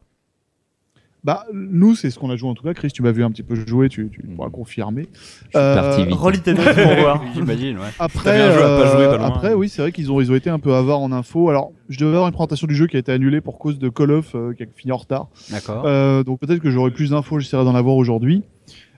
Bah, 1.25 1.47
nous, 1.55 1.95
c'est 1.95 2.11
ce 2.11 2.19
qu'on 2.19 2.31
a 2.31 2.37
joué 2.37 2.51
en 2.51 2.55
tout 2.55 2.63
cas. 2.63 2.75
Chris, 2.75 2.89
tu 2.93 3.03
m'as 3.03 3.11
vu 3.13 3.25
un 3.25 3.31
petit 3.31 3.43
peu 3.43 3.55
jouer, 3.55 3.89
tu, 3.89 4.11
tu 4.13 4.21
pourras 4.37 4.51
confirmer. 4.51 5.09
Je 5.13 5.59
suis 5.59 5.75
parti 5.75 6.05
vite. 6.05 6.15
Relis 6.15 6.41
tes 6.41 6.53
notes 6.53 6.75
pour 6.75 6.95
voir. 6.97 7.23
J'imagine, 7.35 7.79
ouais. 7.79 7.89
Après, 7.99 8.25
T'avais 8.25 8.41
un 8.43 8.53
jeu 8.53 8.63
à 8.63 8.83
pas 8.83 8.93
jouer, 8.93 9.07
pas 9.07 9.17
loin. 9.17 9.27
après, 9.29 9.55
oui, 9.55 9.69
c'est 9.71 9.81
vrai 9.81 9.91
qu'ils 9.91 10.13
ont, 10.13 10.21
ils 10.21 10.31
ont 10.31 10.35
été 10.35 10.51
un 10.51 10.59
peu 10.59 10.75
avares 10.75 11.01
en 11.01 11.13
info. 11.13 11.49
Alors, 11.49 11.73
je 11.89 11.99
devais 11.99 12.13
avoir 12.13 12.27
une 12.29 12.35
présentation 12.35 12.67
du 12.67 12.75
jeu 12.75 12.87
qui 12.87 12.97
a 12.97 12.99
été 12.99 13.11
annulée 13.11 13.41
pour 13.41 13.59
cause 13.59 13.79
de 13.79 13.89
Call 13.89 14.11
of, 14.11 14.35
euh, 14.35 14.53
qui 14.53 14.65
a 14.65 14.67
fini 14.77 14.93
en 14.93 14.99
retard. 14.99 15.29
D'accord. 15.51 15.85
Euh, 15.87 16.23
donc 16.25 16.41
peut-être 16.41 16.61
que 16.61 16.71
j'aurai 16.71 16.91
plus 16.91 17.11
d'infos, 17.11 17.39
j'essaierai 17.39 17.65
d'en 17.65 17.75
avoir 17.75 17.97
aujourd'hui. 17.97 18.43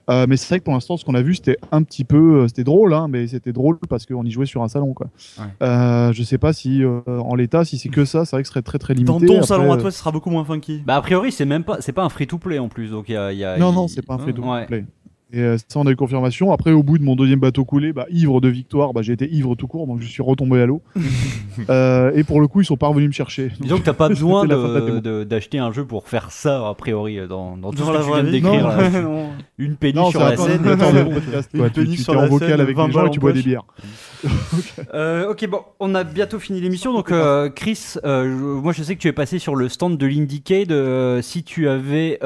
Euh, 0.09 0.25
mais 0.29 0.37
c'est 0.37 0.47
vrai 0.47 0.59
que 0.59 0.63
pour 0.65 0.73
l'instant, 0.73 0.95
ce 0.97 1.03
qu'on 1.05 1.15
a 1.15 1.21
vu, 1.21 1.35
c'était 1.35 1.57
un 1.71 1.83
petit 1.83 2.03
peu, 2.03 2.41
euh, 2.43 2.47
c'était 2.47 2.63
drôle, 2.63 2.93
hein, 2.93 3.07
mais 3.09 3.27
c'était 3.27 3.51
drôle 3.51 3.77
parce 3.89 4.05
qu'on 4.05 4.23
y 4.23 4.31
jouait 4.31 4.45
sur 4.45 4.63
un 4.63 4.67
salon, 4.69 4.93
quoi. 4.93 5.07
Ouais. 5.37 5.45
Euh, 5.61 6.13
je 6.13 6.23
sais 6.23 6.37
pas 6.37 6.53
si 6.53 6.83
euh, 6.83 7.01
en 7.07 7.35
l'état, 7.35 7.65
si 7.65 7.77
c'est 7.77 7.89
que 7.89 8.05
ça, 8.05 8.23
c'est 8.25 8.35
vrai 8.35 8.43
que 8.43 8.47
ce 8.47 8.53
serait 8.53 8.61
très 8.61 8.77
très 8.79 8.93
limité. 8.93 9.11
Dans 9.11 9.19
ton 9.19 9.33
Après, 9.35 9.47
salon 9.47 9.71
à 9.71 9.75
euh, 9.75 9.81
toi, 9.81 9.91
ce 9.91 9.99
sera 9.99 10.11
beaucoup 10.11 10.29
moins 10.29 10.45
funky. 10.45 10.81
Bah 10.85 10.95
a 10.95 11.01
priori 11.01 11.31
c'est 11.31 11.45
même 11.45 11.63
pas 11.63 11.77
c'est 11.81 11.91
pas 11.91 12.03
un 12.03 12.09
free 12.09 12.25
to 12.27 12.37
play 12.37 12.57
en 12.59 12.69
plus 12.69 12.89
donc 12.91 13.09
il 13.09 13.13
y 13.13 13.17
a, 13.17 13.31
il 13.33 13.39
y 13.39 13.43
a- 13.43 13.57
Non, 13.57 13.71
il- 13.71 13.75
non, 13.75 13.87
c'est 13.87 14.01
pas 14.05 14.13
un 14.13 14.17
free 14.19 14.33
to 14.33 14.41
Ouais. 14.43 14.65
Et 15.33 15.41
euh, 15.41 15.57
ça, 15.57 15.79
on 15.79 15.85
a 15.85 15.91
eu 15.91 15.95
confirmation. 15.97 16.53
Après, 16.53 16.71
au 16.71 16.83
bout 16.83 16.97
de 16.97 17.03
mon 17.03 17.15
deuxième 17.17 17.39
bateau 17.39 17.65
coulé, 17.65 17.91
bah, 17.91 18.05
ivre 18.09 18.39
de 18.39 18.47
victoire, 18.47 18.93
bah, 18.93 19.01
j'ai 19.01 19.11
été 19.13 19.29
ivre 19.29 19.55
tout 19.55 19.67
court, 19.67 19.85
donc 19.85 19.99
je 20.01 20.07
suis 20.07 20.23
retombé 20.23 20.61
à 20.61 20.65
l'eau. 20.65 20.81
euh, 21.69 22.11
et 22.15 22.23
pour 22.23 22.39
le 22.39 22.47
coup, 22.47 22.61
ils 22.61 22.65
sont 22.65 22.77
pas 22.77 22.87
revenus 22.87 23.07
me 23.09 23.13
chercher. 23.13 23.51
Disons 23.59 23.77
que 23.77 23.83
t'as 23.83 23.93
pas 23.93 24.07
besoin 24.09 24.45
d'acheter 24.45 25.59
un 25.59 25.73
jeu 25.73 25.83
pour 25.85 26.07
faire 26.07 26.31
ça 26.31 26.67
a 26.69 26.73
priori 26.73 27.19
dans, 27.27 27.57
dans 27.57 27.71
tout 27.71 27.79
Dans 27.79 27.87
ce 27.87 27.91
la 27.93 27.99
que 27.99 28.03
tu 28.05 28.11
viens 28.13 28.23
de 28.23 28.29
vie. 28.29 28.41
décrire. 28.41 29.01
Non. 29.03 29.29
Une 29.57 29.75
péniche 29.75 29.95
Non, 29.95 30.11
sur 30.11 30.21
la 30.21 30.37
scène. 30.37 30.61
Une 31.53 31.69
Tu, 31.69 31.71
péniche 31.81 32.03
sur 32.03 32.13
la 32.13 32.21
en 32.21 32.27
vocal 32.27 32.61
avec 32.61 32.75
20 32.77 32.87
les 32.87 32.93
gens 32.93 33.07
et 33.07 33.09
tu 33.09 33.19
bois 33.19 33.33
des 33.33 33.41
bières. 33.43 33.63
Euh, 34.93 35.31
ok, 35.31 35.47
bon, 35.47 35.61
on 35.79 35.93
a 35.95 36.03
bientôt 36.03 36.39
fini 36.39 36.61
l'émission. 36.61 36.93
Donc, 36.93 37.11
euh, 37.11 37.49
Chris, 37.49 37.95
euh, 38.05 38.27
moi 38.35 38.73
je 38.73 38.83
sais 38.83 38.95
que 38.95 39.01
tu 39.01 39.07
es 39.07 39.13
passé 39.13 39.39
sur 39.39 39.55
le 39.55 39.69
stand 39.69 39.97
de 39.97 40.05
l'Indiecade. 40.05 40.71
euh, 40.71 41.21
si 41.21 41.43
tu 41.43 41.67
avais 41.67 42.19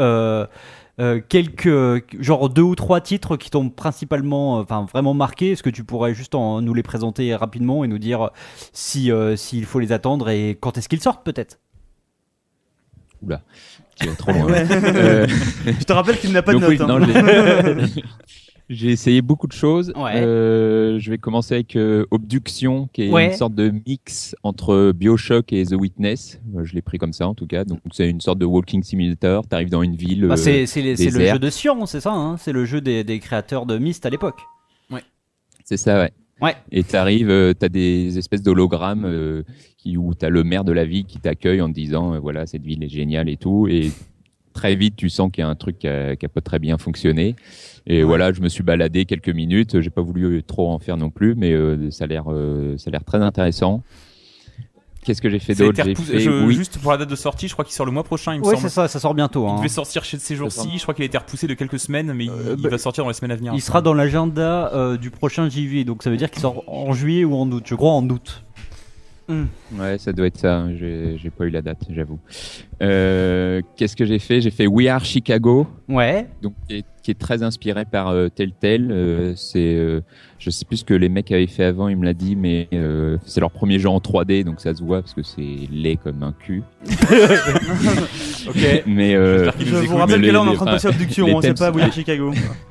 euh, 1.00 1.16
euh, 1.18 1.22
quelques, 1.28 2.22
genre 2.22 2.50
deux 2.50 2.62
ou 2.62 2.76
trois 2.76 3.02
titres 3.02 3.38
qui 3.38 3.50
t'ont 3.50 3.70
principalement, 3.70 4.60
euh, 4.60 4.62
enfin 4.64 4.86
vraiment 4.92 5.14
marqué, 5.14 5.52
est-ce 5.52 5.64
que 5.64 5.70
tu 5.70 5.84
pourrais 5.84 6.14
juste 6.14 6.36
en- 6.36 6.62
nous 6.62 6.74
les 6.74 6.84
présenter 6.84 7.34
rapidement 7.36 7.84
et 7.84 7.88
nous 7.88 7.98
dire 8.00 8.30
si 8.74 9.12
euh, 9.12 9.36
s'il 9.36 9.66
faut 9.66 9.80
les 9.80 9.92
attendre 9.92 10.30
et 10.30 10.58
quand 10.60 10.78
est-ce 10.78 10.90
qu'ils 10.90 11.02
sortent 11.02 11.24
peut-être? 11.24 11.60
Oula, 13.24 13.42
tu 14.00 14.08
vas 14.08 14.16
trop 14.16 14.32
loin. 14.32 14.46
Ouais. 14.46 14.66
Euh, 14.72 15.28
Je 15.66 15.84
te 15.84 15.94
rappelle 15.94 16.18
qu'il 16.20 16.32
n'a 16.32 16.42
pas 16.42 16.54
de 16.54 16.60
notes. 16.60 16.82
hein. 16.82 17.88
j'ai- 18.76 18.92
essayé 18.92 19.22
beaucoup 19.22 19.48
de 19.48 19.54
choses. 19.54 19.94
Ouais. 19.96 20.16
Euh, 20.16 21.00
je 21.00 21.10
vais 21.12 21.18
commencer 21.18 21.56
avec 21.56 21.76
euh, 21.76 22.06
Obduction, 22.12 22.90
qui 22.94 23.04
est 23.04 23.10
Ouais. 23.12 23.28
une 23.28 23.34
sorte 23.34 23.54
de 23.56 23.70
mix 23.88 24.36
entre 24.44 24.92
Bioshock 24.94 25.52
et 25.54 25.66
The 25.66 25.74
Witness. 25.74 26.40
Euh, 26.56 26.64
Je 26.64 26.74
l'ai 26.74 26.82
pris 26.82 26.98
comme 26.98 27.14
ça, 27.14 27.28
en 27.28 27.34
tout 27.36 27.48
cas. 27.48 27.64
Donc, 27.64 27.80
c'est 27.92 28.10
une 28.10 28.22
sorte 28.22 28.40
de 28.40 28.46
walking 28.46 28.84
simulator. 28.84 29.46
T'arrives 29.48 29.70
dans 29.70 29.82
une 29.84 29.96
ville. 29.96 30.26
Bah, 30.28 30.34
euh, 30.34 30.38
C'est 30.38 30.66
c'est 30.66 30.82
le 30.82 30.96
jeu 31.26 31.40
de 31.40 31.50
Sion, 31.50 31.86
c'est 31.86 32.00
ça 32.02 32.14
hein 32.14 32.38
C'est 32.38 32.52
le 32.54 32.66
jeu 32.66 32.82
des, 32.82 33.04
des 33.04 33.20
créateurs 33.20 33.66
de 33.66 33.78
Myst 33.78 34.06
à 34.06 34.10
l'époque. 34.10 34.40
C'est 35.64 35.78
ça, 35.78 36.00
ouais. 36.02 36.12
Ouais. 36.42 36.56
Et 36.72 36.84
t'arrives, 36.84 37.30
euh, 37.30 37.54
t'as 37.54 37.70
des 37.70 38.18
espèces 38.18 38.42
d'hologrammes 38.42 39.06
euh, 39.06 39.44
qui 39.78 39.96
où 39.96 40.14
t'as 40.16 40.30
le 40.30 40.44
maire 40.44 40.64
de 40.64 40.72
la 40.72 40.86
ville 40.86 41.06
qui 41.06 41.20
t'accueille 41.20 41.62
en 41.62 41.70
te 41.70 41.74
disant, 41.76 42.16
euh, 42.16 42.20
voilà, 42.20 42.48
cette 42.48 42.64
ville 42.64 42.84
est 42.84 42.90
géniale 42.90 43.30
et 43.30 43.38
tout. 43.38 43.68
Et 43.70 43.92
très 44.54 44.76
vite, 44.76 44.96
tu 44.96 45.10
sens 45.10 45.32
qu'il 45.32 45.42
y 45.44 45.46
a 45.46 45.50
un 45.50 45.56
truc 45.56 45.80
qui 45.80 45.88
a, 45.88 46.16
qui 46.16 46.26
a 46.26 46.30
pas 46.30 46.42
très 46.42 46.60
bien 46.60 46.78
fonctionné. 46.78 47.36
Et 47.88 48.04
voilà, 48.04 48.32
je 48.32 48.42
me 48.42 48.50
suis 48.50 48.64
baladé 48.64 49.06
quelques 49.06 49.30
minutes. 49.30 49.82
J'ai 49.82 49.90
pas 49.90 50.02
voulu 50.04 50.44
trop 50.44 50.70
en 50.70 50.80
faire 50.80 50.98
non 50.98 51.10
plus, 51.10 51.36
mais 51.36 51.52
euh, 51.52 51.90
ça 51.92 52.04
a 52.04 52.08
l'air, 52.08 52.26
euh, 52.28 52.78
ça 52.78 52.90
a 52.90 52.92
l'air 52.92 53.04
très 53.04 53.18
intéressant. 53.22 53.82
Qu'est-ce 55.04 55.22
que 55.22 55.30
j'ai 55.32 55.40
fait 55.40 55.56
d'autre? 55.56 55.82
oui. 56.46 56.54
Juste 56.54 56.78
pour 56.78 56.92
la 56.92 56.98
date 57.00 57.10
de 57.10 57.16
sortie, 57.16 57.48
je 57.48 57.54
crois 57.54 57.66
qu'il 57.66 57.74
sort 57.74 57.88
le 57.88 57.92
mois 57.92 58.04
prochain, 58.04 58.36
il 58.36 58.40
me 58.40 58.46
Oui, 58.46 58.52
semble. 58.56 58.62
c'est 58.62 58.70
ça, 58.70 58.88
ça 58.88 59.00
sort 59.00 59.16
bientôt. 59.16 59.48
Il 59.48 59.50
hein. 59.50 59.58
devait 59.58 59.68
sortir 59.68 60.04
chez 60.04 60.20
ces 60.20 60.36
jours-ci. 60.36 60.70
Je 60.78 60.82
crois 60.84 60.94
qu'il 60.94 61.02
a 61.02 61.08
été 61.08 61.18
repoussé 61.18 61.48
de 61.48 61.56
quelques 61.56 61.80
semaines, 61.80 62.14
mais 62.14 62.26
il, 62.26 62.30
Euh, 62.30 62.56
il 62.56 62.62
bah, 62.62 62.70
va 62.70 62.78
sortir 62.78 63.04
dans 63.04 63.10
les 63.10 63.16
semaines 63.16 63.32
à 63.32 63.36
venir. 63.36 63.52
Il 63.56 63.62
sera 63.62 63.82
dans 63.82 63.96
l'agenda 63.96 64.72
euh, 64.76 64.98
du 64.98 65.10
prochain 65.10 65.50
JV, 65.50 65.86
donc 65.86 66.04
ça 66.04 66.12
veut 66.12 66.18
dire 66.18 66.30
qu'il 66.30 66.42
sort 66.42 66.64
en 66.68 66.94
juillet 66.94 67.24
ou 67.26 67.34
en 67.36 67.50
août. 67.52 67.64
Je 67.66 67.74
crois 67.74 67.92
en 67.92 68.08
août. 68.10 68.44
Ouais, 69.74 69.98
ça 69.98 70.12
doit 70.14 70.28
être 70.28 70.38
ça. 70.38 70.66
J'ai 70.78 71.18
j'ai 71.22 71.30
pas 71.30 71.46
eu 71.46 71.50
la 71.50 71.62
date, 71.62 71.80
j'avoue. 71.90 72.20
Euh, 72.82 73.62
Qu'est-ce 73.76 73.96
que 73.96 74.06
j'ai 74.06 74.20
fait? 74.20 74.42
J'ai 74.42 74.52
fait 74.52 74.68
We 74.68 74.88
Are 74.88 75.04
Chicago. 75.04 75.68
Ouais. 75.88 76.28
donc 76.42 76.54
qui 76.68 76.78
est, 76.78 76.86
qui 77.04 77.12
est 77.12 77.20
très 77.20 77.44
inspiré 77.44 77.86
par 77.86 78.10
euh, 78.10 78.30
Telltale. 78.30 78.90
Euh, 78.92 79.34
c'est, 79.36 79.76
euh, 79.76 80.02
je 80.40 80.50
sais 80.50 80.66
plus 80.66 80.78
ce 80.78 80.86
que 80.86 80.94
les 80.94 81.10
mecs 81.10 81.32
avaient 81.32 81.48
fait 81.48 81.66
avant, 81.66 81.88
il 81.88 81.98
me 81.98 82.06
l'a 82.06 82.14
dit, 82.14 82.36
mais 82.36 82.68
euh, 82.74 83.18
c'est 83.26 83.42
leur 83.42 83.52
premier 83.52 83.78
jeu 83.80 83.90
en 83.90 84.00
3D, 84.00 84.44
donc 84.44 84.60
ça 84.62 84.74
se 84.74 84.84
voit 84.84 85.02
parce 85.02 85.14
que 85.14 85.24
c'est 85.24 85.68
laid 85.72 85.98
comme 85.98 86.24
un 86.24 86.34
cul. 86.34 86.64
Ok. 88.48 88.84
Mais 88.88 89.16
euh, 89.16 89.52
Je 89.60 89.76
vous 89.76 89.98
rappelle 89.98 90.22
que 90.22 90.28
là, 90.32 90.42
on 90.42 90.46
est 90.46 90.50
en 90.50 90.54
train 90.56 90.66
de 90.66 90.72
passer 90.72 90.88
à 90.88 90.92
Abduction, 90.92 91.28
on 91.28 91.42
sait 91.42 91.54
pas 91.54 91.72
où 91.72 91.80
est 91.80 91.92
Chicago. 91.92 92.32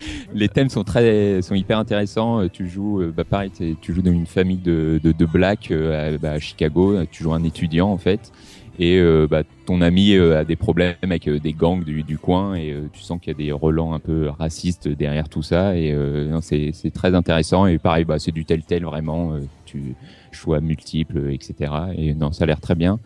les 0.34 0.48
thèmes 0.48 0.68
sont 0.68 0.84
très, 0.84 1.42
sont 1.42 1.54
hyper 1.54 1.78
intéressants. 1.78 2.40
Euh, 2.42 2.48
Tu 2.52 2.68
joues, 2.68 3.00
euh, 3.02 3.12
bah 3.14 3.24
pareil, 3.24 3.50
tu 3.80 3.94
joues 3.94 4.02
dans 4.02 4.12
une 4.12 4.26
famille 4.26 4.58
de 4.58 5.00
de, 5.02 5.12
de 5.12 5.26
blacks 5.26 5.70
euh, 5.70 6.14
à, 6.14 6.18
bah, 6.18 6.32
à 6.32 6.38
Chicago. 6.38 6.96
Tu 7.10 7.22
joues 7.22 7.32
un 7.32 7.44
étudiant 7.44 7.88
en 7.88 7.98
fait. 7.98 8.32
Et 8.78 8.96
euh, 8.98 9.26
bah, 9.30 9.42
ton 9.66 9.82
ami 9.82 10.14
a 10.16 10.42
des 10.44 10.56
problèmes 10.56 10.94
avec 11.02 11.28
des 11.28 11.52
gangs 11.52 11.84
du, 11.84 12.02
du 12.02 12.16
coin 12.16 12.54
et 12.54 12.70
euh, 12.70 12.88
tu 12.92 13.02
sens 13.02 13.20
qu'il 13.20 13.30
y 13.32 13.34
a 13.34 13.38
des 13.38 13.52
relents 13.52 13.92
un 13.92 13.98
peu 13.98 14.28
racistes 14.30 14.88
derrière 14.88 15.28
tout 15.28 15.42
ça 15.42 15.76
et 15.76 15.92
euh, 15.92 16.28
non, 16.28 16.40
c'est 16.40 16.70
c'est 16.72 16.90
très 16.90 17.14
intéressant 17.14 17.66
et 17.66 17.76
pareil 17.76 18.06
bah 18.06 18.18
c'est 18.18 18.32
du 18.32 18.46
tel 18.46 18.62
vraiment 18.82 19.34
euh, 19.34 19.40
tu 19.66 19.94
choix 20.32 20.60
multiples 20.60 21.30
etc 21.30 21.72
et 21.94 22.14
non 22.14 22.32
ça 22.32 22.44
a 22.44 22.46
l'air 22.46 22.60
très 22.60 22.74
bien 22.74 22.98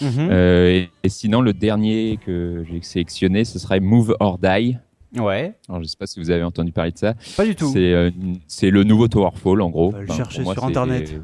Mhm. 0.00 0.28
Euh, 0.30 0.68
et, 0.70 0.90
et 1.04 1.08
sinon 1.08 1.40
le 1.42 1.52
dernier 1.52 2.18
que 2.26 2.64
j'ai 2.70 2.82
sélectionné 2.82 3.44
ce 3.44 3.58
serait 3.58 3.78
Move 3.80 4.16
or 4.20 4.38
Die 4.38 4.76
Ouais. 5.16 5.54
alors 5.68 5.82
je 5.82 5.88
sais 5.88 5.96
pas 5.98 6.06
si 6.06 6.18
vous 6.20 6.30
avez 6.30 6.42
entendu 6.42 6.72
parler 6.72 6.92
de 6.92 6.98
ça 6.98 7.14
Pas 7.36 7.44
du 7.44 7.54
tout. 7.54 7.70
c'est 7.72 7.92
euh, 7.92 8.10
c'est 8.46 8.70
le 8.70 8.82
nouveau 8.84 9.08
Towerfall 9.08 9.60
en 9.60 9.68
gros. 9.70 9.88
On 9.88 9.90
va 9.90 9.98
le 10.00 10.04
Enfin, 10.04 10.16
chercher 10.16 10.42
sur 10.44 10.64
Internet. 10.64 11.14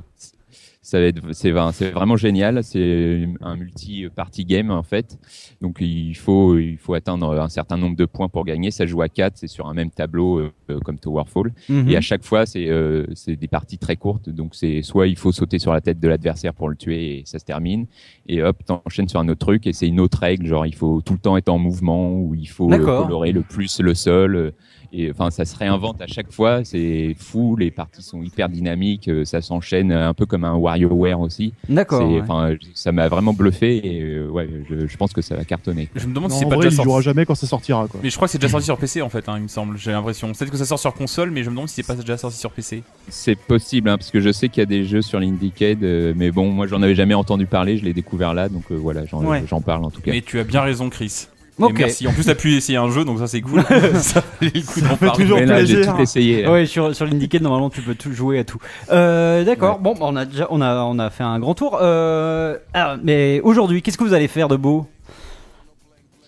Ça 0.89 0.99
va 0.99 1.05
être, 1.05 1.21
c'est 1.33 1.51
vra- 1.53 1.71
c'est 1.75 1.91
vraiment 1.91 2.17
génial. 2.17 2.65
C'est 2.65 3.29
un 3.43 3.57
multi-party 3.57 4.47
game 4.47 4.71
en 4.71 4.83
fait. 4.83 5.19
Donc 5.61 5.77
il 5.81 6.15
faut 6.17 6.57
il 6.57 6.79
faut 6.79 6.95
atteindre 6.95 7.39
un 7.39 7.51
certain 7.51 7.77
nombre 7.77 7.95
de 7.95 8.07
points 8.07 8.31
pour 8.31 8.47
gagner. 8.47 8.71
Ça 8.71 8.87
joue 8.87 9.03
à 9.03 9.11
4 9.11 9.37
c'est 9.37 9.49
sur 9.49 9.67
un 9.69 9.75
même 9.75 9.91
tableau 9.91 10.39
euh, 10.39 10.51
euh, 10.71 10.81
comme 10.81 10.99
Towerfall. 10.99 11.53
Mhm. 11.69 11.91
Et 11.91 11.97
à 11.97 12.01
chaque 12.01 12.25
fois 12.25 12.47
c'est 12.47 12.69
euh, 12.71 13.05
c'est 13.13 13.37
des 13.37 13.49
parties 13.49 13.77
très 13.77 13.97
courtes. 13.97 14.31
Donc 14.31 14.55
c'est 14.55 14.81
soit 14.81 15.09
il 15.09 15.19
faut 15.19 15.31
sauter 15.31 15.59
sur 15.59 15.75
la 15.75 15.83
tête 15.83 16.01
de 16.01 16.09
l'adversaire 16.09 16.55
pour 16.55 16.71
le 16.71 16.77
tuer 16.77 17.19
et 17.19 17.23
ça 17.27 17.39
se 17.39 17.45
termine. 17.45 17.87
Et 18.27 18.43
hop 18.43 18.57
t'enchaînes 18.65 19.11
sur 19.11 19.21
un 19.21 19.29
autre 19.29 19.45
truc 19.45 19.67
et 19.67 19.75
c'est 19.75 19.89
une 19.89 20.01
autre 20.01 20.21
règle 20.21 20.47
genre 20.47 20.65
il 20.65 20.75
faut 20.75 21.03
tout 21.03 21.13
le 21.13 21.19
temps 21.19 21.37
être 21.37 21.51
en 21.51 21.59
mouvement 21.59 22.15
ou 22.15 22.35
il 22.35 22.49
faut 22.49 22.73
euh, 22.73 22.79
colorer 23.03 23.33
le 23.33 23.43
plus 23.43 23.81
le 23.81 23.93
sol. 23.93 24.55
Euh, 24.93 24.97
et 24.97 25.11
enfin 25.11 25.31
ça 25.31 25.45
se 25.45 25.57
réinvente 25.57 26.01
à 26.01 26.07
chaque 26.07 26.33
fois. 26.33 26.65
C'est 26.65 27.15
fou, 27.19 27.57
les 27.57 27.71
parties 27.71 28.03
sont 28.03 28.23
hyper 28.23 28.49
dynamiques, 28.49 29.09
euh, 29.09 29.25
ça 29.25 29.41
s'enchaîne 29.41 29.93
un 29.93 30.15
peu 30.15 30.27
comme 30.27 30.45
un 30.45 30.55
WarioWare 30.57 31.21
aussi. 31.21 31.53
D'accord. 31.69 32.09
Ouais. 32.11 32.59
Ça 32.75 32.93
m'a 32.93 33.09
vraiment 33.09 33.33
bluffé 33.33 33.77
et 33.87 34.03
euh, 34.03 34.29
ouais, 34.29 34.49
je, 34.69 34.87
je 34.87 34.97
pense 34.97 35.13
que 35.13 35.23
ça 35.23 35.37
va 35.37 35.45
cartonner. 35.45 35.89
Je 35.95 36.07
me 36.07 36.15
demande 36.15 36.31
Non, 36.31 36.37
si 36.37 36.41
c'est 36.45 36.49
pas 36.49 36.57
vrai, 36.57 36.65
déjà 36.65 36.69
il 36.75 36.77
sorti. 36.77 36.89
jouera 36.89 37.01
jamais 37.01 37.27
quand 37.27 37.35
ça 37.35 37.47
sortira. 37.47 37.87
Quoi. 37.89 38.01
Mais 38.03 38.11
je 38.11 38.17
crois 38.17 38.29
que 38.29 38.33
c'est 38.33 38.39
déjà 38.39 38.51
sorti 38.51 38.67
sur 38.67 38.79
PC 38.79 39.03
en 39.03 39.09
fait, 39.09 39.29
hein, 39.29 39.35
il 39.37 39.43
me 39.45 39.49
semble. 39.49 39.77
J'ai 39.79 39.93
l'impression. 39.93 40.33
Peut-être 40.33 40.51
que 40.51 40.57
ça 40.57 40.67
sort 40.67 40.79
sur 40.79 40.95
console, 40.95 41.31
mais 41.31 41.43
je 41.43 41.51
me 41.51 41.55
demande 41.55 41.69
si 41.69 41.77
c'est 41.77 41.87
pas 41.87 41.95
déjà 41.95 42.17
sorti 42.17 42.39
sur 42.39 42.51
PC. 42.53 42.83
C'est 43.09 43.39
possible, 43.39 43.89
hein, 43.89 43.97
parce 43.99 44.11
que 44.11 44.21
je 44.21 44.31
sais 44.33 44.49
qu'il 44.49 44.61
y 44.61 44.63
a 44.63 44.67
des 44.67 44.85
jeux 44.85 45.03
sur 45.03 45.21
l'Indiecade, 45.21 45.83
euh, 45.83 46.13
mais 46.17 46.31
bon, 46.31 46.51
moi 46.51 46.67
j'en 46.67 46.83
avais 46.83 46.95
jamais 46.95 47.15
entendu 47.15 47.47
parler, 47.47 47.77
je 47.79 47.85
l'ai 47.85 47.93
découvert 47.95 48.35
là, 48.35 48.49
donc 48.49 48.65
euh, 48.71 48.75
voilà, 48.75 49.05
j'en 49.07 49.25
Ouais. 49.25 49.43
j'en 49.49 49.61
parle 49.61 49.85
en 49.85 49.91
tout 49.91 50.01
cas. 50.01 50.11
Mais 50.13 50.23
tu 50.23 50.39
as 50.39 50.45
bien 50.45 50.63
raison, 50.63 50.89
Chris. 50.91 51.27
Et 51.61 51.63
Ok. 51.65 51.75
merci. 51.79 52.07
En 52.07 52.13
plus, 52.13 52.25
t'as 52.25 52.35
pu 52.37 52.55
essayer 52.55 52.79
un 52.79 52.89
jeu, 52.91 53.05
donc 53.05 53.19
ça 53.19 53.27
c'est 53.27 53.41
cool. 53.41 53.63
ça 53.95 54.23
valait 54.41 54.53
le 54.55 54.61
coup 54.67 54.81
d'en 54.81 54.97
parler. 54.97 55.23
toujours 55.25 55.39
Mais 55.39 55.47
là, 55.47 55.57
plaisir. 55.57 55.95
tout 55.95 56.01
essayé. 56.03 56.45
hein. 56.45 56.53
Ouais, 56.53 56.67
sur, 56.67 56.95
sur 56.95 57.05
l'Indicate, 57.05 57.43
normalement, 57.43 57.69
tu 57.71 57.81
peux 57.83 57.95
tout 57.97 58.13
jouer 58.13 58.39
à 58.39 58.45
tout. 58.45 58.59
Euh, 58.93 59.43
D'accord, 59.45 59.79
bon, 59.81 59.95
on 60.01 60.15
a 60.17 60.25
déjà 60.25 60.47
on 60.51 60.61
a, 60.61 60.83
on 60.85 60.99
a 61.01 61.11
fait 61.11 61.25
un 61.25 61.39
grand 61.41 61.55
tour. 61.55 61.79
Euh, 61.83 62.57
ah, 62.75 62.97
mais 63.03 63.41
aujourd'hui, 63.43 63.83
qu'est-ce 63.83 63.99
que 63.99 64.05
vous 64.05 64.15
allez 64.15 64.29
faire 64.29 64.47
de 64.49 64.57
beau? 64.57 64.87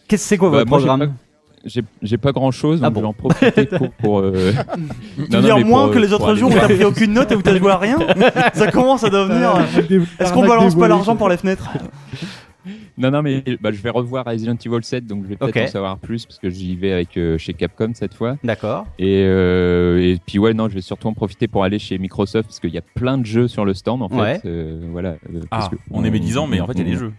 Qu'est-ce 0.09 0.27
c'est 0.27 0.37
quoi 0.39 0.51
Bah, 0.51 0.59
votre 0.59 0.69
moi, 0.71 0.79
programme? 0.79 1.01
pas- 1.09 1.15
J'ai 1.65 1.83
j'ai 2.03 2.17
pas 2.19 2.33
grand 2.33 2.51
chose, 2.51 2.81
Ah 2.83 2.91
donc 2.91 2.95
bon 2.95 3.01
je 3.01 3.05
vais 3.05 3.09
en 3.09 3.13
profiter 3.13 3.67
pour. 3.79 3.91
pour, 3.93 4.19
euh, 4.21 4.53
Tu 5.17 5.31
non, 5.31 5.41
dire 5.43 5.59
moins 5.65 5.85
pour, 5.85 5.93
que 5.93 5.99
euh, 5.99 6.01
les 6.03 6.13
autres 6.13 6.35
jours 6.35 6.51
où 6.51 6.55
t'as 6.55 6.65
pris 6.65 6.85
aucune 6.85 7.13
note 7.13 7.31
et 7.31 7.37
où 7.37 7.43
t'as 7.43 7.57
joué 7.57 7.71
à 7.71 7.77
rien? 7.77 7.99
Ça 8.55 8.73
commence 8.73 9.05
à 9.05 9.11
devenir. 9.11 9.53
Est-ce 10.19 10.33
qu'on 10.33 10.47
balance 10.47 10.75
pas 10.75 10.89
l'argent 10.89 11.15
par 11.15 11.29
les 11.29 11.37
fenêtres? 11.37 11.69
Non, 12.99 13.11
non, 13.11 13.23
mais 13.23 13.43
bah, 13.61 13.73
je 13.73 13.81
vais 13.81 13.91
revoir 13.91 14.25
Resident 14.27 14.55
Evil 14.57 14.83
7, 14.83 15.07
donc 15.07 15.25
je 15.25 15.29
vais 15.29 15.37
peut-être 15.37 15.57
en 15.57 15.67
savoir 15.69 15.99
plus, 15.99 16.27
parce 16.27 16.39
que 16.39 16.51
j'y 16.51 16.77
vais 16.77 16.93
avec 16.93 17.17
euh, 17.17 17.39
chez 17.39 17.53
Capcom 17.55 17.93
cette 17.95 18.15
fois. 18.15 18.37
D'accord. 18.45 18.87
Et, 18.99 19.23
euh, 19.27 20.01
et 20.01 20.19
puis 20.25 20.39
ouais, 20.39 20.55
non, 20.55 20.69
je 20.69 20.75
vais 20.75 20.81
surtout 20.81 21.09
en 21.09 21.15
profiter 21.15 21.49
pour 21.49 21.65
aller 21.65 21.79
chez 21.79 21.99
Microsoft, 21.99 22.49
parce 22.49 22.61
qu'il 22.61 22.71
y 22.71 22.79
a 22.79 22.83
plein 22.83 23.19
de 23.19 23.27
jeux 23.27 23.49
sur 23.49 23.65
le 23.65 23.75
stand 23.75 24.03
en 24.03 24.09
fait. 24.09 24.43
Euh, 24.45 24.81
voilà. 24.91 25.11
euh, 25.35 25.41
parce 25.51 25.67
Ah, 25.67 25.71
que 25.71 25.77
on 25.91 26.05
est 26.05 26.11
médisant, 26.11 26.47
mais 26.47 26.61
en 26.61 26.67
fait, 26.67 26.73
il 26.75 26.79
y 26.79 26.83
a 26.83 26.85
des 26.99 27.05
on- 27.05 27.13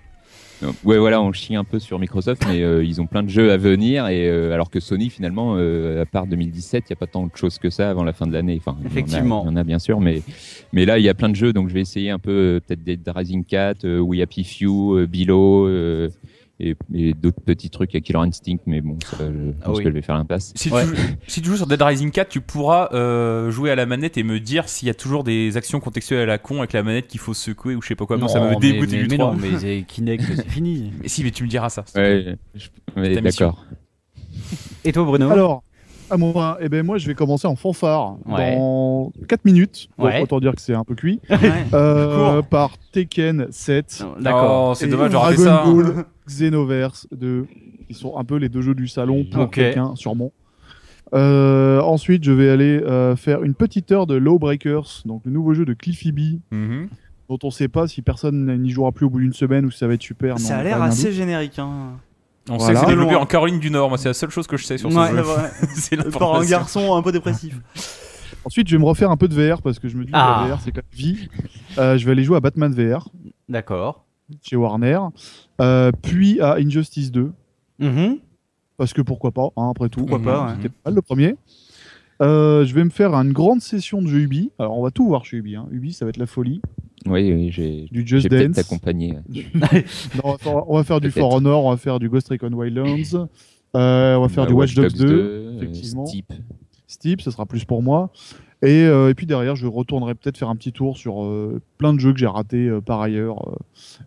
jeux. 0.61 0.73
Ouais, 0.83 0.97
voilà, 0.97 1.21
on 1.21 1.31
chie 1.33 1.55
un 1.55 1.63
peu 1.63 1.79
sur 1.79 1.99
Microsoft, 1.99 2.43
mais 2.47 2.61
euh, 2.63 2.83
ils 2.83 3.01
ont 3.01 3.07
plein 3.07 3.23
de 3.23 3.29
jeux 3.29 3.51
à 3.51 3.57
venir, 3.57 4.07
et 4.07 4.27
euh, 4.29 4.53
alors 4.53 4.69
que 4.69 4.79
Sony, 4.79 5.09
finalement, 5.09 5.55
euh, 5.57 6.01
à 6.01 6.05
part 6.05 6.27
2017, 6.27 6.85
il 6.87 6.91
n'y 6.91 6.93
a 6.93 6.95
pas 6.97 7.07
tant 7.07 7.25
de 7.25 7.31
choses 7.35 7.57
que 7.57 7.69
ça 7.69 7.89
avant 7.89 8.03
la 8.03 8.13
fin 8.13 8.27
de 8.27 8.33
l'année. 8.33 8.59
Enfin, 8.63 8.77
il 8.79 8.83
y 8.83 8.85
en 8.85 8.87
a- 8.87 8.91
Effectivement. 8.91 9.43
Il 9.45 9.49
y, 9.49 9.53
en 9.53 9.55
a 9.57 9.63
bien 9.63 9.79
sûr, 9.79 9.99
mais, 9.99 10.21
mais 10.73 10.85
là, 10.85 10.97
il 10.99 11.03
y 11.05 11.09
a 11.09 11.13
plein 11.13 11.29
de 11.29 11.35
jeux, 11.35 11.53
donc 11.53 11.69
je 11.69 11.73
vais 11.73 11.81
essayer 11.81 12.09
un 12.09 12.19
peu, 12.19 12.31
euh, 12.31 12.59
peut-être 12.59 12.83
Dead 12.83 13.01
Rising 13.15 13.43
4, 13.45 13.85
euh, 13.85 13.99
We 13.99 14.21
Happy 14.21 14.43
Few, 14.43 14.97
euh, 14.97 15.07
Below, 15.07 15.67
euh, 15.67 16.09
et, 16.69 16.75
et 16.93 17.13
d'autres 17.13 17.41
petits 17.41 17.69
trucs, 17.69 17.95
a 17.95 17.99
Killer 17.99 18.19
Instinct, 18.19 18.57
mais 18.67 18.81
bon, 18.81 18.97
ça, 19.03 19.17
je 19.19 19.51
Ah 19.61 19.65
pense 19.65 19.77
oui. 19.77 19.83
que 19.83 19.89
je 19.89 19.93
vais 19.95 20.01
faire 20.01 20.15
l'impasse. 20.15 20.51
Si, 20.55 20.69
Ouais. 20.69 20.85
tu, 20.85 20.95
si 21.27 21.41
tu 21.41 21.49
joues 21.49 21.57
sur 21.57 21.67
Dead 21.67 21.81
Rising 21.81 22.11
4, 22.11 22.29
tu 22.29 22.41
pourras 22.41 22.89
euh, 22.93 23.49
jouer 23.51 23.71
à 23.71 23.75
la 23.75 23.85
manette 23.85 24.17
et 24.17 24.23
me 24.23 24.39
dire 24.39 24.69
s'il 24.69 24.87
y 24.87 24.91
a 24.91 24.93
toujours 24.93 25.23
des 25.23 25.57
actions 25.57 25.79
contextuelles 25.79 26.19
à 26.21 26.25
la 26.25 26.37
con 26.37 26.59
avec 26.59 26.73
la 26.73 26.83
manette 26.83 27.07
qu'il 27.07 27.19
faut 27.19 27.33
secouer 27.33 27.75
ou 27.75 27.81
je 27.81 27.87
sais 27.87 27.95
pas 27.95 28.05
quoi. 28.05 28.17
Moi, 28.17 28.27
ça 28.29 28.39
Non, 28.39 28.51
me 28.51 28.55
dégoûte 28.59 28.89
du 28.89 29.07
mais 29.09 29.17
3. 29.17 29.31
non, 29.33 29.37
mais 29.41 29.59
c'est 29.59 29.83
Kinect, 29.87 30.23
c'est 30.35 30.47
fini. 30.49 30.91
Mais 31.01 31.07
si, 31.07 31.23
mais 31.23 31.31
tu 31.31 31.43
me 31.43 31.49
diras 31.49 31.69
ça. 31.69 31.83
Ouais, 31.95 32.35
d'accord. 33.21 33.65
Et 34.83 34.91
toi, 34.91 35.03
Bruno? 35.03 35.29
Alors, 35.29 35.63
à 36.09 36.17
moi, 36.17 36.57
eh 36.59 36.67
ben 36.67 36.85
moi, 36.85 36.97
je 36.97 37.07
vais 37.07 37.15
commencer 37.15 37.47
en 37.47 37.55
fanfare 37.55 38.17
Ouais. 38.25 38.55
dans 38.57 39.11
4 39.27 39.45
minutes. 39.45 39.87
Donc, 39.97 40.07
Ouais. 40.07 40.21
autant 40.21 40.39
dire 40.39 40.53
que 40.55 40.61
c'est 40.61 40.73
un 40.73 40.83
peu 40.83 40.95
cuit. 40.95 41.19
Ouais. 41.29 41.37
Euh, 41.73 42.41
par 42.41 42.71
Tekken 42.91 43.47
7. 43.51 44.03
D'accord. 44.19 44.71
Oh, 44.71 44.75
c'est 44.75 44.87
dommage 44.87 45.11
Dragon 45.11 45.37
ça. 45.43 45.63
Ball 45.65 46.05
Xenoverse 46.31 47.07
2. 47.11 47.45
Qui 47.87 47.93
sont 47.93 48.17
un 48.17 48.23
peu 48.23 48.37
les 48.37 48.49
deux 48.49 48.61
jeux 48.61 48.75
du 48.75 48.87
salon 48.87 49.25
pour 49.31 49.49
quelqu'un, 49.51 49.95
sûrement. 49.95 50.31
Euh, 51.13 51.81
ensuite, 51.81 52.23
je 52.23 52.31
vais 52.31 52.49
aller 52.49 52.79
euh, 52.83 53.15
faire 53.15 53.43
une 53.43 53.53
petite 53.53 53.91
heure 53.91 54.07
de 54.07 54.15
Lawbreakers, 54.15 55.01
donc 55.05 55.23
le 55.25 55.31
nouveau 55.31 55.53
jeu 55.53 55.65
de 55.65 55.73
Cliffy 55.73 56.11
B, 56.13 56.19
Mhm. 56.51 56.87
dont 57.29 57.39
on 57.43 57.51
sait 57.51 57.67
pas 57.67 57.87
si 57.87 58.01
personne 58.01 58.57
n'y 58.61 58.69
jouera 58.69 58.91
plus 58.93 59.05
au 59.05 59.09
bout 59.09 59.19
d'une 59.19 59.33
semaine 59.33 59.65
ou 59.65 59.71
si 59.71 59.77
ça 59.79 59.87
va 59.87 59.93
être 59.95 60.01
super. 60.01 60.39
Ça 60.39 60.57
a 60.59 60.63
l'air 60.63 60.81
assez 60.81 61.07
doute. 61.07 61.13
générique. 61.13 61.59
Hein. 61.59 61.97
On 62.49 62.59
sait 62.59 62.73
que 62.73 62.79
c'est 62.79 62.85
développé 62.87 63.15
en 63.15 63.25
Caroline 63.25 63.59
du 63.59 63.69
Nord. 63.69 63.89
Moi, 63.89 63.97
c'est 63.97 64.07
la 64.09 64.13
seule 64.13 64.29
chose 64.31 64.47
que 64.47 64.55
je 64.57 64.63
sais 64.65 64.77
sur 64.77 64.89
ce 64.91 64.97
jeu. 64.97 65.01
c'est 65.15 65.21
vrai. 65.21 65.49
c'est 65.75 66.17
Par 66.17 66.35
un 66.35 66.45
garçon 66.45 66.95
un 66.95 67.01
peu 67.01 67.11
dépressif. 67.11 67.59
Ensuite, 68.45 68.67
je 68.69 68.75
vais 68.75 68.81
me 68.81 68.87
refaire 68.87 69.11
un 69.11 69.17
peu 69.17 69.27
de 69.27 69.35
VR 69.35 69.61
parce 69.61 69.77
que 69.79 69.87
je 69.89 69.97
me 69.97 70.05
dis 70.05 70.11
Ah. 70.13 70.43
que 70.45 70.49
la 70.49 70.55
VR 70.55 70.61
c'est 70.61 70.71
quand 70.71 70.77
même 70.77 70.85
vie. 70.97 71.27
Euh, 71.77 71.97
je 71.97 72.05
vais 72.05 72.13
aller 72.13 72.23
jouer 72.23 72.37
à 72.37 72.39
Batman 72.39 72.73
VR 72.73 73.09
D'accord. 73.49 74.05
chez 74.41 74.55
Warner, 74.55 74.97
euh, 75.61 75.91
puis 76.01 76.39
à 76.41 76.55
Injustice 76.55 77.11
2 77.11 77.31
Mhm. 77.79 78.17
parce 78.77 78.93
que 78.93 79.01
pourquoi 79.01 79.31
pas, 79.31 79.49
hein, 79.57 79.69
après 79.71 79.89
tout. 79.89 80.01
Pourquoi 80.05 80.21
pas. 80.21 80.53
C'était 80.57 80.69
pas 80.69 80.89
mal 80.89 80.95
le 80.95 81.01
premier. 81.01 81.35
Euh, 82.21 82.65
je 82.65 82.75
vais 82.75 82.83
me 82.83 82.89
faire 82.91 83.13
une 83.15 83.31
grande 83.31 83.61
session 83.61 84.01
de 84.01 84.07
jeux 84.07 84.19
Ubi. 84.19 84.51
Alors 84.59 84.77
on 84.77 84.83
va 84.83 84.91
tout 84.91 85.07
voir 85.07 85.25
chez 85.25 85.37
Ubi. 85.37 85.55
Hein. 85.55 85.67
Ubi, 85.71 85.93
ça 85.93 86.05
va 86.05 86.09
être 86.09 86.17
la 86.17 86.27
folie. 86.27 86.61
Oui, 87.07 87.33
oui, 87.33 87.49
j'ai 87.51 87.87
Du 87.91 88.05
Just 88.05 88.27
Dance. 88.27 88.55
t'accompagner. 88.55 89.15
Non, 89.33 90.23
on, 90.23 90.31
va 90.33 90.37
faire, 90.37 90.69
on 90.69 90.75
va 90.77 90.83
faire 90.83 91.01
du. 91.01 91.09
For 91.09 91.33
Honor, 91.33 91.65
on 91.65 91.71
va 91.71 91.77
faire 91.77 91.97
du 91.97 92.09
Ghost 92.09 92.27
Recon 92.29 92.51
Wildlands, 92.53 93.27
euh, 93.75 94.15
on 94.17 94.21
va 94.21 94.29
faire 94.29 94.43
Bah, 94.43 94.49
du 94.49 94.53
Watch 94.53 94.75
Dogs 94.75 94.93
2. 94.93 95.05
euh, 95.07 95.57
effectivement. 95.57 96.05
Steep. 96.05 96.31
Steep, 96.85 97.21
ce 97.21 97.31
sera 97.31 97.47
plus 97.47 97.65
pour 97.65 97.81
moi. 97.81 98.11
Et, 98.63 98.83
euh, 98.85 99.09
et 99.09 99.15
puis 99.15 99.25
derrière, 99.25 99.55
je 99.55 99.65
retournerai 99.65 100.13
peut-être 100.13 100.37
faire 100.37 100.49
un 100.49 100.55
petit 100.55 100.71
tour 100.71 100.95
sur 100.95 101.23
euh, 101.23 101.59
plein 101.79 101.93
de 101.93 101.99
jeux 101.99 102.13
que 102.13 102.19
j'ai 102.19 102.27
ratés 102.27 102.67
euh, 102.67 102.79
par 102.79 103.01
ailleurs. 103.01 103.49
euh, 103.49 103.55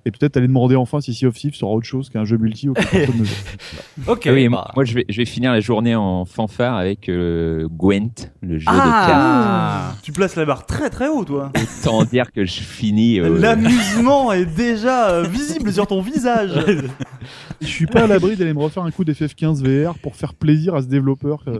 et 0.07 0.12
peut-être 0.12 0.36
aller 0.36 0.46
demander 0.46 0.76
enfin 0.76 1.00
si 1.00 1.12
Sea 1.12 1.26
of 1.26 1.34
Thieves 1.34 1.55
sera 1.57 1.72
autre 1.72 1.86
chose 1.86 2.09
qu'un 2.09 2.24
jeu 2.24 2.36
multi 2.38 2.66
joue. 2.66 2.74
Ok. 4.07 4.26
Ah 4.28 4.32
oui, 4.32 4.42
et 4.42 4.48
bah. 4.48 4.50
moi, 4.50 4.70
moi, 4.76 4.84
je 4.84 4.94
vais, 4.94 5.05
je 5.09 5.16
vais 5.16 5.24
finir 5.24 5.50
la 5.52 5.61
journée 5.61 5.94
en 5.96 6.24
fanfare 6.24 6.76
avec 6.76 7.09
euh, 7.09 7.66
Gwent, 7.68 8.30
le 8.42 8.59
jeu 8.59 8.66
Ah. 8.68 9.94
Tu 10.02 10.12
places 10.12 10.36
la 10.36 10.44
barre 10.44 10.66
très 10.66 10.88
très 10.90 11.09
haut, 11.09 11.24
toi. 11.24 11.50
de 11.55 11.59
cartes. 11.59 11.86
Autant 11.86 12.05
dire 12.05 12.30
que 12.32 12.44
je 12.44 12.61
finis. 12.61 13.18
euh, 13.20 13.38
L'amusement 13.38 14.32
est 14.32 14.46
déjà 14.46 15.22
visible 15.22 15.72
sur 15.72 15.86
ton 15.86 16.00
visage. 16.00 16.52
Je 17.60 17.66
suis 17.66 17.86
pas 17.86 18.04
à 18.04 18.06
l'abri 18.06 18.36
d'aller 18.36 18.54
me 18.54 18.60
refaire 18.62 18.82
un 18.82 18.90
coup 18.90 19.04
d'FF15 19.04 19.62
VR 19.62 19.94
pour 19.98 20.16
faire 20.16 20.34
plaisir 20.34 20.74
à 20.74 20.82
ce 20.82 20.86
développeur 20.86 21.42
euh, 21.48 21.58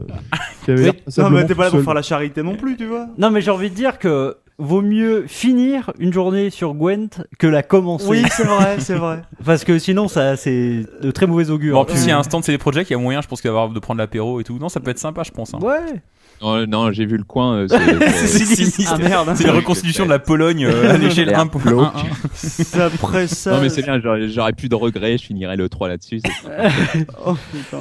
qui 0.63 0.71
avait 0.71 0.89
Oui. 0.89 0.91
Non, 1.17 1.29
mais 1.29 1.45
t'es 1.45 1.55
pas 1.55 1.63
là 1.65 1.69
pour 1.69 1.79
seul. 1.79 1.85
faire 1.85 1.93
la 1.93 2.01
charité 2.01 2.43
non 2.43 2.55
plus, 2.55 2.75
tu 2.77 2.85
vois. 2.85 3.07
Non, 3.17 3.29
mais 3.31 3.41
j'ai 3.41 3.51
envie 3.51 3.69
de 3.69 3.75
dire 3.75 3.99
que 3.99 4.37
vaut 4.57 4.81
mieux 4.81 5.25
finir 5.27 5.91
une 5.99 6.13
journée 6.13 6.49
sur 6.49 6.73
Gwent 6.75 7.23
que 7.39 7.47
la 7.47 7.61
commencer. 7.61 8.07
Oui, 8.07 8.23
c'est 8.31 8.45
vrai, 8.45 8.79
c'est 8.79 8.95
vrai. 8.95 9.21
Parce 9.45 9.63
que 9.65 9.77
sinon, 9.79 10.07
ça, 10.07 10.37
c'est 10.37 10.85
de 11.01 11.11
très 11.11 11.27
mauvais 11.27 11.49
augure. 11.49 11.75
Bon, 11.75 11.81
en 11.81 11.85
plus, 11.85 12.03
il 12.03 12.07
y 12.09 12.11
a 12.11 12.17
un 12.17 12.23
stand 12.23 12.43
CD 12.43 12.57
Projekt, 12.57 12.89
il 12.89 12.93
y 12.93 12.95
a 12.95 12.99
moyen, 12.99 13.21
je 13.21 13.27
pense, 13.27 13.41
qu'il 13.41 13.49
va 13.51 13.57
y 13.57 13.59
avoir 13.59 13.73
de 13.73 13.79
prendre 13.79 13.97
l'apéro 13.97 14.39
et 14.39 14.43
tout. 14.45 14.57
Non, 14.57 14.69
ça 14.69 14.79
peut 14.79 14.91
être 14.91 14.99
sympa, 14.99 15.23
je 15.23 15.31
pense. 15.31 15.53
hein. 15.53 15.59
Ouais. 15.61 16.01
Non, 16.41 16.67
non, 16.67 16.91
j'ai 16.91 17.05
vu 17.05 17.17
le 17.17 17.23
coin. 17.23 17.55
euh, 17.55 17.67
c'est-. 17.67 18.83
Ah 18.87 18.97
merde. 18.97 19.31
C'est 19.35 19.47
la 19.47 19.53
reconstitution 19.53 20.05
de 20.05 20.09
la 20.09 20.19
Pologne 20.19 20.65
euh, 20.65 20.93
à 20.93 20.97
l'échelle 20.97 21.29
L'air 21.29 21.39
1 21.39 21.47
pour 21.47 21.61
glauque. 21.61 21.93
1. 21.95 22.03
C'est 22.33 22.81
après 22.81 23.27
ça. 23.27 23.51
Non 23.55 23.61
mais 23.61 23.69
c'est 23.69 23.81
bien, 23.81 23.99
j'aurais 24.27 24.53
plus 24.53 24.69
de 24.69 24.75
regrets, 24.75 25.17
je 25.17 25.23
finirai 25.25 25.55
le 25.55 25.69
3 25.69 25.87
là-dessus. 25.87 26.19
c'est- 26.23 27.07
Oh, 27.25 27.35
putain. 27.51 27.79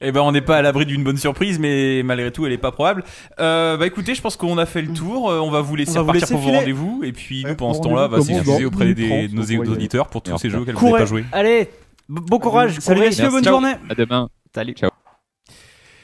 Eh 0.00 0.12
ben, 0.12 0.20
on 0.20 0.32
n'est 0.32 0.40
pas 0.40 0.56
à 0.56 0.62
l'abri 0.62 0.86
d'une 0.86 1.04
bonne 1.04 1.16
surprise, 1.16 1.58
mais 1.58 2.02
malgré 2.04 2.30
tout, 2.30 2.46
elle 2.46 2.52
est 2.52 2.58
pas 2.58 2.72
probable. 2.72 3.04
Euh, 3.40 3.76
bah 3.76 3.86
écoutez, 3.86 4.14
je 4.14 4.20
pense 4.22 4.36
qu'on 4.36 4.58
a 4.58 4.66
fait 4.66 4.82
le 4.82 4.92
tour. 4.92 5.24
On 5.26 5.50
va 5.50 5.60
vous 5.60 5.76
laisser 5.76 5.92
On 5.98 6.02
va 6.02 6.12
vous 6.12 6.18
partir 6.18 6.20
laisser 6.22 6.34
pour 6.34 6.42
vos 6.42 6.58
rendez-vous. 6.58 7.02
Et 7.04 7.12
puis, 7.12 7.44
nous, 7.46 7.54
pendant 7.54 7.74
ce 7.74 7.80
temps-là, 7.82 8.08
bah, 8.08 8.18
commence 8.18 8.26
diffusé 8.26 8.62
dans 8.62 8.66
auprès 8.68 8.94
des, 8.94 9.08
10h30, 9.08 9.30
de 9.30 9.34
nos 9.36 9.42
on 9.42 9.64
va 9.64 9.70
auditeurs 9.72 10.08
pour 10.08 10.22
tous 10.22 10.36
ces 10.38 10.50
jeux 10.50 10.60
auxquels 10.60 10.74
vous 10.74 10.86
n'avez 10.86 10.98
pas 10.98 11.06
joué. 11.06 11.24
Allez, 11.32 11.68
bon 12.08 12.38
courage. 12.38 12.78
Salut 12.80 13.00
messieurs, 13.00 13.30
bonne 13.30 13.44
Ciao. 13.44 13.54
journée. 13.54 13.74
À 13.88 13.94
demain. 13.94 14.28
Salut. 14.54 14.74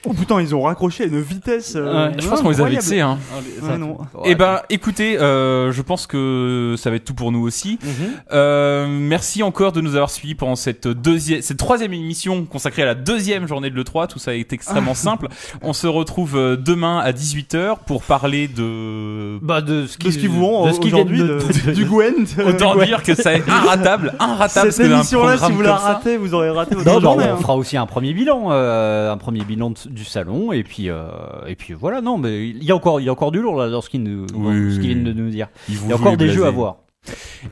Oh 0.05 0.12
putain, 0.12 0.40
ils 0.40 0.55
ont 0.55 0.62
raccroché 0.62 1.05
à 1.05 1.07
une 1.07 1.20
vitesse. 1.20 1.74
euh, 1.76 2.09
Ouais. 2.09 2.12
Je 2.18 2.26
pense 2.28 2.40
qu'on 2.42 2.50
les 2.50 2.61
a 2.61 2.64
vexés, 2.64 3.00
hein. 3.00 3.18
Ouais, 3.62 3.78
non. 3.78 3.98
Eh 4.24 4.34
ben, 4.34 4.61
écoutez, 4.70 5.18
euh, 5.20 5.70
je 5.72 5.82
pense 5.82 6.07
que 6.07 6.74
ça 6.76 6.90
va 6.90 6.96
être 6.96 7.05
tout 7.05 7.14
pour 7.14 7.30
nous 7.32 7.42
aussi. 7.42 7.78
Mhm. 7.82 7.90
Euh, 8.32 8.86
merci 8.88 9.42
encore 9.42 9.72
de 9.72 9.80
nous 9.80 9.94
avoir 9.94 10.11
suivis 10.11 10.34
pendant 10.34 10.57
cette 10.57 10.88
deuxième, 10.88 11.42
cette 11.42 11.57
troisième 11.59 11.92
émission 11.92 12.44
consacrée 12.44 12.82
à 12.82 12.86
la 12.86 12.94
deuxième 12.94 13.46
journée 13.46 13.70
de 13.70 13.76
l'E3. 13.76 14.09
Tout 14.09 14.18
ça 14.18 14.34
est 14.34 14.53
extrêmement 14.53 14.94
simple. 14.94 15.28
On 15.62 15.72
se 15.72 15.86
retrouve 15.86 16.36
euh, 16.36 16.57
demain 16.57 16.98
à 16.98 17.12
18h 17.12 17.76
pour 17.86 18.03
parler 18.03 18.48
de... 18.48 19.38
Bah, 19.42 19.61
de 19.61 19.86
ce 19.86 19.98
De 19.98 20.11
ce 20.11 20.18
qu'ils 20.18 20.28
vous 20.30 20.44
ont 20.44 20.66
de 20.66 20.72
ce 20.72 20.80
qu'ils 20.80 20.92
viennent 20.94 21.12
aujourd'hui, 21.12 21.62
de- 21.66 21.72
du 21.72 21.84
Gwent. 21.84 22.26
Autant 22.46 22.74
dire 22.76 23.03
que 23.03 23.14
ça 23.14 23.34
est 23.34 23.46
inratable, 23.48 24.14
inratable. 24.18 24.72
Cette 24.72 24.86
émission-là, 24.86 25.38
si 25.38 25.53
vous 25.53 25.62
la 25.62 25.76
ratez, 25.76 26.16
vous 26.16 26.34
aurez 26.34 26.50
raté 26.50 26.74
votre 26.74 26.86
Non, 26.88 26.94
non, 26.94 27.00
journée. 27.00 27.24
on 27.30 27.34
hein. 27.34 27.38
fera 27.40 27.57
aussi 27.57 27.76
un 27.76 27.86
premier 27.86 28.12
bilan, 28.14 28.48
euh, 28.50 29.12
un 29.12 29.16
premier 29.16 29.44
bilan 29.44 29.70
de- 29.70 29.76
du 29.93 30.05
salon, 30.05 30.53
et 30.53 30.62
puis 30.64 30.88
euh, 30.90 31.07
et 31.47 31.55
puis 31.55 31.74
voilà. 31.74 32.01
Non, 32.01 32.18
mais 32.18 32.49
il 32.49 32.64
y 32.64 32.70
a 32.72 32.74
encore 32.76 33.01
il 33.01 33.05
y 33.05 33.09
a 33.09 33.12
encore 33.12 33.32
du 33.32 33.40
lourd 33.40 33.57
là 33.57 33.68
dans 33.70 33.80
ce 33.80 33.90
qu'ils 33.90 34.03
nous 34.03 34.26
Oui. 34.34 34.72
qu'ils 34.72 34.80
viennent 34.88 35.05
de 35.05 35.12
nous 35.12 35.30
dire. 35.30 35.49
Il 35.68 35.88
y 35.88 35.93
a 35.93 35.97
encore 35.97 36.16
des 36.16 36.28
jeux 36.30 36.47
à 36.47 36.51
voir. 36.51 36.76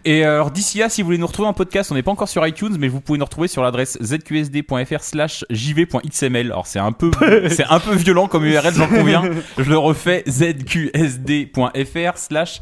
Et 0.04 0.22
alors 0.24 0.52
d'ici 0.52 0.78
là, 0.78 0.88
si 0.88 1.02
vous 1.02 1.06
voulez 1.06 1.18
nous 1.18 1.26
retrouver 1.26 1.48
en 1.48 1.52
podcast, 1.52 1.90
on 1.90 1.96
n'est 1.96 2.04
pas 2.04 2.12
encore 2.12 2.28
sur 2.28 2.46
iTunes, 2.46 2.76
mais 2.78 2.86
vous 2.86 3.00
pouvez 3.00 3.18
nous 3.18 3.24
retrouver 3.24 3.48
sur 3.48 3.62
l'adresse 3.64 3.98
zqsd.fr 4.00 5.00
slash 5.00 5.44
jv.xml. 5.50 6.46
Alors 6.52 6.68
c'est 6.68 6.78
un 6.78 6.92
peu, 6.92 7.10
c'est 7.48 7.64
un 7.64 7.80
peu 7.80 7.94
violent 7.96 8.28
comme 8.28 8.44
URL, 8.44 8.72
j'en 8.74 8.86
conviens. 8.86 9.22
Je 9.58 9.68
le 9.68 9.76
refais 9.76 10.22
zqsd.fr 10.28 12.16
slash 12.16 12.60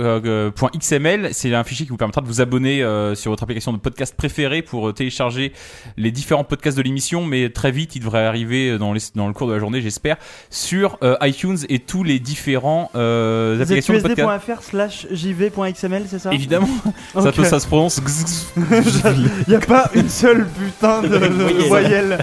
euh, 0.00 0.20
euh, 0.24 0.50
point 0.50 0.70
.xml, 0.76 1.28
c'est 1.32 1.54
un 1.54 1.64
fichier 1.64 1.84
qui 1.86 1.90
vous 1.90 1.96
permettra 1.96 2.20
de 2.20 2.26
vous 2.26 2.40
abonner 2.40 2.82
euh, 2.82 3.14
sur 3.14 3.30
votre 3.30 3.42
application 3.42 3.72
de 3.72 3.78
podcast 3.78 4.14
préférée 4.16 4.62
pour 4.62 4.88
euh, 4.88 4.92
télécharger 4.92 5.52
les 5.96 6.10
différents 6.10 6.44
podcasts 6.44 6.76
de 6.76 6.82
l'émission, 6.82 7.24
mais 7.24 7.50
très 7.50 7.70
vite, 7.70 7.96
il 7.96 8.00
devrait 8.00 8.24
arriver 8.26 8.78
dans, 8.78 8.92
les, 8.92 9.00
dans 9.14 9.26
le 9.26 9.32
cours 9.32 9.48
de 9.48 9.52
la 9.54 9.58
journée, 9.58 9.80
j'espère, 9.80 10.16
sur 10.50 10.98
euh, 11.02 11.16
iTunes 11.22 11.58
et 11.68 11.78
tous 11.80 12.04
les 12.04 12.18
différents 12.18 12.90
euh, 12.94 13.60
applications 13.60 13.94
de 13.94 14.00
podcast. 14.00 14.62
Slash 14.70 15.06
jv.xml, 15.10 16.02
c'est 16.08 16.18
ça? 16.18 16.32
Évidemment, 16.32 16.68
ça, 17.14 17.20
Ok. 17.28 17.34
peut- 17.36 17.44
ça 17.44 17.60
se 17.60 17.66
prononce. 17.66 18.00
Il 18.56 19.48
n'y 19.48 19.54
a 19.54 19.60
pas 19.60 19.90
une 19.94 20.08
seule 20.08 20.46
putain 20.46 21.02
de, 21.02 21.08
de 21.08 21.64
voyelle. 21.68 22.18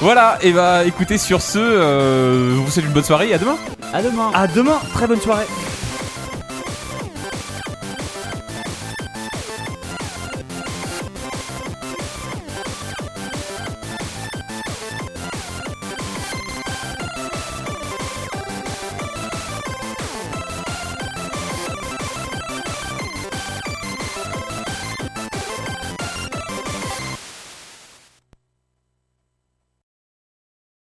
voilà, 0.00 0.38
et 0.42 0.52
bah 0.52 0.84
écoutez, 0.84 1.18
sur 1.18 1.40
ce, 1.40 1.58
euh, 1.58 2.50
je 2.56 2.60
vous 2.60 2.70
souhaite 2.70 2.84
une 2.86 2.92
bonne 2.92 3.04
soirée 3.04 3.28
et 3.30 3.34
à 3.34 3.38
demain. 3.38 3.56
À 3.92 4.02
demain. 4.02 4.30
À 4.34 4.46
demain, 4.46 4.78
très 4.92 5.06
bonne 5.06 5.20
soirée. 5.20 5.46